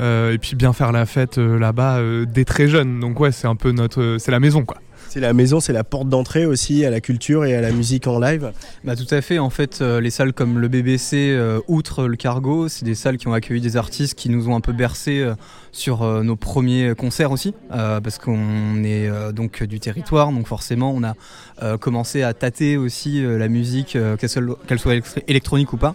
et 0.00 0.38
puis 0.40 0.56
bien 0.56 0.72
faire 0.72 0.92
la 0.92 1.06
fête 1.06 1.38
là-bas 1.38 2.00
dès 2.26 2.44
très 2.44 2.68
jeune. 2.68 3.00
Donc, 3.00 3.20
ouais, 3.20 3.32
c'est 3.32 3.46
un 3.48 3.56
peu 3.56 3.72
notre. 3.72 4.16
C'est 4.18 4.30
la 4.30 4.40
maison, 4.40 4.64
quoi. 4.64 4.78
C'est 5.12 5.20
la 5.20 5.34
maison, 5.34 5.60
c'est 5.60 5.74
la 5.74 5.84
porte 5.84 6.08
d'entrée 6.08 6.46
aussi 6.46 6.86
à 6.86 6.90
la 6.90 7.02
culture 7.02 7.44
et 7.44 7.54
à 7.54 7.60
la 7.60 7.70
musique 7.70 8.06
en 8.06 8.18
live. 8.18 8.50
Bah, 8.82 8.96
tout 8.96 9.14
à 9.14 9.20
fait. 9.20 9.38
En 9.38 9.50
fait, 9.50 9.82
euh, 9.82 10.00
les 10.00 10.08
salles 10.08 10.32
comme 10.32 10.58
le 10.58 10.68
BBC, 10.68 11.32
euh, 11.32 11.60
outre 11.68 12.04
le 12.06 12.16
Cargo, 12.16 12.66
c'est 12.68 12.86
des 12.86 12.94
salles 12.94 13.18
qui 13.18 13.28
ont 13.28 13.34
accueilli 13.34 13.60
des 13.60 13.76
artistes 13.76 14.14
qui 14.14 14.30
nous 14.30 14.48
ont 14.48 14.56
un 14.56 14.62
peu 14.62 14.72
bercé 14.72 15.20
euh, 15.20 15.34
sur 15.70 16.02
nos 16.22 16.36
premiers 16.36 16.94
concerts 16.94 17.30
aussi, 17.30 17.54
parce 17.70 18.18
qu'on 18.18 18.84
est 18.84 19.10
donc 19.32 19.62
du 19.62 19.80
territoire, 19.80 20.30
donc 20.30 20.46
forcément 20.46 20.92
on 20.94 21.02
a 21.02 21.78
commencé 21.78 22.22
à 22.22 22.34
tâter 22.34 22.76
aussi 22.76 23.22
la 23.22 23.48
musique, 23.48 23.96
qu'elle 24.18 24.78
soit 24.78 24.94
électronique 25.28 25.72
ou 25.72 25.78
pas, 25.78 25.94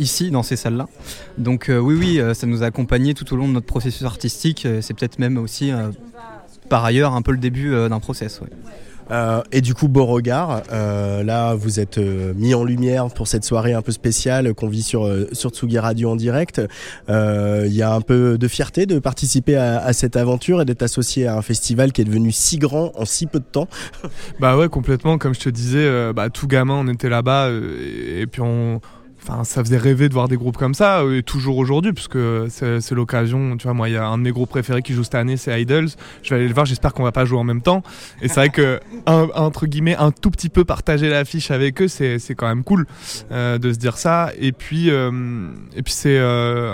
ici 0.00 0.32
dans 0.32 0.42
ces 0.42 0.56
salles-là. 0.56 0.88
Donc 1.38 1.66
oui, 1.70 1.94
oui, 1.94 2.34
ça 2.34 2.48
nous 2.48 2.64
a 2.64 2.66
accompagnés 2.66 3.14
tout 3.14 3.32
au 3.32 3.36
long 3.36 3.46
de 3.46 3.52
notre 3.52 3.66
processus 3.66 4.02
artistique. 4.02 4.66
C'est 4.80 4.94
peut-être 4.94 5.20
même 5.20 5.38
aussi 5.38 5.70
par 6.68 6.84
ailleurs 6.84 7.14
un 7.14 7.22
peu 7.22 7.32
le 7.32 7.38
début 7.38 7.72
euh, 7.72 7.88
d'un 7.88 8.00
process. 8.00 8.40
Euh, 9.10 9.42
et 9.52 9.60
du 9.60 9.74
coup, 9.74 9.88
Beauregard, 9.88 10.62
euh, 10.72 11.22
là, 11.22 11.54
vous 11.54 11.80
êtes 11.80 11.98
euh, 11.98 12.32
mis 12.34 12.54
en 12.54 12.64
lumière 12.64 13.08
pour 13.08 13.26
cette 13.26 13.44
soirée 13.44 13.72
un 13.72 13.82
peu 13.82 13.92
spéciale 13.92 14.54
qu'on 14.54 14.68
vit 14.68 14.82
sur, 14.82 15.08
sur 15.32 15.50
Tsugi 15.50 15.78
Radio 15.78 16.10
en 16.10 16.16
direct. 16.16 16.60
Il 17.08 17.74
y 17.74 17.82
a 17.82 17.92
un 17.92 18.00
peu 18.00 18.38
de 18.38 18.48
fierté 18.48 18.86
de 18.86 18.98
participer 18.98 19.56
à, 19.56 19.92
cette 19.92 20.16
aventure 20.16 20.60
et 20.60 20.64
d'être 20.64 20.82
associé 20.82 21.26
à 21.26 21.36
un 21.36 21.42
festival 21.42 21.92
qui 21.92 22.02
est 22.02 22.04
devenu 22.04 22.32
si 22.32 22.58
grand 22.58 22.92
en 22.94 23.04
si 23.04 23.26
peu 23.26 23.38
de 23.38 23.44
temps. 23.44 23.68
Bah 24.40 24.56
ouais, 24.56 24.68
complètement. 24.68 25.18
Comme 25.18 25.34
je 25.34 25.40
te 25.40 25.48
disais, 25.48 26.12
bah, 26.12 26.30
tout 26.30 26.46
gamin, 26.46 26.74
on 26.74 26.88
était 26.88 27.08
là-bas 27.08 27.50
et 27.50 28.26
puis 28.26 28.40
on 28.40 28.80
Ça 29.44 29.62
faisait 29.62 29.78
rêver 29.78 30.08
de 30.08 30.14
voir 30.14 30.28
des 30.28 30.36
groupes 30.36 30.56
comme 30.56 30.74
ça, 30.74 31.02
et 31.04 31.22
toujours 31.22 31.58
aujourd'hui, 31.58 31.92
puisque 31.92 32.18
c'est 32.48 32.92
l'occasion. 32.92 33.56
Tu 33.56 33.64
vois, 33.64 33.74
moi, 33.74 33.88
il 33.88 33.92
y 33.92 33.96
a 33.96 34.06
un 34.06 34.18
de 34.18 34.22
mes 34.22 34.32
groupes 34.32 34.48
préférés 34.48 34.82
qui 34.82 34.94
joue 34.94 35.04
cette 35.04 35.14
année, 35.14 35.36
c'est 35.36 35.60
Idols. 35.60 35.88
Je 36.22 36.30
vais 36.30 36.36
aller 36.36 36.48
le 36.48 36.54
voir, 36.54 36.66
j'espère 36.66 36.94
qu'on 36.94 37.02
va 37.02 37.12
pas 37.12 37.24
jouer 37.24 37.38
en 37.38 37.44
même 37.44 37.62
temps. 37.62 37.82
Et 38.22 38.28
c'est 38.28 38.34
vrai 38.34 38.48
que, 38.50 38.80
entre 39.06 39.66
guillemets, 39.66 39.96
un 39.96 40.10
tout 40.10 40.30
petit 40.30 40.48
peu 40.48 40.64
partager 40.64 41.08
l'affiche 41.08 41.50
avec 41.50 41.82
eux, 41.82 41.88
c'est 41.88 42.18
quand 42.36 42.48
même 42.48 42.64
cool 42.64 42.86
euh, 43.30 43.58
de 43.58 43.72
se 43.72 43.78
dire 43.78 43.98
ça. 43.98 44.30
Et 44.38 44.52
puis, 44.52 44.90
euh, 44.90 45.10
et 45.76 45.82
puis 45.82 45.92
c'est 45.92 46.18
euh, 46.18 46.72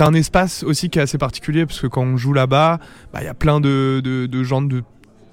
un, 0.00 0.14
espace 0.14 0.62
aussi 0.64 0.90
qui 0.90 0.98
est 0.98 1.02
assez 1.02 1.18
particulier, 1.18 1.66
parce 1.66 1.80
que 1.80 1.86
quand 1.86 2.02
on 2.02 2.16
joue 2.16 2.32
là-bas, 2.32 2.78
bah, 3.12 3.20
il 3.22 3.24
y 3.24 3.28
a 3.28 3.34
plein 3.34 3.60
de, 3.60 4.00
de 4.00 4.42
gens 4.42 4.62
de 4.62 4.82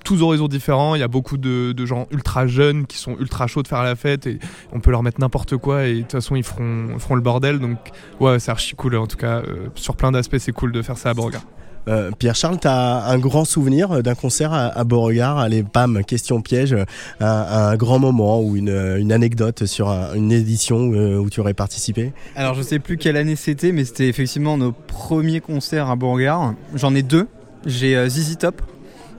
tous 0.05 0.21
horizons 0.21 0.47
différents. 0.47 0.95
Il 0.95 0.99
y 0.99 1.03
a 1.03 1.09
beaucoup 1.09 1.37
de, 1.37 1.85
gens 1.85 2.07
ultra 2.11 2.47
jeunes 2.47 2.85
qui 2.85 2.97
sont 2.97 3.17
ultra 3.19 3.47
chauds 3.47 3.63
de 3.63 3.67
faire 3.67 3.83
la 3.83 3.95
fête 3.95 4.25
et 4.27 4.39
on 4.71 4.79
peut 4.79 4.91
leur 4.91 5.03
mettre 5.03 5.19
n'importe 5.19 5.57
quoi 5.57 5.85
et 5.85 5.95
de 5.95 6.01
toute 6.01 6.13
façon 6.13 6.35
ils 6.35 6.43
feront, 6.43 6.97
feront 6.99 7.15
le 7.15 7.21
bordel. 7.21 7.59
Donc 7.59 7.77
ouais, 8.21 8.39
c'est 8.39 8.51
archi 8.51 8.75
cool 8.75 8.95
en 8.95 9.07
tout 9.07 9.17
cas. 9.17 9.39
Euh, 9.39 9.67
sur 9.75 9.97
plein 9.97 10.11
d'aspects, 10.11 10.37
c'est 10.37 10.53
cool 10.53 10.71
de 10.71 10.81
faire 10.81 10.97
ça 10.97 11.09
à 11.09 11.13
Beauregard. 11.13 11.43
Euh, 11.87 12.09
Pierre-Charles, 12.17 12.59
tu 12.59 12.67
as 12.67 13.05
un 13.05 13.19
grand 13.19 13.45
souvenir 13.45 14.01
d'un 14.01 14.15
concert 14.15 14.53
à, 14.53 14.83
Beauregard? 14.83 15.37
Allez, 15.37 15.61
pam, 15.63 16.03
question 16.03 16.41
piège, 16.41 16.75
un, 17.19 17.75
grand 17.75 17.99
moment 17.99 18.41
ou 18.41 18.55
une, 18.55 19.11
anecdote 19.11 19.65
sur 19.65 19.89
une 20.15 20.31
édition 20.31 20.91
euh, 20.93 21.17
où 21.17 21.29
tu 21.29 21.41
aurais 21.41 21.53
participé? 21.53 22.11
Alors, 22.35 22.55
je 22.55 22.63
sais 22.63 22.79
plus 22.79 22.97
quelle 22.97 23.17
année 23.17 23.35
c'était, 23.35 23.71
mais 23.71 23.85
c'était 23.85 24.07
effectivement 24.07 24.57
nos 24.57 24.71
premiers 24.71 25.41
concerts 25.41 25.91
à 25.91 25.95
Beauregard. 25.95 26.55
J'en 26.73 26.95
ai 26.95 27.03
deux. 27.03 27.27
J'ai 27.67 28.09
ZZ 28.09 28.37
Top 28.39 28.63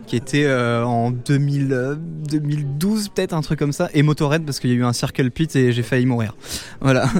qui 0.07 0.17
était 0.17 0.45
euh, 0.45 0.85
en 0.85 1.11
2000, 1.11 1.99
2012 2.31 3.09
peut-être 3.09 3.33
un 3.35 3.41
truc 3.41 3.59
comme 3.59 3.73
ça 3.73 3.89
et 3.93 4.03
Motorhead 4.03 4.45
parce 4.45 4.61
qu'il 4.61 4.71
y 4.71 4.73
a 4.73 4.77
eu 4.77 4.85
un 4.85 4.93
circle 4.93 5.31
pit 5.31 5.55
et 5.57 5.73
j'ai 5.73 5.83
failli 5.83 6.07
mourir. 6.07 6.35
Voilà. 6.81 7.07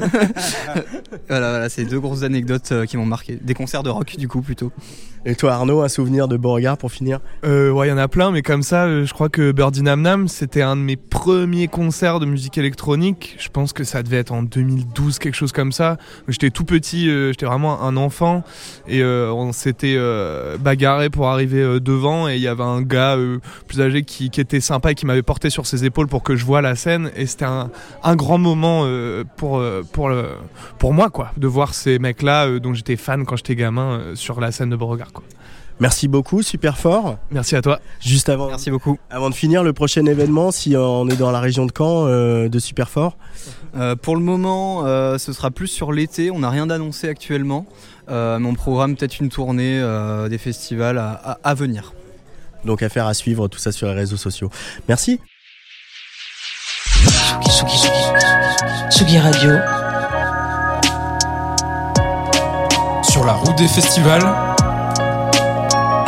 Voilà, 1.29 1.51
voilà 1.51 1.69
c'est 1.69 1.85
deux 1.85 1.99
grosses 1.99 2.23
anecdotes 2.23 2.71
euh, 2.73 2.85
qui 2.85 2.97
m'ont 2.97 3.07
marqué. 3.07 3.39
Des 3.41 3.55
concerts 3.55 3.83
de 3.83 3.91
rock 3.91 4.17
du 4.17 4.29
coup 4.29 4.43
plutôt. 4.43 4.71
Et 5.25 5.35
toi 5.35 5.55
Arnaud 5.55 5.83
un 5.83 5.89
souvenir 5.89 6.29
de 6.29 6.37
Beauregard 6.37 6.79
pour 6.79 6.93
finir? 6.93 7.21
Euh, 7.45 7.71
ouais 7.71 7.89
il 7.89 7.91
y 7.91 7.93
en 7.93 7.99
a 7.99 8.07
plein 8.07 8.31
mais 8.31 8.43
comme 8.43 8.63
ça 8.63 9.05
je 9.05 9.13
crois 9.13 9.29
que 9.29 9.51
Birdie 9.51 9.83
Nam 9.83 10.03
Nam 10.03 10.29
c'était 10.29 10.63
un 10.63 10.77
de 10.77 10.83
mes 10.83 10.97
premiers 10.97 11.67
concerts 11.67 12.21
de 12.21 12.27
musique 12.27 12.59
électronique. 12.59 13.37
Je 13.39 13.49
pense 13.49 13.73
que 13.73 13.83
ça 13.83 14.03
devait 14.03 14.19
être 14.19 14.33
en 14.33 14.43
2012 14.43 15.19
quelque 15.19 15.35
chose 15.35 15.53
comme 15.53 15.73
ça. 15.73 15.97
J'étais 16.29 16.51
tout 16.51 16.65
petit 16.65 17.07
j'étais 17.07 17.47
vraiment 17.47 17.83
un 17.83 17.97
enfant 17.97 18.45
et 18.87 19.03
on 19.05 19.53
s'était 19.53 19.99
bagarré 20.61 21.11
pour 21.11 21.29
arriver 21.29 21.81
devant 21.81 22.29
et 22.29 22.37
il 22.37 22.43
y 22.43 22.49
avait 22.49 22.63
un 22.63 22.76
un 22.77 22.83
gars 22.83 23.17
euh, 23.17 23.39
plus 23.67 23.81
âgé 23.81 24.03
qui, 24.03 24.31
était 24.37 24.61
sympa 24.61 24.93
et 24.93 24.95
qui 24.95 25.07
m'avait 25.07 25.23
porté 25.23 25.51
sur 25.51 25.67
ses 25.67 25.85
épaules 25.85 26.09
pour 26.09 26.23
que 26.23 26.37
je 26.37 26.45
vois 26.45 26.61
la 26.61 26.77
scène. 26.77 27.11
Et 27.17 27.27
c'était 27.27 27.47
un, 27.47 27.71
grand 28.17 28.39
moment 28.39 28.83
euh, 28.85 29.25
pour, 29.37 29.59
euh, 29.59 29.83
pour, 29.93 30.09
le, 30.09 30.29
pour 30.79 30.93
moi, 30.93 31.11
quoi, 31.11 31.31
de 31.37 31.47
voir 31.47 31.75
ces 31.75 31.99
mecs-là 31.99 32.59
dont 32.59 32.75
j'étais 32.75 32.97
fan 32.97 33.25
quand 33.25 33.37
j'étais 33.37 33.57
gamin 33.57 34.01
sur 34.15 34.41
la 34.41 34.53
scène 34.53 34.71
de 34.71 34.77
Beauregard. 34.77 35.13
Quoi. 35.13 35.25
Merci 35.79 36.09
beaucoup, 36.09 36.43
super 36.43 36.79
fort. 36.79 37.19
Merci 37.31 37.55
à 37.55 37.61
toi. 37.61 37.81
Juste 38.01 38.31
avant, 38.31 38.49
merci 38.49 38.71
beaucoup. 38.71 38.99
Avant 39.11 39.29
de 39.29 39.35
finir, 39.35 39.63
le 39.63 39.75
prochain 39.75 40.07
événement, 40.07 40.51
si 40.51 40.75
on 40.75 41.07
est 41.09 41.17
dans 41.17 41.31
la 41.31 41.41
région 41.41 41.67
de 41.67 41.73
Caen, 41.77 42.07
de 42.49 42.59
super 42.59 42.89
fort. 42.89 43.19
pour 44.01 44.17
le 44.17 44.23
moment, 44.23 44.85
ce 45.19 45.33
sera 45.35 45.51
plus 45.51 45.69
sur 45.69 45.93
l'été. 45.93 46.31
On 46.31 46.39
n'a 46.39 46.49
rien 46.49 46.67
d'annoncé 46.67 47.09
actuellement. 47.09 47.67
mon 48.09 48.55
programme 48.55 48.97
peut-être 48.97 49.21
une 49.21 49.29
tournée 49.29 49.79
des 50.31 50.39
festivals 50.39 50.99
à 50.99 51.55
venir. 51.55 51.93
Donc 52.65 52.83
affaire 52.83 53.07
à 53.07 53.15
suivre, 53.15 53.49
tout 53.49 53.59
ça 53.59 53.73
sur 53.73 53.89
les 53.89 53.95
réseaux 53.95 54.17
sociaux. 54.17 54.51
Merci. 54.89 55.21
Sugi 58.91 59.19
Radio. 59.19 59.51
Sur 63.03 63.25
la 63.25 63.33
route 63.33 63.57
des 63.57 63.69
festivals. 63.69 64.25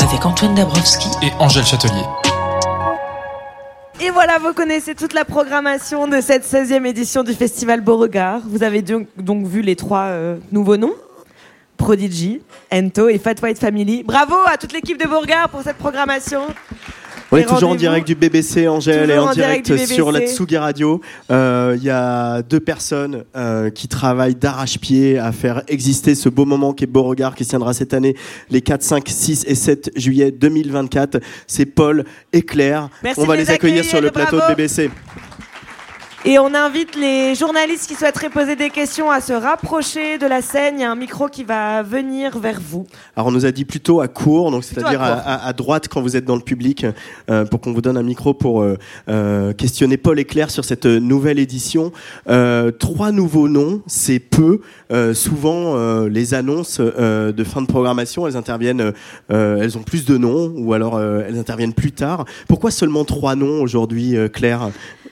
Avec 0.00 0.24
Antoine 0.24 0.54
Dabrowski 0.54 1.08
et 1.22 1.30
Angèle 1.38 1.64
Châtelier. 1.64 2.04
Et 4.00 4.10
voilà, 4.10 4.38
vous 4.38 4.52
connaissez 4.52 4.94
toute 4.94 5.12
la 5.12 5.24
programmation 5.24 6.06
de 6.06 6.20
cette 6.20 6.44
16e 6.44 6.86
édition 6.86 7.24
du 7.24 7.34
Festival 7.34 7.80
Beauregard. 7.80 8.40
Vous 8.46 8.62
avez 8.62 8.80
donc, 8.82 9.08
vu 9.46 9.60
les 9.60 9.76
trois 9.76 10.06
euh, 10.06 10.38
nouveaux 10.52 10.76
noms 10.76 10.94
Prodigy, 11.78 12.42
Ento 12.70 13.08
et 13.08 13.18
Fat 13.18 13.36
White 13.42 13.58
Family. 13.58 14.02
Bravo 14.02 14.34
à 14.46 14.58
toute 14.58 14.72
l'équipe 14.72 15.00
de 15.00 15.08
Beauregard 15.08 15.48
pour 15.48 15.62
cette 15.62 15.78
programmation. 15.78 16.42
On 17.30 17.36
est 17.36 17.44
toujours 17.44 17.70
en 17.70 17.74
direct 17.74 18.06
du 18.06 18.14
BBC, 18.14 18.68
Angèle, 18.68 19.10
et 19.10 19.18
en, 19.18 19.32
direct, 19.32 19.76
sur 19.86 20.10
la 20.12 20.26
Tsugi 20.26 20.56
Radio. 20.56 21.00
Il 21.28 21.34
euh, 21.34 21.76
y 21.80 21.90
a 21.90 22.42
deux 22.42 22.60
personnes 22.60 23.24
euh, 23.36 23.68
qui 23.68 23.86
travaillent 23.86 24.34
d'arrache-pied 24.34 25.18
à 25.18 25.32
faire 25.32 25.62
exister 25.68 26.14
ce 26.14 26.30
beau 26.30 26.46
moment 26.46 26.72
qui 26.72 26.84
est 26.84 26.86
Beauregard, 26.86 27.34
qui 27.34 27.44
se 27.44 27.50
tiendra 27.50 27.74
cette 27.74 27.92
année 27.92 28.14
les 28.48 28.62
4, 28.62 28.82
5, 28.82 29.04
6 29.06 29.44
et 29.46 29.54
7 29.54 29.90
juillet 29.94 30.30
2024. 30.30 31.20
C'est 31.46 31.66
Paul 31.66 32.04
et 32.32 32.42
Claire. 32.42 32.88
Merci 33.02 33.20
On 33.20 33.26
va 33.26 33.36
les 33.36 33.50
accueillir 33.50 33.84
sur 33.84 34.00
le 34.00 34.10
plateau 34.10 34.36
de 34.36 34.54
BBC. 34.54 34.90
Et 36.24 36.36
on 36.40 36.52
invite 36.52 36.96
les 36.96 37.36
journalistes 37.36 37.86
qui 37.86 37.94
souhaiteraient 37.94 38.28
poser 38.28 38.56
des 38.56 38.70
questions 38.70 39.08
à 39.08 39.20
se 39.20 39.32
rapprocher 39.32 40.18
de 40.18 40.26
la 40.26 40.42
scène. 40.42 40.74
Il 40.78 40.80
y 40.80 40.84
a 40.84 40.90
un 40.90 40.96
micro 40.96 41.28
qui 41.28 41.44
va 41.44 41.84
venir 41.84 42.40
vers 42.40 42.60
vous. 42.60 42.88
Alors 43.14 43.28
on 43.28 43.30
nous 43.30 43.46
a 43.46 43.52
dit 43.52 43.64
plutôt 43.64 44.00
à 44.00 44.08
court, 44.08 44.50
donc 44.50 44.64
c'est-à-dire 44.64 45.00
à, 45.00 45.52
droite 45.52 45.86
quand 45.86 46.02
vous 46.02 46.16
êtes 46.16 46.24
dans 46.24 46.34
le 46.34 46.42
public, 46.42 46.84
euh, 47.30 47.44
pour 47.44 47.60
qu'on 47.60 47.72
vous 47.72 47.82
donne 47.82 47.96
un 47.96 48.02
micro 48.02 48.34
pour 48.34 48.62
euh, 48.62 48.76
euh, 49.08 49.52
questionner 49.52 49.96
Paul 49.96 50.18
et 50.18 50.24
Claire 50.24 50.50
sur 50.50 50.64
cette 50.64 50.86
nouvelle 50.86 51.38
édition. 51.38 51.92
trois 52.26 53.12
nouveaux 53.12 53.48
noms, 53.48 53.82
c'est 53.86 54.18
peu. 54.18 54.60
souvent 55.14 55.76
les 56.06 56.34
annonces 56.34 56.80
de 56.80 57.44
fin 57.44 57.62
de 57.62 57.66
programmation, 57.68 58.26
elles 58.26 58.36
interviennent, 58.36 58.92
elles 59.28 59.78
ont 59.78 59.82
plus 59.82 60.04
de 60.04 60.16
noms 60.18 60.52
ou 60.56 60.72
alors 60.72 61.00
elles 61.00 61.38
interviennent 61.38 61.74
plus 61.74 61.92
tard. 61.92 62.24
Pourquoi 62.48 62.72
seulement 62.72 63.04
trois 63.04 63.36
noms 63.36 63.62
aujourd'hui, 63.62 64.16
Claire? 64.32 64.70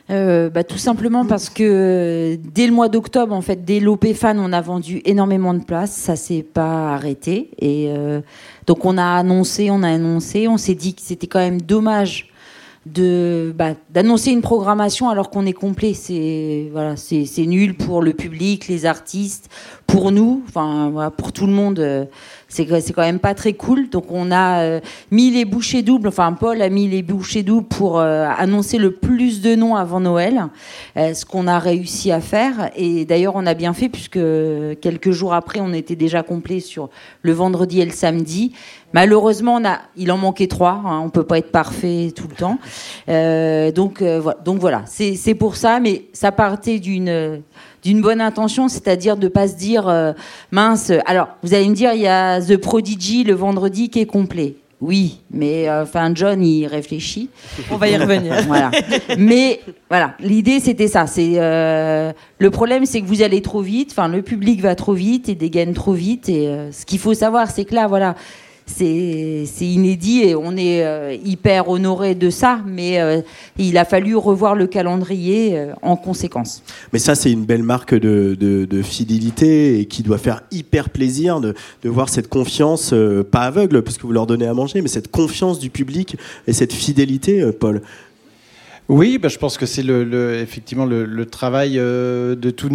Euh, 0.08 0.50
bah, 0.50 0.62
tout 0.62 0.78
simplement 0.78 1.26
parce 1.26 1.50
que 1.50 2.38
dès 2.54 2.66
le 2.66 2.72
mois 2.72 2.88
d'octobre, 2.88 3.34
en 3.34 3.40
fait, 3.40 3.64
dès 3.64 3.80
l'OPFAN, 3.80 4.36
on 4.38 4.52
a 4.52 4.60
vendu 4.60 5.02
énormément 5.04 5.52
de 5.54 5.64
places. 5.64 5.92
Ça 5.92 6.16
s'est 6.16 6.44
pas 6.44 6.94
arrêté. 6.94 7.50
Et 7.58 7.86
euh, 7.88 8.20
donc, 8.66 8.84
on 8.84 8.98
a 8.98 9.04
annoncé, 9.04 9.70
on 9.70 9.82
a 9.82 9.88
annoncé. 9.88 10.46
On 10.48 10.58
s'est 10.58 10.74
dit 10.74 10.94
que 10.94 11.02
c'était 11.02 11.26
quand 11.26 11.40
même 11.40 11.60
dommage 11.60 12.30
de 12.86 13.52
bah, 13.56 13.74
d'annoncer 13.90 14.30
une 14.30 14.42
programmation 14.42 15.08
alors 15.08 15.30
qu'on 15.30 15.44
est 15.44 15.52
complet. 15.52 15.92
C'est 15.92 16.68
voilà, 16.70 16.96
c'est 16.96 17.26
nul 17.46 17.76
pour 17.76 18.00
le 18.00 18.12
public, 18.12 18.68
les 18.68 18.86
artistes, 18.86 19.50
pour 19.86 20.10
nous, 20.12 20.42
enfin 20.48 21.12
pour 21.16 21.32
tout 21.32 21.46
le 21.46 21.52
monde 21.52 22.08
c'est 22.48 22.92
quand 22.92 23.02
même 23.02 23.18
pas 23.18 23.34
très 23.34 23.52
cool. 23.52 23.88
Donc 23.88 24.06
on 24.10 24.30
a 24.30 24.62
euh, 24.62 24.80
mis 25.10 25.30
les 25.30 25.44
bouchées 25.44 25.82
doubles, 25.82 26.08
enfin 26.08 26.32
Paul 26.32 26.62
a 26.62 26.68
mis 26.68 26.88
les 26.88 27.02
bouchées 27.02 27.42
doubles 27.42 27.66
pour 27.66 27.98
euh, 27.98 28.28
annoncer 28.36 28.78
le 28.78 28.92
plus 28.92 29.40
de 29.40 29.54
noms 29.54 29.76
avant 29.76 30.00
Noël, 30.00 30.46
euh, 30.96 31.14
ce 31.14 31.24
qu'on 31.24 31.46
a 31.46 31.58
réussi 31.58 32.12
à 32.12 32.20
faire. 32.20 32.70
Et 32.76 33.04
d'ailleurs 33.04 33.34
on 33.36 33.46
a 33.46 33.54
bien 33.54 33.72
fait 33.72 33.88
puisque 33.88 34.20
quelques 34.80 35.10
jours 35.10 35.34
après 35.34 35.60
on 35.60 35.72
était 35.72 35.96
déjà 35.96 36.22
complet 36.22 36.60
sur 36.60 36.88
le 37.22 37.32
vendredi 37.32 37.80
et 37.80 37.84
le 37.84 37.92
samedi. 37.92 38.52
Malheureusement, 38.92 39.56
on 39.56 39.64
a, 39.66 39.80
il 39.96 40.10
en 40.10 40.16
manquait 40.16 40.46
trois. 40.46 40.80
Hein, 40.86 41.02
on 41.04 41.10
peut 41.10 41.24
pas 41.24 41.38
être 41.38 41.50
parfait 41.50 42.12
tout 42.14 42.28
le 42.28 42.34
temps. 42.34 42.58
donc, 43.74 44.02
donc 44.44 44.58
voilà, 44.58 44.84
c'est 44.86 45.34
pour 45.34 45.56
ça. 45.56 45.80
Mais 45.80 46.04
ça 46.14 46.32
partait 46.32 46.78
d'une 46.78 47.42
d'une 47.86 48.00
bonne 48.00 48.20
intention, 48.20 48.66
c'est-à-dire 48.68 49.16
de 49.16 49.28
pas 49.28 49.46
se 49.46 49.54
dire 49.54 49.86
euh, 49.88 50.12
mince. 50.50 50.90
Alors, 51.06 51.28
vous 51.44 51.54
allez 51.54 51.68
me 51.68 51.74
dire, 51.74 51.92
il 51.94 52.00
y 52.00 52.08
a 52.08 52.40
The 52.40 52.56
Prodigy 52.56 53.22
le 53.22 53.34
vendredi 53.34 53.90
qui 53.90 54.00
est 54.00 54.06
complet. 54.06 54.56
Oui, 54.80 55.20
mais 55.30 55.68
euh, 55.68 55.84
enfin 55.84 56.10
John 56.12 56.44
il 56.44 56.66
réfléchit. 56.66 57.30
On 57.70 57.76
va 57.76 57.88
y 57.88 57.96
revenir. 57.96 58.42
voilà. 58.48 58.72
Mais 59.16 59.60
voilà, 59.88 60.14
l'idée 60.18 60.58
c'était 60.58 60.88
ça. 60.88 61.06
C'est 61.06 61.34
euh, 61.36 62.12
le 62.38 62.50
problème, 62.50 62.86
c'est 62.86 63.00
que 63.00 63.06
vous 63.06 63.22
allez 63.22 63.40
trop 63.40 63.62
vite. 63.62 63.92
Enfin, 63.92 64.08
le 64.08 64.20
public 64.20 64.60
va 64.60 64.74
trop 64.74 64.92
vite 64.92 65.28
et 65.28 65.36
dégaine 65.36 65.72
trop 65.72 65.92
vite. 65.92 66.28
Et 66.28 66.52
ce 66.72 66.84
qu'il 66.84 66.98
faut 66.98 67.14
savoir, 67.14 67.50
c'est 67.52 67.64
que 67.64 67.74
là, 67.74 67.86
voilà, 67.86 68.16
c'est 68.66 69.46
inédit 69.60 70.22
et 70.22 70.34
on 70.34 70.56
est 70.56 70.84
euh, 70.84 71.16
hyper 71.24 71.68
honoré 71.68 72.14
de 72.14 72.30
ça, 72.30 72.60
mais 72.66 73.00
euh, 73.00 73.20
il 73.58 73.78
a 73.78 73.84
fallu 73.84 74.16
revoir 74.16 74.54
le 74.54 74.66
calendrier 74.66 75.56
euh, 75.56 75.72
en 75.82 75.96
conséquence. 75.96 76.62
Mais 76.92 76.98
ça, 76.98 77.14
c'est 77.14 77.30
une 77.30 77.44
belle 77.44 77.62
marque 77.62 77.94
de, 77.94 78.82
fidélité 78.82 79.80
et 79.80 79.86
qui 79.86 80.02
doit 80.02 80.18
faire 80.18 80.42
hyper 80.50 80.90
plaisir 80.90 81.40
de, 81.40 81.54
voir 81.84 82.08
cette 82.08 82.28
confiance, 82.28 82.92
pas 83.30 83.42
aveugle 83.42 83.82
parce 83.82 83.96
que 83.96 84.02
vous 84.02 84.12
leur 84.12 84.26
donnez 84.26 84.46
à 84.46 84.54
manger, 84.54 84.82
mais 84.82 84.88
cette 84.88 85.10
confiance 85.10 85.58
du 85.58 85.70
public 85.70 86.16
et 86.46 86.52
cette 86.52 86.72
fidélité, 86.72 87.50
Paul. 87.52 87.82
Oui, 88.88 89.18
bah, 89.18 89.28
je 89.28 89.38
pense 89.38 89.56
que 89.56 89.66
c'est 89.66 89.82
le, 89.82 90.34
effectivement 90.40 90.84
le, 90.84 91.26
travail 91.26 91.74
de 91.74 92.50
tout, 92.50 92.68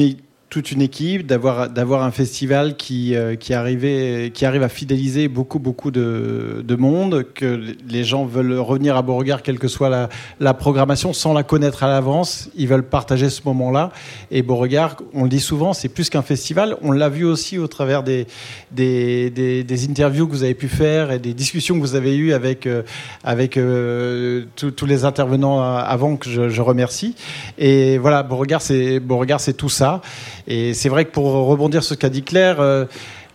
toute 0.51 0.73
une 0.73 0.81
équipe, 0.81 1.25
d'avoir 1.25 1.69
d'avoir 1.69 2.03
un 2.03 2.11
festival 2.11 2.75
qui 2.75 3.15
euh, 3.15 3.37
qui 3.37 3.53
arrivait 3.53 4.31
qui 4.33 4.45
arrive 4.45 4.63
à 4.63 4.67
fidéliser 4.67 5.29
beaucoup 5.29 5.59
beaucoup 5.59 5.91
de, 5.91 6.61
de, 6.67 6.75
monde, 6.75 7.25
que 7.33 7.73
les 7.89 8.03
gens 8.03 8.25
veulent 8.25 8.59
revenir 8.59 8.97
à 8.97 9.01
Beauregard 9.01 9.43
quelle 9.43 9.57
que 9.57 9.69
soit 9.69 9.87
la, 9.87 10.09
la 10.41 10.53
programmation 10.53 11.13
sans 11.13 11.31
la 11.31 11.43
connaître 11.43 11.83
à 11.83 11.87
l'avance, 11.87 12.49
ils 12.53 12.67
veulent 12.67 12.83
partager 12.83 13.29
ce 13.29 13.41
moment-là. 13.45 13.91
Et 14.29 14.41
Beauregard, 14.41 14.97
on 15.13 15.23
le 15.23 15.29
dit 15.29 15.39
souvent, 15.39 15.71
c'est 15.71 15.87
plus 15.87 16.09
qu'un 16.09 16.21
festival. 16.21 16.75
On 16.81 16.91
l'a 16.91 17.07
vu 17.07 17.23
aussi 17.23 17.57
au 17.57 17.67
travers 17.67 18.03
des 18.03 18.27
des, 18.73 19.29
des 19.29 19.89
interviews 19.89 20.27
que 20.27 20.33
vous 20.33 20.43
avez 20.43 20.53
pu 20.53 20.67
faire 20.67 21.11
et 21.11 21.19
des 21.19 21.33
discussions 21.33 21.75
que 21.75 21.81
vous 21.81 21.95
avez 21.95 22.17
eues 22.17 22.33
avec 22.33 22.67
euh, 22.67 22.83
avec 23.23 23.55
euh, 23.55 24.43
tous 24.57 24.85
les 24.85 25.05
intervenants 25.05 25.61
avant 25.61 26.17
que 26.17 26.29
je, 26.29 26.49
je 26.49 26.61
remercie. 26.61 27.15
Et 27.57 27.97
voilà, 27.97 28.21
Beauregard, 28.21 28.61
c'est 28.61 28.99
Beauregard, 28.99 29.39
c'est 29.39 29.53
tout 29.53 29.69
ça. 29.69 30.01
Et 30.47 30.73
c'est 30.73 30.89
vrai 30.89 31.05
que 31.05 31.11
pour 31.11 31.25
rebondir 31.25 31.83
sur 31.83 31.95
ce 31.95 31.99
qu'a 31.99 32.09
dit 32.09 32.23
Claire, 32.23 32.59
euh, 32.59 32.85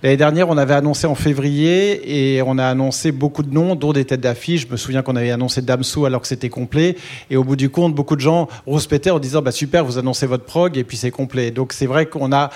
l'année 0.02 0.16
dernière, 0.16 0.48
on 0.48 0.56
avait 0.56 0.74
annoncé 0.74 1.06
en 1.06 1.14
février 1.14 2.36
et 2.36 2.42
on 2.42 2.58
a 2.58 2.66
annoncé 2.66 3.12
beaucoup 3.12 3.42
de 3.42 3.52
noms, 3.52 3.74
dont 3.74 3.92
des 3.92 4.04
têtes 4.04 4.20
d'affiche. 4.20 4.66
Je 4.66 4.72
me 4.72 4.76
souviens 4.76 5.02
qu'on 5.02 5.16
avait 5.16 5.30
annoncé 5.30 5.62
Damso 5.62 6.04
alors 6.04 6.20
que 6.20 6.28
c'était 6.28 6.48
complet. 6.48 6.96
Et 7.30 7.36
au 7.36 7.44
bout 7.44 7.56
du 7.56 7.70
compte, 7.70 7.94
beaucoup 7.94 8.16
de 8.16 8.20
gens 8.20 8.48
rouspétaient 8.66 9.10
en 9.10 9.18
disant 9.18 9.42
bah, 9.42 9.52
Super, 9.52 9.84
vous 9.84 9.98
annoncez 9.98 10.26
votre 10.26 10.44
prog 10.44 10.76
et 10.76 10.84
puis 10.84 10.96
c'est 10.96 11.10
complet. 11.10 11.50
Donc 11.50 11.72
c'est 11.72 11.86
vrai 11.86 12.06
qu'on 12.06 12.32
a. 12.32 12.50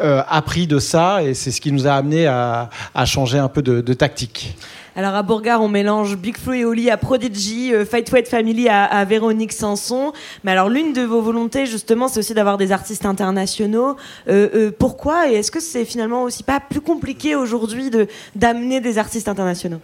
Euh, 0.00 0.24
appris 0.26 0.66
de 0.66 0.80
ça 0.80 1.22
et 1.22 1.34
c'est 1.34 1.52
ce 1.52 1.60
qui 1.60 1.70
nous 1.70 1.86
a 1.86 1.92
amené 1.92 2.26
à, 2.26 2.68
changer 3.04 3.38
un 3.38 3.46
peu 3.46 3.62
de 3.62 3.94
tactique. 3.94 4.56
Alors 4.96 5.16
à 5.16 5.24
Bourgard, 5.24 5.60
on 5.60 5.66
mélange 5.66 6.16
Big 6.16 6.36
Flo 6.36 6.52
et 6.52 6.64
Oli 6.64 6.88
à 6.88 6.96
Prodigy, 6.96 7.74
euh, 7.74 7.84
Fight 7.84 8.12
White 8.12 8.28
Family 8.28 8.68
à, 8.68 9.04
Véronique 9.04 9.52
Sanson. 9.52 10.12
Mais 10.44 10.52
alors 10.52 10.68
l'une 10.68 10.92
de 10.92 11.02
vos 11.02 11.20
volontés, 11.20 11.66
justement, 11.66 12.06
c'est 12.06 12.20
aussi 12.20 12.32
d'avoir 12.32 12.58
des 12.58 12.70
artistes 12.70 13.04
internationaux. 13.04 13.96
Euh, 14.28 14.48
euh, 14.54 14.70
pourquoi 14.78 15.28
Et 15.28 15.34
est-ce 15.34 15.50
que 15.50 15.58
c'est 15.58 15.84
finalement 15.84 16.22
aussi 16.22 16.44
pas 16.44 16.60
plus 16.60 16.80
compliqué 16.80 17.34
aujourd'hui 17.34 17.90
de 17.90 18.06
d'amener 18.36 18.80
des 18.80 18.98
artistes 18.98 19.26
internationaux? 19.26 19.80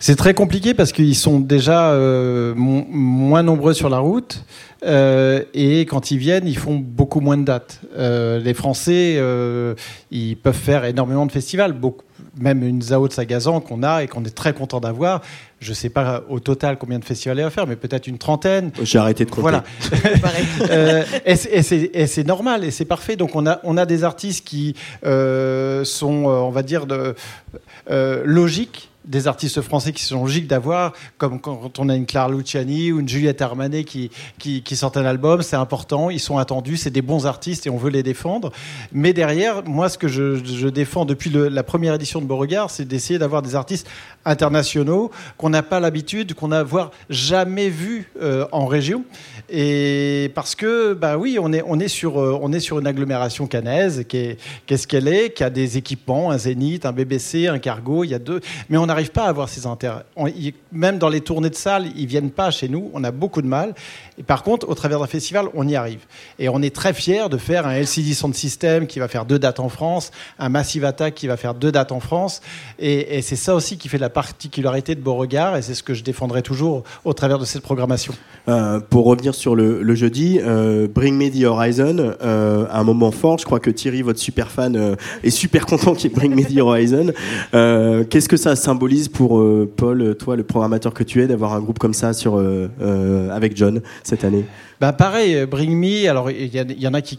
C'est 0.00 0.16
très 0.16 0.34
compliqué 0.34 0.74
parce 0.74 0.92
qu'ils 0.92 1.16
sont 1.16 1.40
déjà 1.40 1.96
moins 2.54 3.42
nombreux 3.42 3.72
sur 3.72 3.88
la 3.88 4.00
route 4.00 4.44
et 4.84 5.80
quand 5.88 6.10
ils 6.10 6.18
viennent, 6.18 6.46
ils 6.46 6.58
font 6.58 6.74
beaucoup 6.74 7.20
moins 7.20 7.38
de 7.38 7.44
dates. 7.44 7.80
les 7.96 8.52
Français, 8.52 9.18
ils 10.10 10.36
peuvent 10.36 10.52
faire 10.54 10.84
énormément 10.84 11.24
de 11.24 11.32
festivals, 11.32 11.72
beaucoup, 11.72 12.04
même 12.38 12.62
une 12.62 12.82
Zao 12.82 13.08
de 13.08 13.12
Sagazan 13.12 13.60
qu'on 13.60 13.82
a 13.82 14.02
et 14.02 14.08
qu'on 14.08 14.24
est 14.24 14.34
très 14.34 14.52
content 14.52 14.80
d'avoir. 14.80 15.22
Je 15.60 15.70
ne 15.70 15.74
sais 15.74 15.88
pas 15.88 16.22
au 16.28 16.38
total 16.38 16.76
combien 16.76 16.98
de 16.98 17.04
festivals 17.04 17.38
il 17.38 17.42
va 17.42 17.50
faire, 17.50 17.66
mais 17.66 17.76
peut-être 17.76 18.06
une 18.06 18.18
trentaine. 18.18 18.72
J'ai 18.82 18.98
arrêté 18.98 19.24
de 19.24 19.30
compter. 19.30 19.42
Voilà. 19.42 19.64
euh, 20.70 21.04
et 21.24 22.06
c'est 22.06 22.26
normal 22.26 22.64
et 22.64 22.70
c'est 22.70 22.84
parfait. 22.84 23.16
Donc 23.16 23.34
on 23.34 23.46
a, 23.46 23.60
on 23.64 23.76
a 23.76 23.86
des 23.86 24.04
artistes 24.04 24.46
qui 24.46 24.74
euh, 25.04 25.84
sont, 25.84 26.24
euh, 26.24 26.34
on 26.40 26.50
va 26.50 26.62
dire, 26.62 26.86
de, 26.86 27.14
euh, 27.90 28.22
logiques 28.24 28.90
des 29.06 29.28
artistes 29.28 29.60
français 29.60 29.92
qui 29.92 30.02
sont 30.02 30.22
logiques 30.22 30.46
d'avoir, 30.46 30.92
comme 31.18 31.40
quand 31.40 31.78
on 31.78 31.88
a 31.88 31.94
une 31.94 32.06
Clara 32.06 32.28
Luciani 32.30 32.92
ou 32.92 33.00
une 33.00 33.08
Juliette 33.08 33.40
Armanet 33.40 33.84
qui, 33.84 34.10
qui, 34.38 34.76
sortent 34.76 34.96
un 34.96 35.04
album, 35.04 35.42
c'est 35.42 35.56
important, 35.56 36.10
ils 36.10 36.20
sont 36.20 36.38
attendus, 36.38 36.76
c'est 36.76 36.90
des 36.90 37.02
bons 37.02 37.26
artistes 37.26 37.66
et 37.66 37.70
on 37.70 37.76
veut 37.76 37.90
les 37.90 38.02
défendre. 38.02 38.52
Mais 38.92 39.12
derrière, 39.12 39.64
moi, 39.64 39.88
ce 39.88 39.98
que 39.98 40.08
je, 40.08 40.68
défends 40.68 41.04
depuis 41.04 41.30
la 41.30 41.62
première 41.62 41.94
édition 41.94 42.20
de 42.20 42.26
Beauregard, 42.26 42.70
c'est 42.70 42.84
d'essayer 42.84 43.18
d'avoir 43.18 43.42
des 43.42 43.54
artistes 43.54 43.88
internationaux 44.24 45.10
qu'on 45.36 45.50
n'a 45.50 45.62
pas 45.62 45.80
l'habitude, 45.80 46.34
qu'on 46.34 46.48
n'a 46.48 46.64
jamais 47.08 47.68
vu 47.68 48.10
euh, 48.20 48.46
en 48.52 48.66
région. 48.66 49.04
Et 49.48 50.32
parce 50.34 50.54
que, 50.54 50.94
bah 50.94 51.16
oui, 51.16 51.38
on 51.40 51.52
est, 51.52 51.62
on 51.66 51.78
est, 51.78 51.88
sur, 51.88 52.20
euh, 52.20 52.38
on 52.42 52.52
est 52.52 52.60
sur 52.60 52.78
une 52.78 52.86
agglomération 52.86 53.46
canaise 53.46 54.04
qu'est-ce 54.08 54.86
qu'elle 54.86 55.08
est, 55.08 55.30
qui 55.30 55.44
a 55.44 55.50
des 55.50 55.76
équipements, 55.76 56.30
un 56.30 56.38
Zénith, 56.38 56.84
un 56.84 56.92
BBC, 56.92 57.46
un 57.46 57.58
Cargo, 57.58 58.02
il 58.02 58.10
y 58.10 58.14
a 58.14 58.18
deux, 58.18 58.40
mais 58.68 58.76
on 58.76 58.86
n'arrive 58.86 59.10
pas 59.10 59.24
à 59.24 59.28
avoir 59.28 59.48
ces 59.48 59.66
intérêts. 59.66 60.04
même 60.72 60.98
dans 60.98 61.08
les 61.08 61.20
tournées 61.20 61.50
de 61.50 61.54
salles, 61.54 61.86
ils 61.96 62.06
viennent 62.06 62.30
pas 62.30 62.50
chez 62.50 62.68
nous, 62.68 62.90
on 62.92 63.04
a 63.04 63.12
beaucoup 63.12 63.40
de 63.40 63.46
mal. 63.46 63.74
Et 64.18 64.22
par 64.22 64.42
contre, 64.42 64.68
au 64.68 64.74
travers 64.74 64.98
d'un 64.98 65.06
festival, 65.06 65.46
on 65.54 65.68
y 65.68 65.76
arrive. 65.76 66.00
Et 66.38 66.48
on 66.48 66.62
est 66.62 66.74
très 66.74 66.92
fiers 66.92 67.28
de 67.30 67.36
faire 67.36 67.66
un 67.66 67.74
LCD 67.74 68.14
Sound 68.14 68.34
System 68.34 68.86
qui 68.86 68.98
va 68.98 69.08
faire 69.08 69.26
deux 69.26 69.38
dates 69.38 69.60
en 69.60 69.68
France, 69.68 70.10
un 70.38 70.48
Massive 70.48 70.84
Attack 70.84 71.14
qui 71.14 71.26
va 71.26 71.36
faire 71.36 71.54
deux 71.54 71.70
dates 71.70 71.92
en 71.92 72.00
France. 72.00 72.40
Et, 72.78 73.22
c'est 73.22 73.36
ça 73.36 73.54
aussi 73.54 73.78
qui 73.78 73.88
fait 73.88 73.98
la 73.98 74.10
particularité 74.10 74.94
de 74.94 75.00
Beauregard, 75.00 75.56
et 75.56 75.62
c'est 75.62 75.74
ce 75.74 75.82
que 75.82 75.94
je 75.94 76.02
défendrai 76.02 76.42
toujours 76.42 76.84
au 77.04 77.12
travers 77.12 77.38
de 77.38 77.44
cette 77.44 77.62
programmation. 77.62 78.14
Euh, 78.48 78.80
pour 78.80 79.06
revenir 79.06 79.34
sur 79.36 79.54
le, 79.54 79.94
jeudi, 79.94 80.40
euh, 80.42 80.88
Bring 80.88 81.16
Me 81.16 81.30
the 81.30 81.44
Horizon, 81.44 82.14
euh, 82.22 82.66
un 82.70 82.84
moment 82.84 83.10
fort. 83.10 83.38
Je 83.38 83.44
crois 83.44 83.60
que 83.60 83.70
Thierry, 83.70 84.02
votre 84.02 84.18
super 84.18 84.50
fan, 84.50 84.96
est 85.22 85.30
super 85.30 85.66
content 85.66 85.94
qu'il 85.94 86.10
y 86.10 86.12
ait 86.12 86.16
Bring 86.16 86.34
Me 86.34 86.42
the 86.42 86.58
Horizon. 86.58 87.12
Qu'est-ce 88.10 88.28
que 88.28 88.36
ça 88.36 88.56
symbolise 88.56 89.08
pour 89.08 89.42
Paul, 89.76 90.16
toi, 90.16 90.36
le 90.36 90.42
programmateur 90.42 90.94
que 90.94 91.04
tu 91.04 91.22
es, 91.22 91.26
d'avoir 91.26 91.54
un 91.54 91.60
groupe 91.60 91.78
comme 91.78 91.94
ça 91.94 92.12
sur, 92.12 92.42
avec 93.30 93.56
John 93.56 93.80
cette 94.02 94.24
année? 94.24 94.44
Bah 94.80 94.92
Pareil, 94.92 95.46
Bring 95.46 95.76
Me, 95.76 96.08
alors 96.08 96.30
il 96.30 96.54
y, 96.54 96.88
en 96.88 96.94
a 96.94 97.00
qui. 97.00 97.18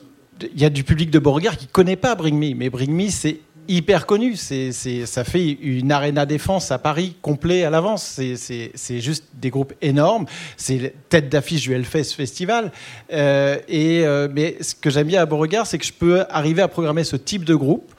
Il 0.53 0.61
y 0.61 0.65
a 0.65 0.69
du 0.69 0.83
public 0.83 1.09
de 1.09 1.17
Beauregard 1.17 1.57
qui 1.57 1.65
ne 1.65 1.71
connaît 1.71 1.95
pas 1.95 2.13
Bring 2.13 2.35
Me, 2.35 2.55
mais 2.55 2.69
Bring 2.69 2.91
Me, 2.91 3.09
c'est 3.09 3.39
hyper 3.67 4.05
connu. 4.05 4.35
C'est, 4.35 4.71
ça 4.71 5.23
fait 5.23 5.51
une 5.61 5.91
arena 5.91 6.25
défense 6.25 6.71
à 6.71 6.77
Paris 6.77 7.15
complet 7.21 7.63
à 7.63 7.69
l'avance. 7.69 8.19
C'est, 8.35 8.99
juste 8.99 9.25
des 9.33 9.49
groupes 9.49 9.73
énormes. 9.81 10.25
C'est 10.55 10.93
tête 11.09 11.29
d'affiche 11.29 11.61
du 11.61 11.73
Hellfest 11.73 12.13
Festival. 12.15 12.71
Euh, 13.11 13.57
et, 13.67 14.05
euh, 14.05 14.27
mais 14.31 14.57
ce 14.61 14.75
que 14.75 14.89
j'aime 14.89 15.07
bien 15.07 15.21
à 15.21 15.25
Beauregard, 15.25 15.67
c'est 15.67 15.77
que 15.77 15.85
je 15.85 15.93
peux 15.93 16.23
arriver 16.29 16.61
à 16.61 16.67
programmer 16.67 17.03
ce 17.03 17.15
type 17.15 17.43
de 17.43 17.55
groupe 17.55 17.93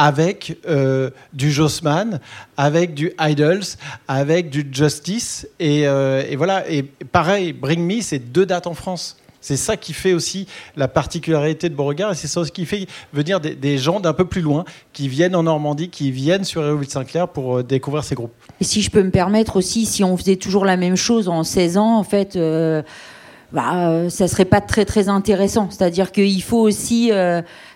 avec 0.00 0.58
euh, 0.68 1.10
du 1.32 1.50
Jossman, 1.50 2.20
avec 2.56 2.94
du 2.94 3.12
Idols, 3.20 3.64
avec 4.06 4.50
du 4.50 4.66
Justice. 4.70 5.48
Et, 5.58 5.82
et 5.82 6.36
voilà. 6.36 6.70
Et 6.70 6.82
pareil, 6.82 7.52
Bring 7.52 7.84
Me, 7.84 8.00
c'est 8.00 8.18
deux 8.18 8.46
dates 8.46 8.66
en 8.66 8.74
France. 8.74 9.16
C'est 9.48 9.56
ça 9.56 9.78
qui 9.78 9.94
fait 9.94 10.12
aussi 10.12 10.46
la 10.76 10.88
particularité 10.88 11.70
de 11.70 11.74
Beauregard 11.74 12.12
et 12.12 12.14
c'est 12.14 12.26
ça 12.28 12.42
qui 12.42 12.66
fait 12.66 12.86
venir 13.14 13.40
des, 13.40 13.78
gens 13.78 13.98
d'un 13.98 14.12
peu 14.12 14.26
plus 14.26 14.42
loin 14.42 14.66
qui 14.92 15.08
viennent 15.08 15.34
en 15.34 15.44
Normandie, 15.44 15.88
qui 15.88 16.10
viennent 16.10 16.44
sur 16.44 16.62
Hérouville-Saint-Clair 16.62 17.28
pour 17.28 17.56
euh, 17.56 17.62
découvrir 17.62 18.04
ces 18.04 18.14
groupes. 18.14 18.34
Et 18.60 18.64
si 18.64 18.82
je 18.82 18.90
peux 18.90 19.02
me 19.02 19.10
permettre 19.10 19.56
aussi, 19.56 19.86
si 19.86 20.04
on 20.04 20.18
faisait 20.18 20.36
toujours 20.36 20.66
la 20.66 20.76
même 20.76 20.96
chose 20.96 21.30
en 21.30 21.44
16 21.44 21.78
ans, 21.78 21.96
en 21.96 22.04
fait. 22.04 22.36
Euh, 22.36 22.82
bah, 23.50 23.88
euh, 23.88 24.10
ça 24.10 24.28
serait 24.28 24.44
pas 24.44 24.60
très 24.60 24.84
très 24.84 25.08
intéressant. 25.08 25.70
C'est-à-dire 25.70 26.12
qu'il 26.12 26.42
faut 26.42 26.60
aussi, 26.60 27.10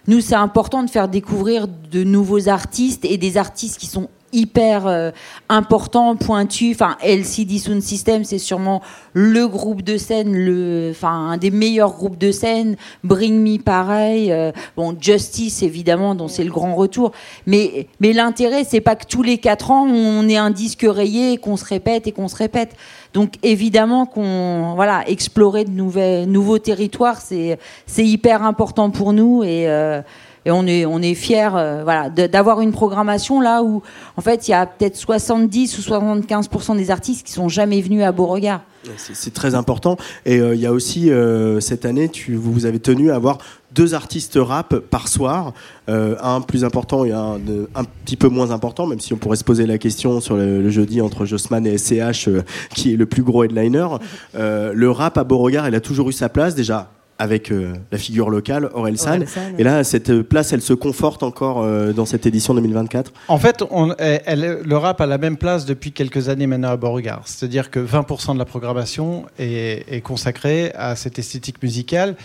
nous 0.06 0.20
c'est 0.20 0.34
important 0.34 0.82
de 0.82 0.90
faire 0.90 1.08
découvrir 1.08 1.68
de 1.68 2.04
nouveaux 2.04 2.50
artistes 2.50 3.06
et 3.06 3.16
des 3.16 3.38
artistes 3.38 3.78
qui 3.78 3.86
sont 3.86 4.10
hyper 4.32 4.86
euh, 4.86 5.10
important, 5.48 6.16
pointu. 6.16 6.72
Enfin, 6.72 6.96
LCD 7.02 7.58
Sound 7.58 7.82
System, 7.82 8.24
c'est 8.24 8.38
sûrement 8.38 8.82
le 9.12 9.46
groupe 9.46 9.82
de 9.82 9.98
scène, 9.98 10.34
le, 10.34 10.88
enfin, 10.90 11.30
un 11.30 11.36
des 11.36 11.50
meilleurs 11.50 11.92
groupes 11.92 12.18
de 12.18 12.32
scène. 12.32 12.76
Bring 13.04 13.40
Me, 13.40 13.58
pareil. 13.58 14.32
Euh, 14.32 14.52
bon, 14.76 14.96
Justice, 14.98 15.62
évidemment, 15.62 16.14
dont 16.14 16.28
c'est 16.28 16.44
le 16.44 16.50
grand 16.50 16.74
retour. 16.74 17.12
Mais, 17.46 17.88
mais 18.00 18.12
l'intérêt, 18.12 18.64
c'est 18.64 18.80
pas 18.80 18.96
que 18.96 19.06
tous 19.06 19.22
les 19.22 19.38
quatre 19.38 19.70
ans, 19.70 19.86
on 19.86 20.28
ait 20.28 20.36
un 20.36 20.50
disque 20.50 20.86
rayé, 20.88 21.38
qu'on 21.38 21.56
se 21.56 21.64
répète 21.64 22.06
et 22.06 22.12
qu'on 22.12 22.28
se 22.28 22.36
répète. 22.36 22.74
Donc, 23.12 23.34
évidemment, 23.42 24.06
qu'on, 24.06 24.72
voilà, 24.74 25.06
explorer 25.08 25.64
de 25.64 25.70
nouvelles, 25.70 26.30
nouveaux 26.30 26.58
territoires, 26.58 27.20
c'est, 27.20 27.58
c'est 27.86 28.04
hyper 28.04 28.42
important 28.42 28.90
pour 28.90 29.12
nous 29.12 29.42
et, 29.44 29.68
euh, 29.68 30.00
et 30.44 30.50
on 30.50 30.66
est 30.66 30.84
on 30.86 31.00
est 31.00 31.14
fiers 31.14 31.50
euh, 31.54 31.82
voilà 31.84 32.10
d'avoir 32.10 32.60
une 32.60 32.72
programmation 32.72 33.40
là 33.40 33.62
où 33.62 33.82
en 34.16 34.20
fait 34.20 34.48
il 34.48 34.52
y 34.52 34.54
a 34.54 34.66
peut-être 34.66 34.96
70 34.96 35.78
ou 35.78 35.82
75% 35.82 36.76
des 36.76 36.90
artistes 36.90 37.26
qui 37.26 37.32
sont 37.32 37.48
jamais 37.48 37.80
venus 37.80 38.02
à 38.02 38.12
Beauregard. 38.12 38.62
C'est 38.96 39.32
très 39.32 39.54
important 39.54 39.96
et 40.26 40.38
euh, 40.38 40.56
il 40.56 40.60
y 40.60 40.66
a 40.66 40.72
aussi 40.72 41.10
euh, 41.10 41.60
cette 41.60 41.84
année 41.84 42.08
tu 42.08 42.34
vous 42.34 42.66
avez 42.66 42.80
tenu 42.80 43.12
à 43.12 43.16
avoir 43.16 43.38
deux 43.70 43.94
artistes 43.94 44.36
rap 44.36 44.76
par 44.76 45.08
soir, 45.08 45.54
un 45.88 46.42
plus 46.42 46.62
important 46.62 47.06
et 47.06 47.12
un, 47.12 47.40
un 47.74 47.84
petit 48.04 48.18
peu 48.18 48.28
moins 48.28 48.50
important, 48.50 48.86
même 48.86 49.00
si 49.00 49.14
on 49.14 49.16
pourrait 49.16 49.38
se 49.38 49.44
poser 49.44 49.64
la 49.64 49.78
question 49.78 50.20
sur 50.20 50.36
le, 50.36 50.68
jeudi 50.68 51.00
entre 51.00 51.24
Jossman 51.24 51.66
et 51.66 51.78
SCH, 51.78 52.28
qui 52.74 52.92
est 52.92 52.96
le 52.98 53.06
plus 53.06 53.22
gros 53.22 53.44
headliner. 53.44 53.86
le 54.34 54.90
rap 54.90 55.16
à 55.16 55.24
Beauregard, 55.24 55.66
il 55.68 55.74
a 55.74 55.80
toujours 55.80 56.10
eu 56.10 56.12
sa 56.12 56.28
place 56.28 56.54
déjà 56.54 56.90
avec 57.18 57.52
euh, 57.52 57.74
la 57.90 57.98
figure 57.98 58.30
locale, 58.30 58.68
Aurel 58.74 58.98
San. 58.98 59.24
Et 59.58 59.64
là, 59.64 59.84
cette 59.84 60.22
place, 60.22 60.52
elle 60.52 60.62
se 60.62 60.72
conforte 60.72 61.22
encore 61.22 61.62
euh, 61.62 61.92
dans 61.92 62.06
cette 62.06 62.26
édition 62.26 62.54
2024 62.54 63.12
En 63.28 63.38
fait, 63.38 63.62
on, 63.70 63.94
elle, 63.98 64.60
le 64.64 64.76
rap 64.76 65.00
a 65.00 65.06
la 65.06 65.18
même 65.18 65.36
place 65.36 65.64
depuis 65.64 65.92
quelques 65.92 66.28
années 66.28 66.46
maintenant 66.46 66.70
à 66.70 66.76
Beauregard. 66.76 67.22
C'est-à-dire 67.26 67.70
que 67.70 67.80
20% 67.80 68.34
de 68.34 68.38
la 68.38 68.44
programmation 68.44 69.26
est, 69.38 69.84
est, 69.88 70.00
consacrée 70.00 70.72
à 70.74 70.96
cette 70.96 71.18
esthétique 71.18 71.62
musicale. 71.62 72.16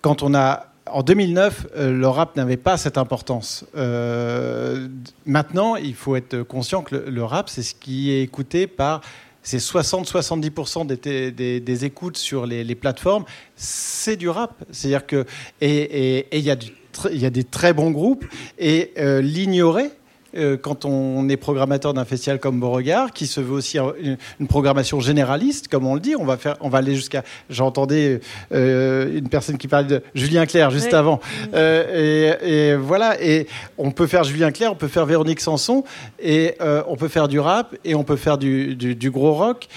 Quand 0.00 0.22
on 0.22 0.34
a. 0.34 0.66
En 0.90 1.04
2009, 1.04 1.68
euh, 1.76 1.92
le 1.92 2.08
rap 2.08 2.36
n'avait 2.36 2.56
pas 2.56 2.76
cette 2.76 2.98
importance. 2.98 3.64
maintenant, 5.24 5.76
il 5.76 5.94
faut 5.94 6.16
être 6.16 6.42
conscient 6.42 6.82
que 6.82 6.96
le, 6.96 7.04
le 7.08 7.24
rap, 7.24 7.48
c'est 7.48 7.62
ce 7.62 7.74
qui 7.74 8.10
est 8.10 8.20
écouté 8.22 8.66
par 8.66 9.00
c'est 9.42 9.58
60-70% 9.58 10.86
des, 10.86 11.60
des, 11.60 11.84
écoutes 11.84 12.16
sur 12.16 12.46
les, 12.46 12.74
plateformes, 12.74 13.24
c'est 13.56 14.16
du 14.16 14.28
rap. 14.28 14.64
C'est-à-dire 14.70 15.06
que 15.06 15.26
et 15.60 16.26
il 16.38 16.44
y 16.44 16.50
a 16.50 16.56
il 17.10 17.18
y 17.18 17.26
a 17.26 17.30
des 17.30 17.44
très 17.44 17.72
bons 17.72 17.90
groupes 17.90 18.24
et 18.58 18.92
l'ignorer 19.22 19.90
euh, 20.36 20.56
quand 20.56 20.84
on 20.84 21.28
est 21.28 21.36
programmateur 21.36 21.94
d'un 21.94 22.04
festival 22.04 22.38
comme 22.38 22.60
Beauregard, 22.60 23.12
qui 23.12 23.26
se 23.26 23.40
veut 23.40 23.52
aussi 23.52 23.78
une, 23.78 24.46
programmation 24.48 25.00
généraliste, 25.00 25.68
comme 25.68 25.86
on 25.86 25.94
le 25.94 26.00
dit. 26.00 26.14
On 26.16 26.24
va, 26.24 26.36
faire, 26.36 26.56
on 26.60 26.68
va 26.68 26.78
aller 26.78 26.94
jusqu'à. 26.94 27.22
J'entendais 27.50 28.20
euh, 28.52 29.18
une 29.18 29.28
personne 29.28 29.58
qui 29.58 29.68
parlait 29.68 29.88
de 29.88 30.02
Julien 30.14 30.46
Clerc 30.46 30.70
juste 30.70 30.94
avant. 30.94 31.20
Euh, 31.54 32.36
et, 32.42 32.76
voilà, 32.76 33.22
et 33.22 33.46
on 33.78 33.90
peut 33.90 34.06
faire 34.06 34.24
Julien 34.24 34.50
Clerc, 34.52 34.72
on 34.72 34.76
peut 34.76 34.88
faire 34.88 35.06
Véronique 35.06 35.40
Sanson, 35.40 35.84
et 36.20 36.56
on 36.60 36.96
peut 36.96 37.08
faire 37.08 37.28
du 37.28 37.40
rap, 37.40 37.74
et 37.84 37.94
on 37.94 38.04
peut 38.04 38.16
faire 38.16 38.38
du, 38.38 38.74
du 38.76 39.10
gros 39.10 39.34
rock. 39.34 39.68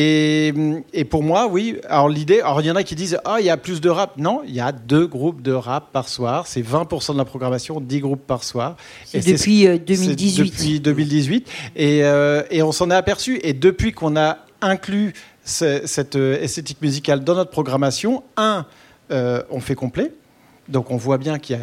Et, 0.00 1.04
pour 1.10 1.24
moi, 1.24 1.48
oui. 1.50 1.76
Alors 1.88 2.08
l'idée, 2.08 2.40
alors 2.40 2.60
il 2.60 2.68
y 2.68 2.70
en 2.70 2.76
a 2.76 2.84
qui 2.84 2.94
disent 2.94 3.18
ah 3.24 3.38
il 3.40 3.46
y 3.46 3.50
a 3.50 3.56
plus 3.56 3.80
de 3.80 3.90
rap. 3.90 4.16
Non, 4.16 4.42
il 4.46 4.54
y 4.54 4.60
a 4.60 4.70
deux 4.70 5.08
groupes 5.08 5.42
de 5.42 5.52
rap 5.52 5.90
par 5.92 6.08
soir. 6.08 6.46
C'est 6.46 6.62
20% 6.62 7.14
de 7.14 7.18
la 7.18 7.24
programmation, 7.24 7.80
10 7.80 8.00
groupes 8.00 8.24
par 8.24 8.44
soir. 8.44 8.76
Et 9.12 9.20
depuis 9.20 9.64
2018. 9.64 10.40
Euh, 10.40 10.44
depuis 10.44 10.80
2018. 10.80 11.50
Et, 11.74 12.04
euh, 12.04 12.44
et 12.50 12.62
on 12.62 12.70
s'en 12.70 12.92
est 12.92 12.94
aperçu. 12.94 13.40
Et 13.42 13.54
depuis 13.54 13.92
qu'on 13.92 14.16
a 14.16 14.38
inclus 14.60 15.14
cette 15.42 16.14
euh, 16.14 16.40
esthétique 16.40 16.80
musicale 16.80 17.24
dans 17.24 17.34
notre 17.34 17.50
programmation, 17.50 18.22
un, 18.36 18.66
on 19.10 19.58
fait 19.58 19.74
complet. 19.74 20.12
Donc 20.68 20.90
on 20.90 20.96
voit 20.96 21.18
bien 21.18 21.38
que 21.38 21.54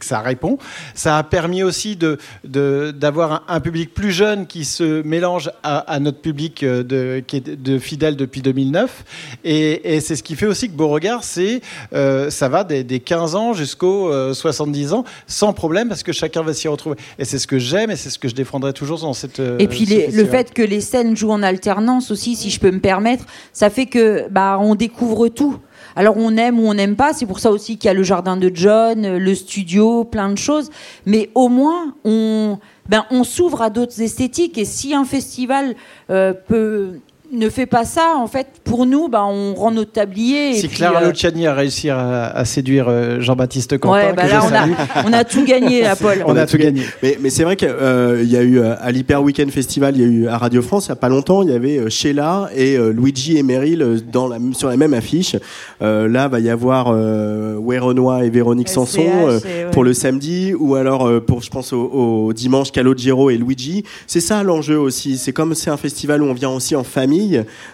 ça 0.00 0.20
répond. 0.20 0.58
Ça 0.94 1.18
a 1.18 1.22
permis 1.22 1.62
aussi 1.62 1.96
d'avoir 1.96 2.18
de, 2.44 2.90
d'avoir 2.90 3.44
un, 3.48 3.60
public 3.60 3.92
plus 3.94 4.12
jeune 4.12 4.46
qui 4.46 4.64
se 4.64 5.02
mélange 5.02 5.50
à, 5.62 5.98
notre 6.00 6.20
public 6.20 6.62
euh, 6.62 6.82
de, 6.82 7.22
qui 7.26 7.36
est 7.36 7.48
de 7.48 7.78
fidèle 7.78 8.16
depuis 8.16 8.42
2009. 8.42 9.04
Et, 9.44 10.00
c'est 10.00 10.16
ce 10.16 10.22
qui 10.22 10.36
fait 10.36 10.46
aussi 10.46 10.68
que 10.68 10.74
Beauregard, 10.74 11.24
c'est 11.24 11.60
euh, 11.92 12.30
ça 12.30 12.48
va 12.48 12.64
des, 12.64 13.00
15 13.00 13.34
ans 13.34 13.52
jusqu'aux 13.52 14.10
70 14.32 14.92
euh, 14.92 14.96
ans 14.96 15.04
sans 15.26 15.52
problème 15.52 15.88
parce 15.88 16.02
que 16.02 16.12
chacun 16.12 16.42
va 16.42 16.54
s'y 16.54 16.68
retrouver. 16.68 16.96
Et 17.18 17.24
c'est 17.24 17.38
ce 17.38 17.46
que 17.46 17.58
j'aime 17.58 17.90
et 17.90 17.96
c'est 17.96 18.10
ce 18.10 18.18
que 18.18 18.28
je 18.28 18.34
défendrai 18.34 18.72
toujours 18.72 19.00
dans 19.00 19.12
cette. 19.12 19.40
et 19.40 19.68
puis 19.68 19.86
le 19.86 20.24
fait 20.24 20.52
que 20.52 20.62
les 20.62 20.80
scènes 20.80 21.16
jouent 21.16 21.32
en 21.32 21.42
alternance 21.42 22.10
aussi, 22.10 22.36
si 22.36 22.50
je 22.50 22.60
peux 22.60 22.70
me 22.70 22.80
permettre, 22.80 23.24
ça 23.52 23.70
fait 23.70 23.86
que 23.86 24.28
bah 24.30 24.58
on 24.60 24.74
découvre 24.74 25.28
tout. 25.28 25.58
Alors 25.96 26.16
on 26.18 26.36
aime 26.36 26.60
ou 26.60 26.68
on 26.68 26.74
n'aime 26.74 26.94
pas, 26.94 27.14
c'est 27.14 27.26
pour 27.26 27.40
ça 27.40 27.50
aussi 27.50 27.78
qu'il 27.78 27.88
y 27.88 27.90
a 27.90 27.94
le 27.94 28.02
jardin 28.02 28.36
de 28.36 28.50
John, 28.52 29.16
le 29.16 29.34
studio, 29.34 30.04
plein 30.04 30.30
de 30.30 30.38
choses. 30.38 30.70
Mais 31.06 31.30
au 31.34 31.48
moins, 31.48 31.94
on, 32.04 32.58
ben, 32.88 33.04
s'ouvre 33.24 33.62
à 33.62 33.70
d'autres 33.70 34.00
esthétiques. 34.00 34.58
Et 34.58 34.64
si 34.64 34.94
un 34.94 35.04
festival 35.04 35.74
euh, 36.10 36.32
peut 36.32 37.00
ne 37.32 37.48
fait 37.48 37.66
pas 37.66 37.84
ça, 37.84 38.14
en 38.16 38.26
fait, 38.26 38.46
pour 38.64 38.86
nous, 38.86 39.08
bah, 39.08 39.24
on 39.24 39.54
rend 39.54 39.70
notre 39.70 39.92
tablier. 39.92 40.54
Si 40.54 40.68
Clara 40.68 41.02
euh... 41.02 41.10
Luciani 41.10 41.46
a 41.46 41.54
réussi 41.54 41.90
à, 41.90 42.44
séduire 42.44 42.86
euh, 42.88 43.20
Jean-Baptiste 43.20 43.78
Quentin, 43.78 44.12
bah 44.12 44.26
là, 44.28 44.42
on, 45.06 45.12
a, 45.12 45.24
tout 45.24 45.44
gagné, 45.44 45.84
à 45.86 45.96
Paul. 45.96 46.22
On, 46.26 46.36
a, 46.36 46.46
tout 46.46 46.58
gagné. 46.58 46.82
Mais, 47.02 47.18
mais 47.20 47.30
c'est 47.30 47.44
vrai 47.44 47.56
qu'il 47.56 47.68
euh, 47.68 48.22
y 48.24 48.36
a 48.36 48.42
eu 48.42 48.60
à 48.60 48.90
l'Hyper 48.92 49.22
Weekend 49.22 49.50
Festival, 49.50 49.96
il 49.96 50.02
y 50.02 50.04
a 50.04 50.08
eu 50.08 50.28
à 50.28 50.38
Radio 50.38 50.62
France, 50.62 50.86
il 50.86 50.90
n'y 50.90 50.94
a 50.94 50.96
pas 50.96 51.08
longtemps, 51.08 51.42
il 51.42 51.50
y 51.50 51.54
avait 51.54 51.90
Sheila 51.90 52.48
et 52.54 52.76
Luigi 52.92 53.36
et 53.38 53.42
Meryl 53.42 54.02
dans 54.10 54.28
la, 54.28 54.38
sur 54.52 54.68
la 54.68 54.76
même 54.76 54.94
affiche. 54.94 55.36
là, 55.80 56.28
va 56.28 56.40
y 56.40 56.50
avoir 56.50 56.88
Way 56.88 57.78
Renoir 57.78 58.22
et 58.22 58.30
Véronique 58.30 58.68
Sanson 58.68 59.40
pour 59.72 59.84
le 59.84 59.94
samedi, 59.94 60.54
ou 60.54 60.74
alors 60.74 61.10
pour, 61.22 61.42
je 61.42 61.50
pense, 61.50 61.72
au, 61.72 62.32
dimanche, 62.32 62.72
Calogero 62.72 63.30
et 63.30 63.36
Luigi. 63.36 63.84
C'est 64.06 64.20
ça 64.20 64.42
l'enjeu 64.42 64.78
aussi. 64.78 65.18
C'est 65.18 65.32
comme 65.32 65.54
c'est 65.54 65.70
un 65.70 65.76
festival 65.76 66.22
où 66.22 66.26
on 66.26 66.34
vient 66.34 66.50
aussi 66.50 66.76
en 66.76 66.84
famille 66.84 67.15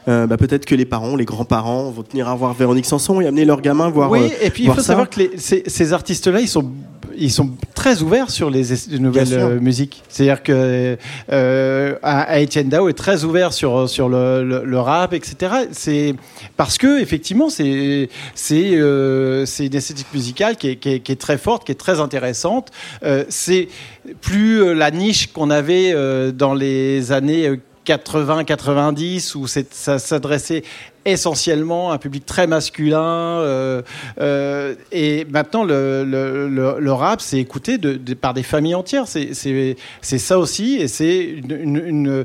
euh, 0.08 0.26
bah, 0.26 0.36
peut-être 0.36 0.66
que 0.66 0.74
les 0.74 0.84
parents, 0.84 1.16
les 1.16 1.24
grands-parents 1.24 1.90
vont 1.90 2.02
tenir 2.02 2.28
à 2.28 2.34
voir 2.34 2.54
Véronique 2.54 2.86
Sanson 2.86 3.20
et 3.20 3.26
amener 3.26 3.44
leurs 3.44 3.60
gamins 3.60 3.88
voir. 3.88 4.10
Oui, 4.10 4.20
euh, 4.20 4.46
et 4.46 4.50
puis 4.50 4.64
il 4.64 4.72
faut 4.72 4.80
savoir 4.80 5.08
que 5.08 5.20
ces, 5.36 5.92
artistes-là, 5.92 6.40
ils 6.40 6.48
sont 6.48 6.70
ils 7.14 7.30
sont 7.30 7.50
très 7.74 8.00
ouverts 8.00 8.30
sur 8.30 8.48
les, 8.48 8.64
nouvelles 8.98 9.34
euh, 9.34 9.60
musiques. 9.60 10.02
C'est-à-dire 10.08 10.42
que 10.42 10.96
euh, 11.30 11.94
Etienne 12.02 12.70
Dao 12.70 12.88
est 12.88 12.94
très 12.94 13.24
ouvert 13.24 13.52
sur, 13.52 13.86
sur 13.86 14.08
le, 14.08 14.78
rap, 14.78 15.12
etc. 15.12 15.52
C'est 15.72 16.14
parce 16.56 16.78
que 16.78 17.00
effectivement, 17.00 17.50
c'est 17.50 18.08
c'est 18.34 18.80
c'est 19.44 19.66
une 19.66 19.74
esthétique 19.74 20.12
musicale 20.14 20.56
qui 20.56 20.68
est, 20.68 20.76
qui, 20.76 21.12
est, 21.12 21.20
très 21.20 21.36
forte, 21.36 21.64
qui 21.64 21.72
est 21.72 21.76
très 21.76 22.00
intéressante. 22.00 22.70
c'est 23.28 23.68
plus 24.20 24.74
la 24.74 24.90
niche 24.90 25.32
qu'on 25.32 25.50
avait 25.50 25.94
dans 26.32 26.54
les 26.54 27.12
années 27.12 27.58
80-90 27.86 29.36
où 29.36 29.46
ça 29.46 29.98
s'adressait 29.98 30.62
essentiellement 31.04 31.92
un 31.92 31.98
public 31.98 32.24
très 32.26 32.46
masculin. 32.46 33.02
Euh, 33.02 33.82
euh, 34.20 34.74
et 34.92 35.24
maintenant, 35.30 35.64
le, 35.64 36.04
le, 36.04 36.92
rap, 36.92 37.20
c'est 37.20 37.38
écouté 37.38 37.78
de, 37.78 38.14
par 38.14 38.34
des 38.34 38.42
familles 38.42 38.74
entières. 38.74 39.06
C'est 39.06 40.18
ça 40.18 40.38
aussi, 40.38 40.76
et 40.76 40.88
c'est 40.88 41.36
une, 41.48 42.24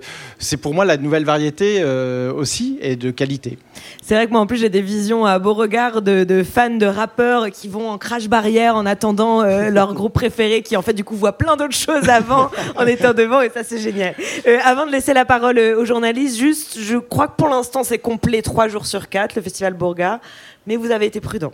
pour 0.62 0.74
moi 0.74 0.86
la 0.86 0.98
nouvelle 0.98 1.26
variété 1.26 1.78
euh, 1.80 2.32
aussi, 2.34 2.78
et 2.82 2.96
de 2.96 3.12
qualité. 3.12 3.58
C'est 4.02 4.16
vrai 4.16 4.28
que 4.28 4.32
moi, 4.32 4.42
en 4.42 4.48
plus, 4.48 4.58
j'ai 4.58 4.70
des 4.70 4.82
visions 4.82 5.26
à 5.26 5.40
beau 5.40 5.54
regard 5.54 6.02
de, 6.02 6.44
fans 6.44 6.70
de 6.70 6.86
rappeurs 6.86 7.50
qui 7.50 7.68
vont 7.68 7.90
en 7.90 7.98
crash 7.98 8.28
barrière 8.28 8.76
en 8.76 8.86
attendant 8.86 9.44
leur 9.70 9.94
groupe 9.94 10.14
préféré, 10.14 10.62
qui 10.62 10.78
en 10.78 10.82
fait, 10.82 10.94
du 10.94 11.04
coup, 11.04 11.16
voit 11.16 11.38
plein 11.38 11.56
d'autres 11.56 11.76
choses 11.76 12.10
avant 12.10 12.50
en 12.76 12.86
étant 12.86 13.14
devant, 13.14 13.42
et 13.42 13.50
ça, 13.50 13.64
c'est 13.64 13.80
génial. 13.80 14.14
avant 14.64 14.86
de 14.86 14.92
laisser 14.92 15.14
la 15.14 15.26
parole 15.26 15.58
aux 15.60 15.86
journalistes, 15.86 16.38
juste, 16.38 16.78
je 16.80 16.98
crois 16.98 17.28
que 17.28 17.36
pour 17.38 17.50
l'instant, 17.50 17.84
c'est 17.84 17.98
complet. 17.98 18.42
Trois 18.42 18.67
jours 18.68 18.86
sur 18.86 19.10
quatre, 19.10 19.36
le 19.36 19.42
festival 19.42 19.74
Bourga, 19.74 20.20
mais 20.66 20.76
vous 20.76 20.92
avez 20.92 21.06
été 21.06 21.20
prudent. 21.20 21.54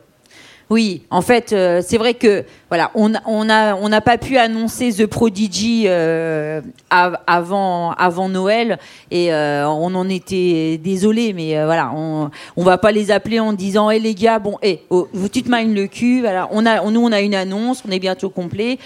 Oui, 0.69 1.03
en 1.09 1.21
fait, 1.21 1.51
euh, 1.51 1.81
c'est 1.85 1.97
vrai 1.97 2.13
que 2.13 2.45
voilà, 2.69 2.89
on 2.95 3.09
n'a 3.09 3.21
on 3.27 3.47
on 3.93 4.01
pas 4.01 4.17
pu 4.17 4.37
annoncer 4.37 4.91
The 4.93 5.05
Prodigy 5.05 5.83
euh, 5.87 6.61
avant, 6.89 7.91
avant 7.91 8.29
Noël 8.29 8.79
et 9.11 9.33
euh, 9.33 9.67
on 9.67 9.93
en 9.93 10.07
était 10.09 10.79
désolé, 10.81 11.33
mais 11.33 11.63
voilà, 11.65 11.91
on, 11.93 12.31
on 12.55 12.63
va 12.63 12.77
pas 12.77 12.91
les 12.91 13.11
appeler 13.11 13.39
en 13.39 13.53
disant 13.53 13.91
hé 13.91 13.99
les 13.99 14.15
gars, 14.15 14.39
bon, 14.39 14.57
hé, 14.61 14.81
oh, 14.89 15.07
vous 15.13 15.29
tu 15.29 15.43
te 15.43 15.49
le 15.49 15.85
cul, 15.87 16.21
voilà, 16.21 16.47
on 16.51 16.65
a, 16.65 16.81
nous 16.89 17.01
on 17.01 17.11
a 17.11 17.21
une 17.21 17.35
annonce, 17.35 17.83
on 17.87 17.91
est 17.91 17.99
bientôt 17.99 18.29
complet, 18.29 18.79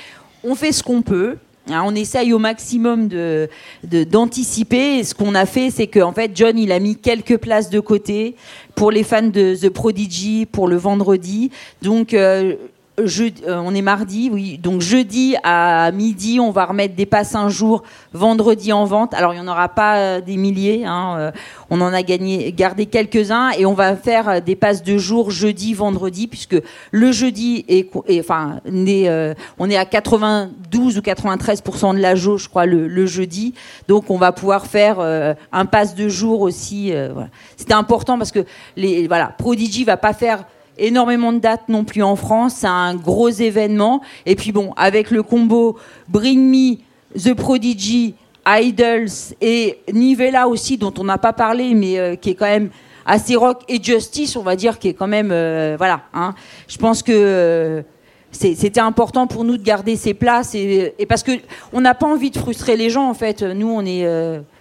on 0.43 0.55
fait 0.55 0.71
ce 0.71 0.83
qu'on 0.83 1.01
peut. 1.01 1.37
Hein, 1.69 1.83
on 1.85 1.95
essaye 1.95 2.33
au 2.33 2.39
maximum 2.39 3.07
de, 3.07 3.49
d'anticiper. 3.83 5.03
ce 5.03 5.13
qu'on 5.13 5.35
a 5.35 5.45
fait, 5.45 5.69
c'est 5.69 5.87
qu'en 5.87 6.13
fait, 6.13 6.31
John, 6.33 6.57
il 6.57 6.71
a 6.71 6.79
mis 6.79 6.95
quelques 6.95 7.37
places 7.37 7.69
de 7.69 7.79
côté 7.79 8.35
pour 8.75 8.91
les 8.91 9.03
fans 9.03 9.23
de 9.23 9.55
The 9.55 9.69
Prodigy 9.69 10.45
pour 10.45 10.67
le 10.67 10.77
vendredi. 10.77 11.51
Donc, 11.81 12.13
euh, 12.13 12.55
euh, 12.99 13.61
on 13.63 13.75
est 13.75 13.83
mardi, 13.83 14.31
oui. 14.33 14.57
Donc 14.57 14.81
jeudi 14.81 15.35
à 15.43 15.91
midi, 15.91 16.39
on 16.39 16.49
va 16.49 16.65
remettre 16.65 16.95
des 16.95 17.05
passes 17.05 17.35
un 17.35 17.47
jour, 17.47 17.83
vendredi 18.11 18.73
en 18.73 18.85
vente. 18.85 19.13
Alors 19.13 19.35
il 19.35 19.39
n'y 19.39 19.47
en 19.47 19.51
aura 19.51 19.69
pas 19.69 19.97
euh, 19.97 20.21
des 20.21 20.35
milliers, 20.35 20.83
hein, 20.83 21.15
euh, 21.19 21.31
on 21.69 21.79
en 21.81 21.93
a 21.93 22.01
gagné, 22.01 22.51
gardé 22.53 22.87
quelques-uns 22.87 23.51
et 23.51 23.67
on 23.67 23.75
va 23.75 23.95
faire 23.95 24.41
des 24.41 24.55
passes 24.55 24.81
de 24.81 24.97
jour 24.97 25.29
jeudi, 25.29 25.75
vendredi, 25.75 26.25
puisque 26.25 26.59
le 26.89 27.11
jeudi 27.11 27.65
est, 27.67 27.87
enfin, 28.19 28.61
on 28.65 29.69
est 29.69 29.77
à 29.77 29.85
92 29.85 30.97
ou 30.97 31.01
93% 31.01 31.95
de 31.95 31.99
la 31.99 32.15
jauge, 32.15 32.45
je 32.45 32.49
crois, 32.49 32.65
le, 32.65 33.05
jeudi. 33.05 33.53
Donc 33.87 34.09
on 34.09 34.17
va 34.17 34.31
pouvoir 34.31 34.65
faire 34.65 34.99
un 35.51 35.65
passe 35.65 35.93
de 35.93 36.09
jour 36.09 36.41
aussi. 36.41 36.91
C'était 37.57 37.73
important 37.73 38.17
parce 38.17 38.31
que 38.31 38.43
les, 38.75 39.07
voilà, 39.07 39.27
Prodigy 39.37 39.83
va 39.83 39.97
pas 39.97 40.13
faire 40.13 40.45
énormément 40.79 41.33
de 41.33 41.39
dates 41.39 41.69
non 41.69 41.83
plus 41.83 42.03
en 42.03 42.15
France. 42.15 42.55
C'est 42.57 42.67
un 42.67 42.95
gros 42.95 43.29
événement. 43.29 44.01
Et 44.25 44.35
puis 44.35 44.51
bon, 44.51 44.73
avec 44.77 45.11
le 45.11 45.23
combo 45.23 45.77
Bring 46.07 46.39
Me, 46.39 46.77
The 47.17 47.33
Prodigy, 47.33 48.15
Idols 48.47 49.35
et 49.41 49.79
Nivella 49.91 50.47
aussi, 50.47 50.77
dont 50.77 50.93
on 50.97 51.03
n'a 51.03 51.17
pas 51.17 51.33
parlé, 51.33 51.73
mais 51.73 51.99
euh, 51.99 52.15
qui 52.15 52.31
est 52.31 52.35
quand 52.35 52.45
même 52.45 52.69
assez 53.05 53.35
rock, 53.35 53.61
et 53.67 53.81
Justice, 53.81 54.35
on 54.35 54.43
va 54.43 54.55
dire, 54.55 54.79
qui 54.79 54.89
est 54.89 54.93
quand 54.93 55.07
même. 55.07 55.29
Euh, 55.31 55.75
voilà. 55.77 56.01
Hein. 56.13 56.33
Je 56.67 56.77
pense 56.77 57.03
que. 57.03 57.11
Euh, 57.13 57.81
c'était 58.29 58.81
important 58.81 59.25
pour 59.25 59.45
nous 59.45 59.57
de 59.57 59.63
garder 59.63 59.95
ces 59.95 60.13
places 60.13 60.53
et, 60.53 60.93
parce 61.07 61.23
que 61.23 61.31
on 61.73 61.81
n'a 61.81 61.95
pas 61.95 62.05
envie 62.05 62.29
de 62.29 62.37
frustrer 62.37 62.75
les 62.75 62.89
gens 62.89 63.09
en 63.09 63.15
fait. 63.15 63.41
Nous, 63.41 63.67
on 63.67 63.83
est 63.83 64.05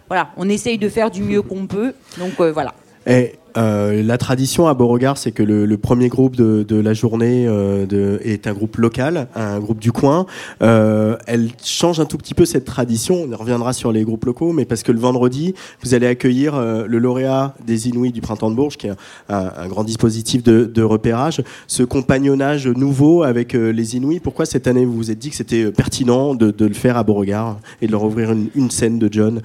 voilà, 0.09 0.31
on 0.39 0.49
essaye 0.49 0.79
de 0.79 0.89
faire 0.89 1.11
du 1.11 1.23
mieux 1.23 1.43
qu'on 1.43 1.67
peut. 1.67 1.93
Donc 2.17 2.41
voilà. 2.41 2.73
Et 3.07 3.33
euh, 3.57 4.03
la 4.03 4.19
tradition 4.19 4.67
à 4.67 4.75
Beauregard, 4.75 5.17
c'est 5.17 5.33
que 5.33 5.43
le, 5.43 5.77
premier 5.79 6.09
groupe 6.09 6.37
de, 6.37 6.77
la 6.77 6.93
journée 6.93 7.47
euh, 7.47 8.19
est 8.23 8.47
un 8.47 8.53
groupe 8.53 8.77
local, 8.77 9.29
un 9.35 9.61
groupe 9.61 9.79
du 9.79 9.93
coin. 9.93 10.27
Euh, 10.63 11.17
elle 11.27 11.51
change 11.65 12.01
un 12.01 12.05
tout 12.05 12.19
petit 12.19 12.35
peu 12.35 12.45
cette 12.45 12.65
tradition. 12.65 13.27
On 13.31 13.37
reviendra 13.37 13.73
sur 13.73 13.93
les 13.93 14.05
groupes 14.05 14.25
locaux, 14.25 14.53
mais 14.53 14.65
parce 14.65 14.83
que 14.83 14.93
le 14.93 14.99
vendredi, 14.99 15.55
vous 15.83 15.95
allez 15.95 16.07
accueillir 16.07 16.61
le 16.61 16.99
lauréat 16.99 17.55
des 17.67 17.89
Inuits 17.89 18.13
du 18.13 18.21
Printemps 18.21 18.51
de 18.51 18.57
Bourges, 18.57 18.77
qui 18.77 18.89
est 18.89 18.93
un, 19.29 19.69
grand 19.69 19.85
dispositif 19.85 20.43
de, 20.43 20.83
repérage. 20.83 21.43
Ce 21.67 21.83
compagnonnage 21.83 22.69
nouveau 22.69 23.23
avec 23.23 23.55
les 23.55 23.97
Inuits, 23.97 24.21
pourquoi 24.21 24.47
cette 24.47 24.67
année 24.67 24.85
vous 24.85 24.95
vous 24.95 25.11
êtes 25.11 25.19
dit 25.19 25.31
que 25.31 25.37
c'était 25.37 25.71
pertinent 25.73 26.35
de, 26.35 26.55
le 26.59 26.75
faire 26.75 26.97
à 26.97 27.05
Beauregard 27.05 27.59
et 27.81 27.87
de 27.87 27.93
leur 27.93 28.05
ouvrir 28.05 28.33
une, 28.33 28.49
une 28.55 28.71
scène 28.71 28.99
de 28.99 29.09
John 29.11 29.41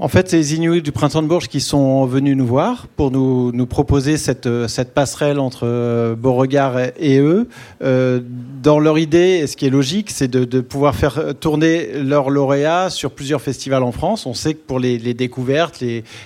En 0.00 0.08
fait, 0.08 0.28
c'est 0.28 0.38
les 0.38 0.56
Inuits 0.56 0.82
du 0.82 0.90
Printemps 0.90 1.22
de 1.22 1.28
Bourges 1.28 1.46
qui 1.46 1.60
sont 1.60 2.04
venus 2.04 2.36
nous 2.36 2.46
voir 2.46 2.88
pour 2.96 3.12
nous, 3.12 3.66
proposer 3.66 4.16
cette, 4.16 4.48
cette 4.66 4.92
passerelle 4.92 5.38
entre 5.38 5.60
euh, 5.68 6.16
Beauregard 6.16 6.76
et, 6.98 7.18
eux. 7.18 7.46
Euh, 7.80 8.20
dans 8.64 8.80
leur 8.80 8.98
idée, 8.98 9.46
ce 9.46 9.56
qui 9.56 9.66
est 9.66 9.70
logique, 9.70 10.10
c'est 10.10 10.26
de, 10.26 10.60
pouvoir 10.62 10.96
faire 10.96 11.34
tourner 11.38 12.02
leurs 12.02 12.30
lauréats 12.30 12.88
sur 12.88 13.10
plusieurs 13.10 13.42
festivals 13.42 13.82
en 13.82 13.92
France. 13.92 14.24
On 14.24 14.32
sait 14.32 14.54
que 14.54 14.66
pour 14.66 14.80
les, 14.80 14.98
découvertes, 15.12 15.84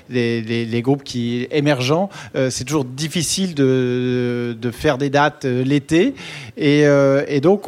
les, 0.09 0.83
groupes 0.83 1.03
qui 1.03 1.49
émergents, 1.51 2.11
euh, 2.37 2.49
c'est 2.49 2.63
toujours 2.63 2.85
difficile 2.85 3.57
de, 3.57 4.57
faire 4.73 4.99
des 4.99 5.11
dates 5.11 5.47
euh, 5.47 5.65
l'été. 5.65 6.15
Et, 6.57 6.87
euh, 6.87 7.41
donc, 7.41 7.65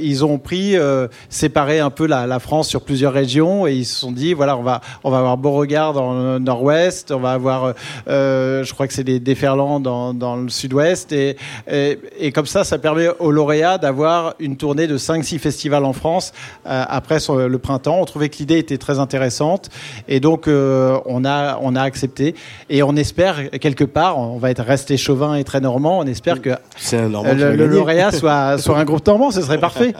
ils 0.00 0.24
ont 0.24 0.38
pris, 0.38 0.76
séparé 1.28 1.80
un 1.80 1.90
peu 1.90 2.06
la, 2.06 2.26
la, 2.28 2.38
France 2.38 2.68
sur 2.68 2.82
plusieurs 2.82 3.12
régions 3.12 3.66
et 3.66 3.74
ils 3.74 3.84
se 3.84 3.98
sont 3.98 4.12
dit, 4.12 4.32
voilà, 4.32 4.56
on 4.56 4.62
va, 4.62 4.80
on 5.02 5.10
va 5.10 5.18
avoir 5.18 5.33
Beauregard 5.36 5.92
dans 5.92 6.14
le 6.14 6.38
nord-ouest, 6.38 7.10
on 7.10 7.20
va 7.20 7.32
avoir, 7.32 7.64
euh, 7.64 7.72
euh, 8.08 8.64
je 8.64 8.72
crois 8.72 8.86
que 8.86 8.92
c'est 8.92 9.04
des 9.04 9.20
déferlants 9.20 9.80
dans, 9.80 10.14
dans 10.14 10.36
le 10.36 10.48
sud-ouest, 10.48 11.12
et, 11.12 11.36
et, 11.68 12.32
comme 12.32 12.46
ça, 12.46 12.64
ça 12.64 12.78
permet 12.78 13.08
aux 13.18 13.30
lauréats 13.30 13.78
d'avoir 13.78 14.34
une 14.38 14.56
tournée 14.56 14.86
de 14.86 14.98
5-6 14.98 15.38
festivals 15.38 15.84
en 15.84 15.92
France 15.92 16.32
euh, 16.66 16.84
après 16.88 17.18
le 17.48 17.58
printemps. 17.58 17.98
On 18.00 18.04
trouvait 18.04 18.28
que 18.28 18.38
l'idée 18.38 18.58
était 18.58 18.78
très 18.78 18.98
intéressante, 18.98 19.70
et 20.08 20.20
donc 20.20 20.46
on, 20.46 21.24
a, 21.24 21.58
on 21.60 21.76
a 21.76 21.82
accepté, 21.82 22.34
et 22.70 22.82
on 22.82 22.96
espère 22.96 23.50
quelque 23.58 23.84
part, 23.84 24.18
on 24.18 24.38
va 24.38 24.50
être 24.50 24.62
resté 24.62 24.96
chauvin 24.96 25.34
et 25.34 25.44
très 25.44 25.60
normand, 25.60 25.98
on 25.98 26.06
espère 26.06 26.40
que 26.40 26.50
le, 26.92 27.66
lauréat 27.66 28.12
soit, 28.12 28.58
soit 28.58 28.78
un 28.78 28.84
groupe 28.84 29.06
normand, 29.06 29.30
ce 29.30 29.42
serait 29.42 29.58
parfait. 29.58 29.94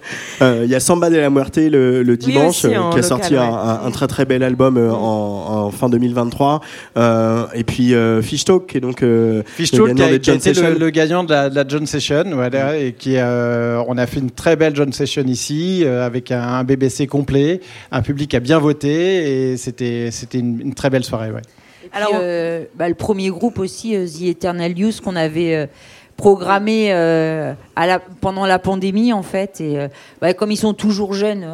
Il 0.40 0.66
y 0.66 0.74
a 0.74 0.80
Samba 0.80 1.10
de 1.10 1.16
la 1.16 1.30
Muerte 1.30 1.58
le, 1.58 2.16
dimanche, 2.16 2.62
qui 2.62 2.98
a 2.98 3.02
sorti 3.02 3.36
un, 3.36 3.80
un, 3.84 3.90
très 3.90 4.06
très 4.06 4.24
bel 4.24 4.42
album 4.42 4.76
euh, 4.88 4.90
en, 4.92 5.70
fin 5.70 5.88
2023. 5.88 6.60
Euh, 6.96 7.46
et 7.54 7.64
puis 7.64 7.94
euh, 7.94 8.22
Fish 8.22 8.44
Talk, 8.44 8.66
qui 8.66 8.76
est 8.78 8.80
donc 8.80 9.00
le 9.00 9.44
gagnant 9.58 10.18
qui 10.18 10.30
a, 10.30 10.34
été 10.34 10.52
le, 10.52 10.90
gagnant 10.90 11.24
de 11.24 11.32
la, 11.32 11.68
John 11.68 11.86
Session, 11.86 12.24
voilà, 12.32 12.76
et 12.76 12.92
qui 12.92 13.16
on 13.16 13.98
a 13.98 14.06
fait 14.06 14.20
une 14.20 14.30
très 14.30 14.56
belle 14.56 14.74
John 14.74 14.92
Session 14.92 15.24
ici 15.24 15.84
avec 15.84 16.30
un, 16.30 16.64
BBC 16.64 17.06
complet, 17.06 17.60
un 17.90 18.02
public 18.02 18.34
a 18.34 18.40
bien 18.40 18.58
voté 18.58 19.52
et 19.52 19.56
c'était 19.56 20.10
c'était 20.10 20.38
une, 20.38 20.74
très 20.74 20.90
belle 20.90 21.04
soirée. 21.04 21.30
Ouais. 21.30 21.42
Alors, 21.92 22.20
bah, 22.74 22.88
le 22.88 22.94
premier 22.94 23.30
groupe 23.30 23.58
aussi, 23.58 23.92
The 23.92 24.22
Eternal 24.22 24.78
Youth, 24.78 25.00
qu'on 25.00 25.16
avait 25.16 25.68
programmé 26.20 26.88
euh, 26.90 27.54
à 27.76 27.86
la, 27.86 27.98
pendant 27.98 28.44
la 28.44 28.58
pandémie 28.58 29.10
en 29.14 29.22
fait. 29.22 29.58
Et 29.62 29.78
euh, 29.78 30.32
comme 30.34 30.50
ils 30.50 30.58
sont 30.58 30.74
toujours 30.74 31.14
jeunes, 31.14 31.46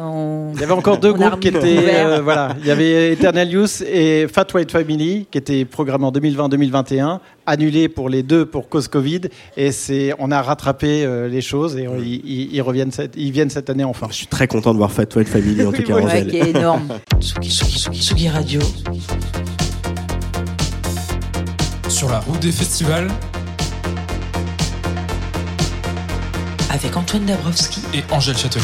il 0.53 0.59
y 0.59 0.63
avait 0.63 0.73
encore 0.73 0.97
deux 0.97 1.13
groupes 1.13 1.39
qui 1.39 1.47
étaient 1.47 2.03
euh, 2.03 2.21
voilà. 2.21 2.53
Il 2.59 2.67
y 2.67 2.71
avait 2.71 3.13
Eternal 3.13 3.49
Youth 3.49 3.81
et 3.89 4.27
Fat 4.27 4.45
White 4.53 4.71
Family 4.71 5.25
qui 5.31 5.37
étaient 5.37 5.63
programmés 5.63 6.03
en 6.03 6.11
2020-2021, 6.11 7.19
annulés 7.45 7.87
pour 7.87 8.09
les 8.09 8.23
deux 8.23 8.45
pour 8.45 8.67
cause 8.67 8.89
Covid. 8.89 9.21
Et 9.55 9.71
c'est 9.71 10.11
on 10.19 10.31
a 10.31 10.41
rattrapé 10.41 11.07
les 11.29 11.41
choses 11.41 11.77
et 11.77 11.87
ils, 12.03 12.61
reviennent 12.61 12.91
cette, 12.91 13.13
ils 13.15 13.31
viennent 13.31 13.49
cette 13.49 13.69
année 13.69 13.85
enfin. 13.85 14.07
Je 14.09 14.15
suis 14.15 14.27
très 14.27 14.47
content 14.47 14.73
de 14.73 14.79
voir 14.79 14.91
Fat 14.91 15.05
White 15.15 15.29
Family 15.29 15.65
en 15.65 15.71
tout 15.71 15.83
cas. 15.83 15.95
Ouais, 15.95 16.25
qui 16.25 16.39
est 16.39 16.49
énorme. 16.49 16.89
Sugi 17.21 18.27
Radio. 18.27 18.59
Sur 21.87 22.09
la 22.09 22.19
route 22.19 22.41
des 22.41 22.51
festivals 22.51 23.07
avec 26.69 26.95
Antoine 26.97 27.25
Dabrowski 27.25 27.81
et 27.93 28.03
Angèle 28.11 28.37
Châtelier. 28.37 28.63